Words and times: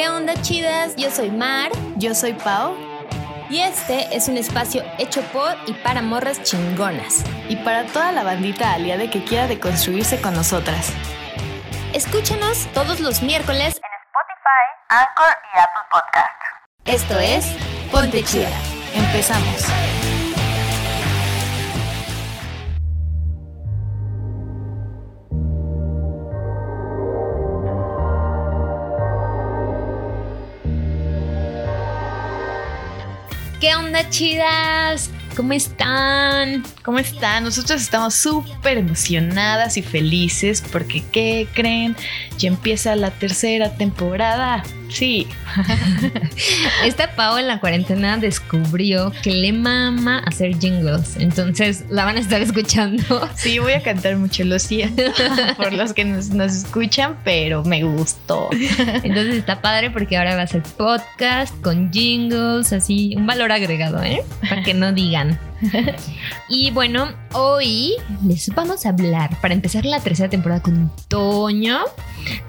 ¿Qué 0.00 0.08
onda 0.08 0.32
chidas? 0.40 0.96
Yo 0.96 1.10
soy 1.10 1.30
Mar. 1.30 1.70
Yo 1.96 2.14
soy 2.14 2.32
Pau. 2.32 2.74
Y 3.50 3.60
este 3.60 4.16
es 4.16 4.28
un 4.28 4.38
espacio 4.38 4.82
hecho 4.96 5.20
por 5.24 5.54
y 5.66 5.74
para 5.74 6.00
morras 6.00 6.42
chingonas. 6.42 7.22
Y 7.50 7.56
para 7.56 7.84
toda 7.84 8.10
la 8.10 8.22
bandita 8.22 8.72
aliada 8.72 9.10
que 9.10 9.22
quiera 9.22 9.46
deconstruirse 9.46 10.18
con 10.18 10.32
nosotras. 10.32 10.90
Escúchanos 11.92 12.66
todos 12.72 13.00
los 13.00 13.20
miércoles 13.20 13.76
en 13.76 13.92
Spotify, 14.06 14.64
Anchor 14.88 15.36
y 15.54 15.58
Apple 15.58 15.82
Podcast. 15.90 16.40
Esto 16.86 17.18
es 17.18 17.44
Ponte 17.92 18.24
Chida. 18.24 18.48
Empezamos. 18.94 20.09
¿Qué 33.60 33.76
onda, 33.76 34.08
chidas? 34.08 35.10
¿Cómo 35.36 35.52
están? 35.52 36.62
¿Cómo 36.82 36.98
están? 36.98 37.44
Nosotros 37.44 37.82
estamos 37.82 38.14
súper 38.14 38.78
emocionadas 38.78 39.76
y 39.76 39.82
felices 39.82 40.64
porque, 40.72 41.02
¿qué 41.12 41.46
creen? 41.52 41.94
Ya 42.38 42.48
empieza 42.48 42.96
la 42.96 43.10
tercera 43.10 43.74
temporada. 43.74 44.62
Sí. 44.88 45.26
Esta 46.84 47.14
Pau 47.14 47.36
en 47.36 47.48
la 47.48 47.60
cuarentena 47.60 48.16
descubrió 48.16 49.12
que 49.22 49.30
le 49.30 49.52
mama 49.52 50.22
hacer 50.26 50.58
jingles. 50.58 51.16
Entonces 51.18 51.84
la 51.90 52.06
van 52.06 52.16
a 52.16 52.20
estar 52.20 52.40
escuchando. 52.40 53.28
Sí, 53.36 53.58
voy 53.58 53.74
a 53.74 53.82
cantar 53.82 54.16
mucho, 54.16 54.44
lo 54.44 54.58
siento 54.58 55.02
por 55.58 55.74
los 55.74 55.92
que 55.92 56.06
nos, 56.06 56.30
nos 56.30 56.54
escuchan, 56.54 57.18
pero 57.24 57.62
me 57.62 57.82
gustó. 57.82 58.48
Entonces 58.52 59.34
está 59.34 59.60
padre 59.60 59.90
porque 59.90 60.16
ahora 60.16 60.34
va 60.34 60.42
a 60.42 60.46
ser 60.46 60.62
podcast 60.62 61.54
con 61.60 61.92
jingles, 61.92 62.72
así, 62.72 63.14
un 63.16 63.26
valor 63.26 63.52
agregado, 63.52 64.02
¿eh? 64.02 64.22
Para 64.48 64.62
que 64.62 64.72
no 64.72 64.92
digan. 64.92 65.38
Y 66.48 66.70
bueno, 66.70 67.08
hoy 67.32 67.94
les 68.26 68.48
vamos 68.54 68.86
a 68.86 68.90
hablar, 68.90 69.40
para 69.40 69.54
empezar 69.54 69.84
la 69.84 70.00
tercera 70.00 70.28
temporada 70.28 70.62
con 70.62 70.90
Toño, 71.08 71.80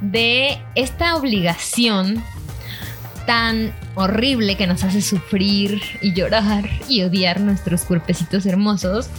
de 0.02 0.59
esta 0.76 1.16
obligación 1.16 2.23
tan 3.26 3.73
horrible 3.95 4.58
que 4.58 4.68
nos 4.68 4.84
hace 4.84 5.02
sufrir 5.02 5.81
y 6.02 6.14
llorar 6.14 6.68
y 6.90 7.03
odiar 7.03 7.40
nuestros 7.40 7.84
cuerpecitos 7.84 8.45
hermosos 8.45 9.09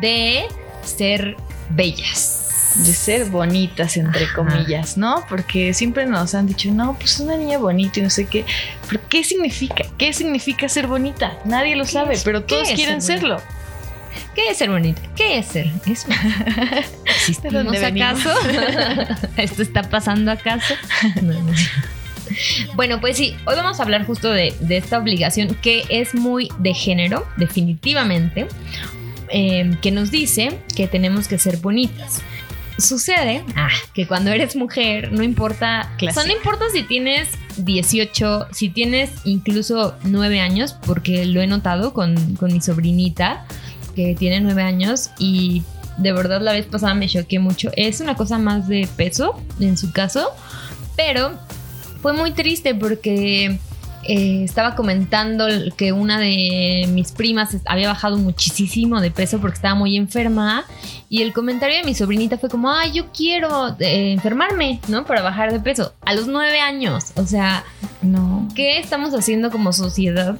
de 0.00 0.46
ser 0.84 1.36
bellas. 1.70 2.41
De 2.74 2.92
ser 2.94 3.26
bonitas, 3.26 3.96
entre 3.96 4.24
Ajá. 4.24 4.34
comillas, 4.34 4.96
¿no? 4.96 5.24
Porque 5.28 5.74
siempre 5.74 6.06
nos 6.06 6.34
han 6.34 6.46
dicho, 6.46 6.70
no, 6.72 6.94
pues 6.98 7.20
una 7.20 7.36
niña 7.36 7.58
bonita 7.58 8.00
y 8.00 8.02
no 8.02 8.10
sé 8.10 8.26
qué. 8.26 8.44
¿Pero 8.88 9.00
qué 9.08 9.22
significa? 9.24 9.84
¿Qué 9.98 10.12
significa 10.12 10.68
ser 10.68 10.86
bonita? 10.86 11.38
Nadie 11.44 11.76
lo 11.76 11.84
sabe, 11.84 12.14
es- 12.14 12.24
pero 12.24 12.42
todos 12.44 12.68
quieren 12.70 13.02
ser 13.02 13.18
serlo. 13.20 13.40
¿Qué 14.34 14.48
es 14.50 14.56
ser 14.58 14.70
bonita? 14.70 15.00
¿Qué 15.14 15.38
es 15.38 15.46
ser? 15.46 15.70
¿Es 15.86 16.06
¿Existimos 17.04 17.76
acaso? 17.82 18.30
¿Esto 19.36 19.62
está 19.62 19.82
pasando 19.82 20.30
acaso? 20.30 20.74
No, 21.22 21.32
no. 21.34 21.52
Bueno, 22.76 22.98
pues 23.00 23.18
sí, 23.18 23.36
hoy 23.44 23.56
vamos 23.56 23.78
a 23.78 23.82
hablar 23.82 24.06
justo 24.06 24.30
de, 24.30 24.54
de 24.60 24.78
esta 24.78 24.98
obligación 24.98 25.54
que 25.60 25.84
es 25.90 26.14
muy 26.14 26.48
de 26.58 26.72
género, 26.72 27.26
definitivamente, 27.36 28.46
eh, 29.28 29.70
que 29.82 29.90
nos 29.90 30.10
dice 30.10 30.58
que 30.74 30.86
tenemos 30.86 31.28
que 31.28 31.38
ser 31.38 31.58
bonitas. 31.58 32.22
Sucede 32.82 33.44
ah, 33.54 33.68
que 33.94 34.06
cuando 34.06 34.30
eres 34.30 34.56
mujer, 34.56 35.12
no 35.12 35.22
importa, 35.22 35.94
o 35.96 36.12
sea, 36.12 36.24
no 36.24 36.32
importa 36.32 36.64
si 36.72 36.82
tienes 36.82 37.28
18, 37.58 38.48
si 38.50 38.70
tienes 38.70 39.10
incluso 39.24 39.94
9 40.04 40.40
años, 40.40 40.74
porque 40.86 41.24
lo 41.24 41.40
he 41.40 41.46
notado 41.46 41.92
con, 41.92 42.34
con 42.36 42.52
mi 42.52 42.60
sobrinita, 42.60 43.46
que 43.94 44.16
tiene 44.16 44.40
9 44.40 44.62
años 44.62 45.10
y 45.18 45.62
de 45.98 46.12
verdad 46.12 46.40
la 46.40 46.52
vez 46.52 46.66
pasada 46.66 46.94
me 46.94 47.08
choqué 47.08 47.38
mucho. 47.38 47.70
Es 47.76 48.00
una 48.00 48.16
cosa 48.16 48.38
más 48.38 48.66
de 48.66 48.88
peso 48.96 49.40
en 49.60 49.76
su 49.76 49.92
caso, 49.92 50.30
pero 50.96 51.38
fue 52.00 52.12
muy 52.12 52.32
triste 52.32 52.74
porque 52.74 53.58
eh, 54.04 54.42
estaba 54.44 54.74
comentando 54.74 55.46
que 55.76 55.92
una 55.92 56.18
de 56.18 56.86
mis 56.90 57.12
primas 57.12 57.56
había 57.66 57.88
bajado 57.88 58.18
muchísimo 58.18 59.00
de 59.00 59.10
peso 59.10 59.38
porque 59.40 59.56
estaba 59.56 59.74
muy 59.74 59.96
enferma 59.96 60.64
y 61.08 61.22
el 61.22 61.32
comentario 61.32 61.76
de 61.76 61.84
mi 61.84 61.94
sobrinita 61.94 62.38
fue 62.38 62.48
como, 62.48 62.70
ay, 62.72 62.92
yo 62.92 63.06
quiero 63.12 63.76
eh, 63.78 64.12
enfermarme, 64.12 64.80
¿no? 64.88 65.04
Para 65.04 65.22
bajar 65.22 65.52
de 65.52 65.60
peso. 65.60 65.92
A 66.04 66.14
los 66.14 66.26
nueve 66.26 66.60
años, 66.60 67.12
o 67.16 67.26
sea, 67.26 67.64
No. 68.00 68.48
¿qué 68.54 68.78
estamos 68.78 69.14
haciendo 69.14 69.50
como 69.50 69.72
sociedad 69.72 70.36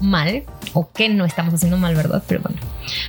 mal? 0.00 0.42
¿O 0.72 0.90
qué 0.92 1.08
no 1.08 1.24
estamos 1.24 1.54
haciendo 1.54 1.76
mal, 1.76 1.94
verdad? 1.94 2.22
Pero 2.26 2.40
bueno. 2.40 2.58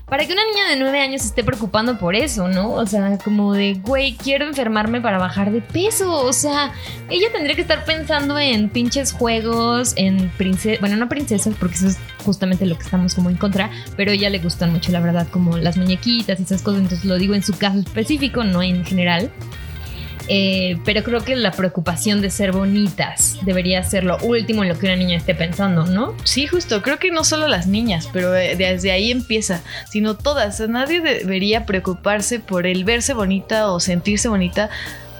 Para 0.07 0.25
que 0.25 0.34
una 0.34 0.44
niña 0.46 0.69
de 0.69 0.78
9 0.78 1.00
años 1.01 1.25
esté 1.25 1.44
preocupando 1.44 1.97
por 1.97 2.16
eso, 2.16 2.47
¿no? 2.47 2.72
O 2.72 2.85
sea, 2.85 3.18
como 3.18 3.53
de, 3.53 3.73
güey, 3.73 4.13
quiero 4.13 4.46
enfermarme 4.46 5.01
para 5.01 5.18
bajar 5.18 5.51
de 5.51 5.62
peso. 5.62 6.12
O 6.12 6.31
sea, 6.31 6.72
ella 7.09 7.28
tendría 7.31 7.56
que 7.56 7.62
estar 7.62 7.84
pensando 7.85 8.38
en 8.38 8.69
pinches 8.69 9.12
juegos, 9.12 9.94
en 9.96 10.29
princesas, 10.38 10.79
bueno, 10.79 10.96
no 10.96 11.09
princesas, 11.09 11.56
porque 11.59 11.75
eso 11.75 11.88
es 11.88 11.97
justamente 12.23 12.66
lo 12.66 12.78
que 12.78 12.84
estamos 12.84 13.16
como 13.16 13.29
en 13.29 13.38
contra, 13.38 13.69
pero 13.97 14.12
a 14.12 14.13
ella 14.13 14.29
le 14.29 14.40
gustan 14.40 14.72
mucho, 14.72 14.91
la 14.91 15.00
verdad, 15.00 15.28
como 15.29 15.57
las 15.57 15.78
muñequitas 15.78 16.40
y 16.40 16.44
esas 16.44 16.62
cosas. 16.62 16.81
Entonces 16.81 17.06
lo 17.06 17.17
digo 17.17 17.34
en 17.34 17.44
su 17.44 17.57
caso 17.57 17.79
específico, 17.79 18.44
no 18.44 18.62
en 18.62 18.85
general. 18.85 19.31
Eh, 20.28 20.78
pero 20.86 21.03
creo 21.03 21.22
que 21.22 21.36
la 21.36 21.52
preocupación 21.52 22.22
de 22.22 22.30
ser 22.30 22.52
bonitas 22.52 23.38
debería 23.44 23.84
ser 23.84 24.03
lo 24.03 24.18
último 24.19 24.63
en 24.63 24.69
lo 24.69 24.80
que 24.80 24.88
una 24.88 24.96
niña 24.96 25.18
esté 25.18 25.36
pensando, 25.36 25.86
¿no? 25.86 26.16
Sí, 26.24 26.47
justo. 26.47 26.81
Creo 26.81 26.97
que 26.97 27.12
no 27.12 27.24
solo 27.24 27.47
las 27.47 27.68
niñas, 27.68 28.09
pero 28.12 28.35
eh, 28.35 28.56
desde 28.56 28.91
ahí 28.91 29.12
empieza, 29.12 29.62
sino 29.90 30.16
todas. 30.16 30.59
Nadie 30.62 31.02
debería 31.02 31.66
preocuparse 31.66 32.40
por 32.40 32.66
el 32.66 32.84
verse 32.84 33.14
bonita 33.14 33.72
o 33.72 33.80
sentirse 33.80 34.28
bonita, 34.28 34.69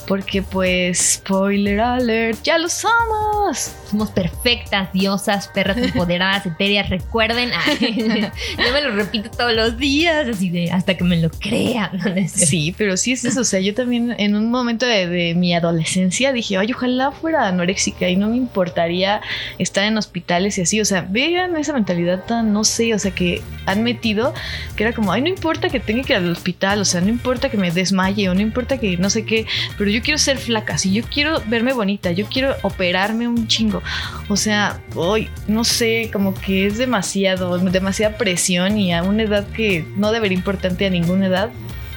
porque 0.08 0.42
pues, 0.42 1.16
spoiler 1.16 1.80
alert, 1.80 2.40
ya 2.44 2.58
lo 2.58 2.70
somos. 2.70 3.72
Somos 3.90 4.10
perfectas, 4.12 4.92
diosas, 4.94 5.48
perras 5.48 5.78
empoderadas, 5.78 6.46
etéreas. 6.46 6.90
Recuerden, 6.90 7.52
ay, 7.54 8.30
yo 8.58 8.74
me 8.74 8.82
lo 8.82 8.96
repito 8.96 9.30
todos 9.30 9.54
los 9.54 9.78
días, 9.78 10.28
así 10.28 10.50
de 10.50 10.72
hasta 10.72 10.96
que 10.96 11.04
me 11.04 11.18
lo 11.18 11.30
crean. 11.30 11.92
Sí, 12.28 12.74
pero 12.78 12.98
sí 12.98 13.14
es 13.14 13.26
eso. 13.26 13.42
O 13.42 13.46
sea, 13.46 13.60
yo 13.60 13.74
también 13.74 14.16
en 14.18 14.36
un 14.36 14.50
momento 14.50 14.86
de, 14.86 15.08
de 15.08 15.36
mi 15.36 15.54
adolescencia 15.54 16.34
dije, 16.34 16.58
ay, 16.58 16.74
ojalá 16.74 17.12
fuera 17.12 17.48
anoréxica 17.48 18.10
y 18.10 18.16
no 18.16 18.30
me 18.30 18.38
importaría 18.38 19.22
estar 19.58 19.84
en 19.84 19.98
hospitales 19.98 20.58
y 20.58 20.62
así. 20.62 20.82
O 20.82 20.86
sea, 20.86 21.06
vean 21.10 21.56
esa 21.58 21.74
mentalidad 21.74 22.26
tan, 22.26 22.54
no 22.54 22.64
sé, 22.64 22.94
o 22.94 23.00
sea, 23.00 23.12
que 23.12 23.42
han 23.66 23.84
metido, 23.84 24.34
que 24.76 24.84
era 24.84 24.94
como, 24.94 25.12
ay, 25.12 25.22
no 25.22 25.30
importa 25.30 25.70
que 25.70 25.80
tenga 25.80 26.04
que 26.04 26.14
ir 26.14 26.18
al 26.18 26.32
hospital, 26.32 26.82
o 26.82 26.86
sea, 26.86 27.02
no 27.02 27.10
importa 27.10 27.50
que 27.50 27.58
me 27.58 27.72
desmaye 27.72 28.30
o 28.30 28.36
no 28.36 28.42
importa 28.42 28.78
que 28.78 28.98
no 28.98 29.10
sé 29.10 29.26
qué, 29.26 29.46
pero 29.78 29.90
yo 29.96 30.02
quiero 30.02 30.18
ser 30.18 30.38
flaca, 30.38 30.78
si 30.78 30.92
yo 30.92 31.04
quiero 31.04 31.42
verme 31.48 31.72
bonita, 31.72 32.12
yo 32.12 32.26
quiero 32.26 32.54
operarme 32.64 33.30
un 33.30 33.48
chingo. 33.48 33.82
O 34.28 34.36
sea, 34.36 34.82
hoy, 34.94 35.30
no 35.48 35.64
sé, 35.64 36.10
como 36.12 36.34
que 36.34 36.68
es 36.68 36.78
demasiado, 36.78 37.58
demasiada 37.60 38.18
presión 38.18 38.78
y 38.78 38.94
a 38.94 39.04
una 39.04 39.24
edad 39.24 39.48
que 39.48 39.88
no 39.96 40.12
debería 40.12 40.38
importarte 40.38 40.86
a 40.86 40.90
ninguna 40.90 41.28
edad, 41.28 41.50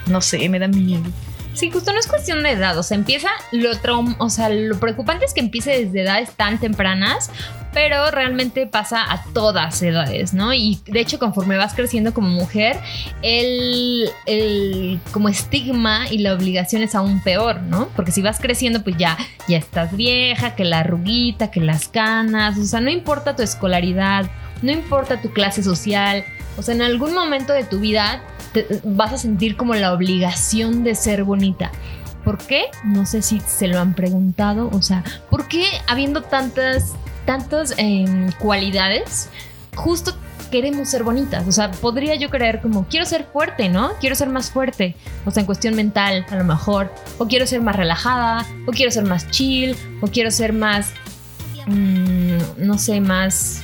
no 0.06 0.20
sé, 0.20 0.48
me 0.48 0.60
da 0.60 0.68
miedo. 0.68 1.10
Sí, 1.54 1.72
justo 1.72 1.92
no 1.92 1.98
es 1.98 2.06
cuestión 2.06 2.44
de 2.44 2.52
edad, 2.52 2.78
o 2.78 2.84
sea, 2.84 2.96
empieza 2.96 3.30
lo 3.50 3.70
o 4.18 4.30
sea, 4.30 4.48
lo 4.48 4.78
preocupante 4.78 5.24
es 5.24 5.34
que 5.34 5.40
empiece 5.40 5.84
desde 5.84 6.02
edades 6.02 6.30
tan 6.30 6.60
tempranas, 6.60 7.32
pero 7.80 8.10
realmente 8.10 8.66
pasa 8.66 9.04
a 9.08 9.22
todas 9.32 9.80
edades, 9.82 10.34
¿no? 10.34 10.52
Y 10.52 10.80
de 10.86 10.98
hecho, 10.98 11.20
conforme 11.20 11.56
vas 11.56 11.74
creciendo 11.74 12.12
como 12.12 12.26
mujer, 12.28 12.76
el, 13.22 14.10
el 14.26 14.98
como 15.12 15.28
estigma 15.28 16.08
y 16.10 16.18
la 16.18 16.32
obligación 16.34 16.82
es 16.82 16.96
aún 16.96 17.22
peor, 17.22 17.62
¿no? 17.62 17.86
Porque 17.94 18.10
si 18.10 18.20
vas 18.20 18.40
creciendo, 18.40 18.82
pues 18.82 18.96
ya, 18.98 19.16
ya 19.46 19.58
estás 19.58 19.96
vieja, 19.96 20.56
que 20.56 20.64
la 20.64 20.80
arruguita, 20.80 21.52
que 21.52 21.60
las 21.60 21.86
canas, 21.86 22.58
o 22.58 22.64
sea, 22.64 22.80
no 22.80 22.90
importa 22.90 23.36
tu 23.36 23.44
escolaridad, 23.44 24.28
no 24.60 24.72
importa 24.72 25.22
tu 25.22 25.30
clase 25.32 25.62
social, 25.62 26.24
o 26.56 26.62
sea, 26.62 26.74
en 26.74 26.82
algún 26.82 27.14
momento 27.14 27.52
de 27.52 27.62
tu 27.62 27.78
vida 27.78 28.22
te- 28.54 28.66
vas 28.82 29.12
a 29.12 29.18
sentir 29.18 29.56
como 29.56 29.76
la 29.76 29.92
obligación 29.92 30.82
de 30.82 30.96
ser 30.96 31.22
bonita. 31.22 31.70
¿Por 32.24 32.38
qué? 32.38 32.64
No 32.84 33.06
sé 33.06 33.22
si 33.22 33.40
se 33.40 33.68
lo 33.68 33.78
han 33.80 33.94
preguntado. 33.94 34.68
O 34.72 34.82
sea, 34.82 35.04
¿por 35.30 35.46
qué 35.46 35.64
habiendo 35.86 36.22
tantas, 36.22 36.94
tantas 37.28 37.74
em, 37.76 38.32
cualidades, 38.38 39.28
justo 39.76 40.16
queremos 40.50 40.88
ser 40.88 41.02
bonitas? 41.02 41.46
O 41.46 41.52
sea, 41.52 41.70
podría 41.70 42.14
yo 42.14 42.30
creer 42.30 42.62
como, 42.62 42.88
quiero 42.88 43.04
ser 43.04 43.26
fuerte, 43.30 43.68
¿no? 43.68 43.92
Quiero 44.00 44.16
ser 44.16 44.30
más 44.30 44.50
fuerte. 44.50 44.96
O 45.26 45.30
sea, 45.30 45.42
en 45.42 45.46
cuestión 45.46 45.74
mental, 45.74 46.24
a 46.30 46.36
lo 46.36 46.44
mejor. 46.44 46.90
O 47.18 47.26
quiero 47.26 47.46
ser 47.46 47.60
más 47.60 47.76
relajada. 47.76 48.46
O 48.66 48.70
quiero 48.70 48.90
ser 48.90 49.04
más 49.04 49.30
chill. 49.30 49.76
O 50.00 50.06
quiero 50.06 50.30
ser 50.30 50.54
más, 50.54 50.94
mm, 51.66 52.38
no 52.56 52.78
sé, 52.78 52.98
más 53.02 53.60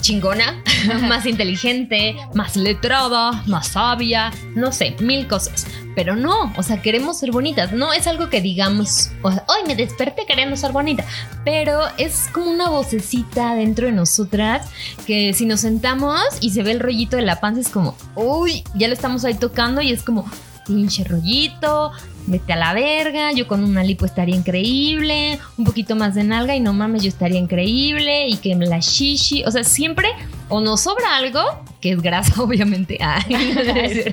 chingona, 0.00 0.62
más 1.08 1.26
inteligente, 1.26 2.14
más 2.34 2.54
letrada, 2.54 3.42
más 3.46 3.66
sabia, 3.66 4.30
no 4.54 4.70
sé, 4.70 4.94
mil 5.00 5.26
cosas. 5.26 5.66
Pero 5.94 6.16
no, 6.16 6.52
o 6.56 6.62
sea, 6.62 6.82
queremos 6.82 7.18
ser 7.18 7.30
bonitas. 7.30 7.72
No 7.72 7.92
es 7.92 8.06
algo 8.06 8.28
que 8.30 8.40
digamos, 8.40 9.10
o 9.22 9.30
sea, 9.30 9.44
hoy 9.48 9.66
me 9.66 9.76
desperté 9.76 10.26
queriendo 10.26 10.56
ser 10.56 10.72
bonita, 10.72 11.04
pero 11.44 11.80
es 11.98 12.28
como 12.32 12.50
una 12.50 12.68
vocecita 12.68 13.54
dentro 13.54 13.86
de 13.86 13.92
nosotras 13.92 14.68
que 15.06 15.32
si 15.32 15.46
nos 15.46 15.60
sentamos 15.60 16.20
y 16.40 16.50
se 16.50 16.62
ve 16.62 16.72
el 16.72 16.80
rollito 16.80 17.16
de 17.16 17.22
la 17.22 17.40
panza 17.40 17.60
es 17.60 17.68
como, 17.68 17.96
uy, 18.14 18.64
ya 18.74 18.88
lo 18.88 18.94
estamos 18.94 19.24
ahí 19.24 19.34
tocando 19.34 19.80
y 19.80 19.92
es 19.92 20.02
como, 20.02 20.28
pinche 20.66 21.04
rollito, 21.04 21.92
vete 22.26 22.52
a 22.52 22.56
la 22.56 22.72
verga, 22.72 23.32
yo 23.32 23.46
con 23.46 23.62
una 23.62 23.84
lipo 23.84 24.06
estaría 24.06 24.34
increíble, 24.34 25.38
un 25.56 25.64
poquito 25.64 25.94
más 25.96 26.14
de 26.14 26.24
nalga 26.24 26.56
y 26.56 26.60
no 26.60 26.72
mames, 26.72 27.02
yo 27.02 27.08
estaría 27.08 27.38
increíble 27.38 28.28
y 28.28 28.36
que 28.36 28.54
la 28.54 28.78
shishi, 28.78 29.44
o 29.44 29.50
sea, 29.50 29.64
siempre 29.64 30.08
o 30.48 30.60
nos 30.60 30.82
sobra 30.82 31.16
algo, 31.16 31.40
que 31.80 31.92
es 31.92 32.02
grasa 32.02 32.42
obviamente, 32.42 32.98
Ay, 33.00 34.04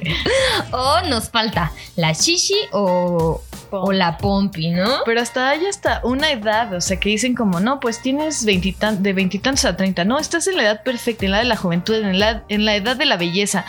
o 0.71 1.01
nos 1.09 1.29
falta 1.29 1.71
la 1.95 2.13
shishi 2.13 2.55
o, 2.71 3.41
o 3.71 3.91
la 3.91 4.17
pompi, 4.17 4.69
¿no? 4.69 4.89
Pero 5.05 5.21
hasta 5.21 5.49
hay 5.49 5.65
hasta 5.65 6.01
una 6.03 6.31
edad, 6.31 6.73
o 6.73 6.81
sea, 6.81 6.99
que 6.99 7.09
dicen 7.09 7.35
como, 7.35 7.59
no, 7.59 7.79
pues 7.79 8.01
tienes 8.01 8.45
20 8.45 8.73
tan- 8.73 9.03
de 9.03 9.13
veintitantos 9.13 9.65
a 9.65 9.75
30, 9.75 10.03
no, 10.05 10.19
estás 10.19 10.47
en 10.47 10.57
la 10.57 10.63
edad 10.63 10.83
perfecta, 10.83 11.25
en 11.25 11.31
la 11.31 11.39
de 11.39 11.45
la 11.45 11.55
juventud, 11.57 11.95
en 11.95 12.19
la, 12.19 12.43
en 12.49 12.65
la 12.65 12.75
edad 12.75 12.95
de 12.95 13.05
la 13.05 13.17
belleza. 13.17 13.65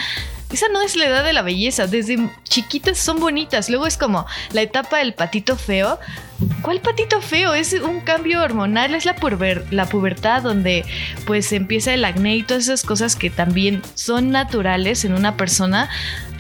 Esa 0.53 0.69
no 0.69 0.83
es 0.83 0.97
la 0.97 1.07
edad 1.07 1.25
de 1.25 1.33
la 1.33 1.43
belleza, 1.43 1.87
desde 1.87 2.31
chiquitas 2.45 2.99
son 2.99 3.19
bonitas, 3.21 3.71
luego 3.71 3.87
es 3.87 3.97
como 3.97 4.27
la 4.53 4.61
etapa 4.63 4.99
del 4.99 5.15
patito 5.15 5.57
feo. 5.57 5.99
¿Cuál 6.61 6.81
patito 6.81 7.21
feo? 7.23 7.55
Es 7.55 7.73
un 7.73 8.01
cambio 8.01 8.43
hormonal, 8.43 8.95
es 8.95 9.05
la, 9.05 9.17
puber- 9.17 9.65
la 9.71 9.87
pubertad 9.87 10.43
donde 10.43 10.85
pues 11.27 11.53
empieza 11.53 11.95
el 11.95 12.05
acné 12.05 12.37
y 12.37 12.43
todas 12.43 12.65
esas 12.65 12.83
cosas 12.83 13.17
que 13.17 13.31
también 13.31 13.81
son 13.95 14.31
naturales 14.31 15.05
en 15.05 15.15
una 15.15 15.37
persona, 15.37 15.89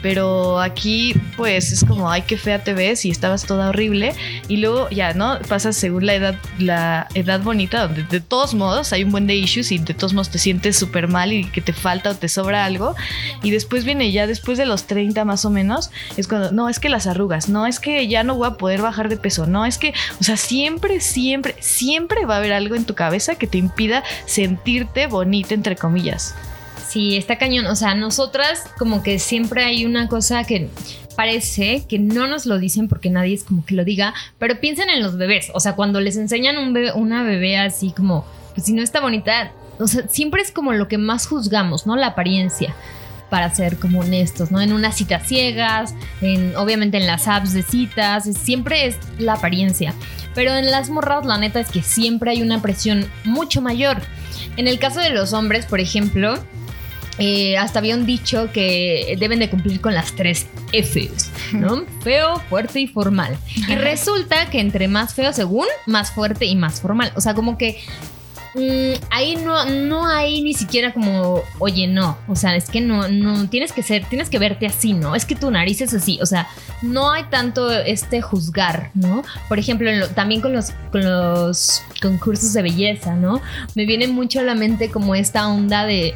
pero 0.02 0.60
aquí 0.60 1.14
pues 1.36 1.72
es 1.72 1.84
como, 1.84 2.10
ay, 2.10 2.22
qué 2.22 2.36
fea 2.36 2.62
te 2.62 2.74
ves 2.74 3.04
y 3.04 3.10
estabas 3.10 3.46
toda 3.46 3.68
horrible 3.68 4.14
y 4.48 4.58
luego 4.58 4.90
ya, 4.90 5.14
¿no? 5.14 5.38
Pasas 5.48 5.76
según 5.76 6.06
la 6.06 6.14
edad, 6.14 6.34
la 6.58 7.08
edad 7.14 7.40
bonita, 7.40 7.86
donde 7.86 8.02
de 8.02 8.20
todos 8.20 8.54
modos 8.54 8.92
hay 8.92 9.04
un 9.04 9.12
buen 9.12 9.26
de 9.26 9.36
issues 9.36 9.72
y 9.72 9.78
de 9.78 9.94
todos 9.94 10.12
modos 10.12 10.30
te 10.30 10.38
sientes 10.38 10.76
súper 10.76 11.08
mal 11.08 11.32
y 11.32 11.44
que 11.44 11.60
te 11.60 11.72
falta 11.72 12.10
o 12.10 12.14
te 12.14 12.28
sobra 12.28 12.64
algo 12.64 12.94
y 13.42 13.50
después 13.50 13.84
viene 13.84 14.12
ya 14.12 14.26
después 14.26 14.58
de 14.58 14.66
los 14.66 14.84
30 14.86 15.24
más 15.24 15.44
o 15.44 15.50
menos, 15.50 15.90
es 16.16 16.28
cuando, 16.28 16.52
no, 16.52 16.68
es 16.68 16.80
que 16.80 16.88
las 16.88 17.06
arrugas, 17.06 17.48
no, 17.48 17.66
es 17.66 17.80
que 17.80 18.08
ya 18.08 18.24
no 18.24 18.34
voy 18.34 18.48
a 18.48 18.54
poder 18.54 18.82
bajar 18.82 19.08
de 19.08 19.16
peso, 19.16 19.46
no, 19.46 19.64
es 19.64 19.78
que, 19.78 19.94
o 20.20 20.24
sea, 20.24 20.36
siempre, 20.36 21.00
siempre, 21.00 21.56
siempre 21.60 22.26
va 22.26 22.34
a 22.34 22.38
haber 22.38 22.52
algo 22.52 22.74
en 22.74 22.84
tu 22.84 22.94
cabeza 22.94 23.36
que 23.36 23.46
te 23.46 23.58
impida 23.58 24.02
sentirte 24.26 25.06
bonita, 25.06 25.54
entre 25.54 25.76
comillas. 25.76 26.34
Sí, 26.92 27.16
está 27.16 27.38
cañón. 27.38 27.64
O 27.68 27.74
sea, 27.74 27.94
nosotras 27.94 28.64
como 28.76 29.02
que 29.02 29.18
siempre 29.18 29.64
hay 29.64 29.86
una 29.86 30.08
cosa 30.08 30.44
que 30.44 30.68
parece 31.16 31.86
que 31.88 31.98
no 31.98 32.26
nos 32.26 32.44
lo 32.44 32.58
dicen 32.58 32.86
porque 32.86 33.08
nadie 33.08 33.32
es 33.32 33.44
como 33.44 33.64
que 33.64 33.74
lo 33.74 33.82
diga, 33.82 34.12
pero 34.38 34.60
piensen 34.60 34.90
en 34.90 35.02
los 35.02 35.16
bebés. 35.16 35.50
O 35.54 35.60
sea, 35.60 35.74
cuando 35.74 36.02
les 36.02 36.18
enseñan 36.18 36.58
un 36.58 36.74
bebé, 36.74 36.92
una 36.92 37.22
bebé 37.22 37.56
así 37.56 37.92
como, 37.92 38.26
pues 38.54 38.66
si 38.66 38.74
no 38.74 38.82
está 38.82 39.00
bonita, 39.00 39.52
o 39.78 39.86
sea, 39.86 40.06
siempre 40.08 40.42
es 40.42 40.52
como 40.52 40.74
lo 40.74 40.86
que 40.86 40.98
más 40.98 41.26
juzgamos, 41.26 41.86
¿no? 41.86 41.96
La 41.96 42.08
apariencia. 42.08 42.74
Para 43.30 43.54
ser 43.54 43.78
como 43.78 44.00
honestos, 44.00 44.50
¿no? 44.50 44.60
En 44.60 44.74
unas 44.74 44.94
citas 44.94 45.26
ciegas, 45.26 45.94
en, 46.20 46.54
obviamente 46.56 46.98
en 46.98 47.06
las 47.06 47.26
apps 47.26 47.54
de 47.54 47.62
citas, 47.62 48.24
siempre 48.24 48.84
es 48.84 48.98
la 49.18 49.32
apariencia. 49.32 49.94
Pero 50.34 50.54
en 50.54 50.70
las 50.70 50.90
morras, 50.90 51.24
la 51.24 51.38
neta 51.38 51.58
es 51.58 51.70
que 51.70 51.80
siempre 51.80 52.32
hay 52.32 52.42
una 52.42 52.60
presión 52.60 53.06
mucho 53.24 53.62
mayor. 53.62 54.02
En 54.58 54.68
el 54.68 54.78
caso 54.78 55.00
de 55.00 55.08
los 55.08 55.32
hombres, 55.32 55.64
por 55.64 55.80
ejemplo, 55.80 56.38
eh, 57.18 57.56
hasta 57.58 57.78
había 57.78 57.94
un 57.94 58.06
dicho 58.06 58.50
que 58.52 59.16
deben 59.20 59.38
de 59.38 59.50
cumplir 59.50 59.80
con 59.80 59.94
las 59.94 60.12
tres 60.16 60.46
Fs, 60.72 61.30
¿no? 61.52 61.84
Feo, 62.02 62.40
fuerte 62.48 62.80
y 62.80 62.86
formal. 62.86 63.36
Y 63.68 63.74
resulta 63.74 64.48
que 64.50 64.60
entre 64.60 64.88
más 64.88 65.14
feo, 65.14 65.32
según, 65.32 65.66
más 65.86 66.10
fuerte 66.10 66.46
y 66.46 66.56
más 66.56 66.80
formal. 66.80 67.12
O 67.14 67.20
sea, 67.20 67.34
como 67.34 67.58
que 67.58 67.78
mm, 68.54 68.92
ahí 69.10 69.36
no, 69.36 69.64
no 69.66 70.06
hay 70.08 70.40
ni 70.42 70.54
siquiera 70.54 70.92
como, 70.94 71.42
oye, 71.58 71.86
no. 71.86 72.16
O 72.28 72.34
sea, 72.36 72.56
es 72.56 72.70
que 72.70 72.80
no, 72.80 73.08
no, 73.08 73.48
tienes 73.50 73.72
que 73.72 73.82
ser, 73.82 74.04
tienes 74.06 74.30
que 74.30 74.38
verte 74.38 74.66
así, 74.66 74.94
¿no? 74.94 75.14
Es 75.14 75.26
que 75.26 75.34
tu 75.34 75.50
nariz 75.50 75.80
es 75.82 75.92
así. 75.92 76.18
O 76.22 76.26
sea, 76.26 76.48
no 76.80 77.10
hay 77.12 77.24
tanto 77.24 77.70
este 77.72 78.22
juzgar, 78.22 78.90
¿no? 78.94 79.22
Por 79.48 79.58
ejemplo, 79.58 79.92
lo- 79.92 80.08
también 80.08 80.40
con 80.40 80.52
los, 80.54 80.70
con 80.90 81.04
los 81.04 81.82
concursos 82.00 82.52
de 82.54 82.62
belleza, 82.62 83.14
¿no? 83.14 83.40
Me 83.74 83.84
viene 83.84 84.08
mucho 84.08 84.40
a 84.40 84.42
la 84.42 84.54
mente 84.54 84.90
como 84.90 85.14
esta 85.14 85.46
onda 85.48 85.84
de 85.84 86.14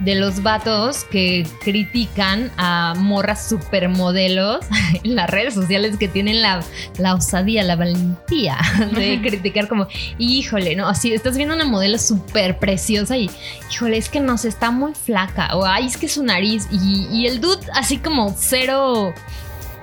de 0.00 0.14
los 0.14 0.42
vatos 0.42 1.04
que 1.04 1.46
critican 1.60 2.52
a 2.56 2.94
morras 2.96 3.48
supermodelos 3.48 4.64
en 5.02 5.14
las 5.14 5.28
redes 5.28 5.54
sociales 5.54 5.96
que 5.98 6.08
tienen 6.08 6.40
la, 6.40 6.62
la 6.98 7.14
osadía, 7.14 7.62
la 7.64 7.76
valentía 7.76 8.58
de 8.94 9.20
criticar 9.20 9.68
como, 9.68 9.88
híjole, 10.18 10.76
no, 10.76 10.88
así 10.88 11.12
estás 11.12 11.36
viendo 11.36 11.54
una 11.54 11.64
modelo 11.64 11.98
súper 11.98 12.58
preciosa 12.58 13.16
y, 13.16 13.30
híjole, 13.70 13.96
es 13.96 14.08
que 14.08 14.20
no 14.20 14.38
se 14.38 14.48
está 14.48 14.70
muy 14.70 14.94
flaca, 14.94 15.56
o 15.56 15.64
ay, 15.64 15.86
es 15.86 15.96
que 15.96 16.08
su 16.08 16.22
nariz, 16.22 16.68
y, 16.70 17.06
y 17.12 17.26
el 17.26 17.40
dude 17.40 17.66
así 17.74 17.98
como 17.98 18.34
cero... 18.36 19.14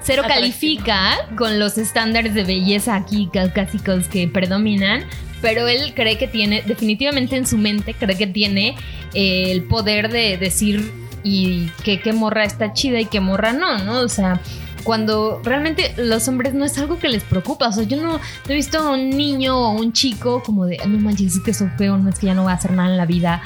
Cero 0.07 0.21
Atractivo. 0.23 0.51
califica 0.51 1.27
con 1.35 1.57
los 1.57 1.79
estándares 1.79 2.35
de 2.35 2.43
belleza 2.43 2.95
aquí 2.95 3.27
caucásicos 3.33 4.07
que 4.07 4.27
predominan, 4.27 5.03
pero 5.45 5.67
él 5.67 5.93
cree 5.93 6.17
que 6.17 6.27
tiene, 6.27 6.63
definitivamente 6.65 7.35
en 7.35 7.45
su 7.45 7.59
mente, 7.59 7.93
cree 7.93 8.17
que 8.17 8.25
tiene 8.25 8.75
eh, 9.13 9.51
el 9.51 9.61
poder 9.61 10.11
de 10.11 10.39
decir 10.39 10.91
y 11.23 11.67
que 11.83 12.01
qué 12.01 12.13
morra 12.13 12.45
está 12.45 12.73
chida 12.73 12.99
y 12.99 13.05
qué 13.05 13.19
morra 13.19 13.53
no, 13.53 13.77
¿no? 13.77 13.99
O 13.99 14.07
sea, 14.07 14.41
cuando 14.83 15.43
realmente 15.43 15.93
los 15.97 16.27
hombres 16.27 16.55
no 16.55 16.65
es 16.65 16.75
algo 16.79 16.97
que 16.97 17.09
les 17.09 17.21
preocupa. 17.21 17.67
O 17.67 17.71
sea, 17.71 17.83
yo 17.83 18.01
no 18.01 18.19
he 18.49 18.55
visto 18.55 18.79
a 18.79 18.89
un 18.89 19.11
niño 19.11 19.55
o 19.55 19.79
un 19.79 19.93
chico 19.93 20.41
como 20.41 20.65
de, 20.65 20.79
no 20.87 20.97
manches, 20.97 21.35
es 21.35 21.43
que 21.43 21.53
soy 21.53 21.69
feo, 21.77 21.95
no 21.95 22.09
es 22.09 22.17
que 22.17 22.25
ya 22.25 22.33
no 22.33 22.41
voy 22.41 22.51
a 22.51 22.55
hacer 22.55 22.71
nada 22.71 22.89
en 22.89 22.97
la 22.97 23.05
vida. 23.05 23.43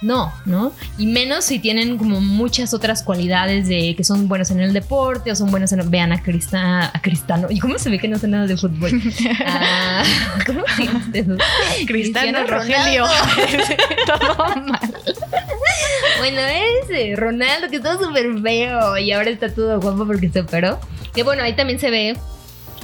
No, 0.00 0.32
¿no? 0.44 0.72
Y 0.96 1.06
menos 1.06 1.44
si 1.44 1.58
tienen 1.58 1.98
como 1.98 2.20
muchas 2.20 2.72
otras 2.74 3.02
cualidades 3.02 3.68
de 3.68 3.94
que 3.96 4.04
son 4.04 4.28
buenos 4.28 4.50
en 4.50 4.60
el 4.60 4.72
deporte 4.72 5.32
o 5.32 5.36
son 5.36 5.50
buenos 5.50 5.72
en... 5.72 5.88
Vean 5.90 6.12
a, 6.12 6.22
Crista, 6.22 6.90
a 6.94 7.00
Cristano. 7.00 7.48
¿Y 7.50 7.58
cómo 7.58 7.78
se 7.78 7.90
ve 7.90 7.98
que 7.98 8.08
no 8.08 8.18
sé 8.18 8.28
nada 8.28 8.46
de 8.46 8.56
fútbol? 8.56 8.90
Ah, 9.50 10.02
¿Cómo 10.46 10.62
se 10.76 10.84
llama 10.84 11.02
este? 11.12 11.26
Cristiano 11.86 12.46
Rogelio. 12.46 13.04
Todo 14.06 14.36
mal. 14.66 14.94
Bueno, 16.18 16.40
ese 16.82 17.14
Ronaldo 17.16 17.68
que 17.68 17.76
estaba 17.76 18.02
súper 18.02 18.40
feo 18.40 18.98
y 18.98 19.12
ahora 19.12 19.30
está 19.30 19.48
todo 19.48 19.80
guapo 19.80 20.06
porque 20.06 20.28
se 20.28 20.40
operó. 20.40 20.80
Que 21.14 21.22
bueno, 21.22 21.42
ahí 21.42 21.54
también 21.54 21.78
se 21.78 21.90
ve 21.90 22.16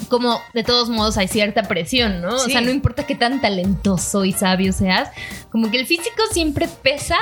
como 0.08 0.40
de 0.52 0.64
todos 0.64 0.88
modos 0.90 1.16
hay 1.18 1.28
cierta 1.28 1.62
presión, 1.64 2.20
¿no? 2.20 2.34
O 2.36 2.48
sea, 2.48 2.60
no 2.60 2.70
importa 2.70 3.06
qué 3.06 3.14
tan 3.14 3.40
talentoso 3.40 4.24
y 4.24 4.32
sabio 4.32 4.72
seas, 4.72 5.10
como 5.50 5.70
que 5.70 5.78
el 5.78 5.86
físico 5.86 6.22
siempre 6.32 6.68
pesa 6.82 7.16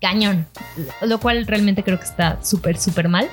cañón, 0.00 0.46
lo 1.02 1.18
cual 1.20 1.46
realmente 1.46 1.82
creo 1.82 1.98
que 1.98 2.04
está 2.04 2.38
súper, 2.42 2.78
súper 2.78 3.08
mal. 3.08 3.28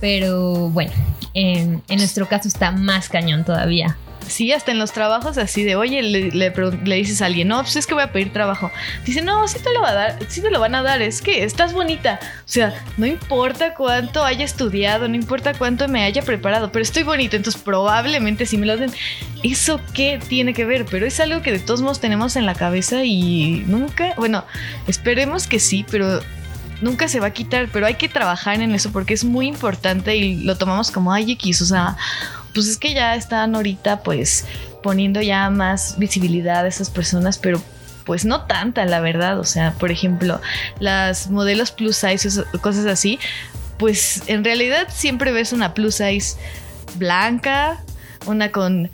Pero 0.00 0.68
bueno, 0.70 0.92
en, 1.34 1.82
en 1.88 1.98
nuestro 1.98 2.28
caso 2.28 2.46
está 2.46 2.70
más 2.70 3.08
cañón 3.08 3.44
todavía. 3.44 3.96
Sí, 4.28 4.52
hasta 4.52 4.70
en 4.70 4.78
los 4.78 4.92
trabajos 4.92 5.38
así 5.38 5.64
de, 5.64 5.76
oye, 5.76 6.02
le, 6.02 6.30
le 6.30 6.52
le 6.84 6.96
dices 6.96 7.22
a 7.22 7.26
alguien, 7.26 7.48
no, 7.48 7.60
pues 7.62 7.76
es 7.76 7.86
que 7.86 7.94
voy 7.94 8.02
a 8.02 8.12
pedir 8.12 8.32
trabajo. 8.32 8.70
Dice, 9.04 9.22
no, 9.22 9.46
sí 9.48 9.58
te 9.58 9.72
lo 9.72 9.80
va 9.80 9.90
a 9.90 9.94
dar, 9.94 10.18
sí 10.28 10.40
te 10.40 10.50
lo 10.50 10.60
van 10.60 10.74
a 10.74 10.82
dar, 10.82 11.02
es 11.02 11.22
que 11.22 11.44
estás 11.44 11.72
bonita. 11.72 12.20
O 12.22 12.42
sea, 12.48 12.74
no 12.96 13.06
importa 13.06 13.74
cuánto 13.74 14.24
haya 14.24 14.44
estudiado, 14.44 15.08
no 15.08 15.14
importa 15.14 15.54
cuánto 15.54 15.88
me 15.88 16.04
haya 16.04 16.22
preparado, 16.22 16.70
pero 16.72 16.82
estoy 16.82 17.02
bonita, 17.02 17.36
entonces 17.36 17.60
probablemente 17.60 18.46
sí 18.46 18.56
me 18.58 18.66
lo 18.66 18.76
den. 18.76 18.92
¿Eso 19.42 19.80
qué 19.94 20.20
tiene 20.28 20.54
que 20.54 20.64
ver? 20.64 20.84
Pero 20.84 21.06
es 21.06 21.20
algo 21.20 21.42
que 21.42 21.52
de 21.52 21.58
todos 21.58 21.80
modos 21.80 22.00
tenemos 22.00 22.36
en 22.36 22.46
la 22.46 22.54
cabeza 22.54 23.04
y 23.04 23.64
nunca, 23.66 24.14
bueno, 24.16 24.44
esperemos 24.86 25.46
que 25.46 25.60
sí, 25.60 25.84
pero 25.90 26.20
nunca 26.80 27.08
se 27.08 27.20
va 27.20 27.28
a 27.28 27.32
quitar, 27.32 27.68
pero 27.72 27.86
hay 27.86 27.94
que 27.94 28.08
trabajar 28.08 28.60
en 28.60 28.74
eso 28.74 28.92
porque 28.92 29.14
es 29.14 29.24
muy 29.24 29.46
importante 29.46 30.16
y 30.16 30.36
lo 30.42 30.56
tomamos 30.56 30.90
como 30.90 31.12
ay 31.12 31.32
X, 31.32 31.62
o 31.62 31.66
sea, 31.66 31.96
pues 32.58 32.70
es 32.70 32.76
que 32.76 32.92
ya 32.92 33.14
están 33.14 33.54
ahorita 33.54 34.02
pues 34.02 34.44
poniendo 34.82 35.22
ya 35.22 35.48
más 35.48 35.96
visibilidad 35.96 36.64
a 36.64 36.66
esas 36.66 36.90
personas, 36.90 37.38
pero 37.38 37.62
pues 38.04 38.24
no 38.24 38.46
tanta, 38.46 38.84
la 38.84 38.98
verdad, 38.98 39.38
o 39.38 39.44
sea, 39.44 39.74
por 39.78 39.92
ejemplo, 39.92 40.40
las 40.80 41.30
modelos 41.30 41.70
plus 41.70 41.94
size, 41.94 42.42
cosas 42.60 42.86
así, 42.86 43.20
pues 43.78 44.24
en 44.26 44.42
realidad 44.42 44.88
siempre 44.90 45.30
ves 45.30 45.52
una 45.52 45.72
plus 45.72 45.94
size 45.94 46.36
blanca, 46.96 47.84
una 48.26 48.50
con 48.50 48.90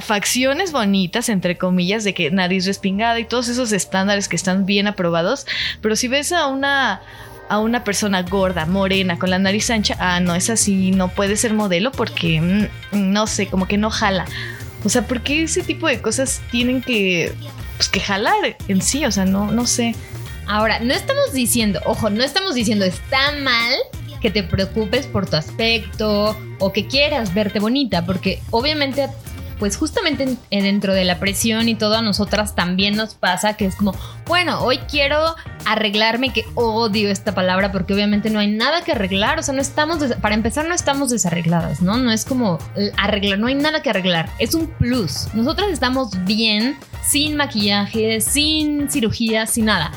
facciones 0.00 0.72
bonitas, 0.72 1.28
entre 1.28 1.56
comillas, 1.56 2.02
de 2.02 2.12
que 2.12 2.32
nariz 2.32 2.66
respingada 2.66 3.20
y 3.20 3.24
todos 3.24 3.46
esos 3.46 3.70
estándares 3.70 4.26
que 4.28 4.34
están 4.34 4.66
bien 4.66 4.88
aprobados. 4.88 5.46
Pero 5.80 5.94
si 5.94 6.08
ves 6.08 6.32
a 6.32 6.48
una, 6.48 7.02
a 7.48 7.58
una 7.58 7.84
persona 7.84 8.22
gorda, 8.22 8.66
morena, 8.66 9.18
con 9.18 9.30
la 9.30 9.38
nariz 9.38 9.70
ancha, 9.70 9.96
ah, 9.98 10.20
no 10.20 10.34
es 10.34 10.50
así, 10.50 10.90
no 10.90 11.08
puede 11.08 11.36
ser 11.36 11.54
modelo 11.54 11.92
porque, 11.92 12.40
mm, 12.40 13.12
no 13.12 13.26
sé, 13.26 13.46
como 13.46 13.66
que 13.66 13.78
no 13.78 13.90
jala. 13.90 14.24
O 14.84 14.88
sea, 14.88 15.06
¿por 15.06 15.22
qué 15.22 15.42
ese 15.42 15.62
tipo 15.62 15.86
de 15.88 16.00
cosas 16.00 16.42
tienen 16.50 16.82
que, 16.82 17.32
pues, 17.76 17.88
que 17.88 18.00
jalar 18.00 18.56
en 18.68 18.82
sí? 18.82 19.04
O 19.04 19.12
sea, 19.12 19.24
no, 19.24 19.50
no 19.50 19.66
sé. 19.66 19.94
Ahora, 20.46 20.78
no 20.80 20.94
estamos 20.94 21.32
diciendo, 21.32 21.80
ojo, 21.84 22.10
no 22.10 22.22
estamos 22.22 22.54
diciendo 22.54 22.84
está 22.84 23.32
mal 23.42 23.74
que 24.20 24.30
te 24.30 24.42
preocupes 24.42 25.06
por 25.06 25.28
tu 25.28 25.36
aspecto 25.36 26.36
o 26.58 26.72
que 26.72 26.86
quieras 26.86 27.34
verte 27.34 27.58
bonita, 27.58 28.06
porque 28.06 28.40
obviamente 28.50 29.08
pues 29.58 29.76
justamente 29.76 30.24
en- 30.50 30.64
dentro 30.64 30.92
de 30.94 31.04
la 31.04 31.18
presión 31.18 31.68
y 31.68 31.74
todo 31.74 31.96
a 31.96 32.02
nosotras 32.02 32.54
también 32.54 32.96
nos 32.96 33.14
pasa 33.14 33.54
que 33.54 33.66
es 33.66 33.74
como, 33.76 33.94
bueno, 34.26 34.60
hoy 34.62 34.78
quiero 34.90 35.34
arreglarme, 35.64 36.32
que 36.32 36.44
odio 36.54 37.10
esta 37.10 37.34
palabra 37.34 37.72
porque 37.72 37.94
obviamente 37.94 38.30
no 38.30 38.38
hay 38.38 38.48
nada 38.48 38.82
que 38.82 38.92
arreglar, 38.92 39.38
o 39.38 39.42
sea, 39.42 39.54
no 39.54 39.60
estamos, 39.60 39.98
para 40.20 40.34
empezar 40.34 40.66
no 40.68 40.74
estamos 40.74 41.10
desarregladas, 41.10 41.80
¿no? 41.82 41.96
No 41.96 42.12
es 42.12 42.24
como 42.24 42.58
arreglar, 42.96 43.38
no 43.38 43.46
hay 43.46 43.54
nada 43.54 43.82
que 43.82 43.90
arreglar, 43.90 44.28
es 44.38 44.54
un 44.54 44.66
plus. 44.68 45.28
Nosotras 45.34 45.70
estamos 45.70 46.10
bien, 46.24 46.78
sin 47.04 47.36
maquillaje, 47.36 48.20
sin 48.20 48.90
cirugía, 48.90 49.46
sin 49.46 49.66
nada. 49.66 49.90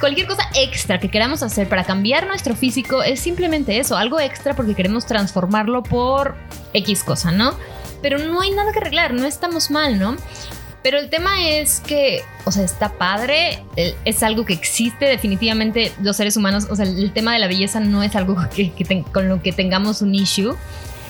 Cualquier 0.00 0.26
cosa 0.26 0.42
extra 0.54 0.98
que 0.98 1.08
queramos 1.08 1.42
hacer 1.42 1.68
para 1.68 1.84
cambiar 1.84 2.26
nuestro 2.26 2.54
físico 2.56 3.02
es 3.02 3.20
simplemente 3.20 3.78
eso, 3.78 3.96
algo 3.96 4.18
extra 4.18 4.54
porque 4.54 4.74
queremos 4.74 5.06
transformarlo 5.06 5.82
por 5.84 6.34
X 6.74 7.04
cosa, 7.04 7.30
¿no? 7.30 7.54
Pero 8.04 8.18
no 8.18 8.42
hay 8.42 8.50
nada 8.50 8.70
que 8.70 8.80
arreglar, 8.80 9.14
no 9.14 9.24
estamos 9.24 9.70
mal, 9.70 9.98
¿no? 9.98 10.14
Pero 10.82 10.98
el 10.98 11.08
tema 11.08 11.48
es 11.48 11.80
que, 11.80 12.20
o 12.44 12.52
sea, 12.52 12.62
está 12.62 12.98
padre, 12.98 13.64
es 14.04 14.22
algo 14.22 14.44
que 14.44 14.52
existe 14.52 15.06
definitivamente 15.06 15.90
los 16.02 16.18
seres 16.18 16.36
humanos, 16.36 16.66
o 16.68 16.76
sea, 16.76 16.84
el 16.84 17.10
tema 17.14 17.32
de 17.32 17.38
la 17.38 17.46
belleza 17.46 17.80
no 17.80 18.02
es 18.02 18.14
algo 18.14 18.36
que, 18.54 19.04
con 19.10 19.30
lo 19.30 19.40
que 19.40 19.52
tengamos 19.52 20.02
un 20.02 20.14
issue, 20.14 20.54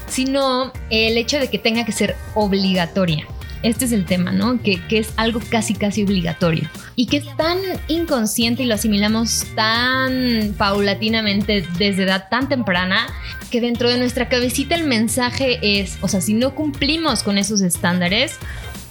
sino 0.06 0.72
el 0.88 1.18
hecho 1.18 1.40
de 1.40 1.48
que 1.48 1.58
tenga 1.58 1.84
que 1.84 1.90
ser 1.90 2.14
obligatoria. 2.36 3.26
Este 3.64 3.87
es 3.87 3.92
el 3.92 4.04
tema, 4.04 4.30
¿no? 4.30 4.62
Que, 4.62 4.78
que 4.88 4.99
es 4.99 5.14
algo 5.16 5.40
casi, 5.49 5.75
casi 5.75 6.04
obligatorio. 6.04 6.68
Y 6.97 7.06
que 7.06 7.16
es 7.16 7.37
tan 7.38 7.59
inconsciente 7.88 8.62
y 8.62 8.66
lo 8.66 8.75
asimilamos 8.75 9.47
tan 9.56 10.54
paulatinamente 10.59 11.66
desde 11.78 12.02
edad 12.02 12.28
tan 12.30 12.49
temprana 12.49 13.06
que 13.50 13.62
dentro 13.62 13.88
de 13.88 13.97
nuestra 13.97 14.28
cabecita 14.28 14.75
el 14.75 14.85
mensaje 14.85 15.80
es, 15.80 15.97
o 16.02 16.09
sea, 16.09 16.21
si 16.21 16.35
no 16.35 16.54
cumplimos 16.54 17.23
con 17.23 17.38
esos 17.38 17.62
estándares, 17.62 18.37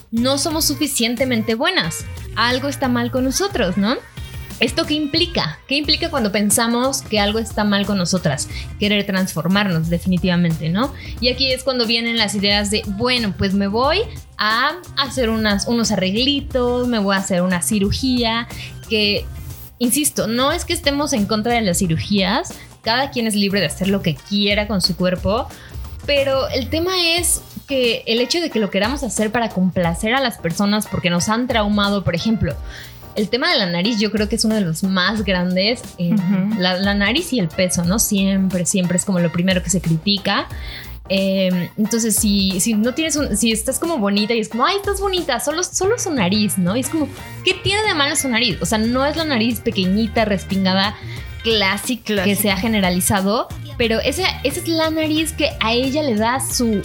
no 0.09 0.39
somos 0.39 0.65
suficientemente 0.65 1.53
buenas. 1.53 2.05
Algo 2.35 2.67
está 2.67 2.87
mal 2.87 3.11
con 3.11 3.25
nosotros, 3.25 3.77
¿no? 3.77 3.95
¿Esto 4.59 4.85
qué 4.85 4.93
implica? 4.93 5.59
¿Qué 5.67 5.75
implica 5.75 6.09
cuando 6.09 6.31
pensamos 6.31 7.01
que 7.01 7.19
algo 7.19 7.37
está 7.37 7.63
mal 7.63 7.85
con 7.85 7.97
nosotras? 7.97 8.47
Querer 8.79 9.05
transformarnos, 9.05 9.89
definitivamente, 9.89 10.69
¿no? 10.69 10.93
Y 11.19 11.29
aquí 11.29 11.51
es 11.51 11.63
cuando 11.63 11.85
vienen 11.85 12.17
las 12.17 12.33
ideas 12.33 12.71
de, 12.71 12.81
bueno, 12.87 13.35
pues 13.37 13.53
me 13.53 13.67
voy 13.67 13.99
a 14.37 14.73
hacer 14.97 15.29
unas, 15.29 15.67
unos 15.67 15.91
arreglitos, 15.91 16.87
me 16.87 16.99
voy 16.99 17.15
a 17.15 17.19
hacer 17.19 17.41
una 17.41 17.61
cirugía, 17.61 18.47
que, 18.89 19.25
insisto, 19.79 20.27
no 20.27 20.51
es 20.51 20.65
que 20.65 20.73
estemos 20.73 21.13
en 21.13 21.25
contra 21.25 21.53
de 21.53 21.61
las 21.61 21.77
cirugías, 21.79 22.53
cada 22.83 23.11
quien 23.11 23.27
es 23.27 23.35
libre 23.35 23.59
de 23.59 23.67
hacer 23.67 23.87
lo 23.87 24.01
que 24.01 24.15
quiera 24.15 24.67
con 24.67 24.81
su 24.81 24.95
cuerpo, 24.95 25.47
pero 26.05 26.49
el 26.49 26.69
tema 26.69 26.91
es 27.17 27.41
que 27.67 28.03
el 28.07 28.19
hecho 28.19 28.41
de 28.41 28.49
que 28.49 28.59
lo 28.59 28.69
queramos 28.69 29.03
hacer 29.03 29.31
para 29.31 29.49
complacer 29.49 30.13
a 30.13 30.19
las 30.19 30.37
personas 30.37 30.85
porque 30.87 31.09
nos 31.09 31.29
han 31.29 31.47
traumado, 31.47 32.03
por 32.03 32.13
ejemplo, 32.13 32.53
el 33.15 33.29
tema 33.29 33.49
de 33.51 33.57
la 33.57 33.67
nariz 33.67 33.99
yo 33.99 34.11
creo 34.11 34.27
que 34.27 34.35
es 34.35 34.43
uno 34.43 34.55
de 34.55 34.61
los 34.61 34.83
más 34.83 35.23
grandes. 35.23 35.81
eh, 35.97 36.13
Ujú. 36.13 36.59
la, 36.59 36.77
la 36.77 36.93
nariz 36.95 37.31
y 37.31 37.39
el 37.39 37.47
peso, 37.47 37.85
¿no? 37.85 37.99
Siempre, 37.99 38.65
siempre 38.65 38.97
es 38.97 39.05
como 39.05 39.19
lo 39.19 39.31
primero 39.31 39.61
que 39.63 39.69
se 39.69 39.79
critica. 39.81 40.47
Eh, 41.09 41.69
entonces, 41.77 42.15
si, 42.15 42.59
si 42.59 42.75
no 42.75 42.93
tienes 42.93 43.15
un, 43.15 43.35
si 43.35 43.51
estás 43.51 43.77
como 43.77 43.97
bonita 43.97 44.33
y 44.33 44.39
es 44.39 44.49
como, 44.49 44.65
ay, 44.65 44.77
estás 44.77 45.01
bonita, 45.01 45.39
solo, 45.39 45.63
solo 45.63 45.99
su 45.99 46.11
nariz, 46.11 46.57
¿no? 46.57 46.75
Y 46.75 46.79
es 46.79 46.89
como, 46.89 47.07
¿qué 47.43 47.53
tiene 47.53 47.83
de 47.83 47.93
malo 47.93 48.15
su 48.15 48.29
nariz? 48.29 48.57
O 48.61 48.65
sea, 48.65 48.77
no 48.77 49.05
es 49.05 49.17
la 49.17 49.25
nariz 49.25 49.59
pequeñita, 49.59 50.25
respingada, 50.25 50.95
clásica 51.43 52.23
que 52.23 52.35
se 52.35 52.51
ha 52.51 52.57
generalizado, 52.57 53.49
pero 53.77 53.99
esa, 53.99 54.23
esa 54.43 54.59
es 54.61 54.67
la 54.67 54.89
nariz 54.89 55.33
que 55.33 55.51
a 55.59 55.73
ella 55.73 56.01
le 56.01 56.15
da 56.15 56.39
su 56.39 56.81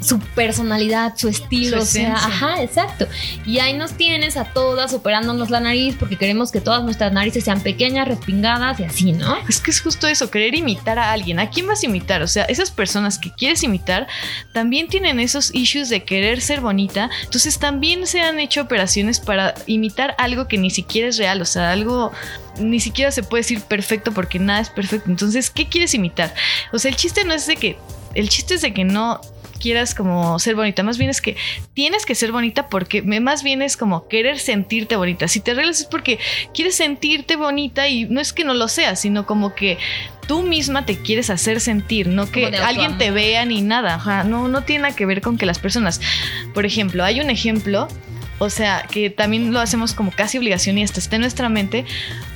su 0.00 0.18
personalidad, 0.18 1.14
su 1.16 1.28
estilo, 1.28 1.78
Su 1.78 1.82
o 1.82 1.86
sea, 1.86 2.14
ajá, 2.14 2.62
exacto. 2.62 3.06
Y 3.46 3.58
ahí 3.58 3.74
nos 3.74 3.92
tienes 3.92 4.36
a 4.36 4.44
todas 4.44 4.92
operándonos 4.94 5.50
la 5.50 5.60
nariz 5.60 5.96
porque 5.98 6.16
queremos 6.16 6.52
que 6.52 6.60
todas 6.60 6.82
nuestras 6.82 7.12
narices 7.12 7.44
sean 7.44 7.60
pequeñas, 7.60 8.08
respingadas 8.08 8.80
y 8.80 8.84
así, 8.84 9.12
¿no? 9.12 9.36
Es 9.48 9.60
que 9.60 9.70
es 9.70 9.80
justo 9.80 10.06
eso, 10.06 10.30
querer 10.30 10.54
imitar 10.54 10.98
a 10.98 11.12
alguien. 11.12 11.38
¿A 11.38 11.50
quién 11.50 11.66
vas 11.66 11.82
a 11.82 11.86
imitar? 11.86 12.22
O 12.22 12.26
sea, 12.26 12.44
esas 12.44 12.70
personas 12.70 13.18
que 13.18 13.30
quieres 13.30 13.62
imitar 13.62 14.06
también 14.52 14.88
tienen 14.88 15.20
esos 15.20 15.54
issues 15.54 15.88
de 15.88 16.04
querer 16.04 16.40
ser 16.40 16.60
bonita. 16.60 17.10
Entonces 17.24 17.58
también 17.58 18.06
se 18.06 18.20
han 18.20 18.38
hecho 18.40 18.62
operaciones 18.62 19.20
para 19.20 19.54
imitar 19.66 20.14
algo 20.18 20.48
que 20.48 20.58
ni 20.58 20.70
siquiera 20.70 21.08
es 21.08 21.18
real. 21.18 21.40
O 21.42 21.46
sea, 21.46 21.72
algo 21.72 22.12
ni 22.58 22.80
siquiera 22.80 23.10
se 23.10 23.22
puede 23.22 23.42
decir 23.42 23.60
perfecto 23.62 24.12
porque 24.12 24.38
nada 24.38 24.60
es 24.60 24.70
perfecto. 24.70 25.10
Entonces, 25.10 25.50
¿qué 25.50 25.68
quieres 25.68 25.94
imitar? 25.94 26.34
O 26.72 26.78
sea, 26.78 26.90
el 26.90 26.96
chiste 26.96 27.24
no 27.24 27.32
es 27.32 27.46
de 27.46 27.56
que... 27.56 27.78
El 28.14 28.28
chiste 28.28 28.54
es 28.54 28.60
de 28.60 28.74
que 28.74 28.84
no 28.84 29.22
quieras 29.62 29.94
como 29.94 30.38
ser 30.40 30.56
bonita, 30.56 30.82
más 30.82 30.98
bien 30.98 31.08
es 31.10 31.20
que 31.20 31.36
tienes 31.72 32.04
que 32.04 32.14
ser 32.14 32.32
bonita 32.32 32.68
porque 32.68 33.00
más 33.02 33.42
bien 33.42 33.62
es 33.62 33.76
como 33.76 34.08
querer 34.08 34.38
sentirte 34.38 34.96
bonita. 34.96 35.28
Si 35.28 35.38
te 35.40 35.52
arreglas 35.52 35.80
es 35.80 35.86
porque 35.86 36.18
quieres 36.52 36.74
sentirte 36.74 37.36
bonita 37.36 37.86
y 37.88 38.04
no 38.06 38.20
es 38.20 38.32
que 38.32 38.44
no 38.44 38.54
lo 38.54 38.66
seas, 38.68 39.00
sino 39.00 39.24
como 39.24 39.54
que 39.54 39.78
tú 40.26 40.42
misma 40.42 40.84
te 40.84 40.96
quieres 40.98 41.30
hacer 41.30 41.60
sentir, 41.60 42.08
no 42.08 42.30
que 42.30 42.46
alguien 42.66 42.98
te 42.98 43.10
vea 43.12 43.44
ni 43.44 43.62
nada. 43.62 43.94
Ajá, 43.94 44.24
no, 44.24 44.48
no 44.48 44.62
tiene 44.64 44.82
nada 44.82 44.96
que 44.96 45.06
ver 45.06 45.20
con 45.20 45.38
que 45.38 45.46
las 45.46 45.58
personas. 45.60 46.00
Por 46.54 46.66
ejemplo, 46.66 47.04
hay 47.04 47.20
un 47.20 47.30
ejemplo, 47.30 47.86
o 48.38 48.50
sea, 48.50 48.86
que 48.90 49.10
también 49.10 49.52
lo 49.52 49.60
hacemos 49.60 49.94
como 49.94 50.10
casi 50.10 50.38
obligación 50.38 50.76
y 50.78 50.82
hasta 50.82 50.98
está 50.98 51.16
en 51.16 51.22
nuestra 51.22 51.48
mente. 51.48 51.84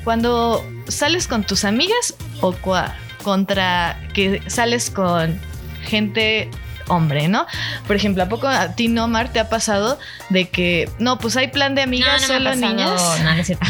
Cuando 0.05 0.65
sales 0.89 1.27
con 1.27 1.43
tus 1.45 1.65
amigas 1.65 2.15
o 2.41 2.53
cua- 2.55 2.95
contra 3.25 4.01
que 4.15 4.41
sales 4.47 4.89
con 4.91 5.41
gente 5.85 6.49
hombre, 6.89 7.29
¿no? 7.29 7.47
Por 7.87 7.97
ejemplo, 7.97 8.23
¿a 8.23 8.29
poco 8.29 8.49
a 8.49 8.75
ti, 8.75 8.89
no, 8.89 9.09
Mar, 9.09 9.33
te 9.33 9.41
ha 9.41 9.49
pasado 9.49 9.99
de 10.31 10.49
que, 10.49 10.89
no, 10.99 11.19
pues 11.19 11.37
hay 11.37 11.49
plan 11.49 11.75
de 11.75 11.83
amigas 11.83 12.23
no, 12.23 12.29
no 12.29 12.35
me 12.35 12.35
solo 12.35 12.49
ha 12.49 12.53
pasado. 12.53 12.73
niñas? 12.75 13.21
No, 13.23 13.35
no 13.35 13.41
es 13.41 13.47
cierto. 13.47 13.67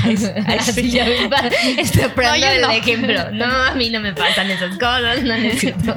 Así 0.47 0.91
ya 0.91 1.05
me 1.05 1.81
Estoy 1.81 2.09
poniendo 2.15 2.47
el 2.49 2.61
no. 2.63 2.71
ejemplo. 2.71 3.17
No, 3.37 3.45
a 3.45 3.75
mí 3.75 3.91
no 3.91 4.01
me 4.01 4.13
pasan 4.15 4.51
esas 4.51 4.77
cosas. 4.79 5.23
No, 5.23 5.37
no 5.37 5.45
es 5.45 5.61
cierto. 5.61 5.95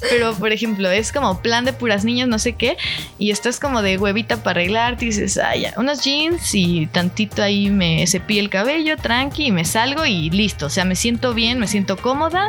Pero, 0.00 0.34
por 0.34 0.52
ejemplo, 0.52 0.90
es 0.90 1.12
como 1.12 1.40
plan 1.40 1.64
de 1.64 1.72
puras 1.72 2.04
niñas, 2.04 2.28
no 2.28 2.38
sé 2.38 2.52
qué, 2.54 2.76
y 3.18 3.30
estás 3.30 3.58
como 3.58 3.80
de 3.82 3.96
huevita 3.96 4.42
para 4.42 4.60
arreglarte 4.60 5.04
y 5.04 5.08
dices, 5.08 5.38
ah, 5.38 5.56
ya, 5.56 5.72
unos 5.76 6.02
jeans 6.04 6.54
y 6.54 6.86
tantito 6.86 7.42
ahí 7.42 7.70
me 7.70 8.06
cepillo 8.06 8.40
el 8.40 8.50
cabello, 8.50 8.96
tranqui, 8.96 9.46
y 9.46 9.52
me 9.52 9.64
salgo 9.64 10.04
y 10.04 10.30
listo. 10.30 10.66
O 10.66 10.70
sea, 10.70 10.84
me 10.84 10.96
siento 10.96 11.34
bien, 11.34 11.58
me 11.58 11.66
siento 11.66 11.96
cómoda, 11.96 12.48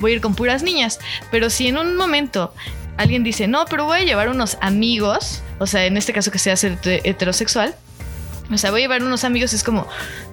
voy 0.00 0.12
a 0.12 0.14
ir 0.16 0.20
con 0.20 0.34
puras 0.34 0.62
niñas. 0.62 0.98
Pero 1.30 1.50
si 1.50 1.68
en 1.68 1.78
un 1.78 1.96
momento 1.96 2.52
alguien 2.96 3.22
dice, 3.24 3.46
no, 3.48 3.64
pero 3.66 3.84
voy 3.84 3.98
a 4.00 4.04
llevar 4.04 4.28
unos 4.28 4.56
amigos, 4.60 5.42
o 5.58 5.66
sea, 5.66 5.86
en 5.86 5.96
este 5.96 6.12
caso 6.12 6.30
que 6.30 6.38
sea 6.38 6.54
heter- 6.54 7.00
heterosexual, 7.04 7.74
o 8.50 8.58
sea, 8.58 8.70
voy 8.70 8.80
a 8.80 8.84
llevar 8.84 9.02
unos 9.02 9.24
amigos, 9.24 9.52
es 9.52 9.64
como, 9.64 9.86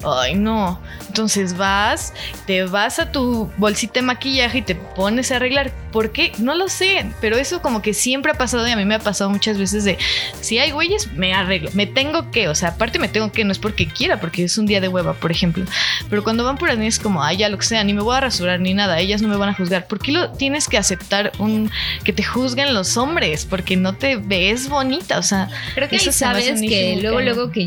ay, 0.06 0.36
no. 0.36 0.80
Entonces 1.08 1.58
vas, 1.58 2.14
te 2.48 2.64
vas 2.64 3.00
a 3.00 3.12
tu 3.12 3.52
bolsita 3.58 3.96
de 3.96 4.02
maquillaje 4.02 4.60
y 4.60 4.62
te 4.62 4.76
pones 4.76 5.32
a 5.32 5.38
arreglar. 5.38 5.72
¿Por 5.92 6.12
qué? 6.12 6.32
No 6.40 6.56
lo 6.56 6.70
sé, 6.70 7.06
pero 7.22 7.38
eso 7.38 7.62
como 7.62 7.84
que 7.84 7.94
siempre 7.94 8.32
ha 8.32 8.36
pasado 8.36 8.68
y 8.68 8.72
a 8.72 8.76
mí 8.76 8.84
me 8.84 8.96
ha 8.96 9.00
pasado 9.00 9.30
muchas 9.30 9.60
veces 9.60 9.84
de, 9.84 9.98
si 10.42 10.58
hay 10.58 10.72
güeyes, 10.72 11.14
me 11.14 11.34
arreglo. 11.34 11.70
Me 11.74 11.86
tengo 11.86 12.32
que, 12.32 12.48
o 12.48 12.56
sea, 12.56 12.70
aparte 12.70 12.98
me 12.98 13.08
tengo 13.08 13.32
que, 13.32 13.44
no 13.44 13.52
es 13.52 13.60
porque 13.60 13.88
quiera, 13.88 14.20
porque 14.20 14.44
es 14.44 14.58
un 14.58 14.66
día 14.66 14.82
de 14.82 14.88
hueva, 14.88 15.14
por 15.14 15.32
ejemplo. 15.32 15.66
Pero 16.10 16.24
cuando 16.24 16.44
van 16.44 16.58
puras 16.58 16.78
niñas 16.78 16.96
es 16.96 17.00
como, 17.00 17.24
ay, 17.24 17.38
ya 17.38 17.50
lo 17.50 17.58
que 17.60 17.66
sea, 17.66 17.84
ni 17.84 17.94
me 17.94 18.02
voy 18.02 18.16
a 18.16 18.22
rasurar 18.22 18.60
ni 18.60 18.74
nada, 18.74 19.00
ellas 19.00 19.22
no 19.22 19.28
me 19.28 19.38
van 19.38 19.50
a 19.50 19.54
juzgar. 19.54 19.86
¿Por 19.86 20.00
qué 20.00 20.12
lo 20.12 20.32
tienes 20.32 20.68
que 20.68 20.78
aceptar 20.78 21.32
un 21.38 21.70
que 22.04 22.14
te 22.14 22.24
juzguen 22.24 22.74
los 22.74 22.98
hombres? 22.98 23.46
Porque 23.46 23.78
no 23.78 23.94
te 23.94 24.16
ves 24.16 24.70
bonita, 24.70 25.20
o 25.20 25.24
sea, 25.24 25.50
Creo 25.76 25.90
que 25.90 25.96
Eso 25.96 26.10
ahí 26.10 26.14
sabes 26.14 26.62
que 26.62 26.98
luego, 27.02 27.22
luego 27.22 27.52
que 27.52 27.66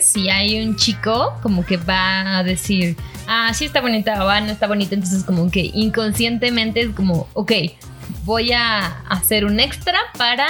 si 0.00 0.28
hay 0.28 0.64
un 0.64 0.76
chico, 0.76 1.34
como 1.42 1.64
que 1.64 1.76
va 1.76 2.38
a 2.38 2.42
decir, 2.42 2.96
ah, 3.26 3.52
sí 3.54 3.64
está 3.64 3.80
bonita 3.80 4.24
o 4.24 4.28
ah, 4.28 4.40
no 4.40 4.52
está 4.52 4.66
bonita. 4.66 4.94
Entonces, 4.94 5.24
como 5.24 5.50
que 5.50 5.70
inconscientemente 5.74 6.80
es 6.80 6.90
como, 6.90 7.28
ok, 7.34 7.52
voy 8.24 8.52
a 8.52 9.00
hacer 9.08 9.44
un 9.44 9.60
extra 9.60 9.98
para 10.16 10.46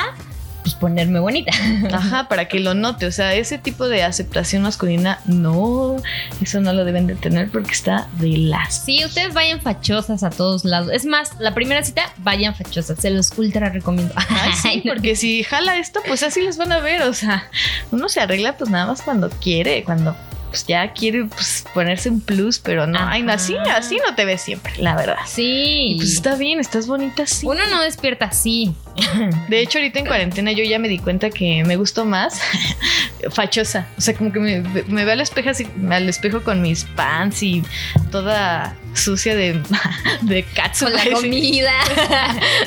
pues, 0.64 0.74
ponerme 0.74 1.20
bonita. 1.20 1.52
Ajá, 1.92 2.26
para 2.26 2.48
que 2.48 2.58
lo 2.58 2.74
note. 2.74 3.06
O 3.06 3.12
sea, 3.12 3.34
ese 3.34 3.58
tipo 3.58 3.86
de 3.86 4.02
aceptación 4.02 4.62
masculina, 4.62 5.20
no, 5.26 5.96
eso 6.40 6.60
no 6.60 6.72
lo 6.72 6.84
deben 6.84 7.06
de 7.06 7.14
tener 7.14 7.50
porque 7.50 7.72
está 7.72 8.08
de 8.18 8.38
las. 8.38 8.84
Sí, 8.84 9.04
ustedes 9.04 9.34
vayan 9.34 9.60
fachosas 9.60 10.22
a 10.22 10.30
todos 10.30 10.64
lados. 10.64 10.90
Es 10.92 11.04
más, 11.04 11.38
la 11.38 11.54
primera 11.54 11.84
cita, 11.84 12.02
vayan 12.18 12.54
fachosas. 12.54 12.98
Se 12.98 13.10
los 13.10 13.30
ultra 13.36 13.68
recomiendo. 13.68 14.14
Ay, 14.16 14.52
sí, 14.62 14.68
Ay, 14.68 14.82
porque 14.86 15.14
si 15.14 15.44
jala 15.44 15.76
esto, 15.76 16.00
pues 16.06 16.22
así 16.22 16.40
les 16.40 16.56
van 16.56 16.72
a 16.72 16.80
ver. 16.80 17.02
O 17.02 17.12
sea, 17.12 17.48
uno 17.92 18.08
se 18.08 18.20
arregla 18.20 18.56
pues 18.56 18.70
nada 18.70 18.86
más 18.86 19.02
cuando 19.02 19.28
quiere, 19.28 19.84
cuando 19.84 20.16
pues 20.48 20.66
ya 20.66 20.92
quiere 20.92 21.24
pues, 21.24 21.64
ponerse 21.74 22.08
un 22.08 22.20
plus, 22.20 22.60
pero 22.60 22.86
no, 22.86 22.98
ay, 23.00 23.22
no, 23.22 23.32
así, 23.32 23.56
Ajá. 23.56 23.76
así 23.78 23.98
no 24.06 24.14
te 24.14 24.24
ves 24.24 24.40
siempre, 24.40 24.72
la 24.78 24.94
verdad. 24.94 25.16
Sí. 25.26 25.88
Y 25.88 25.96
pues 25.96 26.12
está 26.12 26.36
bien, 26.36 26.60
estás 26.60 26.86
bonita 26.86 27.24
así. 27.24 27.44
Uno 27.44 27.66
no 27.70 27.82
despierta 27.82 28.26
así. 28.26 28.72
De 29.48 29.60
hecho, 29.60 29.78
ahorita 29.78 29.98
en 29.98 30.06
cuarentena 30.06 30.52
yo 30.52 30.64
ya 30.64 30.78
me 30.78 30.88
di 30.88 30.98
cuenta 30.98 31.30
que 31.30 31.64
me 31.64 31.76
gustó 31.76 32.04
más 32.04 32.40
fachosa. 33.30 33.86
O 33.96 34.00
sea, 34.00 34.14
como 34.14 34.32
que 34.32 34.40
me, 34.40 34.60
me 34.86 35.04
veo 35.04 35.12
al 35.12 35.20
espejo 35.20 35.50
así, 35.50 35.66
al 35.90 36.08
espejo 36.08 36.42
con 36.42 36.62
mis 36.62 36.84
pants 36.84 37.42
y 37.42 37.62
toda 38.10 38.76
sucia 38.94 39.34
de, 39.34 39.60
de 40.22 40.42
katsu. 40.42 40.84
Con 40.84 40.94
la 40.94 41.04
comida, 41.12 41.72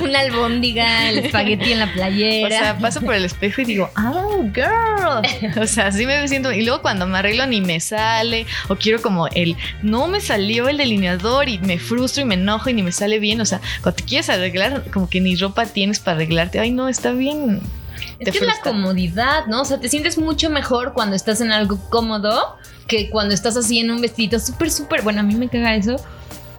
una 0.01 0.19
albóndiga, 0.19 1.10
el 1.10 1.19
espagueti 1.19 1.72
en 1.72 1.79
la 1.79 1.91
playera. 1.91 2.48
O 2.48 2.50
sea, 2.50 2.77
paso 2.77 3.01
por 3.01 3.13
el 3.13 3.25
espejo 3.25 3.62
y 3.62 3.65
digo, 3.65 3.89
oh, 3.98 4.43
girl. 4.53 5.62
O 5.62 5.67
sea, 5.67 5.88
así 5.88 6.05
me 6.05 6.27
siento. 6.27 6.51
Y 6.51 6.63
luego 6.63 6.81
cuando 6.81 7.07
me 7.07 7.17
arreglo 7.17 7.46
ni 7.48 7.62
me 7.62 7.79
sale. 7.79 8.46
O 8.67 8.75
quiero 8.75 9.01
como 9.01 9.27
el, 9.27 9.55
no 9.81 10.07
me 10.07 10.19
salió 10.19 10.69
el 10.69 10.77
delineador 10.77 11.50
y 11.50 11.60
me 11.60 11.79
frustro 11.79 12.24
y 12.24 12.25
me 12.25 12.36
enojo 12.36 12.69
y 12.69 12.74
ni 12.74 12.84
me 12.84 12.91
sale 12.91 13.19
bien. 13.19 13.41
O 13.41 13.46
sea, 13.46 13.62
cuando 13.81 13.98
te 13.98 14.03
quieres 14.03 14.29
arreglar, 14.29 14.84
como 14.91 15.10
que 15.10 15.22
ni 15.22 15.36
ropa 15.36 15.65
tienes 15.65 16.00
para 16.00 16.16
arreglarte. 16.17 16.59
Ay, 16.59 16.71
no, 16.71 16.89
está 16.89 17.12
bien. 17.12 17.62
Es 18.19 18.31
que 18.31 18.39
es 18.39 18.45
la 18.45 18.59
comodidad, 18.62 19.45
¿no? 19.47 19.62
O 19.62 19.65
sea, 19.65 19.79
te 19.79 19.89
sientes 19.89 20.17
mucho 20.17 20.50
mejor 20.50 20.93
cuando 20.93 21.15
estás 21.15 21.41
en 21.41 21.51
algo 21.51 21.79
cómodo 21.89 22.57
que 22.88 23.09
cuando 23.09 23.33
estás 23.33 23.57
así 23.57 23.79
en 23.79 23.91
un 23.91 24.01
vestido 24.01 24.39
súper, 24.39 24.71
súper. 24.71 25.01
Bueno, 25.01 25.21
a 25.21 25.24
mí 25.24 25.36
me 25.36 25.50
caga 25.50 25.75
eso 25.75 25.97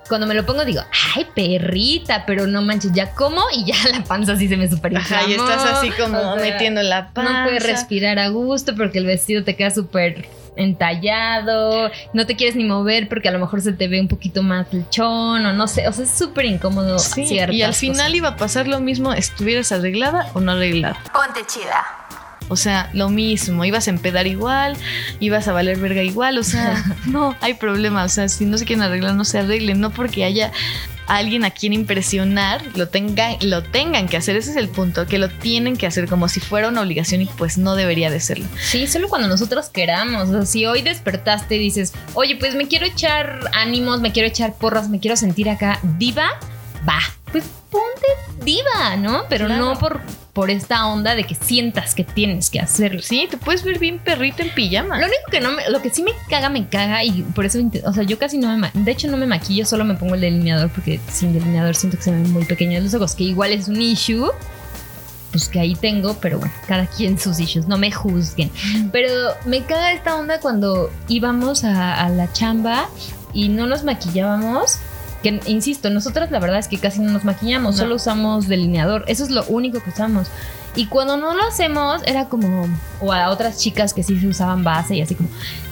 cuando 0.08 0.26
me 0.26 0.34
lo 0.34 0.44
pongo 0.44 0.64
digo, 0.64 0.80
ay, 1.14 1.26
perrita, 1.34 2.24
pero 2.26 2.46
no 2.46 2.62
manches, 2.62 2.92
ya 2.92 3.10
como 3.10 3.42
y 3.52 3.64
ya 3.64 3.76
la 3.92 4.02
panza 4.04 4.32
así 4.32 4.48
se 4.48 4.56
me 4.56 4.68
super 4.68 4.96
Ajá, 4.96 5.28
y 5.28 5.34
estás 5.34 5.64
así 5.64 5.90
como 5.90 6.36
metiendo 6.36 6.82
la 6.82 7.12
panza. 7.12 7.32
No 7.32 7.44
puedes 7.44 7.62
respirar 7.62 8.18
a 8.18 8.28
gusto 8.28 8.74
porque 8.74 8.98
el 8.98 9.06
vestido 9.06 9.44
te 9.44 9.54
queda 9.54 9.70
súper 9.70 10.26
entallado, 10.58 11.90
no 12.12 12.26
te 12.26 12.36
quieres 12.36 12.56
ni 12.56 12.64
mover 12.64 13.08
porque 13.08 13.28
a 13.28 13.32
lo 13.32 13.38
mejor 13.38 13.60
se 13.60 13.72
te 13.72 13.88
ve 13.88 14.00
un 14.00 14.08
poquito 14.08 14.42
más 14.42 14.66
el 14.72 14.88
chón 14.90 15.46
o 15.46 15.52
no 15.52 15.66
sé, 15.68 15.88
o 15.88 15.92
sea, 15.92 16.04
es 16.04 16.10
súper 16.10 16.44
incómodo. 16.44 16.98
Sí, 16.98 17.26
y 17.50 17.62
al 17.62 17.74
final 17.74 18.14
iba 18.14 18.28
a 18.28 18.36
pasar 18.36 18.68
lo 18.68 18.80
mismo, 18.80 19.12
estuvieras 19.12 19.72
arreglada 19.72 20.30
o 20.34 20.40
no 20.40 20.52
arreglada. 20.52 20.98
Ponte 21.12 21.40
chida. 21.46 21.84
O 22.48 22.56
sea, 22.56 22.88
lo 22.94 23.10
mismo, 23.10 23.64
ibas 23.64 23.88
a 23.88 23.90
empedar 23.90 24.26
igual, 24.26 24.76
ibas 25.20 25.48
a 25.48 25.52
valer 25.52 25.78
verga 25.78 26.02
igual, 26.02 26.38
o 26.38 26.42
sea, 26.42 26.82
no 27.06 27.36
hay 27.40 27.54
problema, 27.54 28.04
o 28.04 28.08
sea, 28.08 28.28
si 28.28 28.46
no 28.46 28.56
se 28.56 28.64
quieren 28.64 28.82
arreglar, 28.82 29.14
no 29.14 29.24
se 29.24 29.38
arreglen, 29.38 29.80
no 29.80 29.90
porque 29.90 30.24
haya 30.24 30.50
alguien 31.08 31.44
a 31.44 31.50
quien 31.50 31.72
impresionar, 31.72 32.62
lo, 32.76 32.88
tenga, 32.88 33.36
lo 33.40 33.62
tengan 33.62 34.08
que 34.08 34.16
hacer, 34.16 34.36
ese 34.36 34.50
es 34.50 34.56
el 34.56 34.68
punto, 34.68 35.06
que 35.06 35.18
lo 35.18 35.28
tienen 35.28 35.76
que 35.76 35.86
hacer 35.86 36.06
como 36.08 36.28
si 36.28 36.40
fuera 36.40 36.68
una 36.68 36.82
obligación 36.82 37.22
y 37.22 37.26
pues 37.26 37.58
no 37.58 37.74
debería 37.74 38.10
de 38.10 38.20
serlo. 38.20 38.46
Sí, 38.60 38.86
solo 38.86 39.08
cuando 39.08 39.26
nosotros 39.26 39.68
queramos, 39.70 40.28
o 40.28 40.32
sea, 40.32 40.46
si 40.46 40.66
hoy 40.66 40.82
despertaste 40.82 41.56
y 41.56 41.58
dices, 41.58 41.92
oye, 42.14 42.36
pues 42.36 42.54
me 42.54 42.68
quiero 42.68 42.86
echar 42.86 43.50
ánimos, 43.54 44.00
me 44.00 44.12
quiero 44.12 44.28
echar 44.28 44.54
porras, 44.54 44.88
me 44.88 45.00
quiero 45.00 45.16
sentir 45.16 45.48
acá 45.48 45.80
diva, 45.98 46.38
va, 46.86 47.00
pues 47.30 47.44
ponte 47.70 48.44
diva, 48.44 48.96
¿no? 48.96 49.24
Pero 49.28 49.48
no 49.48 49.78
por 49.78 50.00
por 50.38 50.50
esta 50.50 50.86
onda 50.86 51.16
de 51.16 51.24
que 51.24 51.34
sientas 51.34 51.96
que 51.96 52.04
tienes 52.04 52.48
que 52.48 52.60
hacerlo. 52.60 53.02
Sí, 53.02 53.26
te 53.28 53.36
puedes 53.36 53.64
ver 53.64 53.80
bien 53.80 53.98
perrito 53.98 54.40
en 54.40 54.54
pijama. 54.54 54.96
Lo 54.96 55.06
único 55.06 55.28
que 55.32 55.40
no 55.40 55.50
me, 55.50 55.68
lo 55.68 55.82
que 55.82 55.90
sí 55.90 56.04
me 56.04 56.12
caga, 56.30 56.48
me 56.48 56.68
caga 56.68 57.02
y 57.02 57.22
por 57.22 57.44
eso, 57.44 57.58
o 57.84 57.92
sea, 57.92 58.04
yo 58.04 58.20
casi 58.20 58.38
no 58.38 58.56
me, 58.56 58.70
de 58.72 58.92
hecho 58.92 59.08
no 59.08 59.16
me 59.16 59.26
maquillo, 59.26 59.66
solo 59.66 59.84
me 59.84 59.96
pongo 59.96 60.14
el 60.14 60.20
delineador 60.20 60.70
porque 60.70 61.00
sin 61.10 61.32
delineador 61.32 61.74
siento 61.74 61.96
que 61.96 62.04
se 62.04 62.12
ven 62.12 62.32
muy 62.32 62.44
pequeños 62.44 62.84
los 62.84 62.94
ojos, 62.94 63.16
que 63.16 63.24
igual 63.24 63.50
es 63.50 63.66
un 63.66 63.82
issue 63.82 64.30
pues 65.32 65.48
que 65.48 65.58
ahí 65.58 65.74
tengo, 65.74 66.14
pero 66.20 66.38
bueno, 66.38 66.54
cada 66.68 66.86
quien 66.86 67.18
sus 67.18 67.40
issues, 67.40 67.66
no 67.66 67.76
me 67.76 67.90
juzguen. 67.90 68.52
Pero 68.92 69.10
me 69.44 69.64
caga 69.64 69.90
esta 69.90 70.14
onda 70.14 70.38
cuando 70.38 70.88
íbamos 71.08 71.64
a 71.64 72.08
la 72.10 72.32
chamba 72.32 72.88
y 73.32 73.48
no 73.48 73.66
nos 73.66 73.82
maquillábamos 73.82 74.78
que, 75.22 75.40
insisto, 75.46 75.90
nosotras 75.90 76.30
la 76.30 76.38
verdad 76.38 76.58
es 76.58 76.68
que 76.68 76.78
casi 76.78 77.00
no 77.00 77.10
nos 77.10 77.24
maquillamos, 77.24 77.76
solo 77.76 77.96
usamos 77.96 78.48
delineador. 78.48 79.04
Eso 79.08 79.24
es 79.24 79.30
lo 79.30 79.44
único 79.44 79.82
que 79.82 79.90
usamos. 79.90 80.28
Y 80.76 80.86
cuando 80.86 81.16
no 81.16 81.34
lo 81.34 81.42
hacemos, 81.42 82.02
era 82.06 82.26
como. 82.26 82.68
O 83.00 83.12
a 83.12 83.30
otras 83.30 83.58
chicas 83.58 83.94
que 83.94 84.02
sí 84.02 84.18
se 84.20 84.26
usaban 84.26 84.62
base 84.62 84.96
y 84.96 85.00
así 85.00 85.14
como. 85.14 85.28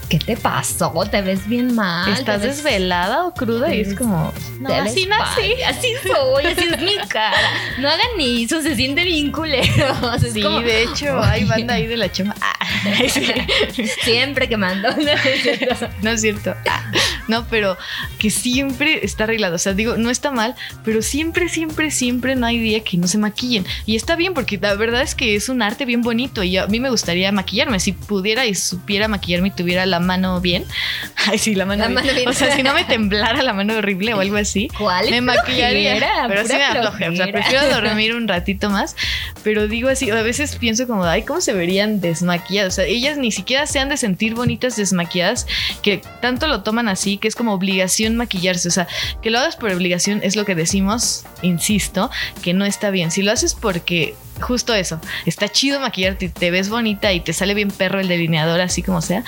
¿Qué 0.09 0.19
te 0.21 0.37
pasó? 0.37 0.93
Te 1.11 1.21
ves 1.21 1.49
bien 1.49 1.75
mal. 1.75 2.13
¿Estás 2.13 2.43
desvelada 2.43 3.25
o 3.25 3.35
cruda? 3.35 3.75
Y 3.75 3.81
es 3.81 3.95
como. 3.95 4.33
No, 4.61 4.73
así 4.73 5.07
nací. 5.07 5.63
Así 5.67 5.89
soy, 6.07 6.47
así 6.47 6.65
es 6.65 6.81
mi 6.81 6.97
cara. 7.09 7.37
No 7.79 7.89
hagan 7.89 8.07
ni 8.17 8.45
eso, 8.45 8.63
se 8.63 8.77
siente 8.77 9.03
bien 9.03 9.33
culero. 9.33 10.19
sí, 10.33 10.41
de 10.41 10.83
hecho, 10.85 11.21
hay 11.21 11.45
banda 11.45 11.75
ahí 11.75 11.87
de 11.87 11.97
la 11.97 12.11
chama. 12.11 12.35
Ah, 12.89 12.99
Siempre 14.03 14.49
quemando. 14.49 14.89
no 16.03 16.11
es 16.11 16.21
cierto. 16.21 16.55
Ah, 16.69 16.91
no, 17.29 17.47
pero 17.49 17.77
que 18.19 18.31
siempre 18.31 19.05
está 19.05 19.25
arreglado. 19.25 19.55
O 19.55 19.59
sea, 19.59 19.73
digo, 19.73 19.97
no 19.97 20.11
está 20.11 20.31
mal, 20.31 20.55
pero 20.85 21.03
siempre, 21.03 21.49
siempre, 21.49 21.91
siempre 21.91 22.35
no 22.37 22.47
hay 22.47 22.59
día 22.59 22.83
que 22.83 22.97
no 22.97 23.07
se 23.07 23.19
maquillen. 23.19 23.65
Y 23.87 23.97
está 23.97 24.17
bien, 24.17 24.35
porque 24.35 24.59
la 24.59 24.75
verdad 24.75 25.03
es 25.03 25.15
que 25.15 25.37
es 25.37 25.49
un 25.49 25.63
arte 25.63 25.85
bien 25.85 26.03
bonito. 26.03 26.43
Y 26.43 26.57
a 26.57 26.67
mí 26.67 26.81
me 26.81 26.91
gustaría 26.91 27.31
maquillarme. 27.33 27.79
Si 27.81 27.93
pudiera 27.93 28.47
y 28.47 28.55
supiera 28.55 29.09
maquillarme 29.09 29.49
y 29.49 29.53
tuviera 29.53 29.87
la 29.87 29.96
mano 30.01 30.41
bien. 30.41 30.65
Ay, 31.27 31.39
sí, 31.39 31.55
la 31.55 31.67
mano, 31.67 31.89
bien. 31.89 32.29
O 32.29 32.33
sea, 32.33 32.55
si 32.55 32.63
no 32.63 32.75
me 32.75 32.85
temblara 32.85 33.43
la 33.43 33.53
mano 33.53 33.77
horrible 33.77 34.15
o 34.15 34.21
algo 34.21 34.37
así. 34.37 34.69
¿Cuál? 34.79 35.11
Me 35.11 35.21
maquillaría. 35.21 36.27
Pero 36.29 36.47
sí 36.47 36.55
me 36.55 36.65
afloje. 36.65 37.09
O 37.09 37.17
sea, 37.17 37.27
prefiero 37.27 37.69
dormir 37.81 38.15
un 38.15 38.29
ratito 38.29 38.71
más. 38.71 38.97
Pero 39.43 39.69
digo 39.69 39.89
así, 39.89 40.11
a 40.11 40.23
veces 40.23 40.57
pienso 40.57 40.87
como, 40.87 41.05
ay, 41.05 41.23
¿cómo 41.23 41.41
se 41.41 41.53
verían 41.53 42.01
desmaquilladas? 42.01 42.75
O 42.75 42.77
sea, 42.77 42.85
ellas 42.85 43.19
ni 43.19 43.33
siquiera 43.33 43.67
se 43.67 43.79
han 43.79 43.89
de 43.89 43.97
sentir 43.97 44.35
bonitas 44.35 44.77
desmaquilladas, 44.77 45.47
que 45.83 46.03
tanto 46.21 46.47
lo 46.47 46.63
toman 46.63 46.89
así, 46.89 47.19
que 47.19 47.29
es 47.29 47.35
como 47.35 47.53
obligación 47.53 48.17
maquillarse. 48.17 48.69
O 48.69 48.73
sea, 48.73 48.87
que 49.23 49.31
lo 49.31 49.39
hagas 49.39 49.57
por 49.57 49.71
obligación 49.71 50.21
es 50.23 50.37
lo 50.37 50.45
que 50.45 50.55
decimos, 50.55 51.25
insisto, 51.43 52.11
que 52.43 52.55
no 52.55 52.65
está 52.65 52.91
bien. 52.91 53.11
Si 53.11 53.23
lo 53.23 53.33
haces 53.33 53.55
porque 53.55 54.15
justo 54.41 54.75
eso, 54.75 55.01
está 55.25 55.49
chido 55.49 55.81
maquillarte 55.81 56.29
te 56.29 56.51
ves 56.51 56.69
bonita 56.69 57.13
y 57.13 57.21
te 57.21 57.33
sale 57.33 57.55
bien 57.55 57.71
perro 57.71 58.01
el 58.01 58.09
delineador 58.09 58.61
así 58.61 58.83
como 58.83 59.01
sea, 59.01 59.25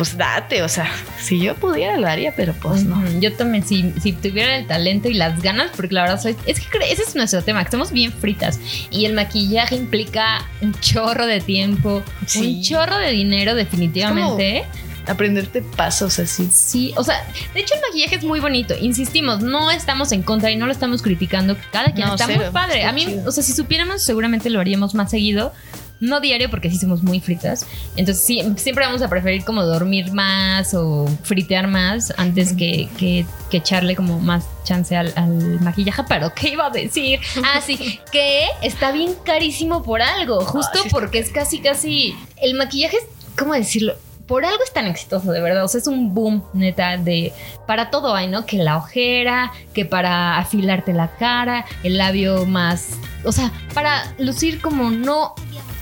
pues 0.00 0.16
date, 0.16 0.62
o 0.62 0.68
sea, 0.70 0.90
si 1.20 1.38
yo 1.40 1.54
pudiera 1.56 1.98
lo 1.98 2.08
haría, 2.08 2.32
pero 2.34 2.54
pues 2.54 2.84
no. 2.84 3.04
Yo 3.20 3.34
también, 3.34 3.66
si, 3.66 3.92
si 4.00 4.14
tuviera 4.14 4.56
el 4.56 4.66
talento 4.66 5.10
y 5.10 5.12
las 5.12 5.42
ganas, 5.42 5.72
porque 5.76 5.94
la 5.94 6.00
verdad 6.00 6.18
soy, 6.18 6.36
es 6.46 6.58
que 6.58 6.78
ese 6.90 7.02
es 7.02 7.14
nuestro 7.14 7.42
tema, 7.42 7.60
que 7.60 7.64
estamos 7.66 7.92
bien 7.92 8.10
fritas 8.10 8.58
y 8.90 9.04
el 9.04 9.12
maquillaje 9.12 9.76
implica 9.76 10.48
un 10.62 10.72
chorro 10.80 11.26
de 11.26 11.42
tiempo, 11.42 12.02
un 12.34 12.62
chorro 12.62 12.96
de 12.96 13.10
dinero 13.10 13.54
definitivamente. 13.54 14.64
aprenderte 15.06 15.60
pasos 15.60 16.18
así. 16.18 16.48
Sí, 16.50 16.94
o 16.96 17.04
sea, 17.04 17.22
de 17.52 17.60
hecho 17.60 17.74
el 17.74 17.82
maquillaje 17.82 18.14
es 18.16 18.24
muy 18.24 18.40
bonito, 18.40 18.74
insistimos, 18.80 19.42
no 19.42 19.70
estamos 19.70 20.12
en 20.12 20.22
contra 20.22 20.50
y 20.50 20.56
no 20.56 20.64
lo 20.64 20.72
estamos 20.72 21.02
criticando, 21.02 21.58
cada 21.72 21.92
quien 21.92 22.08
está 22.08 22.26
muy 22.26 22.46
padre. 22.50 22.84
A 22.84 22.92
mí, 22.92 23.18
o 23.26 23.32
sea, 23.32 23.42
si 23.42 23.52
supiéramos 23.52 24.00
seguramente 24.00 24.48
lo 24.48 24.60
haríamos 24.60 24.94
más 24.94 25.10
seguido, 25.10 25.52
no 26.00 26.20
diario 26.20 26.50
porque 26.50 26.70
sí 26.70 26.78
somos 26.78 27.02
muy 27.02 27.20
fritas. 27.20 27.66
Entonces 27.96 28.24
sí, 28.24 28.42
siempre 28.56 28.86
vamos 28.86 29.02
a 29.02 29.08
preferir 29.08 29.44
como 29.44 29.62
dormir 29.64 30.12
más 30.12 30.74
o 30.74 31.06
fritear 31.22 31.68
más 31.68 32.12
antes 32.16 32.54
que, 32.54 32.88
que, 32.98 33.26
echarle 33.52 33.96
como 33.96 34.18
más 34.20 34.46
chance 34.64 34.96
al, 34.96 35.12
maquillaje. 35.60 36.02
Pero 36.08 36.32
¿qué 36.34 36.50
iba 36.50 36.66
a 36.66 36.70
decir? 36.70 37.20
Ah, 37.44 37.60
sí, 37.60 38.00
que 38.12 38.46
está 38.62 38.92
bien 38.92 39.14
carísimo 39.24 39.82
por 39.82 40.02
algo. 40.02 40.40
Justo 40.44 40.80
porque 40.90 41.18
es 41.18 41.30
casi, 41.30 41.60
casi... 41.60 42.14
El 42.40 42.54
maquillaje 42.54 42.96
es, 42.96 43.04
¿cómo 43.36 43.54
decirlo? 43.54 43.94
por 44.30 44.44
algo 44.44 44.62
es 44.62 44.72
tan 44.72 44.86
exitoso, 44.86 45.32
de 45.32 45.40
verdad. 45.40 45.64
O 45.64 45.68
sea, 45.68 45.80
es 45.80 45.88
un 45.88 46.14
boom, 46.14 46.44
neta, 46.52 46.96
de. 46.96 47.32
Para 47.66 47.90
todo 47.90 48.14
hay, 48.14 48.28
¿no? 48.28 48.46
Que 48.46 48.58
la 48.58 48.76
ojera, 48.76 49.50
que 49.74 49.84
para 49.84 50.38
afilarte 50.38 50.92
la 50.92 51.16
cara, 51.16 51.66
el 51.82 51.98
labio 51.98 52.46
más. 52.46 52.90
O 53.24 53.32
sea, 53.32 53.50
para 53.74 54.14
lucir 54.18 54.60
como 54.60 54.92
no 54.92 55.34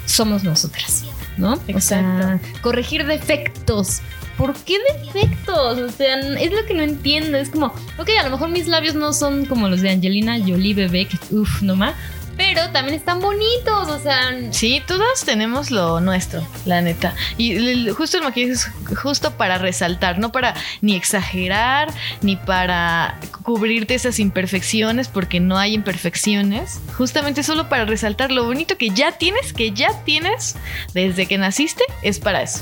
somos 0.09 0.43
nosotras, 0.43 1.05
¿no? 1.37 1.55
Exacto. 1.69 1.77
O 1.77 1.81
sea, 1.81 2.41
corregir 2.63 3.07
defectos. 3.07 4.01
¿Por 4.37 4.55
qué 4.55 4.79
defectos? 4.97 5.79
O 5.79 5.89
sea, 5.91 6.19
es 6.19 6.53
lo 6.53 6.65
que 6.65 6.75
no 6.75 6.83
entiendo. 6.83 7.39
Es 7.39 7.51
como, 7.51 7.67
ok, 7.99 8.09
a 8.21 8.25
lo 8.25 8.31
mejor 8.31 8.49
mis 8.51 8.69
labios 8.69 8.95
no 8.95 9.13
son 9.13 9.47
como 9.47 9.69
los 9.69 9.81
de 9.81 9.91
Angelina 9.91 10.39
Jolie 10.39 10.75
bebé, 10.75 11.07
que 11.09 11.19
uff, 11.35 11.61
nomás 11.63 11.95
pero 12.39 12.71
también 12.71 12.97
están 12.97 13.21
bonitos, 13.21 13.89
o 13.89 13.99
sea. 13.99 14.31
Sí, 14.53 14.81
todas 14.87 15.25
tenemos 15.25 15.73
lo 15.73 16.01
nuestro, 16.01 16.41
la 16.65 16.81
neta. 16.81 17.15
Y 17.37 17.91
justo 17.91 18.17
el 18.17 18.23
maquillaje 18.23 18.53
es 18.53 18.71
justo 18.97 19.33
para 19.33 19.59
resaltar, 19.59 20.21
no 20.21 20.31
para 20.31 20.55
ni 20.81 20.95
exagerar, 20.95 21.93
ni 22.23 22.37
para 22.37 23.19
cubrirte 23.43 23.95
esas 23.95 24.21
imperfecciones, 24.21 25.09
porque 25.09 25.41
no 25.41 25.59
hay 25.59 25.75
imperfecciones. 25.75 26.81
Justamente 26.97 27.43
solo 27.43 27.69
para 27.69 27.85
resaltar 27.85 28.31
lo 28.31 28.45
bonito 28.45 28.79
que 28.79 28.91
ya 28.91 29.13
tienes, 29.13 29.53
que 29.53 29.73
ya 29.73 30.05
tienes 30.05 30.55
desde 30.95 31.27
que 31.27 31.39
naciste, 31.39 31.83
es 32.03 32.21
para 32.21 32.43
eso, 32.43 32.61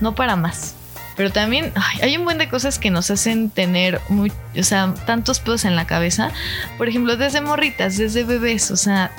no 0.00 0.14
para 0.14 0.36
más. 0.36 0.74
Pero 1.16 1.30
también 1.30 1.72
hay 2.00 2.16
un 2.16 2.24
buen 2.24 2.38
de 2.38 2.48
cosas 2.48 2.78
que 2.78 2.90
nos 2.90 3.10
hacen 3.10 3.50
tener 3.50 4.00
o 4.08 4.62
sea, 4.62 4.94
tantos 5.06 5.40
pedos 5.40 5.64
en 5.64 5.76
la 5.76 5.86
cabeza. 5.86 6.30
Por 6.78 6.88
ejemplo, 6.88 7.16
desde 7.16 7.40
morritas, 7.40 7.96
desde 7.96 8.24
bebés, 8.24 8.70
o 8.70 8.76
sea, 8.76 9.10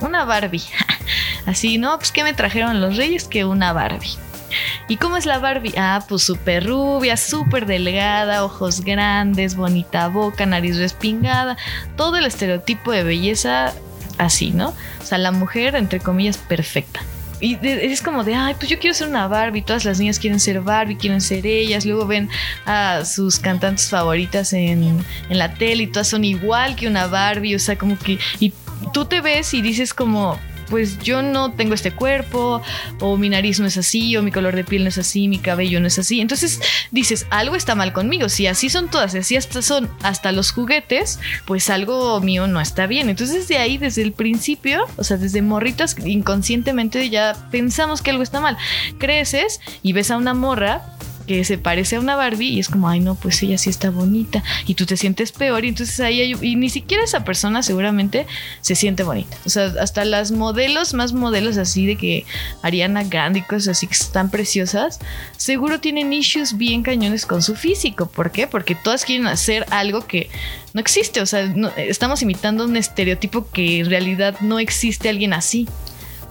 una 0.00 0.24
Barbie. 0.24 0.62
Así, 1.46 1.78
¿no? 1.78 1.98
Pues 1.98 2.12
que 2.12 2.24
me 2.24 2.34
trajeron 2.34 2.80
los 2.80 2.96
reyes 2.96 3.24
que 3.24 3.44
una 3.44 3.72
Barbie. 3.72 4.16
¿Y 4.88 4.96
cómo 4.96 5.16
es 5.16 5.26
la 5.26 5.38
Barbie? 5.38 5.74
Ah, 5.76 6.04
pues 6.08 6.24
súper 6.24 6.66
rubia, 6.66 7.16
súper 7.16 7.66
delgada, 7.66 8.44
ojos 8.44 8.80
grandes, 8.80 9.54
bonita 9.54 10.08
boca, 10.08 10.46
nariz 10.46 10.76
respingada, 10.76 11.56
todo 11.96 12.16
el 12.16 12.26
estereotipo 12.26 12.90
de 12.90 13.04
belleza 13.04 13.72
así, 14.18 14.50
¿no? 14.50 14.70
O 15.00 15.04
sea, 15.04 15.18
la 15.18 15.30
mujer, 15.30 15.76
entre 15.76 16.00
comillas, 16.00 16.38
perfecta. 16.38 17.00
Y 17.40 17.56
de- 17.56 17.86
es 17.92 18.02
como 18.02 18.22
de, 18.24 18.34
ay, 18.34 18.54
pues 18.58 18.68
yo 18.70 18.78
quiero 18.78 18.94
ser 18.94 19.08
una 19.08 19.26
Barbie. 19.28 19.62
Todas 19.62 19.84
las 19.84 19.98
niñas 19.98 20.18
quieren 20.18 20.38
ser 20.40 20.60
Barbie, 20.60 20.96
quieren 20.96 21.20
ser 21.20 21.46
ellas. 21.46 21.84
Luego 21.86 22.06
ven 22.06 22.28
a 22.66 23.04
sus 23.04 23.38
cantantes 23.38 23.88
favoritas 23.88 24.52
en, 24.52 25.04
en 25.28 25.38
la 25.38 25.54
tele 25.54 25.84
y 25.84 25.86
todas 25.86 26.08
son 26.08 26.24
igual 26.24 26.76
que 26.76 26.86
una 26.86 27.06
Barbie. 27.06 27.54
O 27.54 27.58
sea, 27.58 27.76
como 27.78 27.98
que. 27.98 28.18
Y 28.38 28.52
tú 28.92 29.04
te 29.06 29.20
ves 29.20 29.54
y 29.54 29.62
dices, 29.62 29.94
como, 29.94 30.38
pues 30.70 30.98
yo 31.00 31.22
no 31.22 31.52
tengo 31.52 31.74
este 31.74 31.90
cuerpo, 31.92 32.62
o 33.00 33.16
mi 33.16 33.28
nariz 33.28 33.60
no 33.60 33.66
es 33.66 33.76
así, 33.76 34.16
o 34.16 34.22
mi 34.22 34.30
color 34.30 34.56
de 34.56 34.64
piel 34.64 34.84
no 34.84 34.88
es 34.88 34.98
así, 34.98 35.28
mi 35.28 35.38
cabello 35.38 35.80
no 35.80 35.88
es 35.88 35.98
así. 35.98 36.20
Entonces 36.20 36.60
dices, 36.90 37.26
algo 37.30 37.56
está 37.56 37.74
mal 37.74 37.92
conmigo. 37.92 38.28
Si 38.28 38.46
así 38.46 38.70
son 38.70 38.88
todas, 38.88 39.12
si 39.12 39.18
así 39.18 39.36
hasta 39.36 39.62
son 39.62 39.90
hasta 40.02 40.32
los 40.32 40.52
juguetes, 40.52 41.18
pues 41.44 41.68
algo 41.68 42.20
mío 42.20 42.46
no 42.46 42.60
está 42.60 42.86
bien. 42.86 43.08
Entonces 43.08 43.48
de 43.48 43.58
ahí, 43.58 43.76
desde 43.76 44.02
el 44.02 44.12
principio, 44.12 44.86
o 44.96 45.04
sea, 45.04 45.16
desde 45.16 45.42
morritas, 45.42 45.96
inconscientemente 46.04 47.10
ya 47.10 47.36
pensamos 47.50 48.02
que 48.02 48.10
algo 48.10 48.22
está 48.22 48.40
mal. 48.40 48.56
Creces 48.98 49.60
y 49.82 49.92
ves 49.92 50.10
a 50.10 50.16
una 50.16 50.34
morra 50.34 50.96
que 51.30 51.44
se 51.44 51.58
parece 51.58 51.94
a 51.94 52.00
una 52.00 52.16
Barbie 52.16 52.48
y 52.48 52.58
es 52.58 52.68
como, 52.68 52.88
ay 52.88 52.98
no, 52.98 53.14
pues 53.14 53.40
ella 53.44 53.56
sí 53.56 53.70
está 53.70 53.90
bonita 53.90 54.42
y 54.66 54.74
tú 54.74 54.84
te 54.84 54.96
sientes 54.96 55.30
peor 55.30 55.64
y 55.64 55.68
entonces 55.68 56.00
ahí 56.00 56.20
hay, 56.20 56.34
y 56.42 56.56
ni 56.56 56.68
siquiera 56.68 57.04
esa 57.04 57.22
persona 57.22 57.62
seguramente 57.62 58.26
se 58.62 58.74
siente 58.74 59.04
bonita. 59.04 59.36
O 59.46 59.48
sea, 59.48 59.72
hasta 59.80 60.04
las 60.04 60.32
modelos, 60.32 60.92
más 60.92 61.12
modelos 61.12 61.56
así 61.56 61.86
de 61.86 61.94
que 61.94 62.24
Ariana 62.62 63.04
Grande 63.04 63.38
y 63.38 63.42
cosas 63.42 63.76
así 63.76 63.86
que 63.86 63.94
están 63.94 64.28
preciosas, 64.28 64.98
seguro 65.36 65.78
tienen 65.78 66.12
issues 66.12 66.56
bien 66.56 66.82
cañones 66.82 67.26
con 67.26 67.42
su 67.42 67.54
físico. 67.54 68.06
¿Por 68.06 68.32
qué? 68.32 68.48
Porque 68.48 68.74
todas 68.74 69.04
quieren 69.04 69.28
hacer 69.28 69.66
algo 69.70 70.08
que 70.08 70.30
no 70.74 70.80
existe. 70.80 71.20
O 71.20 71.26
sea, 71.26 71.42
estamos 71.76 72.22
imitando 72.22 72.64
un 72.64 72.76
estereotipo 72.76 73.48
que 73.52 73.78
en 73.78 73.86
realidad 73.88 74.40
no 74.40 74.58
existe 74.58 75.08
alguien 75.08 75.32
así. 75.32 75.68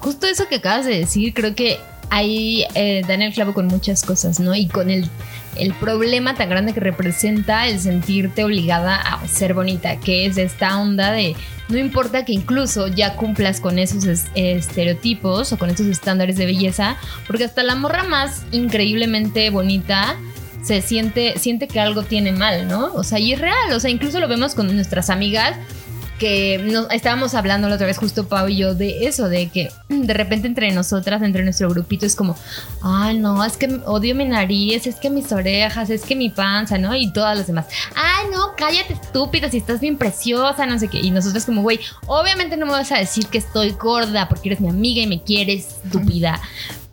Justo 0.02 0.28
eso 0.28 0.50
que 0.50 0.56
acabas 0.56 0.86
de 0.86 1.00
decir, 1.00 1.34
creo 1.34 1.56
que 1.56 1.80
ahí 2.10 2.66
eh, 2.76 3.02
dan 3.08 3.22
el 3.22 3.34
clavo 3.34 3.54
con 3.54 3.68
muchas 3.68 4.04
cosas, 4.04 4.40
¿no? 4.40 4.56
Y 4.56 4.68
con 4.68 4.90
el, 4.90 5.08
el 5.56 5.74
problema 5.76 6.36
tan 6.36 6.50
grande 6.50 6.74
que 6.74 6.80
representa 6.80 7.68
el 7.68 7.80
sentirte 7.80 8.44
obligada 8.44 8.96
a 8.96 9.28
ser 9.28 9.54
bonita, 9.54 9.98
que 10.00 10.26
es 10.26 10.38
esta 10.38 10.80
onda 10.80 11.12
de 11.12 11.36
no 11.70 11.78
importa 11.78 12.26
que 12.26 12.34
incluso 12.34 12.88
ya 12.88 13.16
cumplas 13.16 13.60
con 13.60 13.78
esos 13.78 14.06
es- 14.06 14.26
estereotipos 14.34 15.52
o 15.54 15.58
con 15.58 15.70
esos 15.70 15.88
estándares 15.88 16.36
de 16.38 16.46
belleza, 16.46 16.98
porque 17.28 17.44
hasta 17.44 17.62
la 17.64 17.76
morra 17.76 18.04
más 18.04 18.44
increíblemente 18.52 19.50
bonita 19.52 20.16
se 20.64 20.82
siente, 20.82 21.36
siente 21.38 21.68
que 21.68 21.80
algo 21.80 22.04
tiene 22.04 22.32
mal, 22.32 22.68
¿no? 22.68 22.92
O 22.94 23.04
sea, 23.04 23.20
y 23.20 23.34
es 23.34 23.40
real, 23.40 23.72
o 23.74 23.80
sea, 23.80 23.90
incluso 23.90 24.20
lo 24.20 24.28
vemos 24.28 24.56
con 24.56 24.74
nuestras 24.76 25.10
amigas 25.10 25.56
que 26.20 26.60
nos, 26.60 26.92
estábamos 26.92 27.34
hablando 27.34 27.68
la 27.68 27.76
otra 27.76 27.88
vez 27.88 27.98
justo 27.98 28.28
Pau 28.28 28.48
y 28.48 28.58
yo 28.58 28.76
de 28.76 29.08
eso, 29.08 29.28
de 29.30 29.50
que 29.50 29.72
de 29.88 30.14
repente 30.14 30.48
entre 30.48 30.72
nosotras, 30.72 31.22
entre 31.24 31.44
nuestro 31.44 31.70
grupito 31.70 32.06
es 32.06 32.16
como, 32.16 32.36
ay 32.84 33.18
no, 33.18 33.44
es 33.44 33.58
que 33.58 33.80
odio 33.86 34.14
mi 34.14 34.26
nariz, 34.26 34.86
es 34.86 34.96
que 34.96 35.10
mis 35.10 35.32
orejas, 35.32 35.90
es 35.90 36.04
que 36.04 36.16
mi 36.16 36.30
panza, 36.30 36.78
¿no? 36.78 36.96
Y 36.96 37.12
todas 37.12 37.38
las 37.38 37.48
demás, 37.48 37.66
ay 37.96 38.28
no, 38.32 38.54
cállate 38.56 38.94
estúpida, 38.94 39.50
si 39.50 39.58
estás 39.58 39.80
bien 39.80 39.98
preciosa, 39.98 40.66
no 40.66 40.78
sé 40.78 40.90
qué. 40.90 41.00
Y 41.00 41.10
nosotros 41.10 41.46
como, 41.46 41.62
güey, 41.62 41.80
obviamente 42.06 42.58
no 42.58 42.66
me 42.66 42.74
vas 42.74 42.92
a 42.92 42.98
decir 42.98 43.26
que 43.28 43.40
estoy 43.40 43.72
gorda 43.72 44.28
porque 44.30 44.50
eres 44.50 44.62
mi 44.62 44.70
amiga 44.70 45.02
y 45.02 45.08
me 45.08 45.24
quieres, 45.24 45.78
estúpida. 45.84 46.40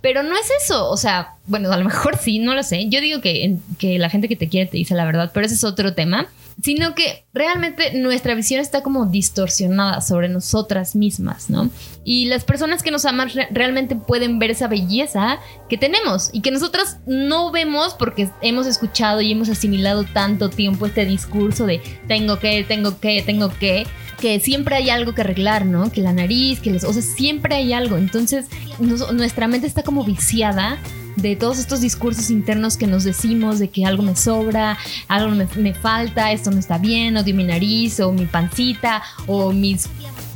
Pero 0.07 0.23
no 0.23 0.37
es 0.37 0.49
eso, 0.62 0.88
o 0.88 0.97
sea, 0.97 1.35
bueno, 1.47 1.73
a 1.73 1.77
lo 1.77 1.85
mejor 1.85 2.16
sí, 2.16 2.38
no 2.38 2.55
lo 2.55 2.62
sé. 2.62 2.88
Yo 2.88 3.01
digo 3.01 3.21
que, 3.21 3.57
que 3.77 3.99
la 3.99 4.09
gente 4.09 4.29
que 4.29 4.37
te 4.37 4.49
quiere 4.49 4.71
te 4.71 4.77
dice 4.77 4.95
la 4.95 5.05
verdad, 5.05 5.33
pero 5.35 5.45
ese 5.47 5.57
es 5.57 5.64
otro 5.64 5.95
tema. 5.95 6.29
Sino 6.62 6.95
que 6.95 7.25
realmente 7.35 7.92
nuestra 7.99 8.35
visión 8.35 8.61
está 8.61 8.83
como 8.83 9.05
distorsionada 9.07 10.01
sobre 10.01 10.29
nosotras 10.29 10.95
mismas, 10.97 11.51
¿no? 11.51 11.69
Y 12.05 12.27
las 12.27 12.45
personas 12.45 12.83
que 12.83 12.90
nos 12.92 13.05
aman 13.05 13.29
re- 13.31 13.49
realmente 13.51 13.95
pueden 13.97 14.38
ver 14.38 14.53
esa 14.53 14.66
belleza 14.69 15.38
que 15.69 15.77
tenemos 15.77 16.31
y 16.33 16.40
que 16.40 16.51
nosotras 16.53 16.99
no 17.05 17.51
vemos 17.51 17.95
porque 17.95 18.31
hemos 18.40 18.66
escuchado 18.66 19.21
y 19.21 19.33
hemos 19.33 19.49
asimilado 19.51 20.05
tanto 20.05 20.49
tiempo 20.49 20.87
este 20.87 21.05
discurso 21.05 21.66
de 21.66 21.83
tengo 22.09 22.38
que, 22.38 22.64
tengo 22.64 23.01
que, 23.01 23.23
tengo 23.23 23.51
que, 23.59 23.87
que 24.20 24.40
siempre 24.40 24.76
hay 24.76 24.90
algo 24.90 25.14
que 25.14 25.22
arreglar, 25.22 25.66
¿no? 25.66 25.90
Que 25.90 26.00
la 26.00 26.12
nariz, 26.12 26.61
que 26.61 26.70
los, 26.70 26.85
o 26.85 26.92
sea, 26.92 27.02
siempre 27.02 27.55
hay 27.55 27.72
algo. 27.72 27.96
Entonces, 27.96 28.46
nuestra 28.79 29.48
mente 29.48 29.66
está 29.66 29.83
como 29.83 30.05
viciada 30.05 30.79
de 31.16 31.35
todos 31.35 31.59
estos 31.59 31.81
discursos 31.81 32.31
internos 32.31 32.76
que 32.76 32.87
nos 32.87 33.05
decimos 33.05 33.59
de 33.59 33.68
que 33.68 33.85
algo 33.85 34.02
me 34.02 34.14
sobra, 34.16 34.79
algo 35.09 35.35
me, 35.57 35.74
falta, 35.74 36.33
esto 36.33 36.50
no 36.50 36.59
está 36.59 36.79
bien, 36.79 37.16
odio 37.16 37.35
mi 37.35 37.44
nariz 37.44 38.00
o 38.00 38.12
mi 38.12 38.26
pancita 38.26 39.02
o 39.26 39.52
mis 39.52 39.88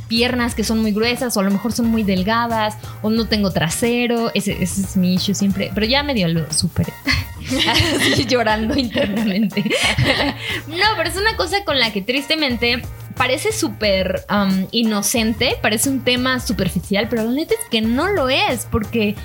piernas 0.07 0.55
que 0.55 0.63
son 0.63 0.79
muy 0.79 0.91
gruesas 0.91 1.37
o 1.37 1.39
a 1.39 1.43
lo 1.43 1.51
mejor 1.51 1.71
son 1.71 1.85
muy 1.85 2.03
delgadas 2.03 2.77
o 3.01 3.09
no 3.09 3.27
tengo 3.27 3.51
trasero, 3.51 4.31
ese, 4.33 4.61
ese 4.61 4.81
es 4.81 4.97
mi 4.97 5.13
issue 5.13 5.35
siempre, 5.35 5.71
pero 5.73 5.85
ya 5.85 6.03
medio 6.03 6.27
lo 6.27 6.51
superé. 6.51 6.91
Así 7.69 8.25
llorando 8.29 8.77
internamente. 8.77 9.63
no, 10.67 10.85
pero 10.97 11.09
es 11.09 11.17
una 11.17 11.35
cosa 11.37 11.63
con 11.63 11.79
la 11.79 11.93
que 11.93 12.01
tristemente 12.01 12.81
parece 13.15 13.51
súper 13.51 14.25
um, 14.29 14.67
inocente, 14.71 15.57
parece 15.61 15.89
un 15.89 16.03
tema 16.03 16.39
superficial, 16.39 17.07
pero 17.09 17.23
la 17.23 17.31
neta 17.31 17.53
es 17.53 17.69
que 17.69 17.81
no 17.81 18.09
lo 18.09 18.29
es, 18.29 18.67
porque 18.69 19.15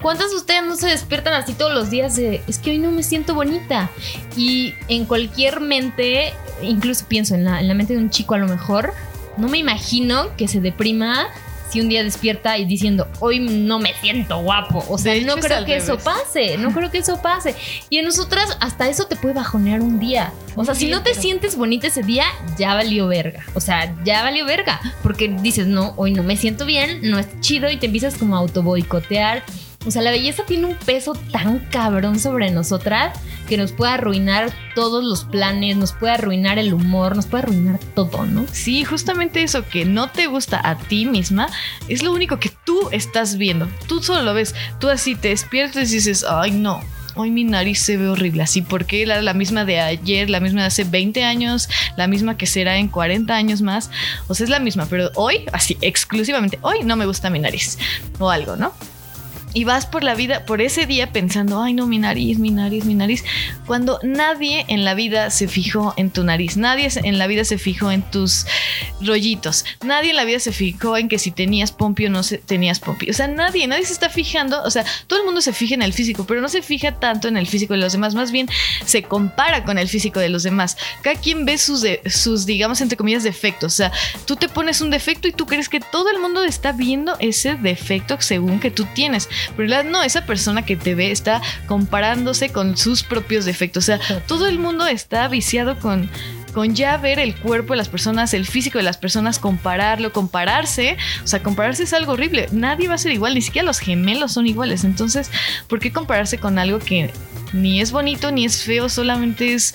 ¿cuántas 0.00 0.30
de 0.30 0.36
ustedes 0.36 0.64
no 0.64 0.76
se 0.76 0.88
despiertan 0.88 1.34
así 1.34 1.54
todos 1.54 1.72
los 1.72 1.90
días 1.90 2.16
de, 2.16 2.42
es 2.46 2.58
que 2.58 2.70
hoy 2.70 2.78
no 2.78 2.90
me 2.90 3.02
siento 3.02 3.34
bonita? 3.34 3.90
Y 4.36 4.74
en 4.88 5.04
cualquier 5.04 5.60
mente, 5.60 6.32
incluso 6.62 7.06
pienso 7.06 7.34
en 7.34 7.44
la, 7.44 7.60
en 7.60 7.68
la 7.68 7.74
mente 7.74 7.94
de 7.94 8.00
un 8.00 8.10
chico 8.10 8.34
a 8.34 8.38
lo 8.38 8.48
mejor, 8.48 8.92
no 9.36 9.48
me 9.48 9.58
imagino 9.58 10.36
que 10.36 10.48
se 10.48 10.60
deprima 10.60 11.26
si 11.72 11.80
un 11.80 11.88
día 11.88 12.04
despierta 12.04 12.58
y 12.58 12.66
diciendo, 12.66 13.08
hoy 13.20 13.38
no 13.38 13.78
me 13.78 13.94
siento 13.94 14.38
guapo. 14.42 14.84
O 14.88 14.98
sea, 14.98 15.18
no 15.22 15.36
creo 15.36 15.64
que 15.64 15.76
eso 15.76 15.96
pase, 15.98 16.58
no 16.58 16.70
creo 16.72 16.90
que 16.90 16.98
eso 16.98 17.20
pase. 17.22 17.54
Y 17.88 17.98
en 17.98 18.04
nosotras 18.04 18.58
hasta 18.60 18.88
eso 18.88 19.06
te 19.06 19.16
puede 19.16 19.34
bajonear 19.34 19.80
un 19.80 19.98
día. 19.98 20.32
O 20.54 20.64
sea, 20.64 20.74
si 20.74 20.88
no 20.88 21.02
te 21.02 21.14
sientes 21.14 21.56
bonita 21.56 21.86
ese 21.86 22.02
día, 22.02 22.26
ya 22.58 22.74
valió 22.74 23.08
verga. 23.08 23.46
O 23.54 23.60
sea, 23.60 23.94
ya 24.04 24.22
valió 24.22 24.44
verga. 24.44 24.80
Porque 25.02 25.28
dices, 25.28 25.66
no, 25.66 25.94
hoy 25.96 26.12
no 26.12 26.22
me 26.22 26.36
siento 26.36 26.66
bien, 26.66 27.00
no 27.10 27.18
es 27.18 27.28
chido 27.40 27.70
y 27.70 27.78
te 27.78 27.86
empiezas 27.86 28.16
como 28.16 28.36
a 28.36 28.40
auto 28.40 28.62
boicotear. 28.62 29.42
O 29.84 29.90
sea, 29.90 30.02
la 30.02 30.12
belleza 30.12 30.44
tiene 30.44 30.66
un 30.66 30.76
peso 30.76 31.14
tan 31.32 31.58
cabrón 31.58 32.20
sobre 32.20 32.50
nosotras 32.50 33.18
que 33.48 33.56
nos 33.56 33.72
puede 33.72 33.92
arruinar 33.92 34.52
todos 34.74 35.02
los 35.02 35.24
planes, 35.24 35.76
nos 35.76 35.92
puede 35.92 36.14
arruinar 36.14 36.58
el 36.58 36.72
humor, 36.72 37.16
nos 37.16 37.26
puede 37.26 37.44
arruinar 37.44 37.80
todo, 37.94 38.24
¿no? 38.24 38.46
Sí, 38.52 38.84
justamente 38.84 39.42
eso 39.42 39.68
que 39.68 39.84
no 39.84 40.08
te 40.08 40.26
gusta 40.26 40.60
a 40.62 40.78
ti 40.78 41.06
misma 41.06 41.48
es 41.88 42.02
lo 42.02 42.12
único 42.12 42.38
que 42.38 42.52
tú 42.64 42.88
estás 42.92 43.36
viendo. 43.36 43.68
Tú 43.88 44.02
solo 44.02 44.22
lo 44.22 44.34
ves. 44.34 44.54
Tú 44.78 44.88
así 44.88 45.16
te 45.16 45.28
despiertas 45.28 45.90
y 45.90 45.96
dices, 45.96 46.24
ay 46.28 46.52
no. 46.52 46.80
Hoy 47.14 47.30
mi 47.30 47.44
nariz 47.44 47.80
se 47.80 47.98
ve 47.98 48.08
horrible, 48.08 48.42
así 48.42 48.62
porque 48.62 49.02
era 49.02 49.20
la 49.20 49.34
misma 49.34 49.66
de 49.66 49.80
ayer, 49.80 50.30
la 50.30 50.40
misma 50.40 50.62
de 50.62 50.68
hace 50.68 50.84
20 50.84 51.24
años, 51.24 51.68
la 51.98 52.06
misma 52.06 52.38
que 52.38 52.46
será 52.46 52.78
en 52.78 52.88
40 52.88 53.34
años 53.34 53.60
más. 53.60 53.90
O 54.28 54.34
sea, 54.34 54.44
es 54.44 54.50
la 54.50 54.60
misma, 54.60 54.86
pero 54.88 55.10
hoy, 55.16 55.44
así 55.52 55.76
exclusivamente, 55.82 56.58
hoy 56.62 56.84
no 56.84 56.96
me 56.96 57.04
gusta 57.04 57.28
mi 57.28 57.38
nariz 57.38 57.76
o 58.18 58.30
algo, 58.30 58.56
¿no? 58.56 58.72
Y 59.54 59.64
vas 59.64 59.84
por 59.86 60.02
la 60.02 60.14
vida, 60.14 60.46
por 60.46 60.60
ese 60.62 60.86
día 60.86 61.12
pensando, 61.12 61.62
ay 61.62 61.74
no, 61.74 61.86
mi 61.86 61.98
nariz, 61.98 62.38
mi 62.38 62.50
nariz, 62.50 62.84
mi 62.86 62.94
nariz, 62.94 63.22
cuando 63.66 63.98
nadie 64.02 64.64
en 64.68 64.84
la 64.84 64.94
vida 64.94 65.30
se 65.30 65.46
fijó 65.48 65.92
en 65.96 66.10
tu 66.10 66.24
nariz, 66.24 66.56
nadie 66.56 66.88
en 67.02 67.18
la 67.18 67.26
vida 67.26 67.44
se 67.44 67.58
fijó 67.58 67.90
en 67.90 68.02
tus 68.02 68.46
rollitos, 69.00 69.64
nadie 69.84 70.10
en 70.10 70.16
la 70.16 70.24
vida 70.24 70.38
se 70.38 70.52
fijó 70.52 70.96
en 70.96 71.08
que 71.08 71.18
si 71.18 71.30
tenías 71.30 71.72
pompi 71.72 72.06
o 72.06 72.10
no 72.10 72.22
se- 72.22 72.38
tenías 72.38 72.80
pompi, 72.80 73.10
o 73.10 73.12
sea, 73.12 73.28
nadie, 73.28 73.66
nadie 73.66 73.84
se 73.84 73.92
está 73.92 74.08
fijando, 74.08 74.62
o 74.62 74.70
sea, 74.70 74.84
todo 75.06 75.18
el 75.18 75.24
mundo 75.24 75.40
se 75.40 75.52
fija 75.52 75.74
en 75.74 75.82
el 75.82 75.92
físico, 75.92 76.24
pero 76.26 76.40
no 76.40 76.48
se 76.48 76.62
fija 76.62 76.98
tanto 76.98 77.28
en 77.28 77.36
el 77.36 77.46
físico 77.46 77.74
de 77.74 77.80
los 77.80 77.92
demás, 77.92 78.14
más 78.14 78.32
bien 78.32 78.48
se 78.84 79.02
compara 79.02 79.64
con 79.64 79.78
el 79.78 79.88
físico 79.88 80.20
de 80.20 80.28
los 80.28 80.42
demás. 80.44 80.76
Cada 81.02 81.20
quien 81.20 81.44
ve 81.44 81.58
sus, 81.58 81.82
de- 81.82 82.00
sus 82.06 82.46
digamos, 82.46 82.80
entre 82.80 82.96
comillas, 82.96 83.22
defectos, 83.22 83.72
o 83.74 83.76
sea, 83.76 83.92
tú 84.26 84.36
te 84.36 84.48
pones 84.48 84.80
un 84.80 84.90
defecto 84.90 85.28
y 85.28 85.32
tú 85.32 85.46
crees 85.46 85.68
que 85.68 85.80
todo 85.80 86.10
el 86.10 86.20
mundo 86.20 86.42
está 86.44 86.72
viendo 86.72 87.16
ese 87.18 87.54
defecto 87.56 88.16
según 88.20 88.60
que 88.60 88.70
tú 88.70 88.86
tienes. 88.94 89.28
Pero 89.56 89.82
no, 89.84 90.02
esa 90.02 90.26
persona 90.26 90.64
que 90.64 90.76
te 90.76 90.94
ve 90.94 91.10
está 91.10 91.40
comparándose 91.66 92.50
con 92.50 92.76
sus 92.76 93.02
propios 93.02 93.44
defectos. 93.44 93.84
O 93.84 93.86
sea, 93.86 94.00
todo 94.26 94.46
el 94.46 94.58
mundo 94.58 94.86
está 94.86 95.28
viciado 95.28 95.78
con, 95.78 96.08
con 96.52 96.74
ya 96.74 96.96
ver 96.96 97.18
el 97.18 97.34
cuerpo 97.34 97.72
de 97.72 97.78
las 97.78 97.88
personas, 97.88 98.34
el 98.34 98.46
físico 98.46 98.78
de 98.78 98.84
las 98.84 98.96
personas, 98.96 99.38
compararlo, 99.38 100.12
compararse. 100.12 100.96
O 101.24 101.26
sea, 101.26 101.42
compararse 101.42 101.84
es 101.84 101.92
algo 101.92 102.12
horrible. 102.12 102.48
Nadie 102.52 102.88
va 102.88 102.94
a 102.94 102.98
ser 102.98 103.12
igual, 103.12 103.34
ni 103.34 103.42
siquiera 103.42 103.66
los 103.66 103.78
gemelos 103.78 104.32
son 104.32 104.46
iguales. 104.46 104.84
Entonces, 104.84 105.30
¿por 105.68 105.80
qué 105.80 105.92
compararse 105.92 106.38
con 106.38 106.58
algo 106.58 106.78
que 106.78 107.10
ni 107.52 107.80
es 107.80 107.92
bonito 107.92 108.30
ni 108.30 108.44
es 108.44 108.62
feo? 108.62 108.88
Solamente 108.88 109.54
es 109.54 109.74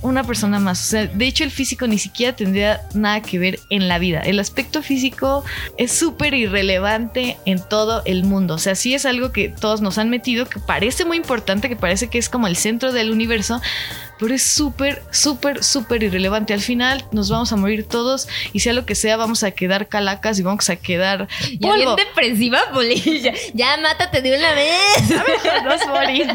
una 0.00 0.24
persona 0.24 0.60
más. 0.60 0.80
O 0.80 0.84
sea, 0.90 1.06
de 1.06 1.26
hecho 1.26 1.44
el 1.44 1.50
físico 1.50 1.86
ni 1.86 1.98
siquiera 1.98 2.34
tendría 2.34 2.82
nada 2.94 3.20
que 3.22 3.38
ver 3.38 3.60
en 3.70 3.88
la 3.88 3.98
vida. 3.98 4.20
El 4.20 4.38
aspecto 4.38 4.82
físico 4.82 5.44
es 5.76 5.92
súper 5.92 6.34
irrelevante 6.34 7.36
en 7.46 7.60
todo 7.60 8.02
el 8.04 8.24
mundo. 8.24 8.54
O 8.54 8.58
sea, 8.58 8.74
sí 8.74 8.94
es 8.94 9.06
algo 9.06 9.32
que 9.32 9.48
todos 9.48 9.80
nos 9.80 9.98
han 9.98 10.10
metido, 10.10 10.46
que 10.46 10.60
parece 10.60 11.04
muy 11.04 11.16
importante, 11.16 11.68
que 11.68 11.76
parece 11.76 12.08
que 12.08 12.18
es 12.18 12.28
como 12.28 12.46
el 12.46 12.56
centro 12.56 12.92
del 12.92 13.10
universo, 13.10 13.60
pero 14.18 14.34
es 14.34 14.42
súper, 14.42 15.02
súper, 15.10 15.62
súper 15.64 16.02
irrelevante. 16.02 16.52
Al 16.52 16.60
final 16.60 17.04
nos 17.12 17.28
vamos 17.30 17.52
a 17.52 17.56
morir 17.56 17.86
todos 17.86 18.28
y 18.52 18.60
sea 18.60 18.72
lo 18.72 18.86
que 18.86 18.94
sea, 18.94 19.16
vamos 19.16 19.42
a 19.42 19.50
quedar 19.50 19.88
calacas 19.88 20.38
y 20.38 20.42
vamos 20.42 20.68
a 20.70 20.76
quedar 20.76 21.28
Ya 21.58 21.74
bien 21.74 21.84
polvo. 21.86 21.96
depresiva, 21.96 22.58
Poli. 22.72 22.98
Ya, 23.54 23.76
mátate 23.78 24.22
de 24.22 24.36
una 24.36 24.54
vez. 24.54 24.78
A 25.82 25.88
morir. 25.88 26.26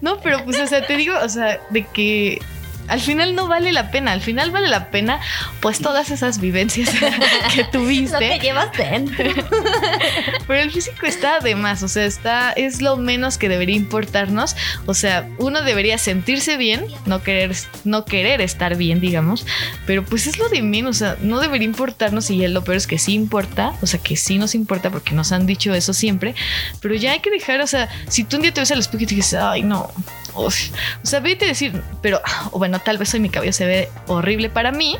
No, 0.00 0.20
pero 0.20 0.44
pues, 0.44 0.58
o 0.60 0.66
sea, 0.66 0.86
te 0.86 0.96
digo, 0.96 1.14
o 1.22 1.28
sea, 1.28 1.60
de 1.70 1.84
que 1.86 2.40
al 2.88 3.00
final 3.00 3.34
no 3.34 3.46
vale 3.46 3.72
la 3.72 3.90
pena. 3.90 4.12
Al 4.12 4.20
final 4.20 4.50
vale 4.50 4.68
la 4.68 4.90
pena, 4.90 5.20
pues, 5.60 5.80
todas 5.80 6.10
esas 6.10 6.40
vivencias 6.40 6.90
que 6.98 7.10
Lo 7.10 7.10
que 7.54 7.64
tuviste. 7.64 8.38
llevas 8.40 8.72
dentro. 8.76 9.30
Pero 10.46 10.62
el 10.62 10.70
físico 10.70 11.06
está 11.06 11.40
de 11.40 11.54
más, 11.54 11.82
o 11.82 11.88
sea, 11.88 12.04
está, 12.04 12.52
es 12.52 12.80
lo 12.80 12.96
menos 12.96 13.38
que 13.38 13.48
debería 13.48 13.76
importarnos. 13.76 14.56
O 14.86 14.94
sea, 14.94 15.28
uno 15.38 15.62
debería 15.62 15.98
sentirse 15.98 16.56
bien, 16.56 16.86
no 17.06 17.22
querer, 17.22 17.54
no 17.84 18.04
querer 18.04 18.40
estar 18.40 18.76
bien, 18.76 19.00
digamos, 19.00 19.46
pero 19.86 20.04
pues 20.04 20.26
es 20.26 20.38
lo 20.38 20.48
de 20.48 20.62
menos, 20.62 20.96
o 20.96 20.98
sea, 20.98 21.16
no 21.20 21.40
debería 21.40 21.66
importarnos 21.66 22.30
y 22.30 22.46
lo 22.48 22.64
peor 22.64 22.76
es 22.76 22.86
que 22.86 22.98
sí 22.98 23.12
importa, 23.14 23.72
o 23.82 23.86
sea, 23.86 24.00
que 24.00 24.16
sí 24.16 24.38
nos 24.38 24.54
importa 24.54 24.90
porque 24.90 25.14
nos 25.14 25.32
han 25.32 25.46
dicho 25.46 25.74
eso 25.74 25.92
siempre, 25.92 26.34
pero 26.80 26.94
ya 26.94 27.12
hay 27.12 27.20
que 27.20 27.30
dejar, 27.30 27.60
o 27.60 27.66
sea, 27.66 27.88
si 28.08 28.24
tú 28.24 28.36
un 28.36 28.42
día 28.42 28.54
te 28.54 28.60
ves 28.60 28.70
al 28.72 28.78
espejo 28.78 29.04
y 29.04 29.06
te 29.06 29.14
dices, 29.14 29.34
ay, 29.40 29.62
no, 29.62 29.90
uf", 29.96 30.27
o 30.46 31.06
sea, 31.06 31.20
vete 31.20 31.44
a 31.44 31.48
decir, 31.48 31.82
pero 32.02 32.20
o 32.52 32.58
bueno, 32.58 32.78
tal 32.80 32.98
vez 32.98 33.12
hoy 33.14 33.20
mi 33.20 33.30
cabello 33.30 33.52
se 33.52 33.66
ve 33.66 33.88
horrible 34.06 34.48
para 34.50 34.72
mí, 34.72 34.96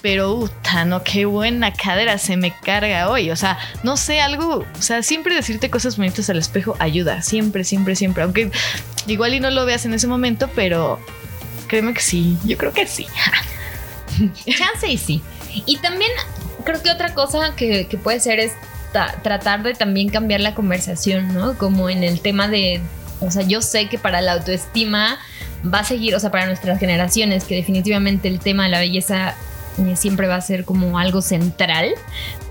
pero 0.00 0.40
puta, 0.40 0.84
no, 0.84 1.02
qué 1.04 1.26
buena 1.26 1.72
cadera 1.72 2.18
se 2.18 2.36
me 2.36 2.52
carga 2.58 3.08
hoy. 3.08 3.30
O 3.30 3.36
sea, 3.36 3.58
no 3.82 3.96
sé, 3.96 4.20
algo, 4.20 4.64
o 4.78 4.82
sea, 4.82 5.02
siempre 5.02 5.34
decirte 5.34 5.70
cosas 5.70 5.96
bonitas 5.96 6.28
al 6.30 6.38
espejo 6.38 6.74
ayuda, 6.80 7.22
siempre, 7.22 7.64
siempre, 7.64 7.94
siempre. 7.96 8.22
Aunque 8.24 8.50
igual 9.06 9.34
y 9.34 9.40
no 9.40 9.50
lo 9.50 9.64
veas 9.64 9.84
en 9.86 9.94
ese 9.94 10.06
momento, 10.08 10.50
pero 10.54 10.98
créeme 11.68 11.94
que 11.94 12.00
sí, 12.00 12.36
yo 12.44 12.58
creo 12.58 12.72
que 12.72 12.86
sí. 12.86 13.06
Chance 14.56 14.88
y 14.90 14.98
sí. 14.98 15.22
Y 15.66 15.76
también 15.78 16.10
creo 16.64 16.82
que 16.82 16.90
otra 16.90 17.14
cosa 17.14 17.54
que, 17.56 17.86
que 17.86 17.96
puede 17.96 18.20
ser 18.20 18.40
es 18.40 18.52
ta- 18.92 19.14
tratar 19.22 19.62
de 19.62 19.74
también 19.74 20.08
cambiar 20.08 20.40
la 20.40 20.54
conversación, 20.54 21.32
¿no? 21.34 21.56
Como 21.58 21.88
en 21.90 22.02
el 22.04 22.20
tema 22.20 22.48
de, 22.48 22.80
o 23.22 23.30
sea, 23.30 23.42
yo 23.42 23.62
sé 23.62 23.88
que 23.88 23.98
para 23.98 24.20
la 24.20 24.32
autoestima 24.32 25.18
va 25.64 25.80
a 25.80 25.84
seguir, 25.84 26.14
o 26.14 26.20
sea, 26.20 26.30
para 26.30 26.46
nuestras 26.46 26.78
generaciones, 26.78 27.44
que 27.44 27.54
definitivamente 27.54 28.28
el 28.28 28.38
tema 28.38 28.64
de 28.64 28.70
la 28.70 28.80
belleza 28.80 29.34
eh, 29.78 29.96
siempre 29.96 30.28
va 30.28 30.36
a 30.36 30.40
ser 30.40 30.64
como 30.64 30.98
algo 30.98 31.22
central, 31.22 31.90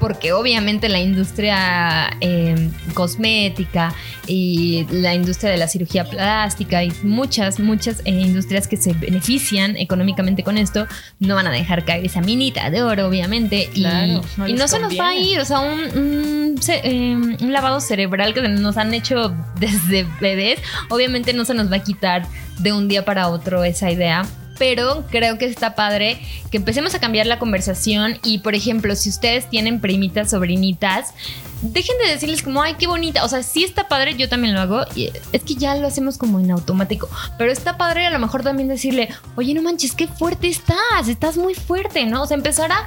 porque 0.01 0.33
obviamente 0.33 0.89
la 0.89 0.99
industria 0.99 2.09
eh, 2.21 2.71
cosmética 2.95 3.93
y 4.25 4.87
la 4.89 5.13
industria 5.13 5.51
de 5.51 5.57
la 5.57 5.67
cirugía 5.67 6.05
plástica 6.05 6.83
y 6.83 6.91
muchas, 7.03 7.59
muchas 7.59 8.01
eh, 8.05 8.09
industrias 8.09 8.67
que 8.67 8.77
se 8.77 8.93
benefician 8.93 9.77
económicamente 9.77 10.43
con 10.43 10.57
esto 10.57 10.87
no 11.19 11.35
van 11.35 11.45
a 11.45 11.51
dejar 11.51 11.85
caer 11.85 12.03
esa 12.03 12.19
minita 12.19 12.71
de 12.71 12.81
oro, 12.81 13.07
obviamente. 13.07 13.69
y- 13.75 13.81
no 13.83 14.47
y, 14.47 14.53
les 14.53 14.59
no 14.59 14.67
se 14.67 14.79
nos 14.79 14.99
va 14.99 15.09
a 15.09 15.15
ir, 15.15 15.39
o 15.39 15.45
sea, 15.45 15.59
un, 15.59 16.55
eh, 16.67 17.15
un 17.39 17.53
lavado 17.53 17.79
cerebral 17.79 18.33
que 18.33 18.41
nos 18.41 18.77
han 18.77 18.95
hecho 18.95 19.35
desde 19.59 20.07
bebés, 20.19 20.59
obviamente 20.89 21.31
no 21.33 21.45
se 21.45 21.53
nos 21.53 21.71
va 21.71 21.75
a 21.75 21.83
quitar 21.83 22.25
de 22.57 22.73
un 22.73 22.87
día 22.87 23.05
para 23.05 23.27
otro 23.27 23.63
esa 23.63 23.91
idea. 23.91 24.25
Pero 24.61 25.05
creo 25.09 25.39
que 25.39 25.45
está 25.45 25.73
padre 25.73 26.21
que 26.51 26.57
empecemos 26.57 26.93
a 26.93 26.99
cambiar 26.99 27.25
la 27.25 27.39
conversación 27.39 28.19
y, 28.23 28.37
por 28.39 28.53
ejemplo, 28.53 28.95
si 28.95 29.09
ustedes 29.09 29.49
tienen 29.49 29.81
primitas, 29.81 30.29
sobrinitas, 30.29 31.15
dejen 31.63 31.97
de 31.97 32.11
decirles 32.11 32.43
como, 32.43 32.61
ay, 32.61 32.75
qué 32.75 32.85
bonita. 32.85 33.25
O 33.25 33.27
sea, 33.27 33.41
sí 33.41 33.63
está 33.63 33.87
padre, 33.87 34.15
yo 34.17 34.29
también 34.29 34.53
lo 34.53 34.61
hago. 34.61 34.85
Es 35.31 35.41
que 35.41 35.55
ya 35.55 35.73
lo 35.73 35.87
hacemos 35.87 36.19
como 36.19 36.39
en 36.39 36.51
automático. 36.51 37.09
Pero 37.39 37.51
está 37.51 37.75
padre 37.75 38.05
a 38.05 38.11
lo 38.11 38.19
mejor 38.19 38.43
también 38.43 38.67
decirle, 38.67 39.09
oye, 39.35 39.55
no 39.55 39.63
manches, 39.63 39.93
qué 39.93 40.07
fuerte 40.07 40.47
estás, 40.47 41.07
estás 41.07 41.37
muy 41.37 41.55
fuerte, 41.55 42.05
¿no? 42.05 42.21
O 42.21 42.27
sea, 42.27 42.37
empezar 42.37 42.71
a 42.71 42.85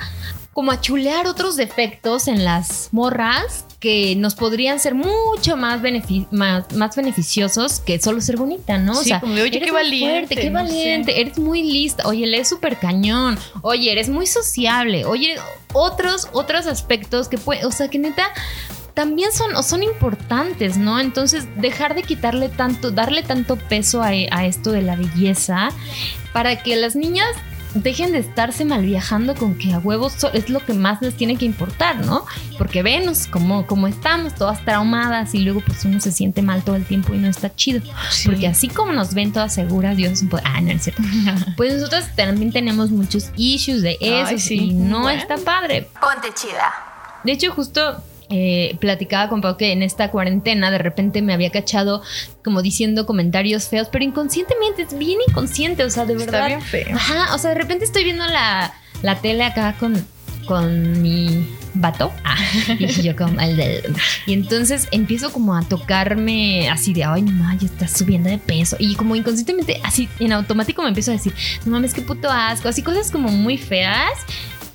como 0.55 0.71
a 0.73 0.81
chulear 0.81 1.27
otros 1.27 1.57
defectos 1.57 2.29
en 2.29 2.45
las 2.45 2.89
morras 2.93 3.67
que 3.81 4.17
nos 4.17 4.35
podrían 4.35 4.81
ser 4.81 4.95
mucho 4.95 5.57
más, 5.59 5.83
benefi- 5.83 6.27
más, 6.31 6.73
más 6.73 6.97
beneficiosos 6.97 7.81
que 7.81 8.01
solo 8.01 8.21
ser 8.23 8.37
bonita, 8.39 8.79
¿no? 8.79 8.95
Sí, 8.95 9.13
como 9.21 9.35
de, 9.35 9.43
oye, 9.43 9.57
eres 9.59 9.67
qué 9.67 9.73
valiente, 9.73 10.27
fuerte, 10.29 10.35
qué 10.37 10.51
no 10.51 10.59
sé. 10.61 10.65
valiente, 10.65 11.21
eres 11.21 11.39
muy 11.39 11.63
lista, 11.63 12.09
oye, 12.09 12.27
lees 12.27 12.49
súper 12.49 12.79
cañón, 12.79 13.39
oye, 13.61 13.93
eres 13.93 14.09
muy 14.09 14.27
sociable, 14.27 15.05
oye, 15.05 15.37
otros, 15.75 16.29
otros 16.33 16.67
aspectos 16.67 17.29
que 17.29 17.37
pueden, 17.37 17.67
o 17.67 17.73
sea, 17.73 17.89
que 17.89 17.99
neta 17.99 18.25
también 18.95 19.33
son, 19.33 19.61
son 19.65 19.83
importantes, 19.83 20.77
¿no? 20.77 21.01
Entonces, 21.01 21.47
dejar 21.57 21.97
de 21.97 22.05
quitarle 22.05 22.49
tanto, 22.49 22.93
darle 22.93 23.23
tanto 23.25 23.57
peso 23.57 24.03
a, 24.03 24.11
a 24.31 24.47
esto 24.47 24.71
de 24.71 24.83
la 24.83 24.95
belleza 24.95 25.71
para 26.33 26.63
que 26.63 26.77
las 26.77 26.95
niñas 26.95 27.27
dejen 27.75 28.13
de 28.13 28.19
estarse 28.19 28.65
mal 28.65 28.83
viajando 28.85 29.35
con 29.35 29.57
que 29.57 29.73
a 29.73 29.79
huevos 29.79 30.17
es 30.33 30.49
lo 30.49 30.61
que 30.65 30.73
más 30.75 31.03
les 31.03 31.15
tiene 31.17 31.37
que 31.37 31.45
importar, 31.45 32.05
¿no? 32.07 32.25
Porque 32.57 32.83
venos 32.83 33.27
como, 33.27 33.67
como 33.67 33.87
estamos, 33.89 34.35
todas 34.35 34.65
traumadas 34.65 35.35
y 35.35 35.41
luego 35.41 35.61
pues 35.67 35.85
uno 35.85 36.01
se 36.01 36.13
siente 36.13 36.41
mal 36.43 36.63
todo 36.63 36.77
el 36.77 36.85
tiempo 36.85 37.15
y 37.15 37.19
no 37.19 37.29
está 37.29 37.55
chido. 37.55 37.83
Porque 38.25 38.47
así 38.47 38.69
como 38.69 38.93
nos 38.93 39.15
ven 39.15 39.33
todas 39.33 39.53
seguras, 39.55 39.97
Dios, 39.97 40.23
pues, 40.31 40.43
ah, 40.47 40.61
no 40.61 40.71
es 40.71 40.83
cierto. 40.85 41.03
Pues 41.57 41.75
nosotros 41.75 42.05
también 42.17 42.53
tenemos 42.53 42.91
muchos 42.91 43.31
issues 43.37 43.83
de 43.83 43.99
eso 44.01 44.27
Ay, 44.29 44.39
sí. 44.39 44.57
y 44.57 44.73
no 44.75 45.03
Bueno. 45.03 45.21
está 45.21 45.37
padre. 45.39 45.89
Ponte 46.01 46.29
chida. 46.35 46.73
De 47.25 47.33
hecho, 47.33 47.53
justo 47.53 48.03
eh, 48.37 48.77
platicaba 48.81 49.29
con 49.29 49.41
Pau 49.41 49.57
que 49.57 49.71
en 49.71 49.85
esta 49.85 50.11
cuarentena 50.11 50.73
de 50.73 50.79
repente 50.79 51.23
me 51.23 51.33
había 51.33 51.51
cachado 51.51 52.03
como 52.43 52.63
diciendo 52.63 53.07
comentarios 53.07 53.69
feos, 53.69 53.87
pero 53.93 54.05
inconscientemente, 54.05 54.83
es 54.83 54.99
bien 54.99 55.21
inconsciente, 55.29 55.85
o 55.85 55.91
sea, 55.91 56.05
de 56.05 56.15
Está 56.15 56.33
verdad. 56.33 56.47
bien 56.49 56.61
feo. 56.61 56.97
Ajá, 56.97 57.33
o 57.33 57.39
sea, 57.39 57.51
de 57.51 57.57
repente 57.59 57.85
estoy 57.85 58.03
viendo 58.03 58.27
la, 58.27 58.75
la 59.03 59.21
tele 59.21 59.45
acá 59.45 59.77
con, 59.79 60.05
con 60.47 61.01
mi 61.01 61.47
vato. 61.75 62.11
Ah, 62.25 62.37
y 62.79 63.03
yo 63.03 63.15
como 63.15 63.41
el 63.41 63.57
del... 63.57 63.95
Y 64.27 64.33
entonces 64.33 64.89
empiezo 64.91 65.33
como 65.33 65.55
a 65.55 65.63
tocarme 65.63 66.69
así 66.71 66.93
de, 66.93 67.05
ay, 67.05 67.23
no, 67.23 67.53
ya 67.57 67.67
estás 67.67 67.93
subiendo 67.93 68.29
de 68.31 68.39
peso. 68.39 68.77
Y 68.81 68.97
como 68.97 69.15
inconscientemente, 69.15 69.81
así 69.85 70.09
en 70.19 70.33
automático 70.33 70.83
me 70.83 70.89
empiezo 70.89 71.13
a 71.13 71.15
decir, 71.15 71.33
no 71.65 71.71
mames, 71.71 71.95
qué 71.95 72.03
puto 72.03 72.29
asco. 72.29 72.69
Así 72.69 72.83
cosas 72.83 73.13
como 73.13 73.29
muy 73.29 73.59
feas. 73.59 74.11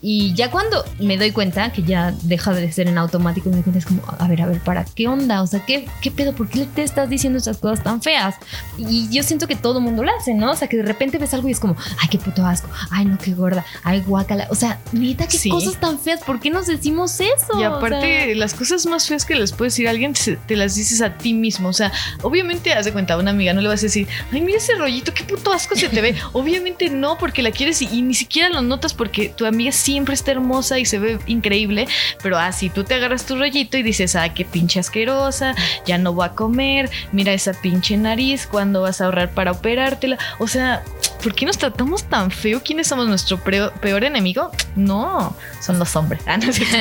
Y 0.01 0.33
ya 0.33 0.49
cuando 0.51 0.83
me 0.99 1.17
doy 1.17 1.31
cuenta 1.31 1.71
que 1.71 1.83
ya 1.83 2.13
deja 2.23 2.53
de 2.53 2.71
ser 2.71 2.87
en 2.87 2.97
automático, 2.97 3.49
me 3.49 3.55
doy 3.55 3.63
cuenta 3.63 3.79
es 3.79 3.85
como, 3.85 4.01
a 4.17 4.27
ver, 4.27 4.41
a 4.41 4.45
ver, 4.47 4.59
¿para 4.61 4.85
qué 4.85 5.07
onda? 5.07 5.41
O 5.41 5.47
sea, 5.47 5.65
¿qué, 5.65 5.87
qué 6.01 6.11
pedo? 6.11 6.33
¿Por 6.33 6.47
qué 6.49 6.65
te 6.65 6.83
estás 6.83 7.09
diciendo 7.09 7.39
esas 7.39 7.57
cosas 7.57 7.83
tan 7.83 8.01
feas? 8.01 8.35
Y 8.77 9.09
yo 9.09 9.23
siento 9.23 9.47
que 9.47 9.55
todo 9.55 9.79
el 9.79 9.83
mundo 9.83 10.03
lo 10.03 10.11
hace, 10.15 10.33
¿no? 10.33 10.51
O 10.51 10.55
sea, 10.55 10.67
que 10.67 10.77
de 10.77 10.83
repente 10.83 11.17
ves 11.17 11.33
algo 11.33 11.47
y 11.47 11.51
es 11.51 11.59
como, 11.59 11.75
ay, 12.01 12.07
qué 12.09 12.17
puto 12.17 12.45
asco, 12.45 12.69
ay, 12.91 13.05
no, 13.05 13.17
qué 13.17 13.33
gorda, 13.33 13.65
ay, 13.83 14.01
guácala. 14.01 14.47
O 14.49 14.55
sea, 14.55 14.79
neta, 14.91 15.27
qué 15.27 15.37
Sí. 15.37 15.49
cosas 15.49 15.79
tan 15.79 15.99
feas, 15.99 16.21
¿por 16.21 16.39
qué 16.39 16.49
nos 16.49 16.67
decimos 16.67 17.19
eso? 17.19 17.59
Y 17.59 17.63
O 17.63 17.75
aparte, 17.75 18.25
sea, 18.25 18.35
las 18.35 18.53
cosas 18.53 18.85
más 18.85 19.07
feas 19.07 19.25
que 19.25 19.35
les 19.35 19.51
puedes 19.51 19.73
decir 19.73 19.87
a 19.87 19.91
alguien, 19.91 20.15
se- 20.15 20.35
te 20.37 20.55
las 20.55 20.75
dices 20.75 21.01
a 21.01 21.17
ti 21.17 21.33
mismo. 21.33 21.69
O 21.69 21.73
sea, 21.73 21.91
obviamente, 22.21 22.73
haz 22.73 22.85
de 22.85 22.93
cuenta, 22.93 23.13
a 23.13 23.17
una 23.17 23.31
amiga 23.31 23.53
no 23.53 23.61
le 23.61 23.67
vas 23.67 23.79
a 23.79 23.83
decir, 23.83 24.07
ay, 24.31 24.41
mira 24.41 24.57
ese 24.57 24.75
rollito, 24.75 25.13
qué 25.13 25.23
puto 25.23 25.51
asco 25.53 25.75
se 25.75 25.89
te 25.89 26.01
ve. 26.01 26.15
obviamente 26.33 26.89
no, 26.89 27.17
porque 27.17 27.41
la 27.41 27.51
quieres 27.51 27.81
y, 27.81 27.89
y 27.91 28.01
ni 28.01 28.13
siquiera 28.13 28.49
lo 28.49 28.61
notas 28.61 28.93
porque 28.93 29.29
tu 29.29 29.45
amiga 29.45 29.71
siempre 29.91 30.13
está 30.13 30.31
hermosa 30.31 30.77
y 30.77 30.85
se 30.85 30.99
ve 30.99 31.19
increíble. 31.25 31.87
Pero 32.21 32.37
así 32.37 32.69
tú 32.69 32.83
te 32.83 32.93
agarras 32.93 33.25
tu 33.25 33.35
rollito 33.37 33.75
y 33.75 33.81
dices, 33.81 34.15
ay, 34.15 34.31
qué 34.31 34.45
pinche 34.45 34.79
asquerosa, 34.79 35.55
ya 35.85 35.97
no 35.97 36.13
voy 36.13 36.27
a 36.27 36.29
comer, 36.33 36.91
mira 37.11 37.33
esa 37.33 37.53
pinche 37.53 37.97
nariz, 37.97 38.45
¿cuándo 38.45 38.83
vas 38.83 39.01
a 39.01 39.05
ahorrar 39.05 39.31
para 39.31 39.51
operártela? 39.51 40.19
O 40.37 40.47
sea, 40.47 40.83
¿por 41.21 41.35
qué 41.35 41.45
nos 41.45 41.57
tratamos 41.57 42.03
tan 42.03 42.31
feo? 42.31 42.61
¿Quiénes 42.63 42.87
somos 42.87 43.07
nuestro 43.07 43.37
peor 43.39 44.03
enemigo? 44.03 44.51
No, 44.75 45.35
son 45.61 45.79
los 45.79 45.95
hombres. 45.95 46.21
Ah, 46.25 46.37
no 46.37 46.49
es 46.49 46.55
cierto. 46.55 46.77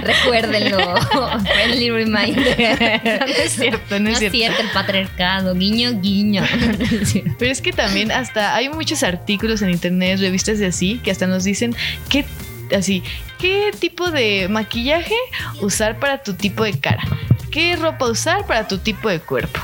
Recuérdenlo. 0.02 0.78
Friendly 1.42 1.90
reminder. 1.90 3.00
No 3.22 3.26
es 3.26 3.52
cierto, 3.52 3.98
no 3.98 4.00
No 4.00 4.10
es 4.10 4.18
cierto. 4.18 4.36
cierto 4.36 4.62
el 4.62 4.70
patriarcado, 4.70 5.54
guiño, 5.54 6.00
guiño. 6.00 6.42
Pero 7.38 7.50
es 7.50 7.60
que 7.60 7.72
también 7.72 8.10
hasta 8.12 8.54
hay 8.54 8.68
muchos 8.68 9.02
artículos 9.02 9.62
en 9.62 9.70
internet, 9.70 10.20
revistas 10.20 10.60
y 10.60 10.64
así, 10.64 11.00
que 11.02 11.10
hasta 11.10 11.26
nos 11.26 11.44
dicen 11.44 11.74
qué 12.08 12.24
así, 12.76 13.02
qué 13.38 13.70
tipo 13.78 14.10
de 14.10 14.48
maquillaje 14.48 15.14
usar 15.60 15.98
para 15.98 16.22
tu 16.22 16.34
tipo 16.34 16.64
de 16.64 16.78
cara, 16.78 17.02
qué 17.50 17.76
ropa 17.76 18.06
usar 18.06 18.46
para 18.46 18.66
tu 18.66 18.78
tipo 18.78 19.08
de 19.08 19.20
cuerpo. 19.20 19.60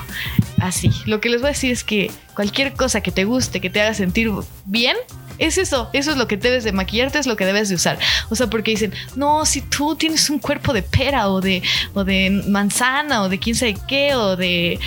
Así, 0.60 0.90
lo 1.06 1.20
que 1.20 1.28
les 1.28 1.40
voy 1.40 1.48
a 1.48 1.52
decir 1.52 1.70
es 1.70 1.84
que 1.84 2.10
cualquier 2.34 2.74
cosa 2.74 3.00
que 3.00 3.10
te 3.10 3.24
guste, 3.24 3.60
que 3.60 3.70
te 3.70 3.80
haga 3.80 3.94
sentir 3.94 4.30
bien, 4.64 4.96
es 5.38 5.56
eso, 5.56 5.88
eso 5.92 6.10
es 6.10 6.16
lo 6.16 6.26
que 6.26 6.36
debes 6.36 6.64
de 6.64 6.72
maquillarte, 6.72 7.18
es 7.18 7.26
lo 7.26 7.36
que 7.36 7.46
debes 7.46 7.68
de 7.68 7.76
usar. 7.76 7.98
O 8.28 8.34
sea, 8.34 8.48
porque 8.48 8.72
dicen, 8.72 8.92
no, 9.14 9.46
si 9.46 9.60
tú 9.60 9.94
tienes 9.94 10.28
un 10.30 10.38
cuerpo 10.38 10.72
de 10.72 10.82
pera 10.82 11.28
o 11.28 11.40
de, 11.40 11.62
o 11.94 12.04
de 12.04 12.42
manzana 12.48 13.22
o 13.22 13.28
de 13.28 13.38
quién 13.38 13.54
sabe 13.54 13.76
qué 13.86 14.14
o 14.14 14.36
de 14.36 14.80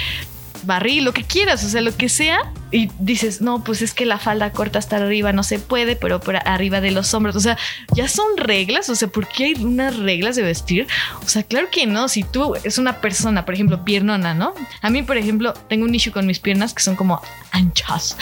barril, 0.63 1.03
lo 1.03 1.13
que 1.13 1.23
quieras, 1.23 1.63
o 1.63 1.69
sea, 1.69 1.81
lo 1.81 1.95
que 1.95 2.09
sea, 2.09 2.51
y 2.71 2.89
dices, 2.99 3.41
no, 3.41 3.63
pues 3.63 3.81
es 3.81 3.93
que 3.93 4.05
la 4.05 4.17
falda 4.17 4.51
corta 4.51 4.79
hasta 4.79 4.95
arriba 4.95 5.33
no 5.33 5.43
se 5.43 5.59
puede, 5.59 5.97
pero 5.97 6.21
por 6.21 6.37
arriba 6.37 6.79
de 6.79 6.91
los 6.91 7.13
hombros. 7.13 7.35
O 7.35 7.41
sea, 7.41 7.57
ya 7.93 8.07
son 8.07 8.37
reglas. 8.37 8.89
O 8.89 8.95
sea, 8.95 9.09
¿por 9.09 9.27
qué 9.27 9.45
hay 9.45 9.53
unas 9.55 9.97
reglas 9.97 10.37
de 10.37 10.43
vestir? 10.43 10.87
O 11.23 11.27
sea, 11.27 11.43
claro 11.43 11.67
que 11.69 11.85
no. 11.85 12.07
Si 12.07 12.23
tú 12.23 12.55
es 12.63 12.77
una 12.77 13.01
persona, 13.01 13.45
por 13.45 13.55
ejemplo, 13.55 13.83
piernona, 13.83 14.33
¿no? 14.33 14.53
A 14.81 14.89
mí, 14.89 15.03
por 15.03 15.17
ejemplo, 15.17 15.53
tengo 15.67 15.83
un 15.83 15.93
issue 15.93 16.13
con 16.13 16.25
mis 16.25 16.39
piernas 16.39 16.73
que 16.73 16.81
son 16.81 16.95
como 16.95 17.21
anchas. 17.51 18.17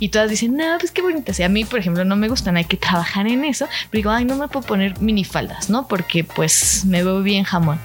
Y 0.00 0.08
todas 0.08 0.28
dicen, 0.28 0.56
no, 0.56 0.76
pues 0.80 0.90
qué 0.90 1.02
bonitas. 1.02 1.38
Y 1.38 1.44
a 1.44 1.48
mí, 1.48 1.64
por 1.64 1.78
ejemplo, 1.78 2.04
no 2.04 2.16
me 2.16 2.28
gustan, 2.28 2.56
hay 2.56 2.64
que 2.64 2.76
trabajar 2.76 3.28
en 3.28 3.44
eso. 3.44 3.68
Pero 3.90 3.98
digo, 4.00 4.10
ay, 4.10 4.24
no 4.24 4.34
me 4.34 4.48
puedo 4.48 4.66
poner 4.66 5.00
minifaldas, 5.00 5.70
¿no? 5.70 5.86
Porque 5.86 6.24
pues 6.24 6.84
me 6.84 7.04
veo 7.04 7.22
bien 7.22 7.44
jamón. 7.44 7.80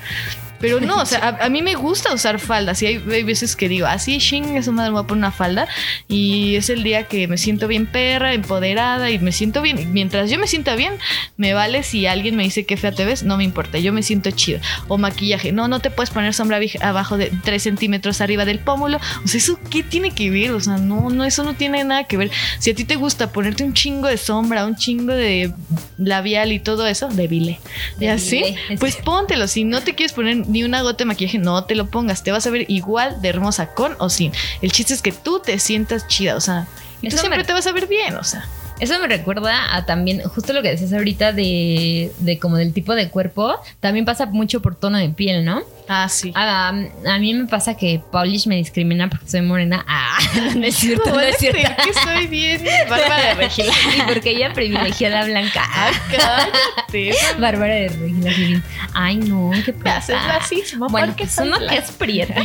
Pero 0.64 0.80
no, 0.80 1.02
o 1.02 1.06
sea, 1.06 1.38
a, 1.42 1.46
a 1.48 1.50
mí 1.50 1.62
me 1.62 1.76
gusta 1.76 2.14
usar 2.14 2.40
faldas 2.40 2.82
y 2.82 2.86
hay, 2.86 3.04
hay 3.12 3.24
veces 3.24 3.58
que 3.58 3.68
digo, 3.68 3.86
así, 3.86 4.18
ching, 4.20 4.56
eso 4.56 4.72
madre 4.72 4.92
me 4.92 4.94
voy 4.94 5.04
a 5.04 5.08
poner 5.08 5.20
una 5.20 5.32
falda 5.34 5.68
y 6.08 6.56
es 6.56 6.70
el 6.70 6.84
día 6.84 7.04
que 7.10 7.28
me 7.28 7.38
siento 7.38 7.68
bien 7.68 7.86
perra, 7.86 8.34
empoderada 8.34 9.12
y 9.12 9.20
me 9.20 9.34
siento 9.34 9.62
bien. 9.62 9.92
Mientras 9.92 10.32
yo 10.32 10.40
me 10.40 10.48
sienta 10.48 10.78
bien, 10.78 10.94
me 11.36 11.54
vale 11.54 11.84
si 11.84 12.06
alguien 12.06 12.38
me 12.38 12.44
dice 12.44 12.66
que 12.66 12.78
fea 12.78 12.94
te 12.94 13.04
ves, 13.04 13.24
no 13.24 13.36
me 13.36 13.44
importa, 13.44 13.78
yo 13.78 13.92
me 13.92 14.04
siento 14.04 14.32
chida. 14.32 14.62
O 14.88 14.98
maquillaje, 14.98 15.52
no, 15.52 15.68
no 15.68 15.82
te 15.82 15.92
puedes 15.92 16.12
poner 16.12 16.34
sombra 16.34 16.62
abajo 16.80 17.18
de 17.18 17.30
3 17.44 17.62
centímetros 17.62 18.22
arriba 18.22 18.46
del 18.46 18.60
pómulo. 18.60 19.02
O 19.26 19.28
sea, 19.28 19.40
¿eso 19.40 19.60
qué 19.70 19.84
tiene 19.84 20.12
que 20.12 20.30
ver? 20.30 20.52
O 20.52 20.62
sea, 20.62 20.78
no, 20.78 21.10
no, 21.10 21.26
eso 21.26 21.44
no 21.44 21.56
tiene 21.56 21.84
nada 21.84 22.06
que 22.06 22.16
ver. 22.16 22.32
Si 22.60 22.72
a 22.72 22.74
ti 22.74 22.86
te 22.86 22.96
gusta 22.96 23.34
ponerte 23.34 23.66
un 23.66 23.74
chingo 23.74 24.08
de 24.08 24.16
sombra, 24.16 24.66
un 24.66 24.78
chingo 24.78 25.14
de 25.14 25.52
labial 25.98 26.54
y 26.54 26.60
todo 26.60 26.88
eso, 26.88 27.10
debile. 27.10 27.60
Y 28.00 28.08
así, 28.08 28.56
pues 28.80 28.96
póntelo. 28.96 29.50
Si 29.50 29.66
no 29.66 29.82
te 29.82 29.94
quieres 29.94 30.14
poner 30.14 30.46
ni 30.54 30.64
una 30.64 30.82
gota 30.82 31.00
de 31.00 31.06
maquillaje, 31.06 31.38
no 31.40 31.66
te 31.66 31.76
lo 31.76 31.88
pongas. 31.88 32.24
Te 32.24 32.32
vas 32.32 32.48
a 32.48 32.50
ver 32.50 32.66
igual 32.70 33.22
de 33.22 33.28
hermosa 33.30 33.74
con 33.74 33.96
o 34.00 34.10
sin. 34.10 34.32
El 34.62 34.72
chiste 34.72 34.94
es 34.94 35.02
que 35.02 35.12
tú 35.12 35.42
te 35.44 35.60
sientas 35.60 36.08
chida, 36.08 36.36
o 36.36 36.40
sea, 36.42 36.68
y 37.02 37.10
tú 37.10 37.18
siempre 37.18 37.40
me- 37.40 37.44
te 37.44 37.52
vas 37.54 37.68
a 37.68 37.72
ver 37.74 37.88
bien, 37.88 38.16
o 38.16 38.24
sea. 38.24 38.46
Eso 38.80 39.00
me 39.00 39.08
recuerda 39.08 39.76
a 39.76 39.86
también, 39.86 40.22
justo 40.24 40.52
lo 40.52 40.62
que 40.62 40.70
decías 40.70 40.92
ahorita 40.94 41.32
de, 41.32 42.12
de 42.20 42.40
como 42.40 42.58
del 42.58 42.74
tipo 42.74 42.96
de 42.96 43.10
cuerpo, 43.10 43.56
también 43.80 44.04
pasa 44.06 44.26
mucho 44.26 44.62
por 44.62 44.76
tono 44.76 44.98
de 44.98 45.10
piel, 45.10 45.46
¿no? 45.46 45.62
Ah, 45.88 46.08
sí. 46.10 46.32
A, 46.36 46.70
a 46.70 47.20
mí 47.20 47.34
me 47.34 47.46
pasa 47.48 47.76
que 47.76 48.02
Paulish 48.12 48.48
me 48.48 48.56
discrimina 48.56 49.10
porque 49.10 49.28
soy 49.30 49.42
morena. 49.42 49.84
Ah, 49.88 50.18
no 50.56 50.66
es 50.66 50.76
cierto, 50.76 51.12
no 51.12 51.20
es 51.20 51.38
cierto. 51.38 51.60
que 51.84 51.94
soy 51.94 52.28
bien 52.28 52.64
Bárbara 52.90 53.30
de 53.30 53.34
Regila. 53.36 53.74
Y 53.98 54.02
porque 54.14 54.32
ella 54.32 54.54
privilegia 54.54 55.10
la 55.10 55.26
blanca. 55.26 55.64
Ay, 55.74 55.94
cállate. 56.12 57.16
Bárbara 57.40 57.74
de 57.74 57.90
Regila. 57.90 58.64
Ay, 58.94 59.18
no, 59.18 59.52
qué 59.66 59.74
pasa. 59.74 60.28
racismo. 60.28 60.88
Bueno, 60.90 61.08
porque 61.08 61.26
pues 61.26 61.38
uno 61.40 61.58
que 61.60 61.78
es 61.78 61.92
prieta. 61.92 62.36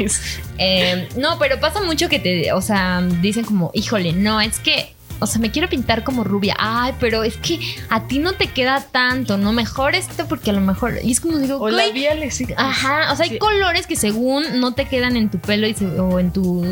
Eh, 0.59 1.09
no, 1.17 1.39
pero 1.39 1.61
pasa 1.61 1.83
mucho 1.83 2.09
que 2.09 2.19
te, 2.19 2.53
o 2.53 2.61
sea, 2.61 3.01
dicen 3.21 3.45
como, 3.45 3.71
híjole, 3.75 4.13
no, 4.13 4.41
es 4.41 4.59
que, 4.59 4.95
o 5.21 5.27
sea, 5.27 5.41
me 5.41 5.51
quiero 5.51 5.69
pintar 5.69 6.05
como 6.05 6.25
rubia. 6.25 6.55
Ay, 6.59 6.95
pero 7.01 7.25
es 7.25 7.37
que 7.37 7.59
a 7.91 8.07
ti 8.07 8.19
no 8.19 8.33
te 8.35 8.47
queda 8.49 8.81
tanto, 8.93 9.37
¿no? 9.37 9.53
Mejor 9.53 9.95
esto 9.95 10.27
porque 10.29 10.51
a 10.51 10.53
lo 10.53 10.61
mejor. 10.61 10.95
Y 11.03 11.13
es 11.13 11.21
como 11.21 11.39
digo, 11.39 11.57
O 11.59 11.71
labiales, 11.71 12.35
sí. 12.35 12.47
Ajá, 12.57 13.13
o 13.13 13.17
sea, 13.17 13.25
hay 13.25 13.31
Sí. 13.33 13.39
colores 13.39 13.87
que 13.87 13.97
según 13.97 14.61
no 14.61 14.75
te 14.75 14.87
quedan 14.87 15.17
en 15.17 15.29
tu 15.31 15.39
pelo 15.39 15.67
y 15.67 15.75
se- 15.75 15.87
o 16.01 16.19
en 16.19 16.33
tus 16.33 16.67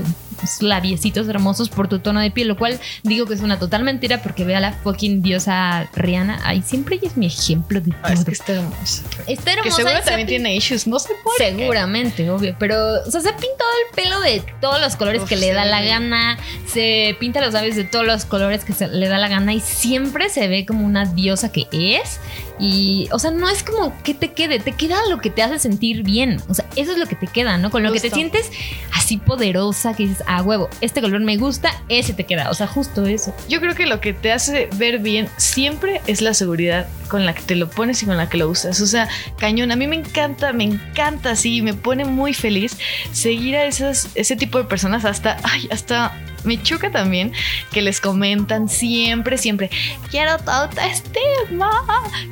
labiecitos 0.61 1.29
hermosos 1.29 1.69
por 1.69 1.89
tu 1.89 1.99
tono 1.99 2.21
de 2.21 2.31
piel, 2.31 2.49
lo 2.49 2.57
cual 2.57 2.79
digo 3.03 3.27
que 3.27 3.35
es 3.35 3.41
una 3.41 3.59
total 3.59 3.83
mentira 3.83 4.23
porque 4.23 4.45
ve 4.45 4.55
a 4.57 4.61
la 4.61 4.73
fucking 4.73 5.23
diosa 5.23 5.89
Rihanna. 5.95 6.41
Ay, 6.45 6.63
siempre 6.63 6.97
ella 6.97 7.09
es 7.09 7.17
mi 7.17 7.27
ejemplo 7.27 7.81
de 7.81 7.93
Ah, 8.03 8.13
es 8.13 8.17
todo. 8.21 8.25
que 8.27 8.33
está 8.33 8.53
hermosa. 8.53 9.03
Está 9.27 9.45
Que 9.53 9.59
hermosa 9.59 9.77
seguro 9.77 9.95
y 9.95 9.99
se 9.99 10.05
también 10.05 10.29
tiene 10.29 10.55
issues, 10.57 10.87
no 10.87 10.99
sé 10.99 11.13
por 11.23 11.33
qué. 11.39 11.51
Seguramente, 11.57 12.31
obvio. 12.31 12.55
Pero, 12.59 12.77
o 13.07 13.11
sea, 13.11 13.21
se 13.21 13.29
ha 13.29 13.37
pintado 13.37 13.71
el 13.89 13.95
pelo 13.95 14.21
de 14.21 14.43
todos 14.61 14.81
los 14.81 14.97
colores 14.97 15.23
Uf, 15.23 15.29
que 15.29 15.37
le 15.37 15.53
da 15.53 15.65
sí. 15.65 15.71
la 15.71 15.83
gana. 15.83 16.39
Se 16.67 17.17
pinta 17.21 17.41
los 17.41 17.53
labios 17.55 17.77
de 17.77 17.85
todos 17.85 18.07
los 18.07 18.25
colores 18.25 18.65
que 18.65 18.73
se 18.73 18.89
le 18.89 19.09
da 19.09 19.19
la 19.19 19.29
gana. 19.29 19.53
Y 19.55 19.61
siempre 19.61 20.29
se 20.29 20.49
ve 20.49 20.67
como 20.67 20.85
una 20.87 21.05
diosa 21.07 21.51
que 21.53 21.67
es. 21.73 22.21
Y, 22.59 23.09
o 23.13 23.19
sea, 23.19 23.31
no 23.31 23.49
es 23.49 23.63
como 23.63 23.93
que 24.03 24.15
te 24.15 24.33
quede, 24.33 24.59
te 24.59 24.73
queda 24.73 24.99
lo 25.09 25.19
que 25.19 25.31
te 25.31 25.43
hace 25.43 25.59
sentir 25.59 26.03
bien. 26.03 26.41
O 26.49 26.55
sea, 26.55 26.67
eso 26.77 26.93
es 26.93 26.99
lo 26.99 27.07
que 27.07 27.17
te 27.17 27.27
queda, 27.27 27.59
¿no? 27.59 27.71
Con 27.71 27.83
lo 27.83 27.93
que 27.93 28.01
te 28.01 28.11
sientes 28.11 28.51
así 28.95 29.19
poderosa 29.19 29.95
que 29.95 30.05
dices, 30.05 30.25
ah, 30.27 30.43
huevo, 30.43 30.69
este 30.81 31.01
color 31.01 31.21
me 31.21 31.37
gusta, 31.37 31.71
ese 31.89 32.15
te 32.15 32.25
queda. 32.25 32.51
O 32.51 32.55
sea, 32.55 32.67
justo 32.67 33.07
eso. 33.07 33.35
Yo 33.49 33.61
creo 33.61 33.75
que 33.75 33.87
lo 33.87 34.01
que 34.01 34.13
te 34.13 34.33
hace 34.33 34.69
ver 34.77 34.99
bien 34.99 35.29
siempre 35.37 36.01
es 36.07 36.23
la 36.23 36.35
seguridad 36.35 36.89
con 37.09 37.27
la 37.27 37.35
que 37.35 37.43
te 37.43 37.55
lo 37.55 37.69
pones 37.69 38.03
y 38.03 38.07
con 38.07 38.17
la 38.17 38.29
que 38.29 38.39
lo 38.39 38.49
usas. 38.49 38.81
O 38.81 38.87
sea, 38.87 39.09
cañón, 39.39 39.71
a 39.71 39.77
mí 39.77 39.87
me 39.87 39.97
encanta, 39.97 40.53
me 40.53 40.65
encanta 40.65 41.31
así, 41.31 41.63
me 41.63 41.75
pone 41.75 42.05
muy 42.05 42.35
feliz 42.35 42.77
seguir 43.13 43.57
a 43.57 43.65
esas, 43.65 44.09
ese 44.15 44.37
tipo 44.37 44.59
de 44.59 44.65
personas 44.65 45.05
hasta, 45.05 45.37
ay, 45.43 45.69
hasta 45.71 46.13
me 46.47 46.63
choca 46.63 46.91
también 46.91 47.33
que 47.73 47.83
les 47.83 48.01
comentan 48.01 48.69
siempre, 48.69 49.39
siempre, 49.39 49.71
quiero 50.11 50.39
tu 50.39 50.51
autoestima. 50.51 51.71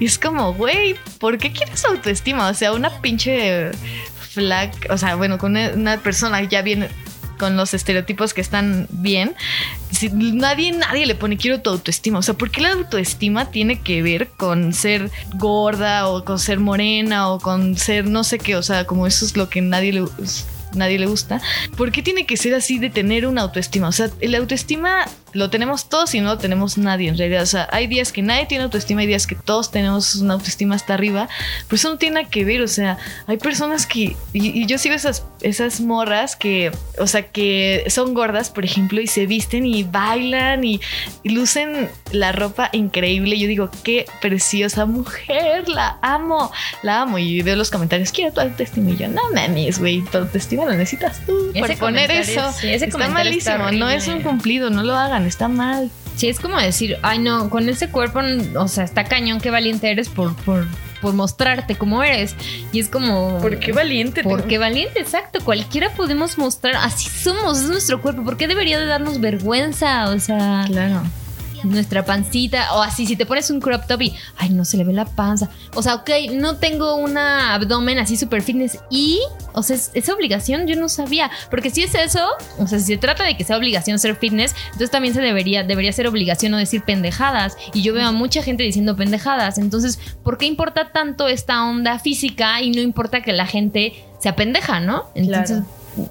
Y 0.00 0.06
es 0.06 0.18
como, 0.18 0.54
güey, 0.54 0.96
¿por 1.18 1.38
qué 1.38 1.52
quieres 1.52 1.84
autoestima? 1.84 2.48
O 2.48 2.54
sea, 2.54 2.72
una 2.72 2.90
pinche 3.00 3.70
flag, 4.30 4.72
o 4.90 4.98
sea, 4.98 5.14
bueno, 5.14 5.38
con 5.38 5.52
una, 5.52 5.70
una 5.74 5.96
persona 5.98 6.42
ya 6.42 6.62
bien 6.62 6.88
con 7.38 7.56
los 7.56 7.74
estereotipos 7.74 8.34
que 8.34 8.40
están 8.40 8.86
bien, 8.90 9.34
si 9.90 10.08
nadie, 10.10 10.72
nadie 10.72 11.06
le 11.06 11.14
pone 11.14 11.36
quiero 11.36 11.60
tu 11.60 11.70
autoestima. 11.70 12.18
O 12.18 12.22
sea, 12.22 12.34
¿por 12.34 12.50
qué 12.50 12.60
la 12.60 12.72
autoestima 12.72 13.50
tiene 13.50 13.80
que 13.80 14.02
ver 14.02 14.28
con 14.28 14.72
ser 14.72 15.10
gorda 15.34 16.08
o 16.08 16.24
con 16.24 16.38
ser 16.38 16.60
morena 16.60 17.28
o 17.28 17.38
con 17.38 17.76
ser 17.76 18.06
no 18.06 18.24
sé 18.24 18.38
qué? 18.38 18.56
O 18.56 18.62
sea, 18.62 18.86
como 18.86 19.06
eso 19.06 19.24
es 19.24 19.36
lo 19.36 19.48
que 19.48 19.60
nadie 19.60 19.92
le, 19.92 20.04
nadie 20.76 20.98
le 20.98 21.06
gusta. 21.06 21.40
¿Por 21.76 21.92
qué 21.92 22.02
tiene 22.02 22.26
que 22.26 22.36
ser 22.36 22.54
así 22.54 22.78
de 22.78 22.90
tener 22.90 23.26
una 23.26 23.42
autoestima? 23.42 23.88
O 23.88 23.92
sea, 23.92 24.10
la 24.20 24.38
autoestima 24.38 25.06
lo 25.34 25.50
tenemos 25.50 25.88
todos 25.88 26.14
y 26.14 26.20
no 26.20 26.30
lo 26.30 26.38
tenemos 26.38 26.78
nadie 26.78 27.08
en 27.08 27.18
realidad. 27.18 27.42
O 27.42 27.46
sea, 27.46 27.68
hay 27.72 27.86
días 27.86 28.12
que 28.12 28.22
nadie 28.22 28.46
tiene 28.46 28.64
autoestima, 28.64 29.02
hay 29.02 29.06
días 29.06 29.26
que 29.26 29.34
todos 29.34 29.70
tenemos 29.70 30.14
una 30.16 30.34
autoestima 30.34 30.74
hasta 30.74 30.94
arriba, 30.94 31.28
pero 31.68 31.76
eso 31.76 31.90
no 31.90 31.98
tiene 31.98 32.14
nada 32.14 32.30
que 32.30 32.44
ver. 32.44 32.62
O 32.62 32.68
sea, 32.68 32.98
hay 33.26 33.36
personas 33.36 33.86
que, 33.86 34.16
y, 34.32 34.62
y 34.62 34.66
yo 34.66 34.78
sigo 34.78 34.94
esas, 34.94 35.24
esas 35.42 35.80
morras 35.80 36.36
que, 36.36 36.72
o 36.98 37.06
sea, 37.06 37.22
que 37.22 37.84
son 37.88 38.14
gordas, 38.14 38.50
por 38.50 38.64
ejemplo, 38.64 39.00
y 39.00 39.06
se 39.06 39.26
visten 39.26 39.66
y 39.66 39.82
bailan 39.82 40.64
y, 40.64 40.80
y 41.22 41.30
lucen 41.30 41.88
la 42.12 42.32
ropa 42.32 42.70
increíble. 42.72 43.38
Yo 43.38 43.48
digo, 43.48 43.70
qué 43.82 44.06
preciosa 44.20 44.86
mujer, 44.86 45.68
la 45.68 45.98
amo, 46.00 46.50
la 46.82 47.02
amo. 47.02 47.18
Y 47.18 47.42
veo 47.42 47.56
los 47.56 47.70
comentarios, 47.70 48.12
quiero 48.12 48.32
tu 48.32 48.40
autoestima. 48.40 48.90
Y 48.90 48.96
yo, 48.96 49.08
no 49.08 49.22
mames, 49.34 49.78
güey, 49.78 50.02
tu 50.02 50.18
autoestima 50.18 50.64
la 50.64 50.76
necesitas 50.76 51.24
tú 51.26 51.52
por 51.58 51.76
poner 51.78 52.10
eso. 52.10 52.52
sí, 52.52 52.68
ese 52.68 52.86
está 52.86 53.08
malísimo, 53.08 53.70
no 53.72 53.88
es 53.88 54.08
un 54.08 54.22
cumplido, 54.22 54.70
no 54.70 54.82
lo 54.82 54.94
hagan, 54.94 55.23
está 55.26 55.48
mal. 55.48 55.90
Sí, 56.16 56.28
es 56.28 56.38
como 56.40 56.58
decir, 56.58 56.98
ay 57.02 57.18
no, 57.18 57.50
con 57.50 57.68
ese 57.68 57.88
cuerpo, 57.90 58.20
o 58.56 58.68
sea, 58.68 58.84
está 58.84 59.04
cañón, 59.04 59.40
qué 59.40 59.50
valiente 59.50 59.90
eres 59.90 60.08
por, 60.08 60.34
por, 60.36 60.66
por 61.00 61.14
mostrarte 61.14 61.76
como 61.76 62.02
eres. 62.02 62.36
Y 62.72 62.80
es 62.80 62.88
como... 62.88 63.40
valiente? 63.72 64.22
Porque 64.22 64.58
valiente, 64.58 65.00
exacto. 65.00 65.40
Cualquiera 65.44 65.90
podemos 65.90 66.38
mostrar, 66.38 66.76
así 66.76 67.08
somos, 67.08 67.60
es 67.62 67.68
nuestro 67.68 68.00
cuerpo. 68.00 68.22
¿Por 68.24 68.36
qué 68.36 68.46
debería 68.48 68.78
de 68.78 68.86
darnos 68.86 69.20
vergüenza? 69.20 70.10
O 70.10 70.18
sea, 70.20 70.64
Claro. 70.66 71.02
Nuestra 71.64 72.04
pancita, 72.04 72.74
o 72.74 72.82
así, 72.82 73.06
si 73.06 73.16
te 73.16 73.26
pones 73.26 73.50
un 73.50 73.60
crop 73.60 73.86
top 73.86 74.02
y, 74.02 74.14
ay, 74.36 74.50
no 74.50 74.64
se 74.64 74.76
le 74.76 74.84
ve 74.84 74.92
la 74.92 75.04
panza. 75.04 75.48
O 75.74 75.82
sea, 75.82 75.96
ok, 75.96 76.10
no 76.32 76.56
tengo 76.56 76.96
una 76.96 77.54
abdomen 77.54 77.98
así 77.98 78.16
super 78.16 78.42
fitness 78.42 78.78
y, 78.90 79.20
o 79.52 79.62
sea, 79.62 79.76
es, 79.76 79.90
esa 79.94 80.14
obligación 80.14 80.66
yo 80.66 80.76
no 80.76 80.88
sabía. 80.88 81.30
Porque 81.50 81.70
si 81.70 81.82
es 81.82 81.94
eso, 81.94 82.26
o 82.58 82.66
sea, 82.66 82.78
si 82.78 82.86
se 82.86 82.96
trata 82.96 83.24
de 83.24 83.36
que 83.36 83.44
sea 83.44 83.56
obligación 83.56 83.98
ser 83.98 84.16
fitness, 84.16 84.54
entonces 84.66 84.90
también 84.90 85.14
se 85.14 85.20
debería, 85.20 85.62
debería 85.62 85.92
ser 85.92 86.06
obligación 86.06 86.52
no 86.52 86.58
decir 86.58 86.82
pendejadas. 86.82 87.56
Y 87.72 87.82
yo 87.82 87.94
veo 87.94 88.08
a 88.08 88.12
mucha 88.12 88.42
gente 88.42 88.62
diciendo 88.62 88.96
pendejadas. 88.96 89.58
Entonces, 89.58 89.98
¿por 90.22 90.38
qué 90.38 90.46
importa 90.46 90.90
tanto 90.92 91.28
esta 91.28 91.64
onda 91.64 91.98
física 91.98 92.60
y 92.62 92.70
no 92.70 92.80
importa 92.80 93.22
que 93.22 93.32
la 93.32 93.46
gente 93.46 94.04
sea 94.18 94.36
pendeja, 94.36 94.80
no? 94.80 95.04
Entonces, 95.14 95.62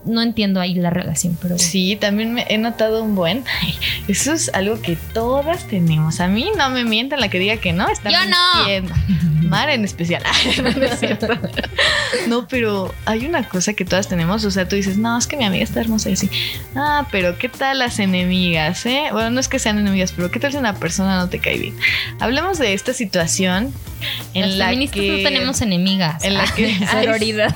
no 0.06 0.22
entiendo 0.22 0.60
ahí 0.62 0.74
la 0.76 0.90
relación, 0.90 1.38
pero. 1.42 1.58
Sí, 1.60 1.96
también 2.00 2.34
me 2.34 2.46
he 2.50 2.58
notado 2.58 3.04
un 3.04 3.16
buen. 3.16 3.44
Eso 4.08 4.34
es 4.34 4.50
algo 4.54 4.82
que 4.82 4.96
todas 5.14 5.68
tenemos. 5.68 6.20
A 6.20 6.28
mí 6.28 6.50
no 6.58 6.70
me 6.70 6.84
mientan 6.86 7.20
la 7.20 7.30
que 7.30 7.40
diga 7.40 7.58
que 7.58 7.74
no, 7.74 7.88
está 7.90 8.10
Yo 8.10 8.18
no. 8.30 8.58
mintiendo. 8.66 8.94
Mar 9.50 9.70
en 9.70 9.84
especial. 9.84 10.24
no, 10.64 10.72
no 10.72 10.86
es 10.86 11.00
cierto. 11.00 11.28
No, 12.28 12.48
pero 12.48 12.94
hay 13.06 13.26
una 13.26 13.48
cosa 13.48 13.74
que 13.74 13.86
todas 13.86 14.08
tenemos. 14.08 14.44
O 14.46 14.52
sea, 14.52 14.68
tú 14.68 14.76
dices, 14.76 14.98
no, 14.98 15.18
es 15.18 15.28
que 15.28 15.38
mi 15.38 15.44
amiga 15.44 15.64
está 15.64 15.82
hermosa 15.82 16.10
y 16.10 16.14
así. 16.14 16.30
Ah, 16.76 17.08
pero 17.12 17.38
¿qué 17.38 17.50
tal 17.50 17.80
las 17.80 18.00
enemigas? 18.00 18.86
Eh? 18.86 19.06
Bueno, 19.12 19.30
no 19.32 19.40
es 19.40 19.48
que 19.48 19.60
sean 19.60 19.78
enemigas, 19.78 20.14
pero 20.16 20.32
¿qué 20.32 20.40
tal 20.40 20.52
si 20.52 20.58
una 20.58 20.76
persona 20.76 21.18
no 21.18 21.30
te 21.30 21.40
cae 21.40 21.58
bien? 21.58 21.76
Hablemos 22.20 22.58
de 22.58 22.74
esta 22.74 22.94
situación 22.94 23.74
en 24.34 24.42
Las 24.50 24.58
la 24.58 24.66
feministas 24.68 25.00
que 25.02 25.08
no 25.10 25.30
tenemos 25.30 25.62
enemigas. 25.62 26.24
en 26.24 26.34
la 26.36 26.46
que- 26.56 26.78
Sororidad. 26.88 27.56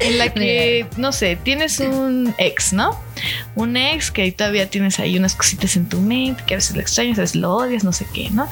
en 0.00 0.18
la 0.18 0.32
que, 0.32 0.77
no 0.96 1.12
sé, 1.12 1.36
tienes 1.36 1.80
un 1.80 2.34
ex, 2.38 2.72
¿no? 2.72 2.98
Un 3.54 3.76
ex 3.76 4.10
que 4.10 4.30
todavía 4.32 4.68
tienes 4.68 4.98
ahí 4.98 5.18
unas 5.18 5.34
cositas 5.34 5.76
en 5.76 5.88
tu 5.88 6.00
mente, 6.00 6.42
que 6.46 6.54
a 6.54 6.56
veces 6.58 6.74
lo 6.74 6.82
extrañas, 6.82 7.18
a 7.18 7.22
veces 7.22 7.36
lo 7.36 7.54
odias, 7.54 7.84
no 7.84 7.92
sé 7.92 8.06
qué, 8.12 8.30
¿no? 8.30 8.48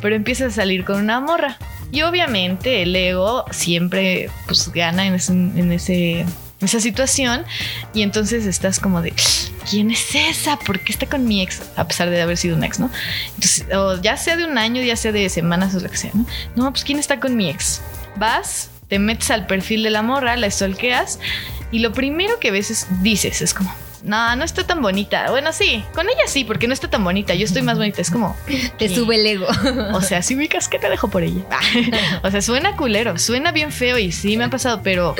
Pero 0.00 0.16
empiezas 0.16 0.52
a 0.52 0.56
salir 0.56 0.84
con 0.84 1.00
una 1.00 1.20
morra. 1.20 1.58
Y 1.92 2.02
obviamente 2.02 2.82
el 2.82 2.94
ego 2.94 3.44
siempre 3.50 4.30
pues 4.46 4.70
gana 4.72 5.06
en 5.06 5.14
ese, 5.14 5.32
en 5.32 5.72
ese 5.72 6.24
esa 6.60 6.80
situación 6.80 7.44
y 7.94 8.02
entonces 8.02 8.46
estás 8.46 8.80
como 8.80 9.00
de 9.00 9.14
¿quién 9.68 9.90
es 9.90 10.14
esa? 10.14 10.58
¿Por 10.58 10.80
qué 10.80 10.92
está 10.92 11.06
con 11.06 11.26
mi 11.26 11.40
ex? 11.42 11.62
A 11.76 11.86
pesar 11.86 12.10
de 12.10 12.20
haber 12.20 12.36
sido 12.36 12.56
un 12.56 12.64
ex, 12.64 12.78
¿no? 12.78 12.90
Entonces, 13.34 13.66
o 13.74 14.00
ya 14.00 14.16
sea 14.16 14.36
de 14.36 14.44
un 14.44 14.58
año, 14.58 14.82
ya 14.82 14.96
sea 14.96 15.12
de 15.12 15.28
semanas 15.28 15.74
o 15.74 15.80
lo 15.80 15.88
que 15.88 15.96
sea, 15.96 16.10
¿no? 16.12 16.26
No, 16.56 16.70
pues 16.70 16.84
¿quién 16.84 16.98
está 16.98 17.18
con 17.18 17.36
mi 17.36 17.48
ex? 17.48 17.80
Vas, 18.16 18.70
te 18.90 18.98
metes 18.98 19.30
al 19.30 19.46
perfil 19.46 19.84
de 19.84 19.90
la 19.90 20.02
morra, 20.02 20.36
la 20.36 20.50
stalkeas 20.50 21.20
y 21.70 21.78
lo 21.78 21.92
primero 21.92 22.38
que 22.40 22.50
ves 22.50 22.70
es, 22.70 22.86
dices, 23.02 23.40
es 23.40 23.54
como, 23.54 23.72
no, 24.02 24.36
no 24.36 24.44
está 24.44 24.66
tan 24.66 24.80
bonita. 24.82 25.30
Bueno, 25.30 25.52
sí, 25.52 25.84
con 25.94 26.08
ella 26.08 26.22
sí, 26.26 26.44
porque 26.44 26.66
no 26.66 26.74
está 26.74 26.88
tan 26.88 27.04
bonita. 27.04 27.34
Yo 27.34 27.44
estoy 27.44 27.62
más 27.62 27.78
bonita. 27.78 28.00
Es 28.00 28.10
como. 28.10 28.36
Te 28.46 28.88
¿qué? 28.88 28.94
sube 28.94 29.16
el 29.16 29.26
ego. 29.26 29.46
O 29.92 30.00
sea, 30.02 30.22
si 30.22 30.34
ubicas 30.36 30.68
que 30.68 30.78
te 30.78 30.88
dejo 30.88 31.08
por 31.08 31.22
ella. 31.22 31.42
o 32.22 32.30
sea, 32.30 32.40
suena 32.42 32.76
culero, 32.76 33.18
suena 33.18 33.52
bien 33.52 33.72
feo 33.72 33.98
y 33.98 34.12
sí 34.12 34.36
me 34.36 34.44
ha 34.44 34.50
pasado, 34.50 34.80
pero, 34.82 35.14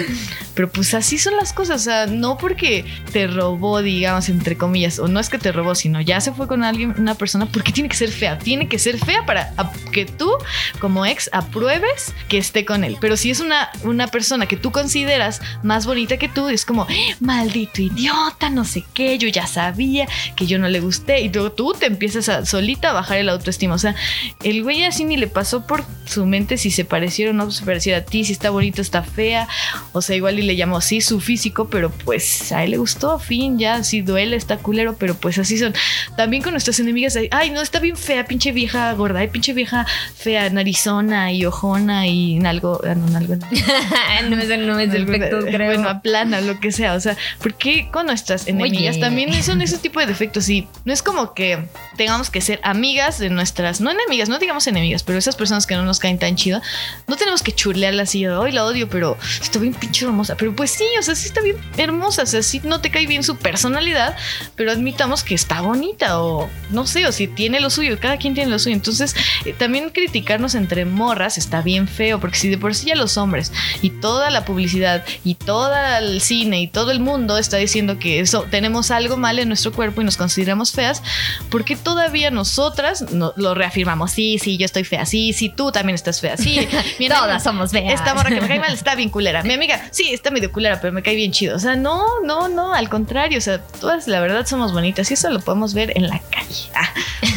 pero 0.55 0.71
pues 0.71 0.95
así 0.95 1.19
son 1.19 1.37
las 1.37 1.53
cosas. 1.53 1.81
O 1.81 1.85
sea, 1.85 2.07
no 2.07 2.39
porque 2.39 2.85
te 3.13 3.27
robó, 3.27 3.83
digamos, 3.83 4.29
entre 4.29 4.57
comillas, 4.57 4.99
o 4.99 5.09
no 5.09 5.21
es 5.21 5.29
que 5.29 5.39
te 5.39 5.53
robó, 5.53 5.75
sino 5.75 6.01
ya 6.01 6.21
se 6.21 6.33
fue 6.33 6.47
con 6.47 6.63
alguien, 6.65 6.95
una 6.99 7.15
persona, 7.15 7.47
porque 7.47 7.73
tiene 7.73 7.89
que 7.89 7.97
ser 7.97 8.11
fea. 8.11 8.39
Tiene 8.39 8.69
que 8.69 8.79
ser 8.79 8.99
fea 8.99 9.25
para 9.27 9.53
que 9.93 10.07
tú, 10.07 10.31
como 10.79 11.05
ex, 11.07 11.29
apruebes 11.33 12.13
que 12.29 12.39
esté 12.39 12.65
con 12.65 12.85
él. 12.85 12.97
Pero 13.01 13.17
si 13.17 13.31
es 13.31 13.41
una, 13.41 13.71
una 13.83 14.07
persona 14.07 14.47
que 14.47 14.57
tú 14.57 14.71
consideras 14.73 15.41
más 15.63 15.87
bonita 15.87 16.17
que 16.17 16.29
tú, 16.29 16.49
es 16.49 16.65
como, 16.65 16.87
"Eh, 16.89 17.17
maldito 17.21 17.83
idiota, 17.83 18.51
no 18.51 18.65
sé 18.71 18.85
qué, 18.95 19.19
yo 19.19 19.29
ya 19.29 19.47
sabía 19.47 20.07
que 20.37 20.47
yo 20.47 20.59
no 20.59 20.69
le 20.69 20.81
gusté. 20.81 21.21
Y 21.21 21.29
tú, 21.29 21.51
tú 21.51 21.75
te 21.79 21.87
empiezas 21.87 22.29
a 22.29 22.47
solita 22.47 22.91
a 22.91 22.93
bajar 22.93 23.19
el 23.19 23.29
autoestima. 23.29 23.75
O 23.75 23.79
sea, 23.79 23.95
el 24.43 24.63
güey 24.63 24.85
así 24.85 25.05
ni 25.05 25.17
le 25.17 25.27
pasó 25.27 25.67
por 25.67 25.85
su 26.07 26.27
mente 26.27 26.57
si 26.57 26.71
se 26.71 26.85
pareciera 26.85 27.31
o 27.31 27.35
no 27.35 27.51
se 27.51 27.65
pareciera 27.65 27.99
a 27.99 28.03
ti, 28.03 28.25
si 28.25 28.33
está 28.33 28.51
bonito, 28.51 28.83
está 28.83 29.03
fea. 29.03 29.49
O 29.93 30.03
sea, 30.03 30.17
igual 30.17 30.39
y 30.39 30.43
le 30.43 30.57
llamó 30.57 30.79
así 30.79 31.01
su 31.01 31.21
físico, 31.21 31.69
pero 31.69 31.91
pues 31.91 32.53
a 32.53 32.65
él 32.65 32.73
le 32.73 32.77
gustó, 32.77 33.19
fin, 33.19 33.59
ya, 33.59 33.83
sí 33.85 34.03
duele, 34.03 34.37
está 34.37 34.59
culero, 34.59 34.97
pero 34.97 35.15
pues 35.15 35.39
así 35.39 35.59
son. 35.59 35.75
También 36.17 36.43
con 36.43 36.53
nuestras 36.53 36.79
enemigas, 36.81 37.19
ay, 37.31 37.51
no, 37.51 37.61
está 37.61 37.81
bien 37.81 37.97
fea, 37.97 38.25
pinche 38.25 38.53
vieja 38.53 38.93
gorda, 38.95 39.21
ay, 39.21 39.29
pinche 39.29 39.53
vieja 39.53 39.87
fea, 40.15 40.51
narizona 40.51 41.33
y 41.33 41.45
ojona 41.45 42.07
y 42.07 42.39
nalgo, 42.39 42.81
ah, 42.85 42.95
no, 42.95 43.07
nalgo, 43.09 43.37
no. 43.37 44.31
no 44.31 44.37
me 44.37 44.57
no 44.59 44.75
me 44.75 44.87
defectos, 44.87 45.45
creo. 45.45 45.67
Bueno, 45.67 45.89
aplana, 45.89 46.41
lo 46.41 46.61
que 46.61 46.73
sea. 46.73 46.95
O 46.95 47.01
sea, 47.01 47.17
¿por 47.41 47.55
qué 47.55 47.89
con 47.91 48.07
nuestras 48.07 48.47
Oye. 48.63 48.99
también 48.99 49.43
son 49.43 49.63
ese 49.63 49.79
tipo 49.79 50.01
de 50.01 50.07
defectos? 50.07 50.49
Y 50.49 50.69
no 50.85 50.93
es 50.93 51.03
como 51.03 51.35
que 51.35 51.59
tengamos 51.97 52.31
que 52.31 52.41
ser 52.41 52.61
amigas 52.63 53.19
de 53.19 53.31
nuestras, 53.31 53.81
no 53.81 53.91
enemigas, 53.91 54.29
no 54.29 54.39
digamos 54.39 54.67
enemigas, 54.67 55.03
pero 55.03 55.19
esas 55.19 55.37
personas 55.37 55.67
que 55.67 55.75
no 55.75 55.83
nos 55.83 55.99
caen 55.99 56.19
tan 56.19 56.37
chido, 56.37 56.61
no 57.07 57.17
tenemos 57.17 57.43
que 57.43 57.53
churlearlas 57.53 58.15
y 58.15 58.27
hoy 58.27 58.53
la 58.53 58.65
odio, 58.65 58.89
pero 58.89 59.17
está 59.41 59.59
bien 59.59 59.75
pinche 59.75 60.05
hermosa. 60.05 60.37
Pero 60.37 60.55
pues 60.55 60.71
sí, 60.71 60.85
o 60.99 61.03
sea, 61.03 61.15
sí 61.15 61.29
está 61.29 61.41
bien 61.41 61.57
hermosa. 61.77 62.23
O 62.23 62.27
sea, 62.27 62.43
sí 62.43 62.61
no 62.65 62.81
te 62.81 62.91
cae 62.91 63.07
bien 63.07 63.23
su 63.23 63.37
personalidad, 63.37 64.17
pero 64.57 64.73
admitamos 64.73 65.25
que 65.25 65.35
está 65.35 65.61
bonita 65.61 66.21
o 66.21 66.49
no 66.71 66.87
sé, 66.87 67.07
o 67.07 67.13
si 67.13 67.27
tiene 67.27 67.61
lo 67.61 67.71
suyo, 67.71 67.99
cada 68.01 68.17
quien 68.17 68.35
tiene 68.35 68.51
lo 68.51 68.59
suyo. 68.59 68.75
Entonces, 68.75 69.15
eh, 69.45 69.53
también 69.53 69.91
criticarnos 69.91 70.55
entre 70.55 70.85
morras 70.85 71.39
está 71.39 71.63
bien 71.63 71.89
feo, 71.89 72.21
porque 72.21 72.39
si 72.39 72.49
de 72.49 72.59
por 72.59 72.75
sí 72.75 72.87
ya 72.87 72.95
los 72.95 73.17
hombres 73.17 73.53
y 73.83 73.91
toda 73.91 74.31
la 74.31 74.45
publicidad 74.45 75.05
y 75.25 75.35
todo 75.35 75.75
el 75.99 76.21
cine 76.21 76.63
y 76.63 76.69
todo 76.69 76.91
el 76.91 77.01
mundo 77.01 77.39
está 77.39 77.57
diciendo 77.57 77.99
que 77.99 78.21
eso 78.21 78.47
tenemos 78.51 78.91
algo 78.91 79.17
mal 79.17 79.39
en 79.39 79.49
nuestro 79.49 79.73
cuerpo 79.73 80.01
y 80.01 80.05
nos 80.05 80.17
consideramos 80.17 80.73
feas, 80.73 81.03
¿por 81.51 81.65
qué 81.65 81.77
todavía 81.77 82.31
nosotras 82.31 83.13
no, 83.13 83.33
lo 83.37 83.55
reafirmamos? 83.55 84.11
Sí, 84.11 84.39
sí, 84.39 84.57
yo 84.57 84.65
estoy 84.65 84.85
fea, 84.85 85.07
sí, 85.07 85.33
sí, 85.33 85.49
tú 85.49 85.73
también 85.73 85.95
estás 85.95 86.21
fea, 86.21 86.37
sí, 86.37 86.69
mi 86.99 87.07
amiga- 87.07 87.21
Todas 87.21 87.43
somos 87.43 87.71
feas. 87.71 87.95
esta 87.95 88.15
morra 88.15 88.31
que 88.31 88.41
me 88.41 88.49
cae 88.49 88.61
mal 88.61 88.73
está 88.73 88.95
bien 88.95 89.11
culera. 89.11 89.43
Mi 89.43 89.55
amiga, 89.55 89.81
sí, 89.91 90.13
está 90.13 90.31
medio 90.31 90.51
culera, 90.53 90.81
pero 90.81 90.93
me 90.93 91.03
cae 91.03 91.15
bien 91.15 91.33
chido. 91.33 91.57
O 91.57 91.59
sea, 91.59 91.77
no, 91.77 92.21
no, 92.25 92.49
no, 92.49 92.75
al 92.75 92.89
contrario. 92.89 93.39
O 93.39 93.41
sea, 93.41 93.63
todas 93.63 94.09
la 94.09 94.21
verdad 94.21 94.47
somos 94.47 94.73
bonitas 94.73 95.11
y 95.11 95.15
eso 95.15 95.31
lo 95.31 95.41
podemos 95.41 95.75
ver 95.75 95.93
en 95.97 96.09
la 96.09 96.19
calle. 96.19 96.71
Ah. 96.75 96.89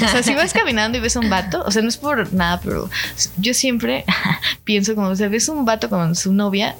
O 0.05 0.07
sea, 0.09 0.23
si 0.23 0.33
vas 0.33 0.53
caminando 0.53 0.97
y 0.97 1.01
ves 1.01 1.15
a 1.15 1.19
un 1.19 1.29
vato, 1.29 1.63
o 1.65 1.71
sea, 1.71 1.81
no 1.81 1.89
es 1.89 1.97
por 1.97 2.33
nada, 2.33 2.59
pero 2.63 2.89
yo 3.37 3.53
siempre 3.53 4.05
pienso 4.63 4.95
como, 4.95 5.09
o 5.09 5.15
sea, 5.15 5.27
ves 5.27 5.49
un 5.49 5.65
vato 5.65 5.89
con 5.89 6.15
su 6.15 6.33
novia, 6.33 6.75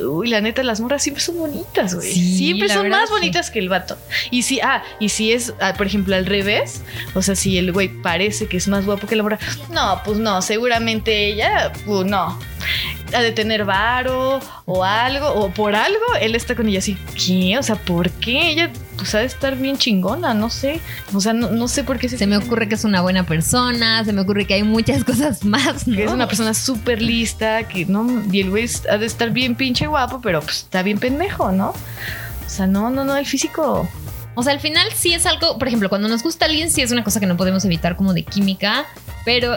uy, 0.00 0.28
la 0.28 0.40
neta, 0.40 0.62
las 0.62 0.80
morras 0.80 1.02
siempre 1.02 1.22
son 1.22 1.36
bonitas, 1.38 1.94
güey. 1.94 2.12
Sí, 2.12 2.36
siempre 2.38 2.68
son 2.68 2.84
verdad, 2.84 3.00
más 3.00 3.08
sí. 3.08 3.14
bonitas 3.14 3.50
que 3.50 3.58
el 3.58 3.68
vato. 3.68 3.73
Y 4.30 4.42
si, 4.42 4.60
ah, 4.60 4.82
y 5.00 5.08
si 5.08 5.32
es, 5.32 5.54
ah, 5.60 5.74
por 5.76 5.86
ejemplo, 5.86 6.14
al 6.14 6.26
revés, 6.26 6.82
o 7.14 7.22
sea, 7.22 7.34
si 7.34 7.58
el 7.58 7.72
güey 7.72 7.88
parece 7.88 8.46
que 8.46 8.56
es 8.56 8.68
más 8.68 8.84
guapo 8.84 9.06
que 9.06 9.16
la 9.16 9.22
morra, 9.22 9.38
no, 9.70 10.00
pues 10.04 10.18
no, 10.18 10.42
seguramente 10.42 11.28
ella, 11.28 11.72
pues 11.84 12.06
no 12.06 12.38
ha 13.12 13.22
de 13.22 13.32
tener 13.32 13.64
varo 13.64 14.40
o 14.64 14.84
algo, 14.84 15.28
o 15.28 15.50
por 15.50 15.74
algo, 15.74 16.00
él 16.20 16.34
está 16.34 16.54
con 16.54 16.68
ella 16.68 16.78
así, 16.78 16.96
¿qué? 17.14 17.58
O 17.58 17.62
sea, 17.62 17.76
¿por 17.76 18.10
qué? 18.10 18.50
Ella, 18.50 18.70
pues 18.96 19.14
ha 19.14 19.18
de 19.18 19.26
estar 19.26 19.56
bien 19.56 19.76
chingona, 19.76 20.34
no 20.34 20.50
sé. 20.50 20.80
O 21.12 21.20
sea, 21.20 21.32
no, 21.32 21.50
no 21.50 21.68
sé 21.68 21.84
por 21.84 21.98
qué 21.98 22.08
Se 22.08 22.26
me 22.26 22.36
ocurre 22.36 22.68
que 22.68 22.74
es 22.74 22.84
una 22.84 23.00
buena 23.02 23.24
persona, 23.24 24.04
se 24.04 24.12
me 24.12 24.22
ocurre 24.22 24.46
que 24.46 24.54
hay 24.54 24.62
muchas 24.62 25.04
cosas 25.04 25.44
más, 25.44 25.86
¿no? 25.86 25.96
que 25.96 26.04
es 26.04 26.12
una 26.12 26.26
persona 26.26 26.54
súper 26.54 27.02
lista, 27.02 27.68
que 27.68 27.86
no, 27.86 28.22
y 28.30 28.40
el 28.40 28.50
güey 28.50 28.68
ha 28.90 28.98
de 28.98 29.06
estar 29.06 29.30
bien 29.30 29.54
pinche 29.54 29.86
guapo, 29.86 30.20
pero 30.20 30.40
pues 30.40 30.58
está 30.58 30.82
bien 30.82 30.98
pendejo, 30.98 31.52
¿no? 31.52 31.74
O 32.46 32.48
sea, 32.48 32.66
no, 32.66 32.90
no, 32.90 33.04
no, 33.04 33.16
el 33.16 33.26
físico. 33.26 33.88
O 34.34 34.42
sea, 34.42 34.52
al 34.52 34.60
final 34.60 34.88
sí 34.94 35.14
es 35.14 35.26
algo, 35.26 35.58
por 35.58 35.68
ejemplo, 35.68 35.88
cuando 35.88 36.08
nos 36.08 36.22
gusta 36.22 36.46
alguien, 36.46 36.70
sí 36.70 36.82
es 36.82 36.90
una 36.90 37.04
cosa 37.04 37.20
que 37.20 37.26
no 37.26 37.36
podemos 37.36 37.64
evitar 37.64 37.96
como 37.96 38.12
de 38.12 38.24
química, 38.24 38.86
pero 39.24 39.56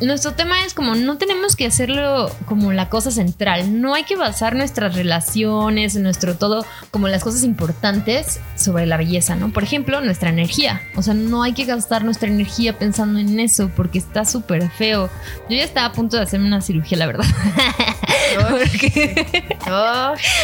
nuestro 0.00 0.34
tema 0.34 0.64
es 0.64 0.74
como 0.74 0.94
no 0.94 1.18
tenemos 1.18 1.56
que 1.56 1.66
hacerlo 1.66 2.30
como 2.46 2.72
la 2.72 2.88
cosa 2.88 3.10
central, 3.10 3.80
no 3.80 3.94
hay 3.94 4.04
que 4.04 4.16
basar 4.16 4.54
nuestras 4.54 4.94
relaciones, 4.94 5.96
nuestro 5.96 6.36
todo, 6.36 6.64
como 6.90 7.08
las 7.08 7.22
cosas 7.22 7.44
importantes 7.44 8.40
sobre 8.56 8.86
la 8.86 8.96
belleza, 8.96 9.36
¿no? 9.36 9.52
Por 9.52 9.62
ejemplo, 9.62 10.00
nuestra 10.00 10.30
energía, 10.30 10.82
o 10.96 11.02
sea, 11.02 11.14
no 11.14 11.42
hay 11.42 11.52
que 11.52 11.64
gastar 11.64 12.04
nuestra 12.04 12.28
energía 12.28 12.78
pensando 12.78 13.18
en 13.18 13.40
eso 13.40 13.70
porque 13.76 13.98
está 13.98 14.24
súper 14.24 14.70
feo. 14.70 15.10
Yo 15.48 15.56
ya 15.56 15.64
estaba 15.64 15.86
a 15.86 15.92
punto 15.92 16.16
de 16.16 16.22
hacerme 16.22 16.46
una 16.46 16.60
cirugía, 16.60 16.98
la 16.98 17.06
verdad. 17.06 17.24
porque, 18.50 19.56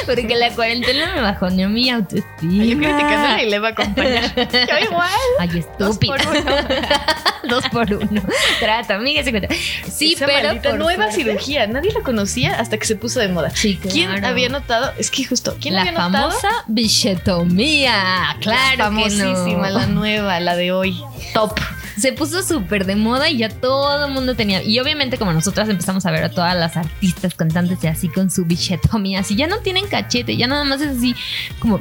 porque 0.07 0.37
la 0.37 0.51
cuarentena 0.55 1.15
me 1.15 1.21
bajoneó 1.21 1.69
mi 1.69 1.91
autoestima. 1.91 2.65
yo 2.65 2.77
criticando 2.77 3.43
y 3.43 3.51
le 3.51 3.59
va 3.59 3.69
a 3.69 3.71
acompañar. 3.73 4.35
Yo 4.37 4.87
igual. 4.91 5.11
Ay, 5.39 5.59
estúpida. 5.59 6.17
Dos 7.51 7.65
por 7.71 7.93
uno. 7.93 8.23
Trata, 8.61 8.95
amiga, 8.97 9.23
se 9.25 9.31
cuenta. 9.31 9.49
Sí, 9.91 10.15
Esa 10.15 10.27
pero. 10.27 10.61
por 10.63 10.79
nueva 10.79 11.11
suerte- 11.11 11.25
cirugía. 11.25 11.67
Nadie 11.67 11.93
la 11.93 12.01
conocía 12.01 12.59
hasta 12.59 12.77
que 12.79 12.87
se 12.87 12.97
puso 12.97 13.21
de 13.21 13.29
moda. 13.29 13.51
Sí, 13.51 13.79
¿Quién 13.81 14.11
claro. 14.11 14.27
había 14.29 14.49
notado? 14.49 14.93
Es 14.99 15.11
que 15.11 15.25
justo, 15.25 15.57
¿quién 15.61 15.75
la 15.75 15.81
había 15.83 15.93
notado? 15.93 16.31
famosa 16.31 16.49
bichetomía. 16.67 18.37
Claro. 18.41 18.77
La 18.79 18.85
famosísima, 18.85 19.71
no. 19.71 19.79
la 19.79 19.87
nueva, 19.87 20.41
la 20.41 20.57
de 20.57 20.73
hoy. 20.73 21.01
Top. 21.35 21.59
Se 21.99 22.13
puso 22.13 22.43
súper 22.43 22.85
de 22.85 22.95
moda 22.95 23.31
y 23.31 23.39
ya 23.39 23.49
todo 23.49 24.05
el 24.05 24.13
mundo 24.13 24.35
tenía. 24.35 24.63
Y 24.63 24.79
obviamente, 24.81 25.17
como 25.17 25.33
nosotras 25.33 25.67
empezamos 25.71 26.05
a 26.05 26.11
ver 26.11 26.25
a 26.25 26.29
todas 26.29 26.55
las 26.55 26.77
artistas, 26.77 27.35
cantantes 27.35 27.79
y 27.83 27.87
así 27.87 28.09
con 28.09 28.31
su 28.31 28.45
bichetomía, 28.45 29.21
así 29.21 29.35
ya 29.35 29.47
no 29.47 29.61
tienen 29.61 29.87
cachete, 29.87 30.37
ya 30.37 30.47
nada 30.47 30.65
más 30.65 30.81
es 30.83 30.99
así 30.99 31.15
como. 31.59 31.81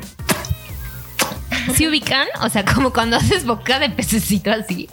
¿Se 1.76 1.88
ubican? 1.88 2.28
O 2.41 2.49
sea, 2.49 2.66
como 2.66 2.91
cuando 2.93 3.18
haces 3.18 3.45
boca 3.45 3.80
de 3.80 3.89
pececito 3.89 4.51
así. 4.51 4.88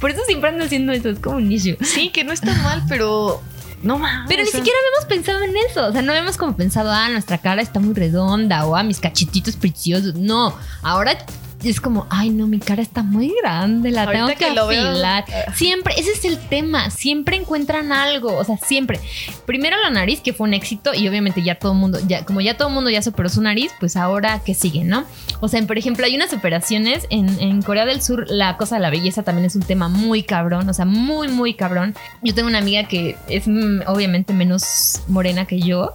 Por 0.00 0.10
eso 0.10 0.22
siempre 0.26 0.50
ando 0.50 0.64
haciendo 0.64 0.92
eso, 0.92 1.10
es 1.10 1.18
como 1.18 1.36
un 1.36 1.48
nicho. 1.48 1.76
Sí, 1.82 2.10
que 2.10 2.24
no 2.24 2.32
está 2.32 2.54
mal, 2.62 2.82
pero 2.88 3.42
no 3.82 3.98
mames. 3.98 4.26
Pero 4.28 4.42
ni 4.42 4.48
sea, 4.48 4.60
siquiera 4.60 4.78
habíamos 4.78 5.04
pensado 5.06 5.44
en 5.44 5.56
eso. 5.70 5.86
O 5.86 5.92
sea, 5.92 6.02
no 6.02 6.12
habíamos 6.12 6.36
como 6.36 6.56
pensado, 6.56 6.90
ah, 6.90 7.08
nuestra 7.08 7.38
cara 7.38 7.62
está 7.62 7.80
muy 7.80 7.94
redonda 7.94 8.66
o 8.66 8.76
ah, 8.76 8.82
mis 8.82 9.00
cachetitos 9.00 9.56
preciosos. 9.56 10.14
No, 10.14 10.56
ahora 10.82 11.16
es 11.70 11.80
como, 11.80 12.06
ay, 12.10 12.30
no, 12.30 12.46
mi 12.46 12.58
cara 12.58 12.82
está 12.82 13.02
muy 13.02 13.32
grande, 13.42 13.90
la 13.90 14.04
Ahorita 14.04 14.26
tengo 14.26 14.38
que, 14.38 14.46
que 14.46 14.76
veo, 14.76 14.90
afilar. 14.90 15.24
ah. 15.28 15.52
Siempre, 15.54 15.94
ese 15.96 16.12
es 16.12 16.24
el 16.24 16.38
tema. 16.38 16.90
Siempre 16.90 17.36
encuentran 17.36 17.92
algo. 17.92 18.36
O 18.36 18.44
sea, 18.44 18.56
siempre. 18.58 19.00
Primero 19.46 19.76
la 19.82 19.90
nariz, 19.90 20.20
que 20.20 20.32
fue 20.32 20.46
un 20.46 20.54
éxito, 20.54 20.94
y 20.94 21.08
obviamente 21.08 21.42
ya 21.42 21.56
todo 21.56 21.72
el 21.72 21.78
mundo, 21.78 21.98
ya, 22.06 22.24
como 22.24 22.40
ya 22.40 22.56
todo 22.56 22.68
el 22.68 22.74
mundo 22.74 22.90
ya 22.90 23.02
superó 23.02 23.28
su 23.28 23.40
nariz, 23.42 23.72
pues 23.80 23.96
ahora 23.96 24.40
que 24.44 24.54
sigue, 24.54 24.84
¿no? 24.84 25.04
O 25.40 25.48
sea, 25.48 25.62
por 25.66 25.78
ejemplo, 25.78 26.06
hay 26.06 26.14
unas 26.14 26.32
operaciones 26.32 27.06
en, 27.10 27.28
en 27.40 27.62
Corea 27.62 27.86
del 27.86 28.02
Sur, 28.02 28.26
la 28.28 28.56
cosa 28.56 28.76
de 28.76 28.82
la 28.82 28.90
belleza 28.90 29.22
también 29.22 29.46
es 29.46 29.56
un 29.56 29.62
tema 29.62 29.88
muy 29.88 30.22
cabrón, 30.22 30.68
o 30.68 30.74
sea, 30.74 30.84
muy, 30.84 31.28
muy 31.28 31.54
cabrón. 31.54 31.94
Yo 32.22 32.34
tengo 32.34 32.48
una 32.48 32.58
amiga 32.58 32.84
que 32.84 33.16
es 33.28 33.46
mm, 33.46 33.82
obviamente 33.86 34.32
menos 34.32 35.02
morena 35.08 35.46
que 35.46 35.60
yo. 35.60 35.92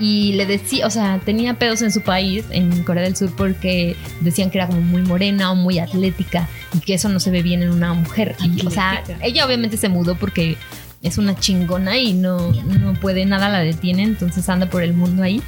Y 0.00 0.34
le 0.34 0.46
decía, 0.46 0.86
o 0.86 0.90
sea, 0.90 1.20
tenía 1.24 1.54
pedos 1.54 1.82
en 1.82 1.90
su 1.90 2.02
país, 2.02 2.44
en 2.50 2.84
Corea 2.84 3.02
del 3.02 3.16
Sur, 3.16 3.34
porque 3.36 3.96
decían 4.20 4.50
que 4.50 4.58
era 4.58 4.66
como 4.68 4.80
muy 4.80 5.02
morena 5.02 5.50
o 5.50 5.54
muy 5.54 5.78
atlética 5.78 6.48
y 6.72 6.78
que 6.80 6.94
eso 6.94 7.08
no 7.08 7.18
se 7.18 7.30
ve 7.30 7.42
bien 7.42 7.62
en 7.62 7.70
una 7.70 7.94
mujer. 7.94 8.36
Y, 8.42 8.64
o 8.64 8.70
sea, 8.70 9.02
ella 9.22 9.44
obviamente 9.44 9.76
se 9.76 9.88
mudó 9.88 10.14
porque 10.14 10.56
es 11.02 11.18
una 11.18 11.34
chingona 11.34 11.98
y 11.98 12.12
no, 12.12 12.52
no 12.52 12.94
puede, 12.94 13.24
nada 13.24 13.48
la 13.48 13.60
detiene, 13.60 14.02
entonces 14.04 14.48
anda 14.48 14.66
por 14.66 14.82
el 14.82 14.94
mundo 14.94 15.22
ahí. 15.22 15.42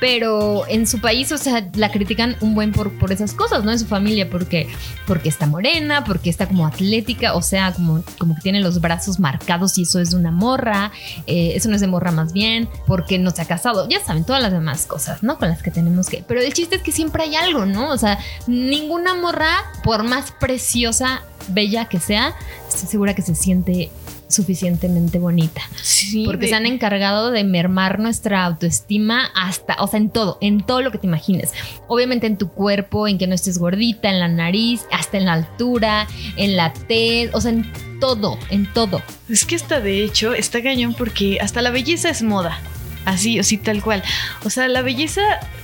Pero 0.00 0.64
en 0.66 0.86
su 0.86 1.00
país, 1.00 1.30
o 1.30 1.38
sea, 1.38 1.68
la 1.74 1.92
critican 1.92 2.36
un 2.40 2.54
buen 2.54 2.72
por, 2.72 2.98
por 2.98 3.12
esas 3.12 3.34
cosas, 3.34 3.64
¿no? 3.64 3.70
En 3.70 3.78
su 3.78 3.86
familia, 3.86 4.28
porque, 4.30 4.66
porque 5.06 5.28
está 5.28 5.46
morena, 5.46 6.04
porque 6.04 6.30
está 6.30 6.48
como 6.48 6.66
atlética, 6.66 7.34
o 7.34 7.42
sea, 7.42 7.72
como, 7.72 8.02
como 8.18 8.34
que 8.34 8.40
tiene 8.40 8.60
los 8.60 8.80
brazos 8.80 9.20
marcados 9.20 9.76
y 9.78 9.82
eso 9.82 10.00
es 10.00 10.10
de 10.10 10.16
una 10.16 10.30
morra, 10.30 10.90
eh, 11.26 11.52
eso 11.54 11.68
no 11.68 11.74
es 11.74 11.82
de 11.82 11.86
morra 11.86 12.12
más 12.12 12.32
bien, 12.32 12.68
porque 12.86 13.18
no 13.18 13.30
se 13.30 13.42
ha 13.42 13.44
casado, 13.44 13.88
ya 13.88 14.02
saben, 14.02 14.24
todas 14.24 14.42
las 14.42 14.52
demás 14.52 14.86
cosas, 14.86 15.22
¿no? 15.22 15.38
Con 15.38 15.48
las 15.48 15.62
que 15.62 15.70
tenemos 15.70 16.08
que... 16.08 16.24
Pero 16.26 16.40
el 16.40 16.52
chiste 16.54 16.76
es 16.76 16.82
que 16.82 16.92
siempre 16.92 17.24
hay 17.24 17.36
algo, 17.36 17.66
¿no? 17.66 17.90
O 17.90 17.98
sea, 17.98 18.18
ninguna 18.46 19.14
morra, 19.14 19.50
por 19.84 20.02
más 20.02 20.32
preciosa, 20.32 21.22
bella 21.48 21.86
que 21.86 22.00
sea, 22.00 22.34
estoy 22.68 22.88
segura 22.88 23.14
que 23.14 23.22
se 23.22 23.34
siente 23.34 23.90
suficientemente 24.30 25.18
bonita. 25.18 25.60
Sí, 25.82 26.24
Porque 26.26 26.46
de- 26.46 26.48
se 26.48 26.54
han 26.54 26.66
encargado 26.66 27.30
de 27.30 27.44
mermar 27.44 27.98
nuestra 27.98 28.44
autoestima 28.44 29.30
hasta, 29.34 29.76
o 29.80 29.86
sea, 29.86 29.98
en 29.98 30.10
todo, 30.10 30.38
en 30.40 30.64
todo 30.64 30.82
lo 30.82 30.90
que 30.90 30.98
te 30.98 31.06
imagines. 31.06 31.52
Obviamente 31.88 32.26
en 32.26 32.36
tu 32.36 32.48
cuerpo, 32.50 33.08
en 33.08 33.18
que 33.18 33.26
no 33.26 33.34
estés 33.34 33.58
gordita, 33.58 34.08
en 34.10 34.20
la 34.20 34.28
nariz, 34.28 34.82
hasta 34.92 35.18
en 35.18 35.24
la 35.26 35.32
altura, 35.34 36.06
en 36.36 36.56
la 36.56 36.72
tez, 36.72 37.30
o 37.34 37.40
sea, 37.40 37.50
en 37.52 37.70
todo, 38.00 38.38
en 38.50 38.66
todo. 38.72 39.02
Es 39.28 39.44
que 39.44 39.56
hasta 39.56 39.80
de 39.80 40.04
hecho 40.04 40.32
está 40.34 40.62
cañón 40.62 40.94
porque 40.94 41.38
hasta 41.40 41.60
la 41.62 41.70
belleza 41.70 42.08
es 42.10 42.22
moda. 42.22 42.58
Así, 43.04 43.40
o 43.40 43.42
sí, 43.44 43.56
tal 43.56 43.82
cual. 43.82 44.02
O 44.44 44.50
sea, 44.50 44.68
la 44.68 44.82
belleza 44.82 45.22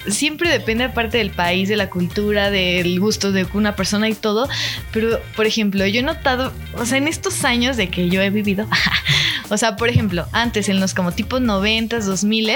siempre 0.08 0.48
depende 0.50 0.84
aparte 0.84 1.18
del 1.18 1.30
país, 1.30 1.68
de 1.68 1.76
la 1.76 1.90
cultura, 1.90 2.50
del 2.50 2.98
gusto 3.00 3.32
de 3.32 3.46
una 3.52 3.76
persona 3.76 4.08
y 4.08 4.14
todo. 4.14 4.48
Pero, 4.92 5.20
por 5.34 5.46
ejemplo, 5.46 5.86
yo 5.86 6.00
he 6.00 6.02
notado, 6.02 6.52
o 6.74 6.86
sea, 6.86 6.98
en 6.98 7.08
estos 7.08 7.44
años 7.44 7.76
de 7.76 7.88
que 7.88 8.08
yo 8.08 8.22
he 8.22 8.30
vivido, 8.30 8.66
o 9.50 9.56
sea, 9.58 9.76
por 9.76 9.88
ejemplo, 9.88 10.26
antes 10.32 10.68
en 10.68 10.80
los 10.80 10.94
como 10.94 11.12
tipo 11.12 11.38
90s, 11.38 12.04
2000 12.04 12.46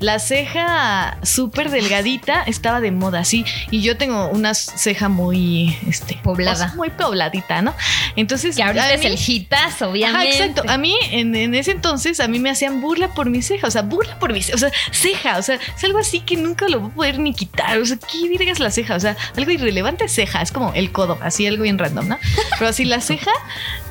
la 0.00 0.18
ceja 0.18 1.18
súper 1.22 1.70
delgadita 1.70 2.42
estaba 2.42 2.80
de 2.80 2.90
moda, 2.90 3.20
así. 3.20 3.44
Y 3.70 3.82
yo 3.82 3.96
tengo 3.96 4.28
una 4.28 4.54
ceja 4.54 5.08
muy, 5.08 5.76
este, 5.88 6.18
Poblada. 6.22 6.56
sea, 6.56 6.74
muy 6.74 6.90
pobladita, 6.90 7.62
¿no? 7.62 7.74
Entonces, 8.16 8.56
Que 8.56 8.62
ahorita 8.62 8.84
a 8.84 8.94
es 8.94 9.04
el 9.04 9.18
hitazo, 9.18 9.84
Ajá, 9.86 9.92
obviamente. 9.92 10.30
exacto. 10.30 10.62
A 10.68 10.78
mí, 10.78 10.96
en, 11.10 11.34
en 11.34 11.54
ese 11.54 11.72
entonces, 11.72 12.20
a 12.20 12.28
mí 12.28 12.38
me 12.38 12.50
hacían 12.50 12.80
burla 12.80 13.14
por 13.14 13.28
mi 13.30 13.42
ceja. 13.42 13.66
O 13.66 13.70
sea, 13.70 13.82
burla 13.82 14.15
por 14.18 14.32
mi 14.32 14.42
ceja. 14.42 14.56
O 14.56 14.58
sea, 14.58 14.72
ceja. 14.92 15.38
O 15.38 15.42
sea, 15.42 15.56
es 15.76 15.84
algo 15.84 15.98
así 15.98 16.20
que 16.20 16.36
nunca 16.36 16.68
lo 16.68 16.80
voy 16.80 16.90
a 16.90 16.94
poder 16.94 17.18
ni 17.18 17.34
quitar. 17.34 17.78
O 17.78 17.86
sea, 17.86 17.96
¿qué 17.96 18.28
virgas 18.28 18.58
la 18.58 18.70
ceja? 18.70 18.96
O 18.96 19.00
sea, 19.00 19.16
algo 19.36 19.50
irrelevante 19.50 20.08
ceja. 20.08 20.42
Es 20.42 20.52
como 20.52 20.72
el 20.74 20.92
codo. 20.92 21.18
Así, 21.22 21.46
algo 21.46 21.62
bien 21.62 21.78
random, 21.78 22.08
¿no? 22.08 22.18
Pero 22.58 22.70
así 22.70 22.84
la 22.84 23.00
ceja, 23.00 23.32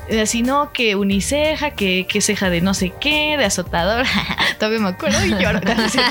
eh, 0.08 0.20
así 0.20 0.42
no, 0.42 0.72
que 0.72 0.94
uniceja, 0.96 1.70
que, 1.70 2.06
que 2.08 2.20
ceja 2.20 2.50
de 2.50 2.60
no 2.60 2.74
sé 2.74 2.92
qué, 3.00 3.36
de 3.36 3.44
azotador. 3.44 4.06
Todavía 4.58 4.80
me 4.80 4.88
acuerdo 4.88 5.24
y 5.24 5.30
lloro. 5.30 5.60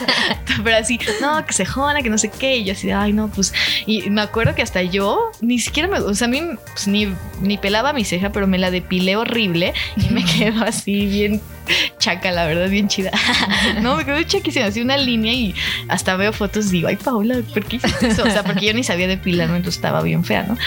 Pero 0.63 0.77
así, 0.77 0.99
no, 1.21 1.45
que 1.45 1.53
cejona, 1.53 2.01
que 2.01 2.09
no 2.09 2.17
sé 2.17 2.29
qué. 2.29 2.57
Y 2.57 2.65
yo 2.65 2.73
así, 2.73 2.91
ay, 2.91 3.13
no, 3.13 3.29
pues. 3.29 3.53
Y 3.85 4.09
me 4.09 4.21
acuerdo 4.21 4.55
que 4.55 4.61
hasta 4.61 4.81
yo 4.81 5.31
ni 5.41 5.59
siquiera 5.59 5.87
me. 5.89 5.99
O 5.99 6.13
sea, 6.13 6.27
a 6.27 6.29
mí 6.29 6.41
pues, 6.73 6.87
ni, 6.87 7.13
ni 7.41 7.57
pelaba 7.57 7.93
mi 7.93 8.03
ceja, 8.03 8.31
pero 8.31 8.47
me 8.47 8.57
la 8.57 8.71
depilé 8.71 9.15
horrible 9.15 9.73
y 9.95 10.13
me 10.13 10.23
quedó 10.37 10.63
así 10.63 11.05
bien 11.05 11.41
chaca, 11.97 12.31
la 12.31 12.45
verdad, 12.45 12.69
bien 12.69 12.87
chida. 12.87 13.11
no, 13.81 13.95
me 13.95 14.05
quedó 14.05 14.21
chaquísima, 14.23 14.65
así 14.65 14.81
una 14.81 14.97
línea 14.97 15.33
y 15.33 15.55
hasta 15.87 16.15
veo 16.15 16.31
fotos 16.33 16.67
y 16.67 16.71
digo, 16.71 16.87
ay, 16.87 16.95
Paula, 16.97 17.37
¿por 17.53 17.65
qué 17.65 17.77
hiciste 17.77 18.07
eso? 18.07 18.23
O 18.23 18.29
sea, 18.29 18.43
porque 18.43 18.67
yo 18.67 18.73
ni 18.73 18.83
sabía 18.83 19.07
depilarme, 19.07 19.57
entonces 19.57 19.77
estaba 19.77 20.01
bien 20.01 20.23
fea, 20.23 20.43
¿no? 20.43 20.57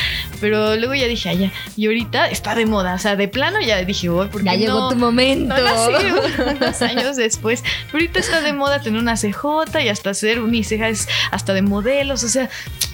Pero 0.41 0.77
luego 0.77 0.95
ya 0.95 1.07
dije, 1.07 1.29
ay, 1.29 1.39
ya. 1.39 1.53
Y 1.77 1.87
ahorita 1.87 2.29
está 2.29 2.55
de 2.55 2.67
moda, 2.67 2.95
o 2.95 2.99
sea, 2.99 3.17
de 3.19 3.29
plano 3.29 3.61
ya 3.61 3.85
dije, 3.85 4.09
voy, 4.09 4.29
porque 4.29 4.47
Ya 4.47 4.55
llegó 4.55 4.79
no? 4.81 4.89
tu 4.89 4.97
momento. 4.97 5.55
No 5.55 6.53
unos 6.57 6.81
años 6.83 7.17
después. 7.17 7.63
Pero 7.87 7.99
ahorita 7.99 8.21
está 8.21 8.41
de 8.41 8.53
moda 8.55 8.81
tener 8.81 8.99
una 9.01 9.15
CJ 9.17 9.83
y 9.85 9.89
hasta 9.89 10.11
hacer 10.11 10.41
unicejas 10.41 11.09
hasta 11.31 11.53
de 11.53 11.63
modelos. 11.63 12.25
O 12.25 12.29
sea, 12.29 12.49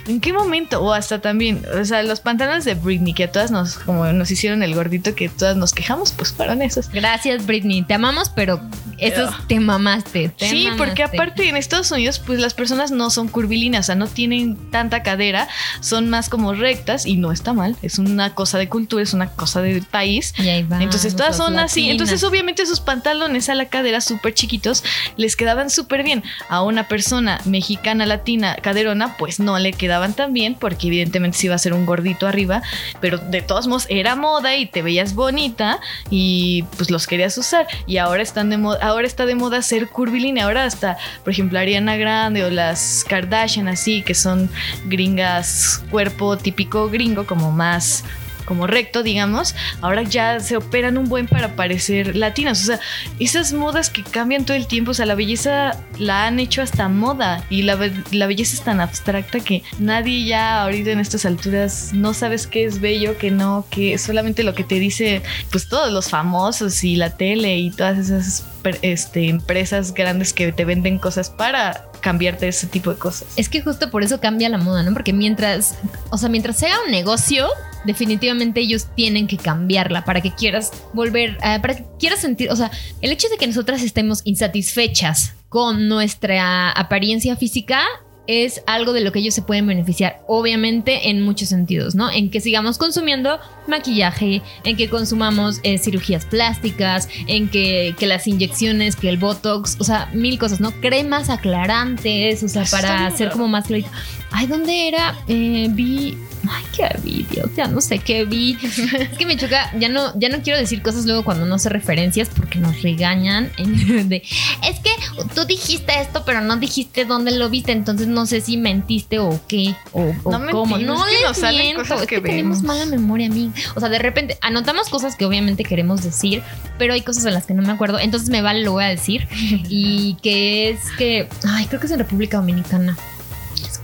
¿en 0.07 0.21
qué 0.21 0.33
momento? 0.33 0.83
O 0.83 0.93
hasta 0.93 1.21
también, 1.21 1.65
o 1.81 1.85
sea, 1.85 2.03
los 2.03 2.21
pantalones 2.21 2.65
de 2.65 2.75
Britney 2.75 3.15
que 3.15 3.25
a 3.25 3.33
todas 3.33 3.51
nos, 3.51 3.77
como 3.77 4.05
nos 4.07 4.31
hicieron 4.31 4.63
el 4.63 4.75
gordito 4.75 5.15
que 5.15 5.29
todas 5.29 5.57
nos 5.57 5.73
quejamos, 5.73 6.13
pues 6.13 6.33
fueron 6.33 6.63
esos. 6.63 6.89
Gracias, 6.91 7.47
Britney. 7.47 7.83
Te 7.83 7.95
amamos, 7.95 8.31
pero 8.31 8.61
esos 8.99 9.35
te 9.49 9.61
mamaste. 9.61 10.29
te 10.29 10.49
Sí, 10.49 10.69
porque 10.77 11.03
aparte 11.03 11.49
en 11.49 11.57
Estados 11.57 11.91
Unidos, 11.91 12.19
pues 12.19 12.39
las 12.39 12.55
personas 12.55 12.91
no 12.91 13.11
son 13.11 13.29
curvilíneas, 13.29 13.85
o 13.85 13.87
sea, 13.87 13.95
no 13.95 14.07
tienen 14.07 14.57
tanta 14.71 15.03
cadera, 15.03 15.49
son 15.81 16.09
más 16.09 16.29
como 16.29 16.55
rectas 16.55 17.07
y 17.07 17.17
no 17.17 17.33
está 17.33 17.53
mal. 17.53 17.77
Es 17.83 17.99
una 17.99 18.35
cosa 18.35 18.59
de 18.59 18.69
cultura, 18.69 19.03
es 19.03 19.15
una 19.15 19.29
cosa 19.31 19.63
de 19.63 19.83
país. 19.83 20.35
Y 20.39 20.49
ahí 20.49 20.63
vamos, 20.63 20.85
Entonces 20.85 21.17
todas 21.17 21.37
son 21.37 21.59
así. 21.59 21.91
Entonces 21.91 22.23
obviamente 22.25 22.67
sus 22.67 22.81
pantalones 22.81 23.49
a 23.49 23.55
la 23.55 23.67
cadera 23.67 24.01
súper 24.01 24.35
chiquitos 24.35 24.85
les 25.17 25.37
quedaban 25.37 25.71
súper 25.71 26.03
bien. 26.03 26.23
A 26.49 26.63
una 26.63 26.89
persona 26.89 27.41
mexicana, 27.45 28.07
latina, 28.07 28.57
caderona, 28.57 29.17
pues 29.17 29.41
no 29.41 29.59
le 29.59 29.73
quedaban 29.95 30.15
tan 30.15 30.33
bien 30.33 30.57
porque 30.57 30.89
evidentemente 30.89 31.39
se 31.39 31.47
iba 31.47 31.55
a 31.55 31.59
ser 31.59 31.73
un 31.73 31.87
gordito 31.87 32.27
arriba. 32.27 32.63
Pero 33.01 33.19
de 33.19 33.43
todos 33.43 33.69
modos 33.69 33.87
era 33.89 34.17
moda 34.17 34.57
y 34.57 34.67
te 34.67 34.83
veías 34.83 35.15
bonita 35.15 35.79
y 36.11 36.65
pues 36.77 36.91
los 36.91 37.07
querías 37.07 37.39
usar. 37.39 37.69
Y 37.87 37.99
ahora 37.99 38.21
están 38.21 38.51
de 38.51 38.59
moda, 38.59 38.85
ahora 38.85 39.07
está 39.07 39.25
de 39.25 39.37
moda 39.37 39.63
ser 39.63 39.89
curvilínea. 39.89 40.47
Ahora 40.47 40.65
hasta, 40.65 40.97
por 41.23 41.33
ejemplo, 41.33 41.61
Ariana 41.61 41.97
Grande 41.97 42.45
o 42.45 42.51
las 42.51 43.05
Kardashian 43.09 43.69
así, 43.69 44.03
que 44.03 44.17
son 44.17 44.51
gringas, 44.87 45.85
cuerpo 45.93 46.37
típico 46.39 46.91
gringo, 46.91 47.25
como 47.25 47.53
más 47.53 48.03
como 48.45 48.67
recto, 48.67 49.03
digamos, 49.03 49.55
ahora 49.81 50.03
ya 50.03 50.41
se 50.41 50.57
operan 50.57 50.99
un 50.99 51.09
buen 51.09 51.27
para 51.27 51.57
parecer 51.57 52.17
latinas. 52.17 52.63
O 52.63 52.67
sea, 52.67 52.81
esas 53.19 53.53
modas 53.53 53.91
que 53.91 54.03
cambian 54.03 54.45
todo 54.45 54.57
el 54.57 54.67
tiempo, 54.67 54.93
o 54.93 54.95
sea, 54.95 55.07
la 55.07 55.15
belleza 55.15 55.79
la 55.99 56.27
han 56.27 56.39
hecho 56.39 56.63
hasta 56.63 56.89
moda 56.89 57.45
y 57.51 57.63
la, 57.63 57.79
la 58.11 58.27
belleza 58.27 58.55
es 58.55 58.63
tan 58.63 58.81
abstracta 58.81 59.41
que 59.41 59.63
nadie 59.79 60.25
ya 60.25 60.63
ahorita 60.63 60.91
en 60.91 61.01
estas 61.01 61.25
alturas 61.25 61.91
no 61.93 62.15
sabes 62.15 62.47
qué 62.47 62.65
es 62.65 62.81
bello, 62.81 63.19
que 63.19 63.31
no, 63.31 63.67
que 63.71 63.99
solamente 63.99 64.43
lo 64.43 64.55
que 64.55 64.65
te 64.65 64.79
dice, 64.79 65.23
pues 65.51 65.69
todos 65.69 65.93
los 65.93 66.09
famosos 66.09 66.85
y 66.85 66.97
la 66.97 67.17
tele 67.17 67.59
y 67.59 67.71
todas 67.71 67.99
esas 67.99 68.45
este, 68.83 69.29
empresas 69.29 69.93
grandes 69.95 70.33
que 70.33 70.53
te 70.53 70.65
venden 70.65 70.99
cosas 70.99 71.31
para 71.31 71.87
cambiarte 72.01 72.49
ese 72.49 72.67
tipo 72.67 72.91
de 72.91 72.99
cosas. 72.99 73.29
Es 73.37 73.49
que 73.49 73.61
justo 73.63 73.91
por 73.91 74.03
eso 74.03 74.21
cambia 74.21 74.49
la 74.49 74.59
moda, 74.59 74.83
¿no? 74.83 74.93
Porque 74.93 75.13
mientras, 75.13 75.77
o 76.11 76.19
sea, 76.19 76.29
mientras 76.29 76.59
sea 76.59 76.75
un 76.85 76.91
negocio, 76.91 77.49
definitivamente 77.85 78.61
ellos 78.61 78.89
tienen 78.95 79.27
que 79.27 79.37
cambiarla 79.37 80.05
para 80.05 80.21
que 80.21 80.33
quieras 80.35 80.73
volver, 80.93 81.39
eh, 81.45 81.59
para 81.61 81.77
que 81.77 81.85
quieras 81.99 82.21
sentir, 82.21 82.51
o 82.51 82.57
sea, 82.57 82.71
el 83.01 83.13
hecho 83.13 83.29
de 83.29 83.37
que 83.37 83.47
nosotras 83.47 83.83
estemos 83.83 84.23
insatisfechas 84.25 85.35
con 85.49 85.89
nuestra 85.89 86.71
apariencia 86.71 87.37
física 87.37 87.83
es 88.27 88.63
algo 88.67 88.93
de 88.93 89.03
lo 89.03 89.13
que 89.13 89.19
ellos 89.19 89.35
se 89.35 89.43
pueden 89.43 89.67
beneficiar, 89.67 90.23
obviamente 90.27 91.11
en 91.11 91.21
muchos 91.23 91.49
sentidos, 91.49 91.95
¿no? 91.95 92.11
En 92.11 92.31
que 92.31 92.41
sigamos 92.41 92.79
consumiendo 92.79 93.39
maquillaje, 93.67 94.43
en 94.65 94.77
que 94.77 94.89
consumamos 94.89 95.61
eh, 95.63 95.79
cirugías 95.79 96.25
plásticas, 96.25 97.09
en 97.27 97.49
que, 97.49 97.95
que 97.99 98.07
las 98.07 98.27
inyecciones, 98.27 98.97
que 98.97 99.09
el 99.09 99.19
botox, 99.19 99.77
o 99.79 99.85
sea, 99.85 100.11
mil 100.15 100.39
cosas, 100.39 100.61
¿no? 100.61 100.73
Cremas 100.81 101.29
aclarantes, 101.29 102.43
o 102.43 102.49
sea, 102.49 102.65
para 102.71 103.11
raro. 103.11 103.31
como 103.33 103.49
más 103.49 103.67
clarito. 103.67 103.91
Ay, 104.37 104.49
¿dónde 104.49 104.89
era? 104.89 105.17
Eh, 105.29 105.69
vi. 105.71 106.19
Ay, 106.51 106.65
qué 106.77 106.89
vi, 107.03 107.23
Dios, 107.31 107.49
ya 107.57 107.69
no 107.69 107.81
sé 107.81 108.01
qué 108.01 108.25
vi. 108.25 108.59
Es 108.63 109.17
que 109.17 109.25
me 109.25 109.37
choca, 109.37 109.71
ya 109.79 109.89
no, 109.89 110.13
ya 110.19 110.29
no 110.29 110.43
quiero 110.43 110.59
decir 110.59 110.83
cosas 110.83 111.07
luego 111.07 111.25
cuando 111.25 111.47
no 111.47 111.59
sé 111.59 111.69
referencias 111.69 112.29
porque 112.35 112.59
nos 112.59 112.83
regañan. 112.83 113.51
de, 113.57 114.17
es 114.17 114.81
que 114.81 114.91
tú 115.35 115.45
dijiste 115.47 116.01
esto, 116.01 116.25
pero 116.27 116.41
no 116.41 116.57
dijiste 116.57 117.05
dónde 117.05 117.31
lo 117.31 117.49
viste, 117.49 117.71
entonces 117.71 118.09
no 118.09 118.27
sé 118.27 118.41
si 118.41 118.57
mentiste 118.57 119.21
o 119.21 119.41
qué, 119.47 119.75
o, 119.93 120.13
o 120.25 120.33
No 120.33 120.51
cómo. 120.51 120.77
mentimos, 120.77 120.99
No 120.99 121.07
es 121.07 121.17
que 121.17 121.25
nos 121.25 121.39
salen 121.39 121.77
cosas 121.77 122.03
es 122.03 122.07
que 122.09 122.17
que, 122.17 122.29
tenemos 122.29 122.63
mala 122.63 122.87
memoria, 122.87 123.29
amiga. 123.29 123.53
O 123.77 123.81
sea, 123.81 123.89
de 123.89 124.01
repente 124.01 124.37
anotamos 124.43 124.89
cosas 124.89 125.15
que 125.15 125.25
obviamente 125.25 125.63
queremos 125.63 126.03
decir, 126.03 126.43
pero 126.77 126.93
hay 126.93 127.03
cosas 127.03 127.25
en 127.25 127.35
las 127.35 127.47
que 127.47 127.55
no 127.55 127.63
me 127.63 127.71
acuerdo, 127.73 128.01
entonces 128.01 128.29
me 128.31 128.43
vale, 128.43 128.65
lo 128.65 128.73
voy 128.73 128.85
a 128.85 128.89
decir. 128.89 129.29
y 129.71 130.15
que 130.23 130.71
es 130.71 130.81
que, 130.99 131.29
ay, 131.49 131.67
creo 131.67 131.81
que 131.81 131.87
es 131.87 131.93
en 131.93 132.01
República 132.01 132.37
Dominicana. 132.39 132.99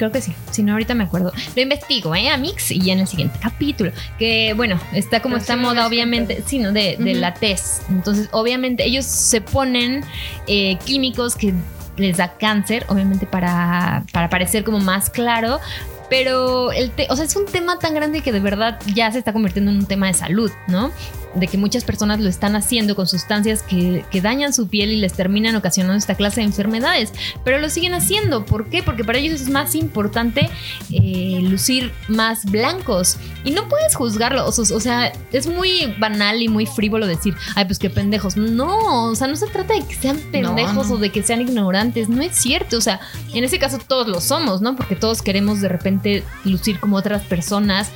Creo 0.00 0.10
que 0.10 0.22
sí, 0.22 0.32
si 0.50 0.62
no 0.62 0.72
ahorita 0.72 0.94
me 0.94 1.04
acuerdo. 1.04 1.30
Lo 1.54 1.60
investigo, 1.60 2.14
¿eh, 2.14 2.30
Amix? 2.30 2.70
Y 2.70 2.80
ya 2.80 2.94
en 2.94 3.00
el 3.00 3.06
siguiente 3.06 3.38
capítulo. 3.38 3.92
Que 4.18 4.54
bueno, 4.56 4.80
está 4.94 5.20
como 5.20 5.36
esta 5.36 5.52
sí 5.56 5.60
moda, 5.60 5.86
obviamente, 5.86 6.42
sí, 6.46 6.58
¿no? 6.58 6.72
De, 6.72 6.96
de 6.98 7.14
la 7.16 7.34
tez. 7.34 7.82
Entonces, 7.90 8.30
obviamente, 8.32 8.86
ellos 8.86 9.04
se 9.04 9.42
ponen 9.42 10.02
eh, 10.46 10.78
químicos 10.86 11.36
que 11.36 11.52
les 11.98 12.16
da 12.16 12.32
cáncer, 12.38 12.86
obviamente, 12.88 13.26
para, 13.26 14.04
para 14.10 14.30
parecer 14.30 14.64
como 14.64 14.78
más 14.80 15.10
claro. 15.10 15.60
Pero 16.08 16.72
el 16.72 16.90
te- 16.92 17.06
o 17.10 17.14
sea, 17.14 17.26
es 17.26 17.36
un 17.36 17.44
tema 17.44 17.78
tan 17.78 17.92
grande 17.92 18.22
que 18.22 18.32
de 18.32 18.40
verdad 18.40 18.78
ya 18.94 19.12
se 19.12 19.18
está 19.18 19.34
convirtiendo 19.34 19.70
en 19.70 19.76
un 19.80 19.86
tema 19.86 20.06
de 20.06 20.14
salud, 20.14 20.50
¿no? 20.66 20.90
De 21.34 21.46
que 21.46 21.58
muchas 21.58 21.84
personas 21.84 22.20
lo 22.20 22.28
están 22.28 22.56
haciendo 22.56 22.96
con 22.96 23.06
sustancias 23.06 23.62
que, 23.62 24.04
que 24.10 24.20
dañan 24.20 24.52
su 24.52 24.68
piel 24.68 24.90
y 24.90 24.96
les 24.96 25.12
terminan 25.12 25.54
ocasionando 25.56 25.96
esta 25.96 26.14
clase 26.14 26.40
de 26.40 26.46
enfermedades, 26.46 27.12
pero 27.44 27.58
lo 27.58 27.68
siguen 27.68 27.94
haciendo. 27.94 28.44
¿Por 28.44 28.68
qué? 28.68 28.82
Porque 28.82 29.04
para 29.04 29.18
ellos 29.18 29.40
es 29.40 29.48
más 29.48 29.74
importante 29.74 30.50
eh, 30.90 31.38
lucir 31.42 31.92
más 32.08 32.44
blancos 32.44 33.16
y 33.44 33.52
no 33.52 33.68
puedes 33.68 33.94
juzgarlo. 33.94 34.44
O, 34.44 34.48
o 34.48 34.80
sea, 34.80 35.12
es 35.32 35.46
muy 35.46 35.94
banal 35.98 36.42
y 36.42 36.48
muy 36.48 36.66
frívolo 36.66 37.06
decir, 37.06 37.34
ay, 37.54 37.64
pues 37.64 37.78
qué 37.78 37.90
pendejos. 37.90 38.36
No, 38.36 39.10
o 39.10 39.14
sea, 39.14 39.26
no 39.28 39.36
se 39.36 39.46
trata 39.46 39.74
de 39.74 39.86
que 39.86 39.94
sean 39.94 40.18
pendejos 40.32 40.88
no. 40.88 40.94
o 40.94 40.98
de 40.98 41.10
que 41.10 41.22
sean 41.22 41.40
ignorantes, 41.40 42.08
no 42.08 42.22
es 42.22 42.34
cierto. 42.36 42.78
O 42.78 42.80
sea, 42.80 43.00
en 43.32 43.44
ese 43.44 43.58
caso 43.58 43.78
todos 43.78 44.08
lo 44.08 44.20
somos, 44.20 44.60
¿no? 44.60 44.76
Porque 44.76 44.96
todos 44.96 45.22
queremos 45.22 45.60
de 45.60 45.68
repente 45.68 46.24
lucir 46.44 46.80
como 46.80 46.96
otras 46.96 47.22
personas 47.22 47.90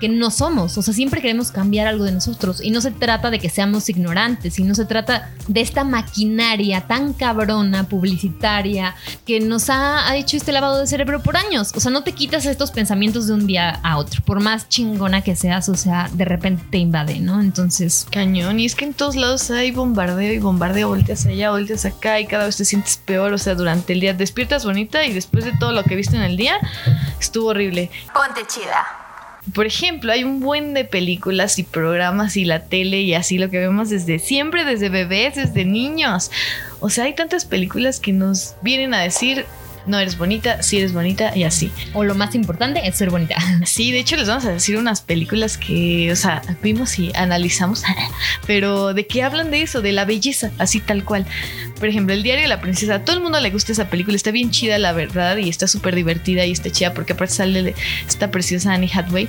que 0.00 0.08
no 0.08 0.30
somos. 0.30 0.76
O 0.78 0.82
sea, 0.82 0.94
siempre 0.94 1.20
queremos 1.20 1.52
cambiar 1.52 1.86
algo 1.86 2.04
de 2.04 2.12
nosotros. 2.12 2.60
Y 2.62 2.70
no 2.70 2.80
se 2.80 2.90
trata 2.90 3.30
de 3.30 3.38
que 3.38 3.50
seamos 3.50 3.88
ignorantes, 3.88 4.54
sino 4.54 4.74
se 4.74 4.84
trata 4.84 5.32
de 5.46 5.60
esta 5.60 5.84
maquinaria 5.84 6.80
tan 6.82 7.12
cabrona, 7.12 7.84
publicitaria, 7.84 8.94
que 9.26 9.40
nos 9.40 9.70
ha, 9.70 10.08
ha 10.08 10.16
hecho 10.16 10.36
este 10.36 10.52
lavado 10.52 10.78
de 10.78 10.86
cerebro 10.86 11.22
por 11.22 11.36
años. 11.36 11.72
O 11.74 11.80
sea, 11.80 11.90
no 11.90 12.02
te 12.02 12.12
quitas 12.12 12.46
estos 12.46 12.70
pensamientos 12.70 13.26
de 13.26 13.34
un 13.34 13.46
día 13.46 13.80
a 13.82 13.98
otro. 13.98 14.22
Por 14.24 14.40
más 14.40 14.68
chingona 14.68 15.22
que 15.22 15.36
seas, 15.36 15.68
o 15.68 15.74
sea, 15.74 16.08
de 16.12 16.24
repente 16.24 16.64
te 16.70 16.78
invade, 16.78 17.20
¿no? 17.20 17.40
Entonces, 17.40 18.06
Cañón, 18.10 18.60
y 18.60 18.66
es 18.66 18.74
que 18.74 18.84
en 18.86 18.94
todos 18.94 19.16
lados 19.16 19.50
hay 19.50 19.70
bombardeo 19.70 20.32
y 20.32 20.38
bombardeo, 20.38 20.88
volteas 20.88 21.26
allá, 21.26 21.50
volteas 21.50 21.84
acá 21.84 22.20
y 22.20 22.26
cada 22.26 22.46
vez 22.46 22.56
te 22.56 22.64
sientes 22.64 22.96
peor, 22.96 23.32
o 23.32 23.38
sea, 23.38 23.54
durante 23.54 23.92
el 23.92 24.00
día 24.00 24.14
despiertas 24.14 24.64
bonita 24.64 25.04
y 25.04 25.12
después 25.12 25.44
de 25.44 25.52
todo 25.58 25.72
lo 25.72 25.84
que 25.84 25.96
viste 25.96 26.16
en 26.16 26.22
el 26.22 26.36
día, 26.36 26.56
estuvo 27.20 27.48
horrible. 27.48 27.90
Ponte 28.14 28.46
chida. 28.46 29.09
Por 29.54 29.66
ejemplo, 29.66 30.12
hay 30.12 30.22
un 30.22 30.40
buen 30.40 30.74
de 30.74 30.84
películas 30.84 31.58
y 31.58 31.62
programas 31.62 32.36
y 32.36 32.44
la 32.44 32.64
tele 32.64 33.00
y 33.00 33.14
así 33.14 33.38
lo 33.38 33.48
que 33.48 33.58
vemos 33.58 33.88
desde 33.88 34.18
siempre, 34.18 34.64
desde 34.64 34.90
bebés, 34.90 35.34
desde 35.34 35.64
niños. 35.64 36.30
O 36.80 36.90
sea, 36.90 37.04
hay 37.04 37.14
tantas 37.14 37.46
películas 37.46 38.00
que 38.00 38.12
nos 38.12 38.54
vienen 38.62 38.92
a 38.92 39.00
decir, 39.00 39.46
no 39.86 39.98
eres 39.98 40.18
bonita, 40.18 40.62
sí 40.62 40.78
eres 40.78 40.92
bonita 40.92 41.36
y 41.36 41.44
así. 41.44 41.70
o 41.94 42.04
lo 42.04 42.14
más 42.14 42.34
importante 42.34 42.86
es 42.86 42.96
ser 42.96 43.10
bonita. 43.10 43.36
Sí, 43.64 43.92
de 43.92 44.00
hecho 44.00 44.16
les 44.16 44.28
vamos 44.28 44.44
a 44.44 44.52
decir 44.52 44.76
unas 44.76 45.00
películas 45.00 45.56
que, 45.56 46.10
o 46.10 46.16
sea, 46.16 46.42
vimos 46.62 46.98
y 46.98 47.12
analizamos, 47.14 47.82
pero 48.46 48.94
de 48.94 49.06
qué 49.06 49.22
hablan 49.22 49.50
de 49.50 49.62
eso, 49.62 49.80
de 49.80 49.92
la 49.92 50.04
belleza, 50.04 50.50
así 50.58 50.80
tal 50.80 51.04
cual. 51.04 51.26
Por 51.78 51.88
ejemplo, 51.88 52.14
El 52.14 52.22
diario 52.22 52.42
de 52.42 52.48
la 52.48 52.60
princesa, 52.60 52.96
a 52.96 53.04
todo 53.04 53.16
el 53.16 53.22
mundo 53.22 53.40
le 53.40 53.50
gusta 53.50 53.72
esa 53.72 53.88
película, 53.88 54.16
está 54.16 54.30
bien 54.30 54.50
chida 54.50 54.78
la 54.78 54.92
verdad 54.92 55.36
y 55.36 55.48
está 55.48 55.66
súper 55.66 55.94
divertida 55.94 56.44
y 56.44 56.52
está 56.52 56.70
chida 56.70 56.92
porque 56.94 57.12
aparte 57.12 57.34
sale 57.34 57.74
esta 58.06 58.30
preciosa 58.30 58.72
Annie 58.72 58.90
Hathaway, 58.92 59.28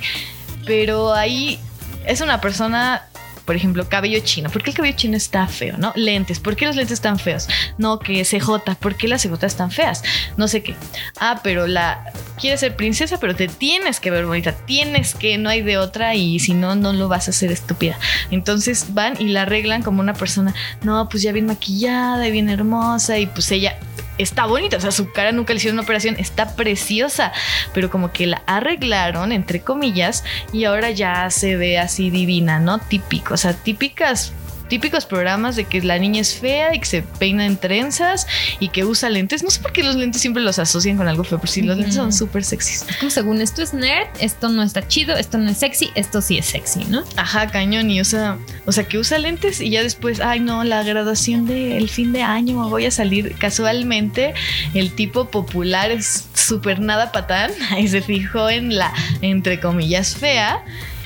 pero 0.66 1.14
ahí 1.14 1.58
es 2.06 2.20
una 2.20 2.40
persona 2.40 3.06
por 3.44 3.56
ejemplo, 3.56 3.88
cabello 3.88 4.20
chino. 4.20 4.50
¿Por 4.50 4.62
qué 4.62 4.70
el 4.70 4.76
cabello 4.76 4.96
chino 4.96 5.16
está 5.16 5.46
feo, 5.46 5.76
no? 5.78 5.92
Lentes. 5.96 6.40
¿Por 6.40 6.56
qué 6.56 6.66
los 6.66 6.76
lentes 6.76 6.94
están 6.94 7.18
feos? 7.18 7.48
No, 7.78 7.98
que 7.98 8.24
CJ. 8.24 8.76
¿Por 8.80 8.96
qué 8.96 9.08
las 9.08 9.22
CJ 9.22 9.46
están 9.46 9.70
feas? 9.70 10.02
No 10.36 10.48
sé 10.48 10.62
qué. 10.62 10.74
Ah, 11.18 11.40
pero 11.42 11.66
la 11.66 12.12
quieres 12.40 12.60
ser 12.60 12.76
princesa, 12.76 13.18
pero 13.18 13.34
te 13.34 13.48
tienes 13.48 14.00
que 14.00 14.10
ver 14.10 14.26
bonita. 14.26 14.52
Tienes 14.52 15.14
que, 15.14 15.38
no 15.38 15.48
hay 15.48 15.62
de 15.62 15.78
otra 15.78 16.14
y 16.14 16.38
si 16.38 16.54
no, 16.54 16.74
no 16.74 16.92
lo 16.92 17.08
vas 17.08 17.28
a 17.28 17.30
hacer 17.30 17.52
estúpida. 17.52 17.98
Entonces 18.30 18.94
van 18.94 19.20
y 19.20 19.28
la 19.28 19.42
arreglan 19.42 19.82
como 19.82 20.00
una 20.00 20.14
persona, 20.14 20.54
no, 20.82 21.08
pues 21.08 21.22
ya 21.22 21.32
bien 21.32 21.46
maquillada 21.46 22.26
y 22.26 22.30
bien 22.30 22.48
hermosa 22.48 23.18
y 23.18 23.26
pues 23.26 23.50
ella 23.50 23.78
está 24.18 24.46
bonita, 24.46 24.76
o 24.76 24.80
sea, 24.80 24.90
su 24.90 25.12
cara 25.12 25.32
nunca 25.32 25.52
le 25.52 25.58
hicieron 25.58 25.76
una 25.78 25.84
operación, 25.84 26.16
está 26.18 26.54
preciosa, 26.54 27.32
pero 27.72 27.90
como 27.90 28.12
que 28.12 28.26
la 28.26 28.42
arreglaron, 28.46 29.32
entre 29.32 29.60
comillas, 29.60 30.24
y 30.52 30.64
ahora 30.64 30.90
ya 30.90 31.30
se 31.30 31.56
ve 31.56 31.78
así 31.78 32.10
divina, 32.10 32.58
¿no? 32.60 32.78
Típico, 32.78 33.34
o 33.34 33.36
sea, 33.36 33.54
típicas 33.54 34.32
típicos 34.72 35.04
programas 35.04 35.54
de 35.54 35.64
que 35.64 35.82
la 35.82 35.98
niña 35.98 36.22
es 36.22 36.34
fea 36.34 36.74
y 36.74 36.78
que 36.78 36.86
se 36.86 37.02
peina 37.02 37.44
en 37.44 37.58
trenzas 37.58 38.26
y 38.58 38.70
que 38.70 38.86
usa 38.86 39.10
lentes. 39.10 39.42
No 39.42 39.50
sé 39.50 39.60
por 39.60 39.70
qué 39.70 39.82
los 39.82 39.96
lentes 39.96 40.22
siempre 40.22 40.42
los 40.42 40.58
asocian 40.58 40.96
con 40.96 41.08
algo 41.08 41.24
feo, 41.24 41.38
pero 41.38 41.52
sí, 41.52 41.60
los 41.60 41.76
lentes 41.76 41.96
son 41.96 42.10
súper 42.10 42.42
sexys. 42.42 42.86
Es 42.88 42.96
como 42.96 43.10
según 43.10 43.42
esto 43.42 43.60
es 43.60 43.74
nerd, 43.74 44.08
esto 44.18 44.48
no 44.48 44.62
está 44.62 44.88
chido, 44.88 45.14
esto 45.14 45.36
no 45.36 45.50
es 45.50 45.58
sexy, 45.58 45.90
esto 45.94 46.22
sí 46.22 46.38
es 46.38 46.46
sexy, 46.46 46.86
¿no? 46.86 47.04
Ajá, 47.16 47.48
cañón. 47.48 47.90
Y 47.90 48.00
o 48.00 48.04
sea, 48.06 48.38
o 48.64 48.72
sea, 48.72 48.84
que 48.84 48.96
usa 48.96 49.18
lentes 49.18 49.60
y 49.60 49.68
ya 49.68 49.82
después, 49.82 50.20
ay 50.20 50.40
no, 50.40 50.64
la 50.64 50.82
graduación 50.82 51.44
del 51.44 51.90
fin 51.90 52.14
de 52.14 52.22
año, 52.22 52.66
voy 52.70 52.86
a 52.86 52.90
salir 52.90 53.34
casualmente. 53.36 54.32
El 54.72 54.94
tipo 54.94 55.28
popular 55.28 55.90
es 55.90 56.28
súper 56.32 56.80
nada 56.80 57.12
patán 57.12 57.50
y 57.78 57.88
se 57.88 58.00
fijó 58.00 58.48
en 58.48 58.74
la, 58.74 58.90
entre 59.20 59.60
comillas, 59.60 60.16
fea. 60.16 60.64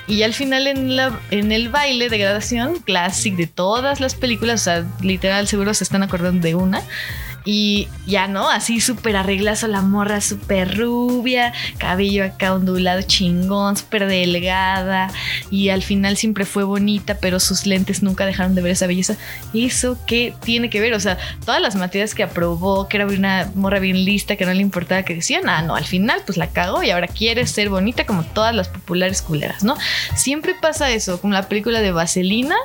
Y 0.09 0.23
al 0.23 0.35
final 0.35 0.67
en, 0.67 0.95
la, 0.95 1.19
en 1.31 1.51
el 1.51 1.69
baile 1.69 2.09
de 2.09 2.19
graduación, 2.19 2.79
classic 2.81 3.35
de 3.35 3.47
todas 3.47 4.01
las 4.01 4.15
películas, 4.15 4.61
o 4.61 4.65
sea, 4.65 4.87
literal 5.01 5.49
seguro 5.49 5.75
se 5.75 5.85
están 5.85 6.03
acordando 6.03 6.47
de 6.47 6.55
una. 6.55 6.83
Y 7.47 7.87
ya 8.07 8.27
no, 8.27 8.51
así 8.51 8.81
súper 8.81 9.17
arreglazo 9.17 9.69
la 9.69 9.81
morra, 9.81 10.21
súper 10.21 10.77
rubia, 10.77 11.53
cabello 11.79 12.25
acá 12.25 12.53
ondulado, 12.53 13.03
chingón, 13.03 13.77
súper 13.77 14.09
delgada. 14.09 15.09
Y 15.49 15.69
al 15.69 15.83
final 15.83 16.17
siempre 16.17 16.45
fue 16.45 16.65
bonita, 16.65 17.19
pero 17.21 17.39
sus 17.39 17.65
lentes 17.65 18.03
nunca 18.03 18.27
dejaron 18.27 18.57
de 18.57 18.63
ver 18.63 18.73
esa 18.73 18.89
belleza. 18.89 19.17
¿Eso 19.55 19.97
qué 20.09 20.35
tiene 20.45 20.71
que 20.71 20.81
ver? 20.81 20.93
O 20.93 21.01
sea, 21.01 21.19
todas 21.45 21.63
las 21.63 21.77
materias 21.77 22.17
que 22.17 22.25
aprobó, 22.25 22.89
que 22.89 22.97
era 22.97 23.07
una 23.07 23.49
morra 23.55 23.79
bien 23.79 24.05
lista, 24.05 24.35
que 24.35 24.45
no 24.45 24.53
le 24.53 24.61
importaba 24.61 25.05
que 25.05 25.15
decían, 25.15 25.49
ah, 25.49 25.63
no, 25.63 25.77
al 25.77 25.85
final 25.85 26.23
pues 26.27 26.37
la 26.37 26.49
cagó 26.49 26.83
y 26.83 26.91
ahora 26.91 27.07
quiere 27.07 27.47
ser 27.47 27.69
bonita 27.69 28.07
como 28.07 28.25
todas 28.25 28.55
las 28.55 28.69
populares 28.69 29.23
culeras, 29.23 29.63
¿no? 29.63 29.77
Siempre 30.17 30.55
pasa 30.61 30.91
eso, 30.91 31.21
como 31.21 31.33
la 31.33 31.49
película 31.49 31.81
de 31.81 31.93
Vaselina, 31.93 32.57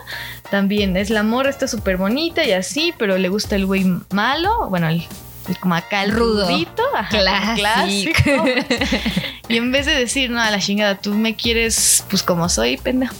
también 0.49 0.97
es 0.97 1.09
la 1.09 1.23
morra, 1.23 1.49
está 1.49 1.67
súper 1.67 1.97
bonita 1.97 2.43
y 2.43 2.51
así, 2.51 2.93
pero 2.97 3.17
le 3.17 3.29
gusta 3.29 3.55
el 3.55 3.65
güey 3.65 3.85
malo, 4.11 4.69
bueno, 4.71 4.87
el, 4.87 5.03
el 5.49 5.57
como 5.59 5.75
acá 5.75 6.01
el 6.05 6.11
Rudo. 6.11 6.47
rudito, 6.47 6.81
ajá, 6.95 7.55
clásico. 7.55 8.45
y 9.49 9.57
en 9.57 9.69
vez 9.73 9.85
de 9.85 9.93
decir, 9.93 10.29
no, 10.29 10.39
a 10.39 10.49
la 10.49 10.59
chingada, 10.59 10.95
tú 10.95 11.13
me 11.13 11.35
quieres, 11.35 12.05
pues 12.09 12.23
como 12.23 12.47
soy, 12.47 12.77
pendejo. 12.77 13.13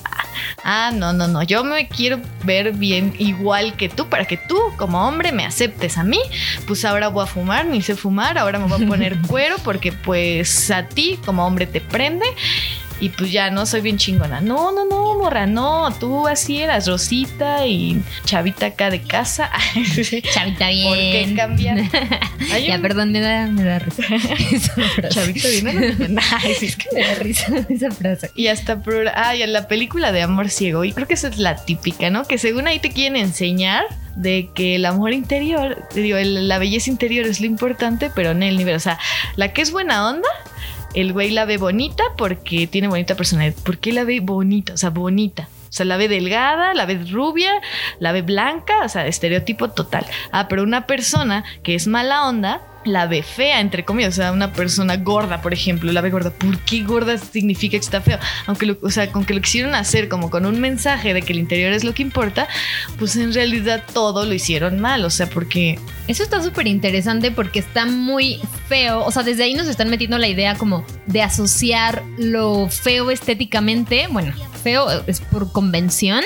Ah, 0.63 0.91
no, 0.93 1.11
no, 1.11 1.27
no, 1.27 1.43
yo 1.43 1.65
me 1.65 1.89
quiero 1.89 2.21
ver 2.43 2.71
bien 2.71 3.13
igual 3.19 3.75
que 3.75 3.89
tú, 3.89 4.07
para 4.07 4.23
que 4.23 4.37
tú 4.37 4.57
como 4.77 5.05
hombre 5.05 5.33
me 5.33 5.45
aceptes 5.45 5.97
a 5.97 6.05
mí, 6.05 6.21
pues 6.67 6.85
ahora 6.85 7.09
voy 7.09 7.23
a 7.25 7.27
fumar, 7.27 7.65
ni 7.65 7.81
sé 7.81 7.95
fumar, 7.95 8.37
ahora 8.37 8.59
me 8.59 8.67
voy 8.67 8.81
a 8.81 8.87
poner 8.87 9.17
cuero 9.27 9.57
porque 9.65 9.91
pues 9.91 10.71
a 10.71 10.87
ti 10.87 11.19
como 11.25 11.45
hombre 11.45 11.65
te 11.67 11.81
prende 11.81 12.25
y 13.01 13.09
pues 13.09 13.31
ya 13.31 13.49
no 13.49 13.65
soy 13.65 13.81
bien 13.81 13.97
chingona. 13.97 14.39
No, 14.39 14.71
no, 14.71 14.85
no, 14.85 15.17
morra, 15.17 15.45
no, 15.45 15.93
tú 15.99 16.27
así 16.27 16.61
eras 16.61 16.87
Rosita 16.87 17.67
y 17.67 18.01
chavita 18.25 18.67
acá 18.67 18.89
de 18.89 19.01
casa. 19.01 19.51
Chavita 20.33 20.69
bien. 20.69 20.87
¿Por 20.87 20.97
qué 20.97 21.33
cambiar? 21.35 21.77
Hay 22.53 22.67
Ya, 22.67 22.75
un- 22.75 22.81
perdón, 22.81 23.11
me 23.11 23.19
da, 23.19 23.47
me 23.47 23.63
da 23.63 23.79
risa. 23.79 24.03
Chavita 25.09 25.47
bien. 25.49 26.17
Ay, 26.43 26.53
sí, 26.55 26.67
es 26.67 26.75
que- 26.77 26.87
Me 26.93 27.01
da 27.05 27.15
risa 27.15 27.47
esa 27.69 27.91
frase. 27.91 28.31
Y 28.35 28.47
hasta 28.47 28.81
pro- 28.81 29.09
ah, 29.13 29.35
y 29.35 29.41
en 29.41 29.51
la 29.53 29.67
película 29.67 30.11
de 30.11 30.21
Amor 30.21 30.49
Ciego, 30.49 30.83
y 30.85 30.93
creo 30.93 31.07
que 31.07 31.15
esa 31.15 31.27
es 31.27 31.37
la 31.37 31.55
típica, 31.65 32.09
¿no? 32.09 32.23
Que 32.25 32.37
según 32.37 32.67
ahí 32.67 32.79
te 32.79 32.91
quieren 32.91 33.15
enseñar 33.15 33.83
de 34.15 34.49
que 34.53 34.75
el 34.75 34.85
amor 34.85 35.13
interior, 35.13 35.87
digo, 35.95 36.17
el- 36.17 36.47
la 36.47 36.57
belleza 36.59 36.89
interior 36.89 37.25
es 37.25 37.39
lo 37.39 37.45
importante, 37.47 38.11
pero 38.13 38.31
en 38.31 38.43
el 38.43 38.57
nivel, 38.57 38.75
o 38.75 38.79
sea, 38.79 38.99
la 39.35 39.53
que 39.53 39.61
es 39.61 39.71
buena 39.71 40.07
onda, 40.09 40.27
el 40.93 41.13
güey 41.13 41.31
la 41.31 41.45
ve 41.45 41.57
bonita 41.57 42.03
porque 42.17 42.67
tiene 42.67 42.87
bonita 42.87 43.15
personalidad. 43.15 43.55
¿Por 43.63 43.77
qué 43.77 43.93
la 43.93 44.03
ve 44.03 44.19
bonita? 44.19 44.73
O 44.73 44.77
sea, 44.77 44.89
bonita. 44.89 45.47
O 45.71 45.73
sea, 45.73 45.85
la 45.85 45.95
ve 45.95 46.09
delgada, 46.09 46.73
la 46.73 46.85
ve 46.85 47.01
rubia, 47.09 47.53
la 47.99 48.11
ve 48.11 48.21
blanca, 48.21 48.83
o 48.83 48.89
sea, 48.89 49.07
estereotipo 49.07 49.69
total. 49.69 50.05
Ah, 50.31 50.47
pero 50.49 50.63
una 50.63 50.85
persona 50.85 51.45
que 51.63 51.75
es 51.75 51.87
mala 51.87 52.27
onda, 52.27 52.61
la 52.85 53.07
ve 53.07 53.23
fea, 53.23 53.59
entre 53.59 53.85
comillas. 53.85 54.13
O 54.13 54.17
sea, 54.17 54.31
una 54.31 54.53
persona 54.53 54.97
gorda, 54.97 55.41
por 55.41 55.53
ejemplo, 55.53 55.91
la 55.91 56.01
ve 56.01 56.09
gorda. 56.09 56.31
¿Por 56.31 56.59
qué 56.59 56.83
gorda 56.83 57.17
significa 57.17 57.71
que 57.71 57.83
está 57.83 58.01
feo? 58.01 58.19
Aunque 58.47 58.65
lo, 58.65 58.77
o 58.81 58.89
sea, 58.89 59.11
con 59.11 59.25
que 59.25 59.33
lo 59.33 59.41
quisieron 59.41 59.75
hacer 59.75 60.09
como 60.09 60.29
con 60.29 60.45
un 60.45 60.59
mensaje 60.59 61.13
de 61.13 61.21
que 61.21 61.33
el 61.33 61.39
interior 61.39 61.73
es 61.73 61.83
lo 61.83 61.93
que 61.93 62.01
importa, 62.01 62.47
pues 62.97 63.15
en 63.15 63.33
realidad 63.33 63.83
todo 63.93 64.25
lo 64.25 64.33
hicieron 64.33 64.79
mal. 64.79 65.05
O 65.05 65.09
sea, 65.09 65.27
porque 65.27 65.79
Eso 66.07 66.23
está 66.23 66.41
súper 66.41 66.67
interesante 66.67 67.31
porque 67.31 67.59
está 67.59 67.85
muy 67.85 68.39
feo. 68.67 69.03
O 69.05 69.11
sea, 69.11 69.23
desde 69.23 69.43
ahí 69.43 69.53
nos 69.53 69.67
están 69.67 69.89
metiendo 69.89 70.17
la 70.17 70.27
idea 70.27 70.55
como 70.55 70.85
de 71.05 71.21
asociar 71.21 72.03
lo 72.17 72.67
feo 72.69 73.11
estéticamente, 73.11 74.07
bueno, 74.09 74.33
feo 74.63 74.87
es 75.07 75.21
por 75.21 75.51
convención, 75.51 76.23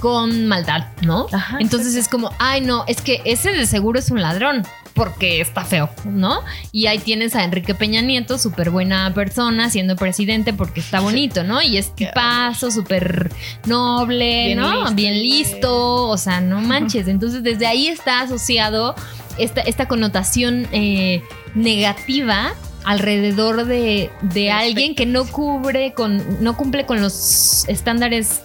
con 0.00 0.46
maldad, 0.46 0.88
¿no? 1.02 1.26
Ajá, 1.32 1.58
Entonces 1.60 1.94
es 1.94 2.08
como, 2.08 2.32
ay, 2.38 2.62
no, 2.62 2.84
es 2.88 3.00
que 3.02 3.20
ese 3.24 3.52
de 3.52 3.66
seguro 3.66 3.98
es 3.98 4.10
un 4.10 4.20
ladrón. 4.20 4.62
Porque 4.94 5.40
está 5.40 5.64
feo, 5.64 5.88
¿no? 6.04 6.40
Y 6.72 6.86
ahí 6.86 6.98
tienes 6.98 7.36
a 7.36 7.44
Enrique 7.44 7.74
Peña 7.74 8.02
Nieto, 8.02 8.38
súper 8.38 8.70
buena 8.70 9.12
persona, 9.14 9.70
siendo 9.70 9.96
presidente 9.96 10.52
porque 10.52 10.80
está 10.80 11.00
bonito, 11.00 11.44
¿no? 11.44 11.62
Y 11.62 11.76
es 11.76 11.94
tipazo, 11.94 12.70
súper 12.70 13.30
noble, 13.66 14.46
Bien 14.46 14.58
¿no? 14.58 14.72
listo, 14.72 14.94
Bien 14.94 15.14
listo, 15.14 16.08
o 16.08 16.16
sea, 16.16 16.40
no 16.40 16.60
manches. 16.60 17.08
Entonces, 17.08 17.42
desde 17.42 17.66
ahí 17.66 17.88
está 17.88 18.22
asociado 18.22 18.94
esta, 19.38 19.60
esta 19.62 19.86
connotación 19.88 20.66
eh, 20.72 21.22
negativa 21.54 22.52
alrededor 22.84 23.66
de, 23.66 24.10
de 24.22 24.50
alguien 24.50 24.94
que 24.94 25.06
no 25.06 25.26
cubre 25.26 25.92
con, 25.92 26.42
no 26.42 26.56
cumple 26.56 26.86
con 26.86 27.00
los 27.00 27.68
estándares 27.68 28.40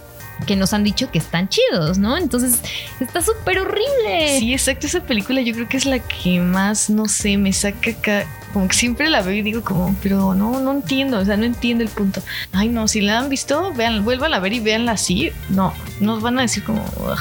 que 0.46 0.56
nos 0.56 0.72
han 0.72 0.84
dicho 0.84 1.10
que 1.10 1.18
están 1.18 1.48
chidos, 1.48 1.98
¿no? 1.98 2.16
Entonces 2.16 2.60
está 3.00 3.22
súper 3.22 3.58
horrible. 3.60 4.38
Sí, 4.38 4.52
exacto. 4.52 4.86
Esa 4.86 5.00
película 5.02 5.40
yo 5.40 5.54
creo 5.54 5.68
que 5.68 5.76
es 5.76 5.86
la 5.86 5.98
que 5.98 6.40
más, 6.40 6.90
no 6.90 7.06
sé, 7.08 7.36
me 7.36 7.52
saca 7.52 7.90
acá. 7.90 8.26
Como 8.52 8.68
que 8.68 8.74
siempre 8.74 9.10
la 9.10 9.22
veo 9.22 9.34
y 9.34 9.42
digo 9.42 9.62
como, 9.62 9.94
pero 10.02 10.34
no, 10.34 10.60
no 10.60 10.72
entiendo, 10.72 11.18
o 11.18 11.24
sea, 11.24 11.36
no 11.36 11.44
entiendo 11.44 11.84
el 11.84 11.90
punto. 11.90 12.22
Ay, 12.52 12.68
no, 12.68 12.88
si 12.88 13.00
la 13.00 13.18
han 13.18 13.28
visto, 13.28 13.72
vean, 13.74 14.04
vuelvan 14.04 14.32
a 14.34 14.38
ver 14.38 14.52
y 14.52 14.60
véanla 14.60 14.92
así. 14.92 15.30
No, 15.50 15.74
nos 16.00 16.22
van 16.22 16.38
a 16.38 16.42
decir 16.42 16.64
como, 16.64 16.82
"Ugh". 16.82 17.18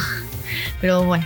pero 0.82 1.03
bueno. 1.03 1.26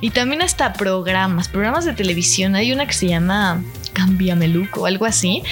Y 0.00 0.10
también 0.10 0.40
hasta 0.42 0.72
programas, 0.72 1.48
programas 1.48 1.84
de 1.84 1.92
televisión. 1.94 2.54
Hay 2.54 2.72
una 2.72 2.86
que 2.86 2.92
se 2.92 3.08
llama 3.08 3.62
Cámbiame 3.94 4.48
Look 4.48 4.76
o 4.76 4.86
algo 4.86 5.06
así, 5.06 5.42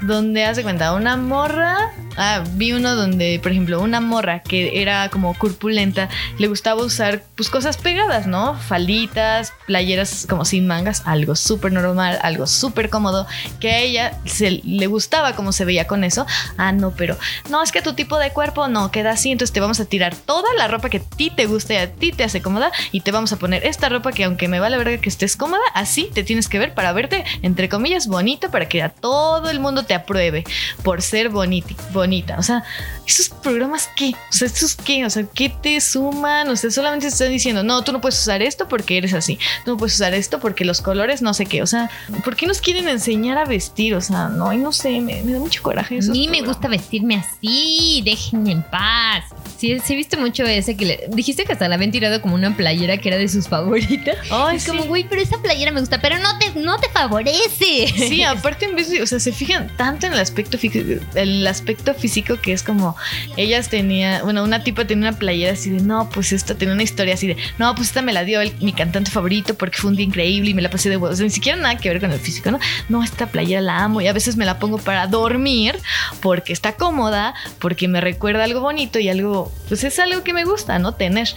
donde 0.00 0.44
hace 0.44 0.62
cuenta 0.62 0.94
una 0.94 1.16
morra. 1.16 1.92
Ah, 2.16 2.42
vi 2.54 2.72
uno 2.72 2.96
donde, 2.96 3.38
por 3.40 3.52
ejemplo, 3.52 3.80
una 3.80 4.00
morra 4.00 4.40
que 4.40 4.80
era 4.82 5.08
como 5.08 5.34
corpulenta, 5.34 6.08
le 6.38 6.48
gustaba 6.48 6.82
usar 6.82 7.22
pues 7.36 7.48
cosas 7.48 7.76
pegadas, 7.76 8.26
¿no? 8.26 8.56
Falditas, 8.56 9.52
playeras 9.66 10.26
como 10.28 10.44
sin 10.44 10.66
mangas, 10.66 11.02
algo 11.04 11.36
súper 11.36 11.72
normal, 11.72 12.18
algo 12.22 12.46
súper 12.46 12.90
cómodo, 12.90 13.26
que 13.60 13.70
a 13.70 13.78
ella 13.78 14.18
se, 14.24 14.50
le 14.64 14.86
gustaba 14.86 15.34
cómo 15.34 15.52
se 15.52 15.64
veía 15.64 15.86
con 15.86 16.02
eso. 16.02 16.26
Ah, 16.56 16.72
no, 16.72 16.90
pero 16.90 17.16
no, 17.50 17.62
es 17.62 17.70
que 17.70 17.82
tu 17.82 17.92
tipo 17.92 18.18
de 18.18 18.30
cuerpo 18.30 18.68
no 18.68 18.90
queda 18.90 19.10
así, 19.10 19.30
entonces 19.30 19.52
te 19.52 19.60
vamos 19.60 19.80
a 19.80 19.84
tirar 19.84 20.14
toda 20.14 20.52
la 20.54 20.68
ropa 20.68 20.88
que 20.88 20.98
a 20.98 21.02
ti 21.02 21.30
te 21.30 21.46
gusta 21.46 21.74
y 21.74 21.76
a 21.76 21.92
ti 21.92 22.12
te 22.12 22.24
hace 22.24 22.42
cómoda 22.42 22.72
y 22.92 23.00
te 23.00 23.12
vamos 23.12 23.32
a 23.32 23.36
poner 23.36 23.64
esta 23.64 23.88
ropa 23.88 24.12
que 24.12 24.24
aunque 24.24 24.48
me 24.48 24.60
vale 24.60 24.76
verga 24.76 25.00
que 25.00 25.08
estés 25.08 25.36
cómoda, 25.36 25.62
así 25.74 26.10
te 26.12 26.24
tienes 26.24 26.48
que 26.48 26.58
ver 26.58 26.74
para 26.74 26.92
verte, 26.92 27.24
entre 27.42 27.68
comillas, 27.68 27.87
bonita, 28.06 28.50
para 28.50 28.68
que 28.68 28.82
a 28.82 28.88
todo 28.88 29.50
el 29.50 29.60
mundo 29.60 29.82
te 29.84 29.94
apruebe 29.94 30.44
por 30.82 31.02
ser 31.02 31.28
bonita. 31.28 31.74
bonita. 31.92 32.36
O 32.38 32.42
sea, 32.42 32.62
esos 33.06 33.28
programas, 33.28 33.88
¿qué? 33.96 34.10
O 34.10 34.32
sea, 34.32 34.46
¿estos 34.46 34.74
qué? 34.76 35.04
O 35.04 35.10
sea, 35.10 35.24
¿qué 35.34 35.48
te 35.48 35.80
suman? 35.80 36.48
O 36.48 36.56
sea, 36.56 36.70
solamente 36.70 37.06
te 37.06 37.12
están 37.12 37.30
diciendo, 37.30 37.62
no, 37.62 37.82
tú 37.82 37.92
no 37.92 38.00
puedes 38.00 38.20
usar 38.20 38.42
esto 38.42 38.68
porque 38.68 38.98
eres 38.98 39.14
así. 39.14 39.38
Tú 39.64 39.72
no 39.72 39.76
puedes 39.76 39.94
usar 39.94 40.14
esto 40.14 40.38
porque 40.40 40.64
los 40.64 40.80
colores, 40.80 41.22
no 41.22 41.34
sé 41.34 41.46
qué. 41.46 41.62
O 41.62 41.66
sea, 41.66 41.90
¿por 42.24 42.36
qué 42.36 42.46
nos 42.46 42.60
quieren 42.60 42.88
enseñar 42.88 43.38
a 43.38 43.44
vestir? 43.44 43.94
O 43.94 44.00
sea, 44.00 44.28
no, 44.28 44.52
no 44.52 44.72
sé, 44.72 45.00
me, 45.00 45.22
me 45.22 45.32
da 45.32 45.38
mucho 45.38 45.62
coraje. 45.62 45.96
A 45.96 45.98
esos 45.98 46.10
mí 46.12 46.26
me 46.28 46.38
programas. 46.38 46.56
gusta 46.56 46.68
vestirme 46.68 47.16
así, 47.16 48.02
déjenme 48.04 48.52
en 48.52 48.62
paz. 48.62 49.24
Sí, 49.58 49.76
sí, 49.84 49.94
he 49.94 49.96
visto 49.96 50.16
mucho 50.18 50.44
ese 50.44 50.76
que 50.76 50.84
le 50.84 51.00
dijiste 51.12 51.44
que 51.44 51.52
hasta 51.52 51.68
la 51.68 51.74
habían 51.74 51.90
tirado 51.90 52.22
como 52.22 52.36
una 52.36 52.56
playera 52.56 52.96
que 52.98 53.08
era 53.08 53.18
de 53.18 53.28
sus 53.28 53.48
favoritas. 53.48 54.16
Ay, 54.30 54.56
es 54.56 54.62
sí. 54.62 54.70
como, 54.70 54.84
güey, 54.84 55.04
pero 55.08 55.20
esa 55.20 55.38
playera 55.42 55.72
me 55.72 55.80
gusta, 55.80 56.00
pero 56.00 56.16
no 56.18 56.38
te, 56.38 56.60
no 56.60 56.78
te 56.78 56.88
favorece. 56.90 57.88
Sí, 58.08 58.22
aparte 58.22 58.66
en 58.66 58.76
vez 58.76 58.88
de, 58.90 59.02
o 59.02 59.06
sea, 59.06 59.18
se 59.18 59.32
fijan 59.32 59.68
tanto 59.76 60.06
en 60.06 60.12
el 60.12 60.20
aspecto 60.20 60.58
físico, 60.58 61.02
el 61.14 61.46
aspecto 61.46 61.92
físico 61.94 62.36
que 62.40 62.52
es 62.52 62.62
como 62.62 62.96
ellas 63.36 63.68
tenía, 63.68 64.22
bueno, 64.22 64.44
una 64.44 64.62
tipa 64.62 64.86
tenía 64.86 65.08
una 65.10 65.18
playera 65.18 65.52
así 65.54 65.70
de, 65.70 65.80
no, 65.80 66.08
pues 66.10 66.32
esta 66.32 66.54
tenía 66.54 66.74
una 66.74 66.82
historia 66.84 67.14
así 67.14 67.26
de, 67.26 67.36
no, 67.58 67.74
pues 67.74 67.88
esta 67.88 68.00
me 68.02 68.12
la 68.12 68.24
dio 68.24 68.40
el- 68.40 68.54
mi 68.60 68.72
cantante 68.72 69.10
favorito 69.10 69.54
porque 69.54 69.76
fue 69.78 69.90
un 69.90 69.96
día 69.96 70.06
increíble 70.06 70.50
y 70.50 70.54
me 70.54 70.62
la 70.62 70.70
pasé 70.70 70.88
de 70.88 70.96
huevos. 70.96 71.14
O 71.14 71.16
sea, 71.16 71.24
ni 71.24 71.30
siquiera 71.30 71.58
nada 71.58 71.76
que 71.78 71.88
ver 71.88 72.00
con 72.00 72.12
el 72.12 72.20
físico, 72.20 72.50
¿no? 72.52 72.60
No, 72.88 73.02
esta 73.02 73.26
playera 73.26 73.60
la 73.60 73.82
amo 73.82 74.00
y 74.00 74.06
a 74.06 74.12
veces 74.12 74.36
me 74.36 74.44
la 74.44 74.58
pongo 74.60 74.78
para 74.78 75.06
dormir 75.08 75.76
porque 76.20 76.52
está 76.52 76.72
cómoda, 76.76 77.34
porque 77.58 77.88
me 77.88 78.00
recuerda 78.00 78.44
algo 78.44 78.60
bonito 78.60 78.98
y 79.00 79.08
algo, 79.08 79.47
pues 79.68 79.84
es 79.84 79.98
algo 79.98 80.22
que 80.22 80.32
me 80.32 80.44
gusta, 80.44 80.78
¿no? 80.78 80.92
Tener. 80.92 81.28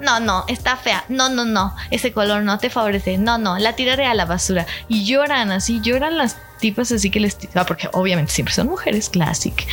No, 0.00 0.18
no, 0.18 0.44
está 0.48 0.76
fea. 0.76 1.04
No, 1.08 1.28
no, 1.28 1.44
no. 1.44 1.74
Ese 1.90 2.12
color 2.12 2.42
no 2.42 2.58
te 2.58 2.70
favorece. 2.70 3.18
No, 3.18 3.38
no, 3.38 3.58
la 3.58 3.74
tiraré 3.74 4.06
a 4.06 4.14
la 4.14 4.24
basura. 4.24 4.66
Y 4.88 5.04
lloran 5.04 5.52
así, 5.52 5.80
lloran 5.80 6.18
las 6.18 6.36
tipas 6.62 6.92
así 6.92 7.10
que 7.10 7.18
les 7.18 7.36
ah, 7.54 7.66
porque 7.66 7.88
obviamente 7.92 8.32
siempre 8.32 8.54
son 8.54 8.68
mujeres 8.68 9.10
classic. 9.10 9.66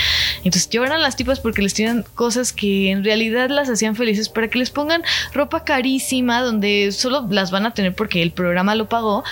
Entonces 0.44 0.70
lloran 0.70 1.02
las 1.02 1.16
tipas 1.16 1.40
porque 1.40 1.62
les 1.62 1.74
tiran 1.76 2.04
cosas 2.16 2.52
que 2.52 2.90
en 2.90 3.04
realidad 3.04 3.50
las 3.50 3.70
hacían 3.70 3.96
felices 3.96 4.28
para 4.28 4.50
que 4.50 4.58
les 4.58 4.72
pongan 4.72 5.04
ropa 5.32 5.64
carísima 5.64 6.42
donde 6.42 6.92
solo 6.92 7.28
las 7.30 7.52
van 7.52 7.68
a 7.68 7.74
tener 7.74 7.94
porque 7.94 8.24
el 8.24 8.32
programa 8.32 8.74
lo 8.76 8.90
pagó. 8.90 9.24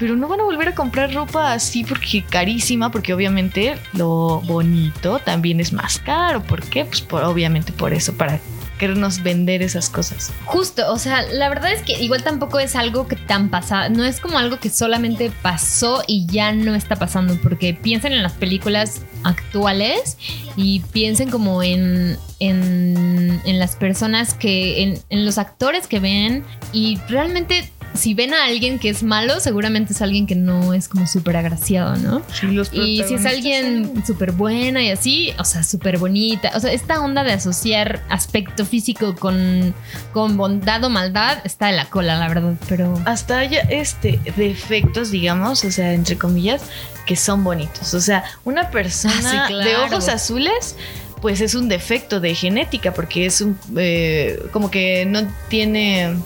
Pero 0.00 0.16
no 0.16 0.28
van 0.28 0.40
a 0.40 0.44
volver 0.44 0.68
a 0.68 0.74
comprar 0.74 1.12
ropa 1.12 1.52
así 1.52 1.84
porque 1.84 2.24
carísima, 2.24 2.90
porque 2.90 3.12
obviamente 3.12 3.76
lo 3.92 4.40
bonito 4.40 5.18
también 5.18 5.60
es 5.60 5.74
más 5.74 5.98
caro. 5.98 6.42
¿Por 6.42 6.62
qué? 6.62 6.86
Pues 6.86 7.02
por, 7.02 7.22
obviamente 7.22 7.70
por 7.70 7.92
eso, 7.92 8.14
para 8.14 8.40
querernos 8.80 9.22
vender 9.22 9.60
esas 9.62 9.90
cosas. 9.90 10.32
Justo, 10.46 10.90
o 10.90 10.98
sea, 10.98 11.20
la 11.30 11.50
verdad 11.50 11.70
es 11.70 11.82
que 11.82 12.02
igual 12.02 12.24
tampoco 12.24 12.58
es 12.58 12.74
algo 12.76 13.06
que 13.06 13.14
tan 13.14 13.50
pasa, 13.50 13.90
no 13.90 14.04
es 14.04 14.20
como 14.20 14.38
algo 14.38 14.58
que 14.58 14.70
solamente 14.70 15.30
pasó 15.42 16.02
y 16.06 16.24
ya 16.24 16.52
no 16.52 16.74
está 16.74 16.96
pasando, 16.96 17.36
porque 17.42 17.74
piensen 17.74 18.14
en 18.14 18.22
las 18.22 18.32
películas 18.32 19.02
actuales 19.22 20.16
y 20.56 20.80
piensen 20.92 21.30
como 21.30 21.62
en, 21.62 22.16
en, 22.38 23.38
en 23.44 23.58
las 23.58 23.76
personas 23.76 24.32
que, 24.32 24.82
en, 24.82 24.98
en 25.10 25.26
los 25.26 25.36
actores 25.36 25.86
que 25.86 26.00
ven 26.00 26.42
y 26.72 26.98
realmente 27.06 27.70
si 27.94 28.14
ven 28.14 28.34
a 28.34 28.44
alguien 28.44 28.78
que 28.78 28.88
es 28.88 29.02
malo, 29.02 29.40
seguramente 29.40 29.92
es 29.92 30.02
alguien 30.02 30.26
que 30.26 30.34
no 30.34 30.74
es 30.74 30.88
como 30.88 31.06
súper 31.06 31.36
agraciado, 31.36 31.96
¿no? 31.96 32.22
Y 32.72 33.02
si 33.04 33.14
es 33.14 33.26
alguien 33.26 34.04
súper 34.06 34.32
buena 34.32 34.82
y 34.82 34.90
así, 34.90 35.32
o 35.38 35.44
sea, 35.44 35.62
súper 35.62 35.98
bonita. 35.98 36.52
O 36.54 36.60
sea, 36.60 36.72
esta 36.72 37.00
onda 37.00 37.24
de 37.24 37.32
asociar 37.32 38.02
aspecto 38.08 38.64
físico 38.64 39.14
con, 39.16 39.74
con 40.12 40.36
bondad 40.36 40.84
o 40.84 40.90
maldad 40.90 41.38
está 41.44 41.66
de 41.66 41.72
la 41.72 41.86
cola, 41.86 42.16
la 42.16 42.28
verdad. 42.28 42.54
Pero 42.68 42.94
hasta 43.04 43.38
haya 43.38 43.60
este 43.62 44.20
defectos, 44.36 45.10
digamos, 45.10 45.64
o 45.64 45.70
sea, 45.70 45.92
entre 45.92 46.16
comillas, 46.16 46.62
que 47.06 47.16
son 47.16 47.42
bonitos. 47.42 47.94
O 47.94 48.00
sea, 48.00 48.24
una 48.44 48.70
persona 48.70 49.44
Ah, 49.44 49.48
sí, 49.48 49.54
de 49.54 49.76
ojos 49.76 50.08
azules, 50.08 50.76
pues 51.20 51.40
es 51.40 51.54
un 51.54 51.68
defecto 51.68 52.20
de 52.20 52.34
genética, 52.34 52.92
porque 52.94 53.26
es 53.26 53.40
un 53.40 53.58
eh, 53.76 54.40
como 54.52 54.70
que 54.70 55.04
no 55.06 55.22
tiene. 55.48 56.16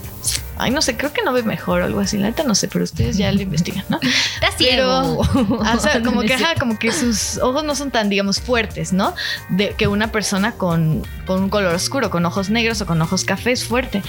Ay, 0.57 0.71
no 0.71 0.81
sé, 0.81 0.95
creo 0.95 1.11
que 1.11 1.21
no 1.21 1.33
ve 1.33 1.43
mejor 1.43 1.81
o 1.81 1.85
algo 1.85 1.99
así. 1.99 2.17
La 2.17 2.27
neta 2.27 2.43
no 2.43 2.55
sé, 2.55 2.67
pero 2.67 2.83
ustedes 2.83 3.17
ya 3.17 3.31
lo 3.31 3.41
investigan, 3.41 3.83
¿no? 3.89 3.99
está 4.01 4.49
Pero, 4.57 5.23
ciego. 5.23 5.61
Ah, 5.65 5.75
o 5.77 5.79
sea, 5.79 6.01
como 6.01 6.21
que, 6.21 6.27
es 6.27 6.33
ajá, 6.33 6.45
cierto. 6.45 6.59
como 6.59 6.79
que 6.79 6.91
sus 6.91 7.37
ojos 7.39 7.63
no 7.63 7.75
son 7.75 7.91
tan, 7.91 8.09
digamos, 8.09 8.39
fuertes, 8.39 8.93
¿no? 8.93 9.13
De 9.49 9.71
que 9.71 9.87
una 9.87 10.11
persona 10.11 10.53
con, 10.53 11.03
con 11.25 11.43
un 11.43 11.49
color 11.49 11.73
oscuro, 11.73 12.09
con 12.09 12.25
ojos 12.25 12.49
negros 12.49 12.81
o 12.81 12.85
con 12.85 13.01
ojos 13.01 13.25
cafés 13.25 13.65
fuerte. 13.65 14.01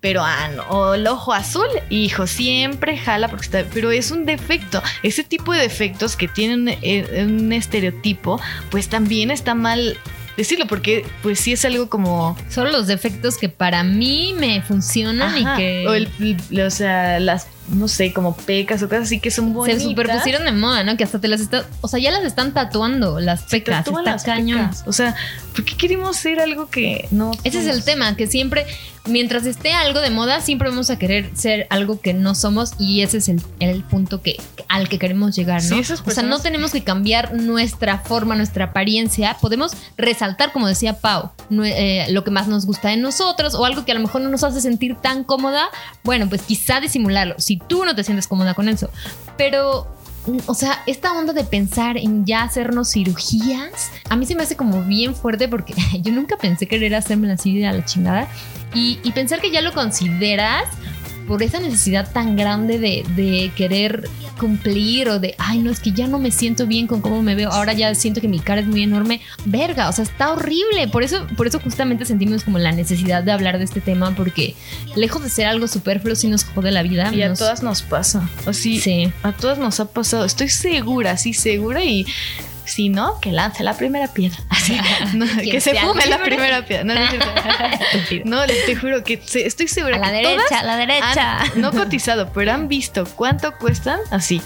Pero, 0.00 0.22
ah, 0.24 0.48
no, 0.56 0.62
o 0.64 0.94
el 0.94 1.06
ojo 1.06 1.34
azul, 1.34 1.68
hijo, 1.90 2.26
siempre 2.26 2.96
jala 2.96 3.28
porque 3.28 3.44
está, 3.44 3.64
pero 3.72 3.90
es 3.90 4.10
un 4.10 4.24
defecto. 4.24 4.82
Ese 5.02 5.24
tipo 5.24 5.52
de 5.52 5.60
defectos 5.60 6.16
que 6.16 6.26
tienen 6.26 6.78
eh, 6.80 7.26
un 7.26 7.52
estereotipo, 7.52 8.40
pues 8.70 8.88
también 8.88 9.30
está 9.30 9.54
mal 9.54 9.98
decirlo, 10.42 10.66
porque 10.66 11.04
pues 11.22 11.40
sí 11.40 11.52
es 11.52 11.64
algo 11.64 11.88
como... 11.88 12.36
Son 12.48 12.70
los 12.72 12.86
defectos 12.86 13.36
que 13.38 13.48
para 13.48 13.82
mí 13.84 14.34
me 14.38 14.62
funcionan 14.62 15.44
Ajá, 15.44 15.54
y 15.54 15.56
que 15.56 15.88
O, 15.88 15.94
el- 15.94 16.08
el- 16.50 16.60
o 16.62 16.70
sea, 16.70 17.18
las, 17.20 17.46
no 17.68 17.88
sé, 17.88 18.12
como 18.12 18.36
pecas 18.36 18.82
o 18.82 18.88
cosas 18.88 19.04
así 19.04 19.20
que 19.20 19.30
son 19.30 19.48
se 19.48 19.52
bonitas. 19.54 19.82
superpusieron 19.82 20.44
de 20.44 20.52
moda, 20.52 20.82
¿no? 20.84 20.96
Que 20.96 21.04
hasta 21.04 21.20
te 21.20 21.28
las 21.28 21.40
están, 21.40 21.64
o 21.80 21.88
sea, 21.88 22.00
ya 22.00 22.10
las 22.10 22.24
están 22.24 22.52
tatuando 22.52 23.20
las 23.20 23.40
Se 23.42 23.46
pecas, 23.60 23.84
tatúan 23.84 24.00
está 24.02 24.12
las 24.12 24.24
cañón. 24.24 24.60
pecas. 24.70 24.84
O 24.86 24.92
sea, 24.92 25.14
¿por 25.54 25.64
qué 25.64 25.76
queremos 25.76 26.16
ser 26.16 26.40
algo 26.40 26.68
que 26.68 27.08
no? 27.10 27.32
Ese 27.44 27.60
es 27.60 27.66
el 27.66 27.84
tema, 27.84 28.16
que 28.16 28.26
siempre, 28.26 28.66
mientras 29.06 29.46
esté 29.46 29.72
algo 29.72 30.00
de 30.00 30.10
moda, 30.10 30.40
siempre 30.40 30.68
vamos 30.68 30.90
a 30.90 30.98
querer 30.98 31.30
ser 31.34 31.66
algo 31.70 32.00
que 32.00 32.14
no 32.14 32.34
somos 32.34 32.72
y 32.78 33.02
ese 33.02 33.18
es 33.18 33.28
el, 33.28 33.42
el 33.58 33.82
punto 33.84 34.22
que, 34.22 34.36
al 34.68 34.88
que 34.88 34.98
queremos 34.98 35.34
llegar, 35.34 35.62
¿no? 35.64 35.82
Sí, 35.82 35.92
o 35.92 36.10
sea, 36.10 36.22
no 36.22 36.40
tenemos 36.40 36.72
que 36.72 36.82
cambiar 36.84 37.34
nuestra 37.34 37.98
forma, 37.98 38.36
nuestra 38.36 38.66
apariencia. 38.66 39.36
Podemos 39.40 39.72
resaltar, 39.96 40.52
como 40.52 40.68
decía 40.68 40.94
Pau, 40.94 41.32
eh, 41.64 42.06
lo 42.10 42.24
que 42.24 42.30
más 42.30 42.48
nos 42.48 42.66
gusta 42.66 42.88
de 42.88 42.96
nosotros 42.96 43.54
o 43.54 43.64
algo 43.64 43.84
que 43.84 43.92
a 43.92 43.94
lo 43.94 44.00
mejor 44.00 44.20
no 44.20 44.28
nos 44.28 44.44
hace 44.44 44.60
sentir 44.60 44.96
tan 44.96 45.24
cómoda. 45.24 45.68
Bueno, 46.04 46.28
pues 46.28 46.42
quizá 46.42 46.80
disimularlo, 46.80 47.34
si 47.38 47.56
tú 47.56 47.84
no 47.84 47.94
te 47.94 48.04
sientes 48.04 48.26
cómoda 48.26 48.54
con 48.54 48.68
eso. 48.68 48.90
Pero 49.36 49.88
o 50.46 50.54
sea, 50.54 50.82
esta 50.86 51.12
onda 51.12 51.32
de 51.32 51.44
pensar 51.44 51.96
en 51.96 52.24
ya 52.24 52.42
hacernos 52.42 52.90
cirugías, 52.90 53.90
a 54.08 54.16
mí 54.16 54.26
se 54.26 54.34
me 54.34 54.42
hace 54.42 54.56
como 54.56 54.82
bien 54.82 55.14
fuerte 55.14 55.48
porque 55.48 55.74
yo 56.02 56.12
nunca 56.12 56.36
pensé 56.36 56.66
querer 56.66 56.94
hacerme 56.94 57.32
así 57.32 57.62
a 57.64 57.72
la 57.72 57.84
chingada. 57.84 58.28
Y, 58.74 59.00
y 59.02 59.12
pensar 59.12 59.40
que 59.40 59.50
ya 59.50 59.62
lo 59.62 59.72
consideras 59.72 60.68
por 61.30 61.44
esa 61.44 61.60
necesidad 61.60 62.10
tan 62.12 62.34
grande 62.34 62.80
de, 62.80 63.04
de 63.14 63.52
querer 63.54 64.08
cumplir 64.36 65.08
o 65.08 65.20
de, 65.20 65.36
ay, 65.38 65.60
no, 65.60 65.70
es 65.70 65.78
que 65.78 65.92
ya 65.92 66.08
no 66.08 66.18
me 66.18 66.32
siento 66.32 66.66
bien 66.66 66.88
con 66.88 67.00
cómo 67.00 67.22
me 67.22 67.36
veo, 67.36 67.52
ahora 67.52 67.72
ya 67.72 67.94
siento 67.94 68.20
que 68.20 68.26
mi 68.26 68.40
cara 68.40 68.62
es 68.62 68.66
muy 68.66 68.82
enorme. 68.82 69.20
Verga, 69.44 69.88
o 69.88 69.92
sea, 69.92 70.02
está 70.02 70.32
horrible. 70.32 70.88
Por 70.90 71.04
eso, 71.04 71.28
por 71.36 71.46
eso 71.46 71.60
justamente 71.60 72.04
sentimos 72.04 72.42
como 72.42 72.58
la 72.58 72.72
necesidad 72.72 73.22
de 73.22 73.30
hablar 73.30 73.58
de 73.58 73.64
este 73.64 73.80
tema 73.80 74.12
porque 74.16 74.56
lejos 74.96 75.22
de 75.22 75.28
ser 75.30 75.46
algo 75.46 75.68
superfluo, 75.68 76.16
sí 76.16 76.26
nos 76.26 76.42
jode 76.42 76.72
la 76.72 76.82
vida. 76.82 77.14
Y 77.14 77.22
a 77.22 77.32
todas 77.32 77.62
nos 77.62 77.82
pasa. 77.82 78.28
O 78.46 78.52
sí, 78.52 78.80
Sí. 78.80 79.12
a 79.22 79.30
todas 79.30 79.58
nos 79.58 79.78
ha 79.78 79.84
pasado. 79.84 80.24
Estoy 80.24 80.48
segura, 80.48 81.16
sí, 81.16 81.32
segura. 81.32 81.84
Y 81.84 82.06
si 82.70 82.88
no, 82.88 83.20
que 83.20 83.32
lance 83.32 83.62
la 83.64 83.74
primera 83.74 84.08
piedra. 84.08 84.38
Así, 84.48 84.78
no, 85.14 85.26
que 85.42 85.60
se 85.60 85.74
fume 85.74 86.06
la 86.06 86.18
primera 86.22 86.64
piedra. 86.64 86.84
No, 86.84 86.94
no, 88.24 88.46
les- 88.46 88.66
te 88.66 88.76
juro 88.76 89.02
que 89.04 89.20
estoy 89.34 89.68
segura 89.68 89.96
A 89.96 90.00
la 90.00 90.06
que 90.10 90.12
derecha, 90.28 90.36
todas 90.48 90.52
a 90.52 90.62
la 90.64 90.76
derecha. 90.76 91.38
han- 91.40 91.60
no 91.60 91.72
cotizado, 91.72 92.32
pero 92.32 92.52
han 92.52 92.68
visto 92.68 93.04
cuánto 93.16 93.56
cuestan 93.58 93.98
así. 94.10 94.40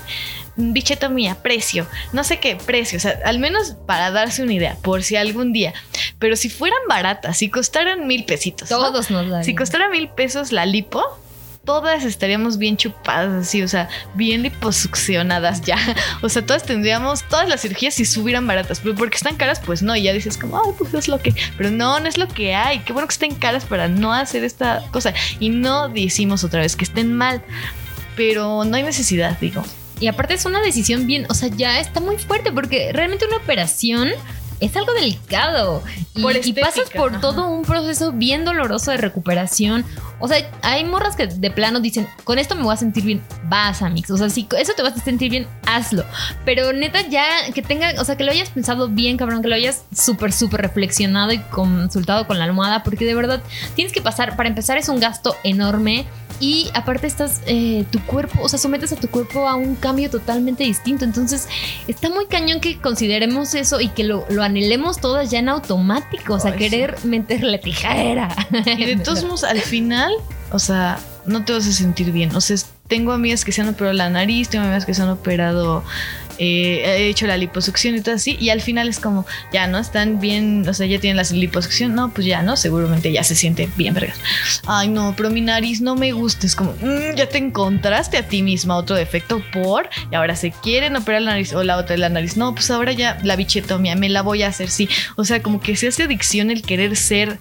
bichetomía, 0.56 1.34
precio, 1.36 1.86
no 2.12 2.22
sé 2.22 2.38
qué, 2.38 2.54
precio, 2.56 2.96
o 2.98 3.00
sea, 3.00 3.18
al 3.24 3.38
menos 3.40 3.74
para 3.86 4.10
darse 4.12 4.40
una 4.42 4.52
idea, 4.52 4.76
por 4.82 5.02
si 5.02 5.16
algún 5.16 5.52
día. 5.52 5.74
Pero 6.20 6.36
si 6.36 6.48
fueran 6.48 6.78
baratas, 6.88 7.36
si 7.38 7.48
costaran 7.50 8.06
mil 8.06 8.24
pesitos. 8.24 8.70
¿no? 8.70 8.78
Todos 8.78 9.10
nos 9.10 9.24
darían. 9.28 9.44
Si 9.44 9.54
costara 9.56 9.88
mil 9.88 10.08
pesos 10.10 10.52
la 10.52 10.64
lipo, 10.64 11.02
todas 11.64 12.04
estaríamos 12.04 12.58
bien 12.58 12.76
chupadas 12.76 13.46
así, 13.46 13.62
o 13.62 13.68
sea, 13.68 13.88
bien 14.14 14.42
liposuccionadas 14.42 15.62
ya. 15.62 15.78
O 16.22 16.28
sea, 16.28 16.44
todas 16.44 16.62
tendríamos 16.62 17.22
todas 17.28 17.48
las 17.48 17.62
cirugías 17.62 17.94
si 17.94 18.04
subieran 18.04 18.46
baratas, 18.46 18.80
pero 18.80 18.94
porque 18.94 19.16
están 19.16 19.36
caras, 19.36 19.60
pues 19.64 19.82
no, 19.82 19.94
y 19.96 20.02
ya 20.02 20.12
dices 20.12 20.38
como, 20.38 20.56
ay, 20.58 20.72
pues 20.78 20.94
es 20.94 21.08
lo 21.08 21.18
que, 21.18 21.34
pero 21.56 21.70
no, 21.70 22.00
no 22.00 22.08
es 22.08 22.18
lo 22.18 22.28
que 22.28 22.54
hay. 22.54 22.80
Qué 22.80 22.92
bueno 22.92 23.08
que 23.08 23.12
estén 23.12 23.34
caras 23.34 23.64
para 23.64 23.88
no 23.88 24.12
hacer 24.12 24.44
esta 24.44 24.82
cosa. 24.90 25.12
Y 25.40 25.50
no 25.50 25.88
decimos 25.88 26.44
otra 26.44 26.60
vez 26.60 26.76
que 26.76 26.84
estén 26.84 27.14
mal, 27.14 27.42
pero 28.16 28.64
no 28.64 28.76
hay 28.76 28.82
necesidad, 28.82 29.38
digo. 29.38 29.62
Y 30.00 30.06
aparte 30.06 30.34
es 30.34 30.44
una 30.44 30.60
decisión 30.60 31.06
bien, 31.06 31.26
o 31.28 31.34
sea, 31.34 31.48
ya 31.48 31.78
está 31.80 32.00
muy 32.00 32.16
fuerte 32.18 32.52
porque 32.52 32.90
realmente 32.92 33.26
una 33.26 33.36
operación 33.36 34.10
es 34.60 34.76
algo 34.76 34.92
delicado 34.92 35.82
y, 36.14 36.22
Por 36.22 36.36
y 36.36 36.52
pasas 36.52 36.90
por 36.90 37.12
ajá. 37.12 37.20
todo 37.20 37.48
un 37.48 37.62
proceso 37.62 38.12
bien 38.12 38.44
doloroso 38.44 38.90
de 38.90 38.96
recuperación. 38.96 39.84
O 40.24 40.28
sea, 40.28 40.38
hay 40.62 40.84
morras 40.84 41.16
que 41.16 41.26
de 41.26 41.50
plano 41.50 41.80
dicen, 41.80 42.08
con 42.24 42.38
esto 42.38 42.54
me 42.54 42.62
voy 42.62 42.72
a 42.72 42.78
sentir 42.78 43.04
bien, 43.04 43.22
vas 43.50 43.82
a 43.82 43.90
mix. 43.90 44.10
O 44.10 44.16
sea, 44.16 44.30
si 44.30 44.48
eso 44.58 44.72
te 44.74 44.82
vas 44.82 44.94
a 44.96 45.00
sentir 45.00 45.30
bien, 45.30 45.46
hazlo. 45.66 46.02
Pero 46.46 46.72
neta, 46.72 47.06
ya 47.06 47.26
que 47.52 47.60
tenga, 47.60 47.92
o 48.00 48.04
sea, 48.06 48.16
que 48.16 48.24
lo 48.24 48.32
hayas 48.32 48.48
pensado 48.48 48.88
bien, 48.88 49.18
cabrón, 49.18 49.42
que 49.42 49.48
lo 49.48 49.54
hayas 49.54 49.84
súper, 49.94 50.32
súper 50.32 50.62
reflexionado 50.62 51.30
y 51.32 51.40
consultado 51.40 52.26
con 52.26 52.38
la 52.38 52.44
almohada, 52.44 52.82
porque 52.84 53.04
de 53.04 53.14
verdad 53.14 53.42
tienes 53.74 53.92
que 53.92 54.00
pasar, 54.00 54.34
para 54.34 54.48
empezar 54.48 54.78
es 54.78 54.88
un 54.88 54.98
gasto 54.98 55.36
enorme. 55.44 56.06
Y 56.40 56.68
aparte 56.74 57.06
estás, 57.06 57.42
eh, 57.46 57.84
tu 57.92 58.00
cuerpo, 58.00 58.40
o 58.42 58.48
sea, 58.48 58.58
sometes 58.58 58.92
a 58.92 58.96
tu 58.96 59.08
cuerpo 59.08 59.46
a 59.46 59.54
un 59.54 59.76
cambio 59.76 60.10
totalmente 60.10 60.64
distinto. 60.64 61.04
Entonces, 61.04 61.48
está 61.86 62.10
muy 62.10 62.26
cañón 62.26 62.60
que 62.60 62.78
consideremos 62.80 63.54
eso 63.54 63.80
y 63.80 63.88
que 63.88 64.02
lo, 64.02 64.26
lo 64.28 64.42
anhelemos 64.42 65.00
todas 65.00 65.30
ya 65.30 65.38
en 65.38 65.48
automático. 65.48 66.34
O 66.34 66.40
sea, 66.40 66.50
Ay, 66.50 66.58
sí. 66.58 66.70
querer 66.70 66.96
meterle 67.04 67.58
tijera. 67.58 68.34
Y 68.66 68.84
de 68.84 68.96
todos 68.96 69.22
modos, 69.24 69.44
al 69.44 69.60
final, 69.60 70.12
o 70.54 70.58
sea, 70.60 71.00
no 71.26 71.44
te 71.44 71.52
vas 71.52 71.66
a 71.66 71.72
sentir 71.72 72.12
bien. 72.12 72.34
O 72.36 72.40
sea, 72.40 72.56
tengo 72.86 73.10
amigas 73.12 73.44
que 73.44 73.50
se 73.50 73.60
han 73.60 73.68
operado 73.68 73.92
la 73.92 74.08
nariz, 74.08 74.48
tengo 74.48 74.64
amigas 74.64 74.86
que 74.86 74.94
se 74.94 75.02
han 75.02 75.08
operado, 75.08 75.82
eh, 76.38 76.82
he 76.84 77.08
hecho 77.08 77.26
la 77.26 77.36
liposucción 77.36 77.96
y 77.96 78.02
todo 78.02 78.14
así, 78.14 78.36
y 78.38 78.50
al 78.50 78.60
final 78.60 78.88
es 78.88 79.00
como, 79.00 79.26
ya, 79.52 79.66
¿no? 79.66 79.78
Están 79.78 80.20
bien, 80.20 80.64
o 80.68 80.72
sea, 80.72 80.86
ya 80.86 81.00
tienen 81.00 81.16
la 81.16 81.24
liposucción, 81.24 81.94
no, 81.96 82.10
pues 82.14 82.24
ya, 82.26 82.42
¿no? 82.42 82.56
Seguramente 82.56 83.10
ya 83.10 83.24
se 83.24 83.34
siente 83.34 83.68
bien, 83.76 83.94
vergas. 83.94 84.20
Ay, 84.66 84.88
no, 84.88 85.14
pero 85.16 85.28
mi 85.28 85.40
nariz 85.40 85.80
no 85.80 85.96
me 85.96 86.12
gusta, 86.12 86.46
es 86.46 86.54
como, 86.54 86.72
mm, 86.72 87.16
ya 87.16 87.28
te 87.28 87.38
encontraste 87.38 88.16
a 88.16 88.28
ti 88.28 88.42
misma 88.42 88.76
otro 88.76 88.94
defecto 88.94 89.42
por, 89.52 89.88
y 90.12 90.14
ahora 90.14 90.36
se 90.36 90.52
quieren 90.52 90.94
operar 90.94 91.22
la 91.22 91.32
nariz, 91.32 91.52
o 91.52 91.64
la 91.64 91.78
otra 91.78 91.94
de 91.94 91.98
la 91.98 92.10
nariz, 92.10 92.36
no, 92.36 92.54
pues 92.54 92.70
ahora 92.70 92.92
ya 92.92 93.18
la 93.24 93.34
bichetomía, 93.34 93.96
me 93.96 94.08
la 94.08 94.22
voy 94.22 94.44
a 94.44 94.48
hacer, 94.48 94.70
sí. 94.70 94.88
O 95.16 95.24
sea, 95.24 95.42
como 95.42 95.60
que 95.60 95.74
se 95.74 95.88
hace 95.88 96.04
adicción 96.04 96.52
el 96.52 96.62
querer 96.62 96.94
ser 96.96 97.40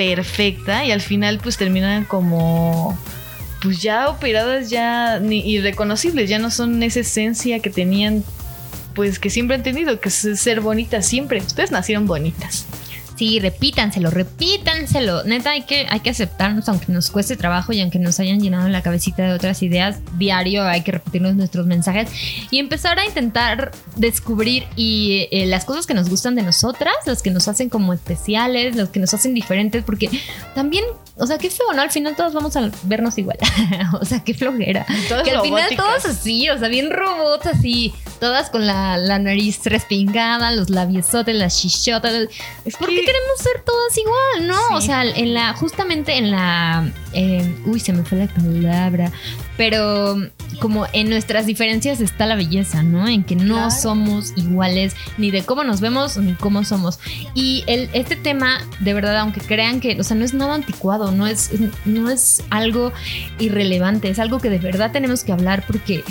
perfecta 0.00 0.86
y 0.86 0.92
al 0.92 1.02
final 1.02 1.40
pues 1.42 1.58
terminan 1.58 2.06
como 2.06 2.98
pues 3.60 3.82
ya 3.82 4.08
operadas 4.08 4.70
ya 4.70 5.18
ni 5.18 5.46
irreconocibles, 5.46 6.30
ya 6.30 6.38
no 6.38 6.50
son 6.50 6.82
esa 6.82 7.00
esencia 7.00 7.60
que 7.60 7.68
tenían 7.68 8.24
pues 8.94 9.18
que 9.18 9.28
siempre 9.28 9.56
han 9.56 9.62
tenido, 9.62 10.00
que 10.00 10.08
es 10.08 10.26
ser 10.36 10.62
bonitas 10.62 11.06
siempre. 11.06 11.38
Ustedes 11.40 11.70
nacieron 11.70 12.06
bonitas. 12.06 12.64
Sí, 13.20 13.38
repítanselo, 13.38 14.08
repítanselo. 14.10 15.24
Neta, 15.24 15.50
hay 15.50 15.64
que, 15.64 15.86
hay 15.90 16.00
que 16.00 16.08
aceptarnos, 16.08 16.66
aunque 16.70 16.90
nos 16.90 17.10
cueste 17.10 17.36
trabajo 17.36 17.70
y 17.74 17.82
aunque 17.82 17.98
nos 17.98 18.18
hayan 18.18 18.40
llenado 18.40 18.66
la 18.70 18.80
cabecita 18.80 19.24
de 19.24 19.34
otras 19.34 19.62
ideas, 19.62 19.98
diario 20.16 20.64
hay 20.64 20.80
que 20.80 20.92
repetirnos 20.92 21.34
nuestros 21.34 21.66
mensajes 21.66 22.08
y 22.50 22.58
empezar 22.58 22.98
a 22.98 23.04
intentar 23.04 23.72
descubrir 23.96 24.64
y 24.74 25.28
eh, 25.32 25.44
las 25.44 25.66
cosas 25.66 25.86
que 25.86 25.92
nos 25.92 26.08
gustan 26.08 26.34
de 26.34 26.42
nosotras, 26.42 26.94
las 27.04 27.20
que 27.20 27.30
nos 27.30 27.46
hacen 27.46 27.68
como 27.68 27.92
especiales, 27.92 28.74
las 28.74 28.88
que 28.88 29.00
nos 29.00 29.12
hacen 29.12 29.34
diferentes, 29.34 29.84
porque 29.84 30.08
también, 30.54 30.84
o 31.18 31.26
sea, 31.26 31.36
qué 31.36 31.50
feo, 31.50 31.74
¿no? 31.74 31.82
Al 31.82 31.90
final 31.90 32.16
todos 32.16 32.32
vamos 32.32 32.56
a 32.56 32.70
vernos 32.84 33.18
igual. 33.18 33.36
o 34.00 34.04
sea, 34.06 34.24
qué 34.24 34.32
flojera. 34.32 34.86
Que 35.24 35.30
al 35.32 35.42
final 35.42 35.76
todos 35.76 36.06
así, 36.06 36.48
o 36.48 36.58
sea, 36.58 36.68
bien 36.68 36.88
robots 36.88 37.44
así, 37.48 37.92
todas 38.18 38.48
con 38.48 38.66
la, 38.66 38.96
la 38.96 39.18
nariz 39.18 39.60
respingada, 39.64 40.52
los 40.52 40.70
labiosotes, 40.70 41.36
las 41.36 41.60
chichotas. 41.60 42.14
Es 42.64 42.76
¿Por 42.76 42.88
qué 42.88 43.02
que- 43.02 43.09
queremos 43.10 43.38
ser 43.38 43.62
todas 43.64 43.98
igual? 43.98 44.46
No, 44.46 44.56
Sí. 44.68 44.74
o 44.74 44.80
sea, 44.80 45.04
en 45.04 45.34
la, 45.34 45.52
justamente 45.54 46.16
en 46.16 46.30
la, 46.30 46.90
eh, 47.12 47.54
uy, 47.66 47.80
se 47.80 47.92
me 47.92 48.04
fue 48.04 48.18
la 48.18 48.26
palabra, 48.28 49.10
pero 49.56 50.16
como 50.60 50.86
en 50.92 51.08
nuestras 51.08 51.46
diferencias 51.46 52.00
está 52.00 52.26
la 52.26 52.36
belleza, 52.36 52.82
¿no? 52.82 53.08
En 53.08 53.24
que 53.24 53.34
no 53.36 53.54
Claro. 53.54 53.70
somos 53.70 54.32
iguales 54.36 54.94
ni 55.18 55.30
de 55.30 55.42
cómo 55.42 55.64
nos 55.64 55.80
vemos 55.80 56.16
ni 56.18 56.34
cómo 56.34 56.64
somos. 56.64 56.98
Y 57.34 57.64
el, 57.66 57.88
este 57.94 58.14
tema, 58.16 58.58
de 58.80 58.94
verdad, 58.94 59.18
aunque 59.18 59.40
crean 59.40 59.80
que, 59.80 59.98
o 60.00 60.04
sea, 60.04 60.16
no 60.16 60.24
es 60.24 60.34
nada 60.34 60.54
anticuado, 60.54 61.10
no 61.12 61.26
es, 61.26 61.50
no 61.86 62.10
es 62.10 62.42
algo 62.50 62.92
irrelevante, 63.38 64.08
es 64.10 64.18
algo 64.18 64.38
que 64.38 64.50
de 64.50 64.58
verdad 64.58 64.92
tenemos 64.92 65.24
que 65.24 65.32
hablar 65.32 65.64
porque 65.66 66.04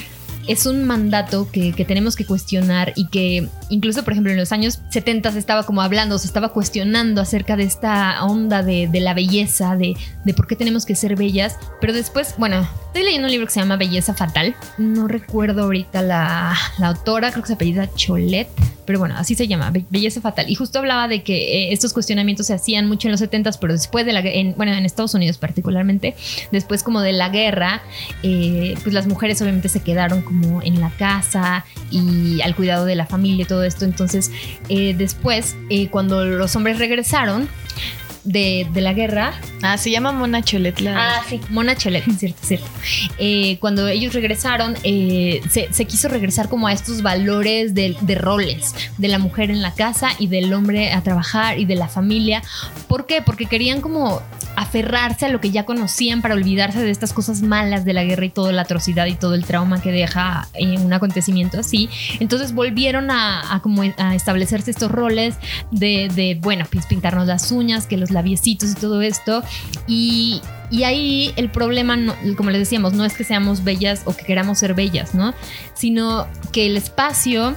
es 0.52 0.66
un 0.66 0.84
mandato 0.84 1.48
que, 1.52 1.74
que 1.74 1.86
tenemos 1.86 2.16
que 2.16 2.26
cuestionar 2.26 2.94
y 2.96 3.08
que 3.08 3.48
incluso, 3.70 4.04
por 4.04 4.14
ejemplo, 4.14 4.32
en 4.32 4.38
los 4.38 4.52
años 4.52 4.80
70 4.90 5.32
se 5.32 5.40
estaba 5.40 5.64
como 5.64 5.82
hablando, 5.82 6.18
se 6.18 6.28
estaba 6.28 6.50
cuestionando 6.50 7.22
acerca 7.22 7.56
de 7.56 7.64
esta 7.64 8.24
onda 8.26 8.64
de, 8.64 8.88
de 8.88 9.00
la 9.00 9.14
belleza, 9.14 9.76
de, 9.76 9.96
de 10.26 10.34
por 10.34 10.48
qué 10.48 10.56
tenemos 10.56 10.86
que 10.86 10.96
ser 10.96 11.16
bellas. 11.16 11.58
Pero 11.80 11.94
después, 11.94 12.36
bueno, 12.38 12.68
estoy 12.88 13.04
leyendo 13.04 13.28
un 13.28 13.32
libro 13.32 13.48
que 13.48 13.54
se 13.54 13.60
llama 13.60 13.78
Belleza 13.78 14.14
Fatal. 14.14 14.56
No 14.78 15.08
recuerdo 15.08 15.64
ahorita 15.64 16.02
la, 16.02 16.56
la 16.80 16.88
autora, 16.88 17.32
creo 17.32 17.44
que 17.44 17.48
se 17.48 17.54
apellida 17.54 17.90
Cholet. 17.94 18.48
Pero 18.86 18.98
bueno, 18.98 19.14
así 19.20 19.36
se 19.36 19.48
llama, 19.48 19.70
Be- 19.70 19.86
Belleza 19.92 20.20
Fatal. 20.20 20.50
Y 20.50 20.56
justo 20.56 20.80
hablaba 20.80 21.08
de 21.08 21.22
que 21.22 21.68
eh, 21.70 21.74
estos 21.74 21.94
cuestionamientos 21.94 22.48
se 22.48 22.56
hacían 22.56 22.88
mucho 22.88 23.08
en 23.08 23.12
los 23.12 23.22
70s, 23.22 23.58
pero 23.62 23.74
después 23.74 24.04
de 24.04 24.14
la 24.14 24.22
en, 24.22 24.56
bueno, 24.58 24.74
en 24.74 24.84
Estados 24.84 25.14
Unidos 25.14 25.38
particularmente, 25.38 26.16
después 26.52 26.82
como 26.82 27.02
de 27.02 27.14
la 27.14 27.30
guerra, 27.30 27.84
eh, 28.24 28.74
pues 28.82 28.96
las 28.96 29.06
mujeres 29.06 29.40
obviamente 29.44 29.70
se 29.70 29.82
quedaron 29.82 30.24
como 30.24 30.39
en 30.64 30.80
la 30.80 30.90
casa 30.92 31.66
y 31.92 32.42
al 32.42 32.56
cuidado 32.56 32.86
de 32.86 32.96
la 32.96 33.06
familia 33.06 33.44
y 33.44 33.48
todo 33.48 33.64
esto. 33.64 33.86
Entonces, 33.86 34.32
eh, 34.70 34.94
después, 34.98 35.56
eh, 35.70 35.88
cuando 35.90 36.26
los 36.26 36.56
hombres 36.56 36.80
regresaron 36.80 37.48
de, 38.26 38.68
de 38.74 38.82
la 38.82 38.94
guerra, 38.94 39.34
Ah, 39.62 39.78
se 39.78 39.92
llama 39.92 40.12
Mona 40.12 40.42
Cholet 40.42 40.80
la- 40.82 41.18
Ah, 41.18 41.22
sí, 41.28 41.40
Mona 41.50 41.76
Cholet, 41.76 42.04
cierto, 42.18 42.38
cierto. 42.44 42.68
Eh, 43.18 43.58
cuando 43.60 43.88
ellos 43.88 44.14
regresaron, 44.14 44.76
eh, 44.84 45.42
se, 45.50 45.72
se 45.74 45.86
quiso 45.86 46.08
regresar 46.10 46.48
como 46.50 46.68
a 46.68 46.74
estos 46.74 47.02
valores 47.02 47.74
de, 47.74 47.96
de 48.02 48.16
roles, 48.16 48.74
de 48.98 49.08
la 49.08 49.20
mujer 49.20 49.52
en 49.52 49.62
la 49.62 49.74
casa 49.74 50.10
y 50.20 50.28
del 50.28 50.54
hombre 50.54 50.92
a 50.94 51.02
trabajar 51.02 51.60
y 51.60 51.66
de 51.66 51.76
la 51.76 51.88
familia. 51.88 52.42
¿Por 52.88 53.06
qué? 53.06 53.22
Porque 53.22 53.48
querían 53.48 53.82
como 53.82 54.22
aferrarse 54.60 55.26
a 55.26 55.30
lo 55.30 55.40
que 55.40 55.52
ya 55.52 55.64
conocían 55.64 56.22
para 56.22 56.36
olvidarse 56.36 56.82
de 56.82 56.92
estas 56.92 57.14
cosas 57.14 57.42
malas 57.42 57.86
de 57.86 57.94
la 57.94 58.04
guerra 58.04 58.26
y 58.26 58.30
toda 58.30 58.52
la 58.52 58.64
atrocidad 58.64 59.06
y 59.06 59.16
todo 59.16 59.34
el 59.34 59.46
trauma 59.46 59.82
que 59.82 59.90
deja 59.90 60.50
eh, 60.54 60.78
un 60.78 60.92
acontecimiento 60.92 61.62
así. 61.62 61.90
Entonces 62.20 62.54
volvieron 62.54 63.10
a, 63.10 63.62
como 63.64 63.84
a 63.84 64.16
establecerse 64.16 64.72
estos 64.72 64.92
roles 64.92 65.36
de, 65.72 66.12
de, 66.14 66.38
bueno, 66.42 66.66
pues 66.70 66.88
pintarnos 66.88 67.26
las 67.26 67.54
uñas, 67.54 67.88
que 67.88 67.96
los 67.96 68.12
labiecitos 68.12 68.72
y 68.72 68.76
todo 68.76 69.02
esto. 69.02 69.44
Y, 69.88 70.42
y 70.70 70.84
ahí 70.84 71.34
el 71.38 71.50
problema, 71.50 71.98
como 72.36 72.50
les 72.50 72.60
decíamos, 72.60 72.92
no 72.92 73.06
es 73.06 73.14
que 73.14 73.24
seamos 73.24 73.64
bellas 73.64 74.02
o 74.04 74.14
que 74.14 74.26
queramos 74.26 74.60
ser 74.60 74.74
bellas, 74.74 75.16
¿no? 75.16 75.34
Sino 75.74 76.28
que 76.52 76.66
el 76.66 76.76
espacio, 76.76 77.56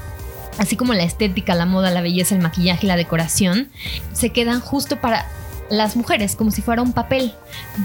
así 0.59 0.77
como 0.77 0.95
la 0.95 1.03
estética, 1.03 1.57
la 1.57 1.67
moda, 1.67 1.91
la 1.91 2.01
belleza, 2.01 2.37
el 2.37 2.43
maquillaje, 2.43 2.87
la 2.87 2.95
decoración, 2.95 3.71
se 4.13 4.31
quedan 4.31 4.61
justo 4.61 5.01
para 5.01 5.27
las 5.71 5.97
mujeres, 5.97 6.37
como 6.37 6.51
si 6.51 6.63
fuera 6.63 6.83
un 6.83 6.93
papel, 6.93 7.33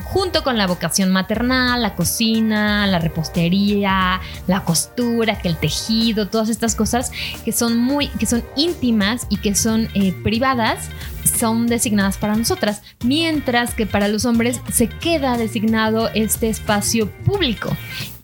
junto 0.06 0.44
con 0.44 0.58
la 0.58 0.68
vocación 0.68 1.12
maternal, 1.12 1.82
la 1.82 1.96
cocina, 1.96 2.86
la 2.88 3.00
repostería, 3.00 4.20
la 4.48 4.64
costura, 4.64 5.40
que 5.40 5.48
el 5.48 5.58
tejido, 5.58 6.28
todas 6.28 6.50
estas 6.50 6.76
cosas 6.76 7.12
que 7.46 7.52
son 7.52 7.78
muy, 7.78 8.10
que 8.10 8.26
son 8.26 8.44
íntimas 8.56 9.28
y 9.30 9.38
que 9.38 9.56
son 9.56 9.90
eh, 9.94 10.14
privadas, 10.24 10.90
son 11.38 11.68
designadas 11.68 12.18
para 12.18 12.36
nosotras, 12.36 12.82
mientras 13.04 13.74
que 13.74 13.86
para 13.86 14.08
los 14.08 14.26
hombres 14.26 14.60
se 14.72 14.88
queda 14.88 15.38
designado 15.38 16.10
este 16.14 16.50
espacio 16.50 17.10
público. 17.26 17.76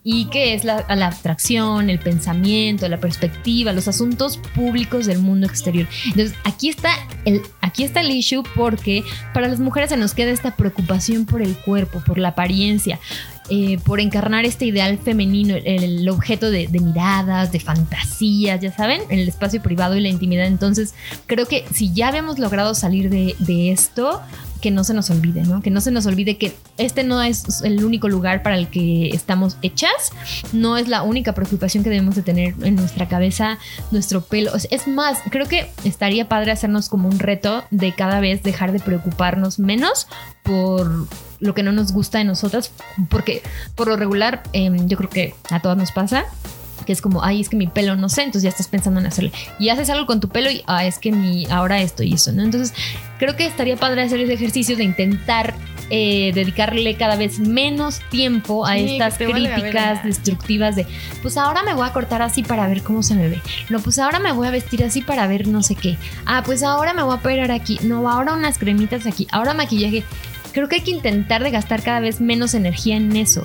Y 0.06 0.26
que 0.26 0.52
es 0.52 0.64
la, 0.64 0.84
la 0.94 1.06
abstracción, 1.06 1.88
el 1.88 1.98
pensamiento, 1.98 2.86
la 2.88 3.00
perspectiva, 3.00 3.72
los 3.72 3.88
asuntos 3.88 4.36
públicos 4.54 5.06
del 5.06 5.18
mundo 5.18 5.46
exterior. 5.46 5.88
Entonces, 6.04 6.36
aquí 6.44 6.68
está 6.68 6.90
el, 7.24 7.40
aquí 7.62 7.84
está 7.84 8.02
el 8.02 8.10
issue 8.10 8.42
porque 8.54 9.02
para 9.32 9.48
las 9.48 9.60
mujeres 9.60 9.88
se 9.88 9.96
nos 9.96 10.12
queda 10.12 10.30
esta 10.30 10.56
preocupación 10.56 11.24
por 11.24 11.40
el 11.40 11.56
cuerpo, 11.56 12.02
por 12.06 12.18
la 12.18 12.28
apariencia, 12.28 13.00
eh, 13.48 13.78
por 13.78 13.98
encarnar 13.98 14.44
este 14.44 14.66
ideal 14.66 14.98
femenino, 14.98 15.54
el, 15.54 15.66
el 15.66 16.08
objeto 16.10 16.50
de, 16.50 16.66
de 16.66 16.80
miradas, 16.80 17.50
de 17.50 17.60
fantasías, 17.60 18.60
ya 18.60 18.72
saben, 18.72 19.00
en 19.08 19.20
el 19.20 19.28
espacio 19.28 19.62
privado 19.62 19.96
y 19.96 20.02
la 20.02 20.10
intimidad. 20.10 20.46
Entonces, 20.46 20.94
creo 21.24 21.46
que 21.46 21.64
si 21.72 21.94
ya 21.94 22.08
habíamos 22.08 22.38
logrado 22.38 22.74
salir 22.74 23.08
de, 23.08 23.34
de 23.38 23.72
esto, 23.72 24.20
que 24.64 24.70
no 24.70 24.82
se 24.82 24.94
nos 24.94 25.10
olvide, 25.10 25.42
¿no? 25.42 25.60
Que 25.60 25.68
no 25.68 25.82
se 25.82 25.90
nos 25.90 26.06
olvide 26.06 26.38
que 26.38 26.56
este 26.78 27.04
no 27.04 27.20
es 27.20 27.60
el 27.64 27.84
único 27.84 28.08
lugar 28.08 28.42
para 28.42 28.56
el 28.56 28.68
que 28.68 29.10
estamos 29.10 29.58
hechas, 29.60 30.10
no 30.54 30.78
es 30.78 30.88
la 30.88 31.02
única 31.02 31.34
preocupación 31.34 31.84
que 31.84 31.90
debemos 31.90 32.14
de 32.14 32.22
tener 32.22 32.54
en 32.62 32.74
nuestra 32.74 33.06
cabeza, 33.06 33.58
nuestro 33.90 34.22
pelo. 34.22 34.52
Es 34.70 34.88
más, 34.88 35.18
creo 35.30 35.46
que 35.48 35.70
estaría 35.84 36.30
padre 36.30 36.50
hacernos 36.50 36.88
como 36.88 37.10
un 37.10 37.18
reto 37.18 37.62
de 37.70 37.92
cada 37.92 38.20
vez 38.20 38.42
dejar 38.42 38.72
de 38.72 38.80
preocuparnos 38.80 39.58
menos 39.58 40.08
por 40.42 41.08
lo 41.40 41.54
que 41.54 41.62
no 41.62 41.70
nos 41.70 41.92
gusta 41.92 42.16
de 42.16 42.24
nosotras, 42.24 42.72
porque 43.10 43.42
por 43.74 43.88
lo 43.88 43.96
regular 43.96 44.44
em, 44.54 44.88
yo 44.88 44.96
creo 44.96 45.10
que 45.10 45.34
a 45.50 45.60
todas 45.60 45.76
nos 45.76 45.92
pasa 45.92 46.24
que 46.84 46.92
es 46.92 47.00
como, 47.00 47.24
ay, 47.24 47.40
es 47.40 47.48
que 47.48 47.56
mi 47.56 47.66
pelo 47.66 47.96
no 47.96 48.08
sé, 48.08 48.22
entonces 48.22 48.42
ya 48.44 48.50
estás 48.50 48.68
pensando 48.68 49.00
en 49.00 49.06
hacerlo. 49.06 49.30
Y 49.58 49.68
haces 49.68 49.90
algo 49.90 50.06
con 50.06 50.20
tu 50.20 50.28
pelo 50.28 50.50
y, 50.50 50.62
ah, 50.66 50.84
es 50.84 50.98
que 50.98 51.12
mi, 51.12 51.46
ahora 51.46 51.80
esto 51.80 52.02
y 52.02 52.14
eso, 52.14 52.32
¿no? 52.32 52.42
Entonces, 52.42 52.74
creo 53.18 53.36
que 53.36 53.46
estaría 53.46 53.76
padre 53.76 54.02
hacer 54.02 54.20
ese 54.20 54.34
ejercicio 54.34 54.76
de 54.76 54.84
intentar 54.84 55.54
eh, 55.90 56.32
dedicarle 56.34 56.94
cada 56.96 57.16
vez 57.16 57.38
menos 57.38 58.00
tiempo 58.10 58.64
a 58.64 58.78
estas 58.78 59.18
críticas 59.18 60.02
destructivas 60.02 60.76
de, 60.76 60.86
pues 61.20 61.36
ahora 61.36 61.62
me 61.62 61.74
voy 61.74 61.86
a 61.86 61.92
cortar 61.92 62.22
así 62.22 62.42
para 62.42 62.66
ver 62.66 62.82
cómo 62.82 63.02
se 63.02 63.14
me 63.14 63.28
ve. 63.28 63.40
No, 63.68 63.80
pues 63.80 63.98
ahora 63.98 64.18
me 64.18 64.32
voy 64.32 64.48
a 64.48 64.50
vestir 64.50 64.82
así 64.82 65.02
para 65.02 65.26
ver 65.26 65.46
no 65.46 65.62
sé 65.62 65.74
qué. 65.74 65.98
Ah, 66.24 66.42
pues 66.44 66.62
ahora 66.62 66.94
me 66.94 67.02
voy 67.02 67.12
a 67.12 67.16
operar 67.16 67.50
aquí. 67.50 67.78
No, 67.82 68.08
ahora 68.10 68.32
unas 68.32 68.58
cremitas 68.58 69.06
aquí. 69.06 69.26
Ahora 69.30 69.52
maquillaje. 69.52 70.04
Creo 70.52 70.68
que 70.68 70.76
hay 70.76 70.82
que 70.82 70.92
intentar 70.92 71.42
de 71.42 71.50
gastar 71.50 71.82
cada 71.82 72.00
vez 72.00 72.20
menos 72.20 72.54
energía 72.54 72.96
en 72.96 73.14
eso. 73.16 73.42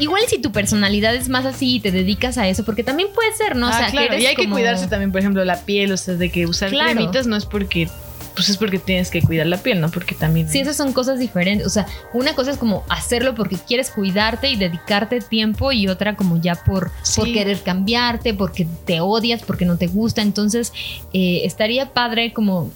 Igual 0.00 0.22
si 0.28 0.38
tu 0.38 0.50
personalidad 0.52 1.14
es 1.14 1.28
más 1.28 1.44
así 1.46 1.76
y 1.76 1.80
te 1.80 1.92
dedicas 1.92 2.38
a 2.38 2.48
eso, 2.48 2.64
porque 2.64 2.82
también 2.82 3.08
puede 3.14 3.32
ser, 3.36 3.54
¿no? 3.56 3.66
Ah, 3.68 3.70
o 3.70 3.72
sea, 3.78 3.90
claro. 3.90 4.10
que 4.16 4.20
y 4.22 4.26
hay 4.26 4.34
que 4.34 4.48
cuidarse 4.48 4.86
también, 4.88 5.12
por 5.12 5.20
ejemplo, 5.20 5.44
la 5.44 5.60
piel, 5.60 5.92
o 5.92 5.96
sea, 5.96 6.14
de 6.14 6.30
que 6.30 6.46
usar 6.46 6.70
Claro. 6.70 6.90
cremitas 6.92 7.26
no 7.26 7.36
es 7.36 7.44
porque, 7.46 7.88
pues 8.34 8.48
es 8.48 8.56
porque 8.56 8.78
tienes 8.78 9.10
que 9.10 9.20
cuidar 9.22 9.46
la 9.46 9.58
piel, 9.58 9.80
¿no? 9.80 9.90
Porque 9.90 10.14
también... 10.14 10.48
Sí, 10.48 10.60
esas 10.60 10.76
son 10.76 10.92
cosas 10.92 11.18
diferentes. 11.18 11.66
O 11.66 11.70
sea, 11.70 11.86
una 12.14 12.34
cosa 12.34 12.52
es 12.52 12.56
como 12.56 12.84
hacerlo 12.88 13.34
porque 13.34 13.56
quieres 13.56 13.90
cuidarte 13.90 14.48
y 14.48 14.56
dedicarte 14.56 15.20
tiempo 15.20 15.72
y 15.72 15.88
otra 15.88 16.16
como 16.16 16.40
ya 16.40 16.54
por, 16.54 16.90
por 17.16 17.26
Sí. 17.26 17.32
querer 17.34 17.60
cambiarte, 17.62 18.32
porque 18.34 18.66
te 18.86 19.00
odias, 19.00 19.42
porque 19.42 19.64
no 19.66 19.76
te 19.76 19.88
gusta. 19.88 20.22
Entonces, 20.22 20.72
eh, 21.12 21.42
estaría 21.44 21.92
padre 21.92 22.32
como 22.32 22.70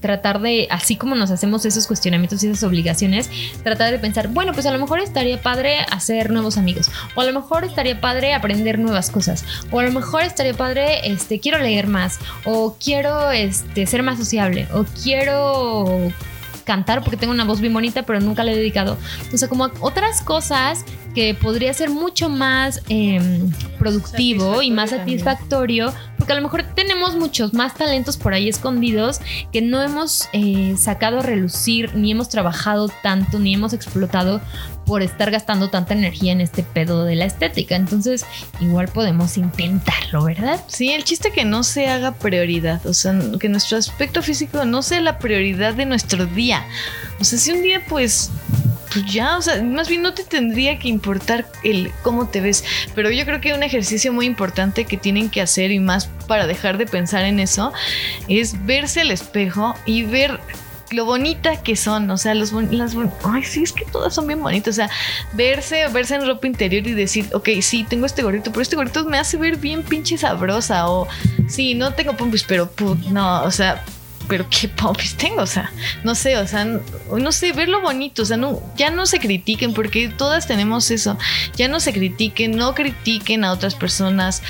tratar 0.00 0.40
de, 0.40 0.68
así 0.70 0.96
como 0.96 1.14
nos 1.14 1.30
hacemos 1.30 1.64
esos 1.64 1.86
cuestionamientos 1.86 2.42
y 2.42 2.48
esas 2.48 2.62
obligaciones, 2.62 3.30
tratar 3.62 3.90
de 3.90 3.98
pensar, 3.98 4.28
bueno, 4.28 4.52
pues 4.52 4.66
a 4.66 4.70
lo 4.70 4.78
mejor 4.78 5.00
estaría 5.00 5.40
padre 5.40 5.78
hacer 5.90 6.30
nuevos 6.30 6.56
amigos, 6.56 6.90
o 7.14 7.20
a 7.20 7.24
lo 7.24 7.32
mejor 7.32 7.64
estaría 7.64 8.00
padre 8.00 8.34
aprender 8.34 8.78
nuevas 8.78 9.10
cosas, 9.10 9.44
o 9.70 9.80
a 9.80 9.82
lo 9.82 9.92
mejor 9.92 10.22
estaría 10.22 10.54
padre, 10.54 11.10
este, 11.10 11.40
quiero 11.40 11.58
leer 11.58 11.86
más, 11.86 12.18
o 12.44 12.76
quiero, 12.82 13.30
este, 13.30 13.86
ser 13.86 14.02
más 14.02 14.18
sociable, 14.18 14.68
o 14.72 14.84
quiero 15.02 16.12
cantar 16.68 17.02
porque 17.02 17.16
tengo 17.16 17.32
una 17.32 17.44
voz 17.44 17.60
bien 17.62 17.72
bonita, 17.72 18.02
pero 18.02 18.20
nunca 18.20 18.44
le 18.44 18.52
he 18.52 18.56
dedicado. 18.56 18.98
O 19.32 19.38
sea, 19.38 19.48
como 19.48 19.70
otras 19.80 20.20
cosas 20.20 20.84
que 21.18 21.34
podría 21.34 21.74
ser 21.74 21.90
mucho 21.90 22.28
más 22.28 22.80
em, 22.88 23.50
productivo 23.76 24.62
y 24.62 24.70
más 24.70 24.90
Satisfactorio 24.90 25.92
porque 26.16 26.32
a 26.32 26.36
lo 26.36 26.42
mejor 26.42 26.62
tenemos 26.76 27.16
muchos 27.16 27.54
más 27.54 27.74
talentos 27.74 28.16
por 28.16 28.34
ahí 28.34 28.48
escondidos 28.48 29.20
que 29.50 29.60
no 29.60 29.82
hemos 29.82 30.28
eh, 30.32 30.76
sacado 30.76 31.18
a 31.18 31.22
relucir, 31.22 31.96
ni 31.96 32.12
hemos 32.12 32.28
trabajado 32.28 32.88
tanto, 33.02 33.40
ni 33.40 33.52
hemos 33.54 33.72
explotado 33.72 34.40
por 34.88 35.02
estar 35.02 35.30
gastando 35.30 35.68
tanta 35.68 35.92
energía 35.92 36.32
en 36.32 36.40
este 36.40 36.62
pedo 36.62 37.04
de 37.04 37.14
la 37.14 37.26
estética. 37.26 37.76
Entonces, 37.76 38.24
igual 38.58 38.88
podemos 38.88 39.36
intentarlo, 39.36 40.24
¿verdad? 40.24 40.64
Sí, 40.66 40.92
el 40.92 41.04
chiste 41.04 41.30
que 41.30 41.44
no 41.44 41.62
se 41.62 41.88
haga 41.88 42.12
prioridad, 42.12 42.84
o 42.86 42.94
sea, 42.94 43.14
que 43.38 43.50
nuestro 43.50 43.76
aspecto 43.76 44.22
físico 44.22 44.64
no 44.64 44.82
sea 44.82 45.02
la 45.02 45.18
prioridad 45.18 45.74
de 45.74 45.84
nuestro 45.84 46.24
día. 46.24 46.66
O 47.20 47.24
sea, 47.24 47.38
si 47.38 47.52
un 47.52 47.62
día 47.62 47.84
pues 47.86 48.30
pues 48.90 49.04
ya, 49.04 49.36
o 49.36 49.42
sea, 49.42 49.62
más 49.62 49.90
bien 49.90 50.00
no 50.00 50.14
te 50.14 50.24
tendría 50.24 50.78
que 50.78 50.88
importar 50.88 51.46
el 51.62 51.92
cómo 52.02 52.26
te 52.26 52.40
ves, 52.40 52.64
pero 52.94 53.10
yo 53.10 53.26
creo 53.26 53.42
que 53.42 53.52
un 53.52 53.62
ejercicio 53.62 54.14
muy 54.14 54.24
importante 54.24 54.86
que 54.86 54.96
tienen 54.96 55.28
que 55.28 55.42
hacer 55.42 55.70
y 55.70 55.78
más 55.78 56.06
para 56.26 56.46
dejar 56.46 56.78
de 56.78 56.86
pensar 56.86 57.24
en 57.24 57.38
eso 57.38 57.74
es 58.28 58.64
verse 58.64 59.02
al 59.02 59.10
espejo 59.10 59.74
y 59.84 60.04
ver 60.04 60.40
lo 60.90 61.04
bonita 61.04 61.62
que 61.62 61.76
son, 61.76 62.10
o 62.10 62.16
sea, 62.16 62.34
los 62.34 62.52
las 62.52 62.94
ay, 63.24 63.44
sí, 63.44 63.62
es 63.62 63.72
que 63.72 63.84
todas 63.84 64.14
son 64.14 64.26
bien 64.26 64.42
bonitas, 64.42 64.74
o 64.74 64.76
sea, 64.76 64.90
verse, 65.32 65.86
verse 65.88 66.14
en 66.14 66.26
ropa 66.26 66.46
interior 66.46 66.86
y 66.86 66.92
decir, 66.92 67.28
ok, 67.32 67.48
sí, 67.60 67.84
tengo 67.84 68.06
este 68.06 68.22
gorrito, 68.22 68.50
pero 68.50 68.62
este 68.62 68.76
gorrito 68.76 69.04
me 69.04 69.18
hace 69.18 69.36
ver 69.36 69.56
bien 69.56 69.82
pinche 69.82 70.18
sabrosa, 70.18 70.88
o 70.88 71.08
sí, 71.48 71.74
no 71.74 71.94
tengo 71.94 72.16
pompis, 72.16 72.44
pero 72.44 72.70
put, 72.70 72.98
no, 73.06 73.42
o 73.42 73.50
sea, 73.50 73.84
pero 74.28 74.46
qué 74.48 74.68
pompis 74.68 75.16
tengo, 75.16 75.42
o 75.42 75.46
sea, 75.46 75.72
no 76.04 76.14
sé, 76.14 76.36
o 76.36 76.46
sea, 76.46 76.64
no 76.64 77.32
sé, 77.32 77.52
verlo 77.52 77.80
bonito, 77.80 78.22
o 78.22 78.24
sea, 78.24 78.36
no, 78.36 78.62
ya 78.76 78.90
no 78.90 79.06
se 79.06 79.18
critiquen, 79.18 79.72
porque 79.72 80.08
todas 80.08 80.46
tenemos 80.46 80.90
eso, 80.90 81.18
ya 81.56 81.66
no 81.68 81.80
se 81.80 81.92
critiquen, 81.92 82.56
no 82.56 82.74
critiquen 82.74 83.44
a 83.44 83.52
otras 83.52 83.74
personas 83.74 84.42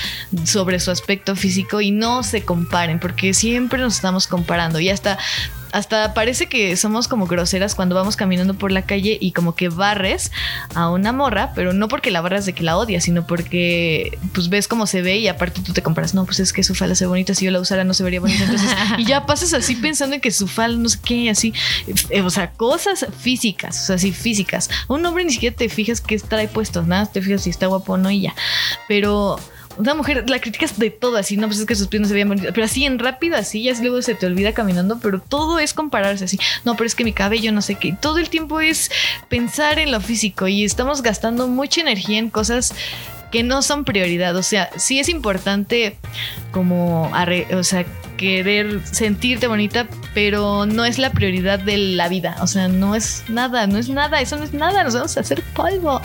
sobre 0.45 0.81
su 0.81 0.91
aspecto 0.91 1.37
físico 1.37 1.81
y 1.81 1.93
no 1.93 2.23
se 2.23 2.45
comparen, 2.45 2.99
porque 2.99 3.33
siempre 3.33 3.81
nos 3.81 3.95
estamos 3.95 4.27
comparando 4.27 4.81
y 4.81 4.91
hasta 4.91 5.19
hasta 5.73 6.15
parece 6.15 6.47
que 6.47 6.77
somos 6.77 7.09
como 7.09 7.27
groseras 7.27 7.75
cuando 7.75 7.95
vamos 7.95 8.17
caminando 8.17 8.55
por 8.55 8.73
la 8.73 8.83
calle 8.83 9.19
y 9.21 9.33
como 9.33 9.55
que 9.55 9.69
barres 9.69 10.31
a 10.75 10.91
una 10.91 11.13
morra, 11.13 11.53
pero 11.55 11.73
no 11.73 11.89
porque 11.89 12.11
la 12.11 12.21
barras 12.21 12.47
de 12.47 12.53
que 12.53 12.63
la 12.63 12.77
odias, 12.77 13.05
sino 13.05 13.27
porque 13.27 14.19
pues 14.33 14.49
ves 14.49 14.69
cómo 14.69 14.87
se 14.87 15.03
ve 15.03 15.19
y 15.19 15.29
aparte 15.29 15.61
tú 15.61 15.73
te 15.73 15.83
comparas, 15.83 16.15
no, 16.15 16.25
pues 16.25 16.41
es 16.41 16.53
que 16.53 16.63
su 16.63 16.75
falda 16.75 16.95
se 16.95 17.05
ve 17.05 17.09
bonita, 17.09 17.35
si 17.35 17.45
yo 17.45 17.51
la 17.51 17.61
usara 17.61 17.85
no 17.85 17.95
se 17.95 18.03
vería 18.03 18.21
bonita, 18.21 18.45
entonces, 18.45 18.71
y 18.99 19.05
ya 19.05 19.27
pasas 19.27 19.53
así 19.55 19.75
pensando 19.75 20.15
en 20.15 20.21
que 20.21 20.31
su 20.31 20.49
falda 20.49 20.79
no 20.79 20.89
sé 20.89 20.99
qué, 21.05 21.31
así, 21.31 21.53
eh, 22.11 22.23
o 22.23 22.31
sea, 22.31 22.51
cosas 22.53 23.07
físicas, 23.19 23.83
o 23.83 23.87
sea, 23.87 23.99
sí, 23.99 24.13
físicas. 24.13 24.71
Un 24.89 25.05
hombre 25.05 25.25
ni 25.25 25.33
siquiera 25.33 25.57
te 25.57 25.69
fijas 25.69 26.01
qué 26.01 26.19
trae 26.19 26.49
puesto, 26.49 26.83
nada, 26.83 27.07
te 27.07 27.23
fijas 27.23 27.43
si 27.43 27.51
está 27.51 27.67
guapo 27.67 27.95
o 27.95 27.97
no 27.99 28.11
y 28.11 28.23
ya, 28.23 28.35
pero 28.87 29.39
una 29.79 29.95
mujer 29.95 30.29
la 30.29 30.41
criticas 30.41 30.79
de 30.79 30.91
todo 30.91 31.17
así, 31.17 31.37
no, 31.37 31.47
pues 31.47 31.61
es 31.61 31.67
que 31.67 31.75
sus 31.75 31.89
pies 31.89 32.01
no 32.03 32.09
se 32.09 32.15
veían 32.15 32.29
bonitos, 32.29 32.51
pero 32.53 32.65
así 32.65 32.85
en 32.85 32.99
rápido, 32.99 33.37
así, 33.37 33.63
ya 33.63 33.73
luego 33.81 34.03
se 34.03 34.15
te 34.15 34.27
olvida 34.27 34.53
caminando, 34.53 34.99
pero 35.01 35.21
todo 35.21 35.59
es 35.59 35.73
compararse 35.73 36.25
así, 36.25 36.39
no, 36.65 36.77
pero 36.77 36.87
es 36.87 36.95
que 36.95 37.05
mi 37.05 37.13
cabello 37.13 37.53
no 37.53 37.63
sé 37.63 37.77
qué, 37.77 37.97
todo 38.01 38.19
el 38.19 38.29
tiempo 38.29 38.61
es 38.61 38.91
pensar 39.29 39.79
en 39.79 39.93
lo 39.93 40.01
físico 40.01 40.49
y 40.49 40.65
estamos 40.65 41.03
gastando 41.03 41.49
mucha 41.49 41.81
energía 41.81 42.19
en 42.19 42.31
cosas 42.31 42.75
que 43.31 43.43
no 43.43 43.63
son 43.63 43.85
prioridad, 43.85 44.35
o 44.37 44.43
sea, 44.43 44.71
sí 44.77 44.99
es 44.99 45.09
importante 45.09 45.97
como, 46.51 47.13
o 47.53 47.63
sea, 47.63 47.85
querer 48.17 48.81
sentirte 48.91 49.47
bonita, 49.47 49.87
pero 50.15 50.67
no 50.67 50.85
es 50.85 50.99
la 50.99 51.11
prioridad 51.11 51.59
de 51.59 51.77
la 51.77 52.09
vida, 52.09 52.37
o 52.41 52.47
sea, 52.47 52.69
no 52.69 52.95
es 52.95 53.25
nada, 53.29 53.67
no 53.67 53.79
es 53.79 53.89
nada, 53.89 54.21
eso 54.21 54.37
no 54.37 54.45
es 54.45 54.53
nada, 54.53 54.83
nos 54.83 54.95
vamos 54.95 55.17
a 55.17 55.21
hacer 55.21 55.43
polvo. 55.55 56.01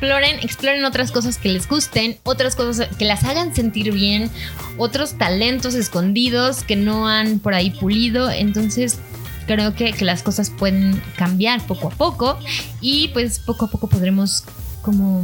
Exploren, 0.00 0.40
exploren 0.40 0.84
otras 0.86 1.12
cosas 1.12 1.36
que 1.36 1.50
les 1.50 1.68
gusten, 1.68 2.16
otras 2.22 2.56
cosas 2.56 2.88
que 2.96 3.04
las 3.04 3.22
hagan 3.24 3.54
sentir 3.54 3.92
bien, 3.92 4.30
otros 4.78 5.18
talentos 5.18 5.74
escondidos 5.74 6.62
que 6.62 6.76
no 6.76 7.06
han 7.06 7.38
por 7.38 7.52
ahí 7.52 7.70
pulido. 7.70 8.30
Entonces, 8.30 8.98
creo 9.46 9.74
que, 9.74 9.92
que 9.92 10.06
las 10.06 10.22
cosas 10.22 10.48
pueden 10.50 11.00
cambiar 11.16 11.66
poco 11.66 11.88
a 11.88 11.90
poco 11.90 12.38
y 12.80 13.08
pues 13.08 13.40
poco 13.40 13.66
a 13.66 13.70
poco 13.70 13.88
podremos 13.88 14.44
como 14.80 15.22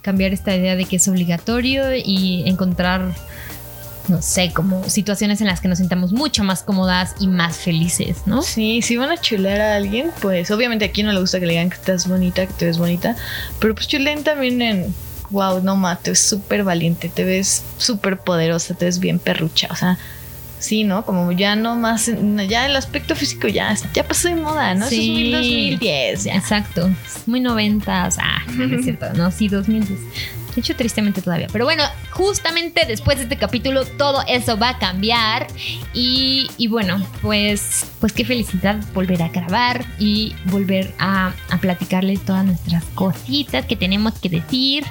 cambiar 0.00 0.32
esta 0.32 0.56
idea 0.56 0.74
de 0.74 0.86
que 0.86 0.96
es 0.96 1.06
obligatorio 1.06 1.94
y 1.94 2.44
encontrar 2.46 3.14
no 4.08 4.20
sé, 4.22 4.52
como 4.52 4.88
situaciones 4.88 5.40
en 5.40 5.46
las 5.46 5.60
que 5.60 5.68
nos 5.68 5.78
sintamos 5.78 6.12
mucho 6.12 6.44
más 6.44 6.62
cómodas 6.62 7.14
y 7.20 7.26
más 7.26 7.56
felices, 7.56 8.18
¿no? 8.26 8.42
Sí, 8.42 8.82
si 8.82 8.96
van 8.96 9.10
a 9.10 9.16
chulear 9.16 9.60
a 9.60 9.76
alguien, 9.76 10.10
pues 10.20 10.50
obviamente 10.50 10.84
aquí 10.84 11.02
no 11.02 11.12
le 11.12 11.20
gusta 11.20 11.40
que 11.40 11.46
le 11.46 11.52
digan 11.52 11.70
que 11.70 11.76
estás 11.76 12.06
bonita, 12.06 12.46
que 12.46 12.52
te 12.52 12.66
ves 12.66 12.78
bonita, 12.78 13.16
pero 13.60 13.74
pues 13.74 13.88
chuleen 13.88 14.22
también 14.24 14.60
en, 14.60 14.94
wow, 15.30 15.62
no 15.62 15.76
ma, 15.76 15.96
te 15.96 16.10
ves 16.10 16.20
súper 16.20 16.64
valiente, 16.64 17.08
te 17.08 17.24
ves 17.24 17.62
súper 17.78 18.18
poderosa, 18.18 18.74
te 18.74 18.84
ves 18.84 18.98
bien 18.98 19.18
perrucha, 19.18 19.68
o 19.70 19.76
sea, 19.76 19.98
sí, 20.58 20.84
¿no? 20.84 21.04
Como 21.04 21.32
ya 21.32 21.56
no 21.56 21.74
más, 21.76 22.10
ya 22.48 22.66
el 22.66 22.76
aspecto 22.76 23.14
físico 23.16 23.48
ya, 23.48 23.74
ya 23.94 24.06
pasó 24.06 24.28
de 24.28 24.34
moda, 24.34 24.74
¿no? 24.74 24.86
Eso 24.86 24.94
es 24.94 25.00
Sí. 25.00 25.10
muy 25.10 25.30
2010, 25.32 26.24
ya. 26.24 26.34
Exacto. 26.36 26.90
Muy 27.26 27.40
90, 27.40 28.06
o 28.06 28.10
sea, 28.10 28.42
no 28.54 28.64
es 28.76 28.84
cierto, 28.84 29.12
no, 29.14 29.30
sí, 29.30 29.48
2000. 29.48 29.98
De 30.54 30.60
hecho, 30.60 30.76
tristemente 30.76 31.20
todavía. 31.20 31.48
Pero 31.52 31.64
bueno, 31.64 31.82
justamente 32.10 32.84
después 32.86 33.18
de 33.18 33.24
este 33.24 33.36
capítulo, 33.36 33.84
todo 33.84 34.22
eso 34.28 34.56
va 34.56 34.70
a 34.70 34.78
cambiar. 34.78 35.46
Y, 35.92 36.48
y 36.56 36.68
bueno, 36.68 37.04
pues, 37.22 37.86
pues 38.00 38.12
qué 38.12 38.24
felicidad 38.24 38.76
volver 38.94 39.22
a 39.22 39.28
grabar 39.28 39.84
y 39.98 40.34
volver 40.46 40.94
a, 40.98 41.32
a 41.50 41.58
platicarles 41.58 42.24
todas 42.24 42.44
nuestras 42.44 42.84
cositas 42.94 43.66
que 43.66 43.76
tenemos 43.76 44.14
que 44.20 44.28
decir. 44.28 44.84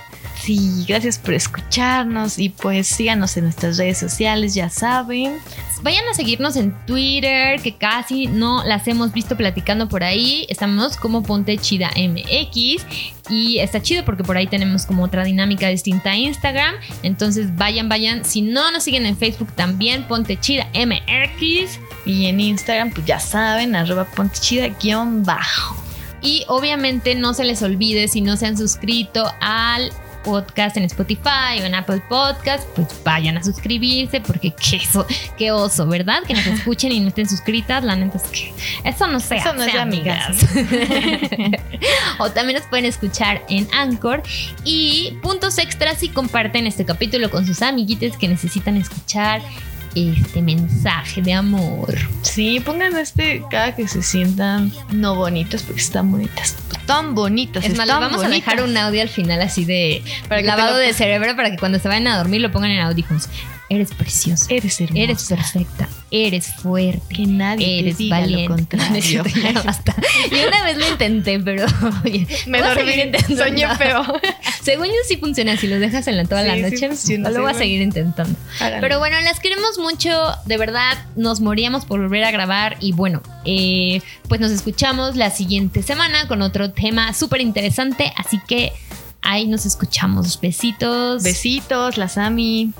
Sí, 0.44 0.84
gracias 0.86 1.20
por 1.20 1.36
escucharnos 1.36 2.38
y 2.38 2.50
pues 2.50 2.88
síganos 2.88 3.38
en 3.38 3.46
nuestras 3.46 3.78
redes 3.78 3.98
sociales, 3.98 4.54
ya 4.54 4.70
saben. 4.70 5.38
Vayan 5.84 6.06
a 6.10 6.14
seguirnos 6.14 6.58
en 6.58 6.74
Twitter, 6.86 7.62
que 7.62 7.78
casi 7.78 8.28
no 8.28 8.62
las 8.66 8.86
hemos 8.90 9.14
visto 9.14 9.38
platicando 9.38 9.88
por 9.88 10.04
ahí. 10.04 10.46
Estamos 10.50 10.98
como 10.98 11.24
Ponte 11.24 11.58
Chida 11.58 11.92
MX 11.96 12.86
y 13.30 13.60
está 13.60 13.82
chido 13.82 14.04
porque 14.04 14.26
por 14.26 14.36
ahí 14.36 14.48
tenemos 14.48 14.86
como 14.86 15.04
otra 15.04 15.24
dinámica 15.24 15.70
distinta 15.70 16.12
a 16.12 16.18
Instagram. 16.18 16.76
Entonces 17.04 17.56
vayan, 17.56 17.88
vayan. 17.88 18.26
Si 18.26 18.42
no 18.42 18.70
nos 18.72 18.84
siguen 18.84 19.06
en 19.06 19.16
Facebook 19.16 19.54
también, 19.56 20.04
Ponte 20.10 20.38
Chida 20.38 20.68
MX. 20.74 21.80
Y 22.06 22.26
en 22.26 22.42
Instagram, 22.42 22.92
pues 22.92 23.06
ya 23.06 23.22
saben, 23.22 23.78
arroba 23.78 24.04
pontechida 24.04 24.68
guion 24.68 25.24
bajo. 25.24 25.82
Y 26.22 26.44
obviamente 26.50 27.16
no 27.16 27.34
se 27.34 27.46
les 27.46 27.62
olvide 27.62 28.10
si 28.10 28.20
no 28.20 28.36
se 28.36 28.46
han 28.46 28.58
suscrito 28.58 29.26
al 29.40 29.92
podcast 30.24 30.78
en 30.78 30.84
Spotify 30.86 31.62
o 31.62 31.66
en 31.66 31.76
Apple 31.76 32.02
Podcast, 32.10 32.68
pues 32.76 32.88
vayan 33.04 33.38
a 33.38 33.44
suscribirse 33.44 34.22
porque 34.22 34.52
qué, 34.70 34.78
eso, 34.78 35.06
qué 35.38 35.52
oso, 35.52 35.88
¿verdad? 35.88 36.24
Que 36.24 36.34
nos 36.34 36.46
escuchen 36.48 36.92
y 36.92 37.00
no 37.00 37.10
estén 37.10 37.30
suscritas, 37.30 37.84
la 37.84 37.96
neta 37.96 38.18
es 38.18 38.24
que 38.24 38.54
eso 38.84 39.08
no 39.08 39.20
se 39.20 39.38
Eso 39.38 39.54
no 39.54 39.64
es 39.64 39.76
amigas. 39.76 40.38
o 42.20 42.32
también 42.32 42.60
nos 42.60 42.68
pueden 42.68 42.86
escuchar 42.86 43.44
en 43.50 43.68
Anchor 43.74 44.24
y 44.64 45.18
puntos 45.22 45.58
extras 45.58 46.00
si 46.00 46.10
comparten 46.10 46.68
este 46.68 46.86
capítulo 46.86 47.30
con 47.30 47.46
sus 47.46 47.62
amiguites 47.62 48.18
que 48.18 48.28
necesitan 48.28 48.78
escuchar 48.78 49.42
este 49.96 50.42
mensaje 50.42 51.22
de 51.22 51.34
amor. 51.34 51.96
Sí, 52.22 52.60
pongan 52.60 52.98
este 52.98 53.44
cada 53.50 53.76
que 53.76 53.88
se 53.88 54.02
sientan 54.02 54.72
no 54.92 55.16
bonitas, 55.16 55.64
porque 55.64 55.82
están 55.82 56.12
bonitas. 56.12 56.56
Tan 56.86 57.16
bonitas. 57.16 57.64
Es 57.64 57.76
más, 57.78 57.88
les 57.88 57.96
vamos 57.96 58.24
a 58.24 58.28
dejar 58.28 58.62
un 58.64 58.76
audio 58.76 59.02
al 59.02 59.10
final 59.10 59.42
así 59.42 59.66
de 59.66 60.04
Para 60.28 60.42
que 60.42 60.48
lavado 60.48 60.72
lo- 60.74 60.78
de 60.78 60.94
cerebro 60.94 61.36
para 61.36 61.50
que 61.52 61.58
cuando 61.58 61.80
se 61.80 61.88
vayan 61.88 62.08
a 62.08 62.18
dormir 62.18 62.42
lo 62.42 62.52
pongan 62.52 62.72
en 62.72 62.80
audífonos. 62.82 63.30
Eres 63.74 63.92
preciosa. 63.92 64.46
Eres 64.50 64.80
hermosa. 64.82 65.02
Eres 65.04 65.24
perfecta. 65.26 65.90
Eres 66.12 66.48
fuerte. 66.48 67.16
Que 67.16 67.26
nadie 67.26 67.80
Eres 67.80 67.98
te 67.98 68.04
diga 68.04 68.20
valiente. 68.20 68.50
lo 68.50 68.56
contrario. 68.56 69.24
Ya 69.44 69.62
basta. 69.64 69.96
Y 70.32 70.46
una 70.48 70.64
vez 70.64 70.78
lo 70.78 70.88
intenté, 70.90 71.40
pero 71.40 71.66
oye, 72.04 72.28
Me 72.48 72.62
dormí, 72.62 72.94
soñé 73.36 73.68
feo. 73.76 74.04
Según 74.62 74.86
yo 74.88 74.94
sí 75.08 75.18
funciona, 75.18 75.58
si 75.58 75.68
lo 75.68 75.80
dejas 75.80 76.08
en 76.08 76.18
la 76.18 76.26
toda 76.26 76.44
la 76.44 76.54
Sí, 76.54 76.60
sí 76.60 76.64
noche, 76.72 76.88
funciona, 76.90 77.30
lo 77.30 77.42
voy 77.42 77.52
a 77.52 77.56
seguir 77.56 77.82
intentando. 77.82 78.38
Háganlo. 78.60 78.82
Pero 78.82 79.00
bueno, 79.00 79.20
las 79.22 79.40
queremos 79.40 79.78
mucho, 79.80 80.10
de 80.46 80.58
verdad, 80.58 80.98
nos 81.16 81.42
moríamos 81.42 81.86
por 81.86 82.00
volver 82.00 82.24
a 82.24 82.32
grabar 82.32 82.78
y 82.80 82.92
bueno, 82.92 83.22
eh, 83.46 84.02
pues 84.30 84.40
nos 84.40 84.52
escuchamos 84.52 85.16
la 85.16 85.32
siguiente 85.32 85.82
semana 85.84 86.28
con 86.28 86.42
otro 86.42 86.72
tema 86.72 87.14
súper 87.14 87.42
interesante, 87.42 88.14
así 88.16 88.40
que 88.48 88.72
ahí 89.22 89.48
nos 89.48 89.66
escuchamos. 89.66 90.40
Besitos. 90.40 91.24
Besitos, 91.24 91.98
las 91.98 92.18
Ami. 92.18 92.72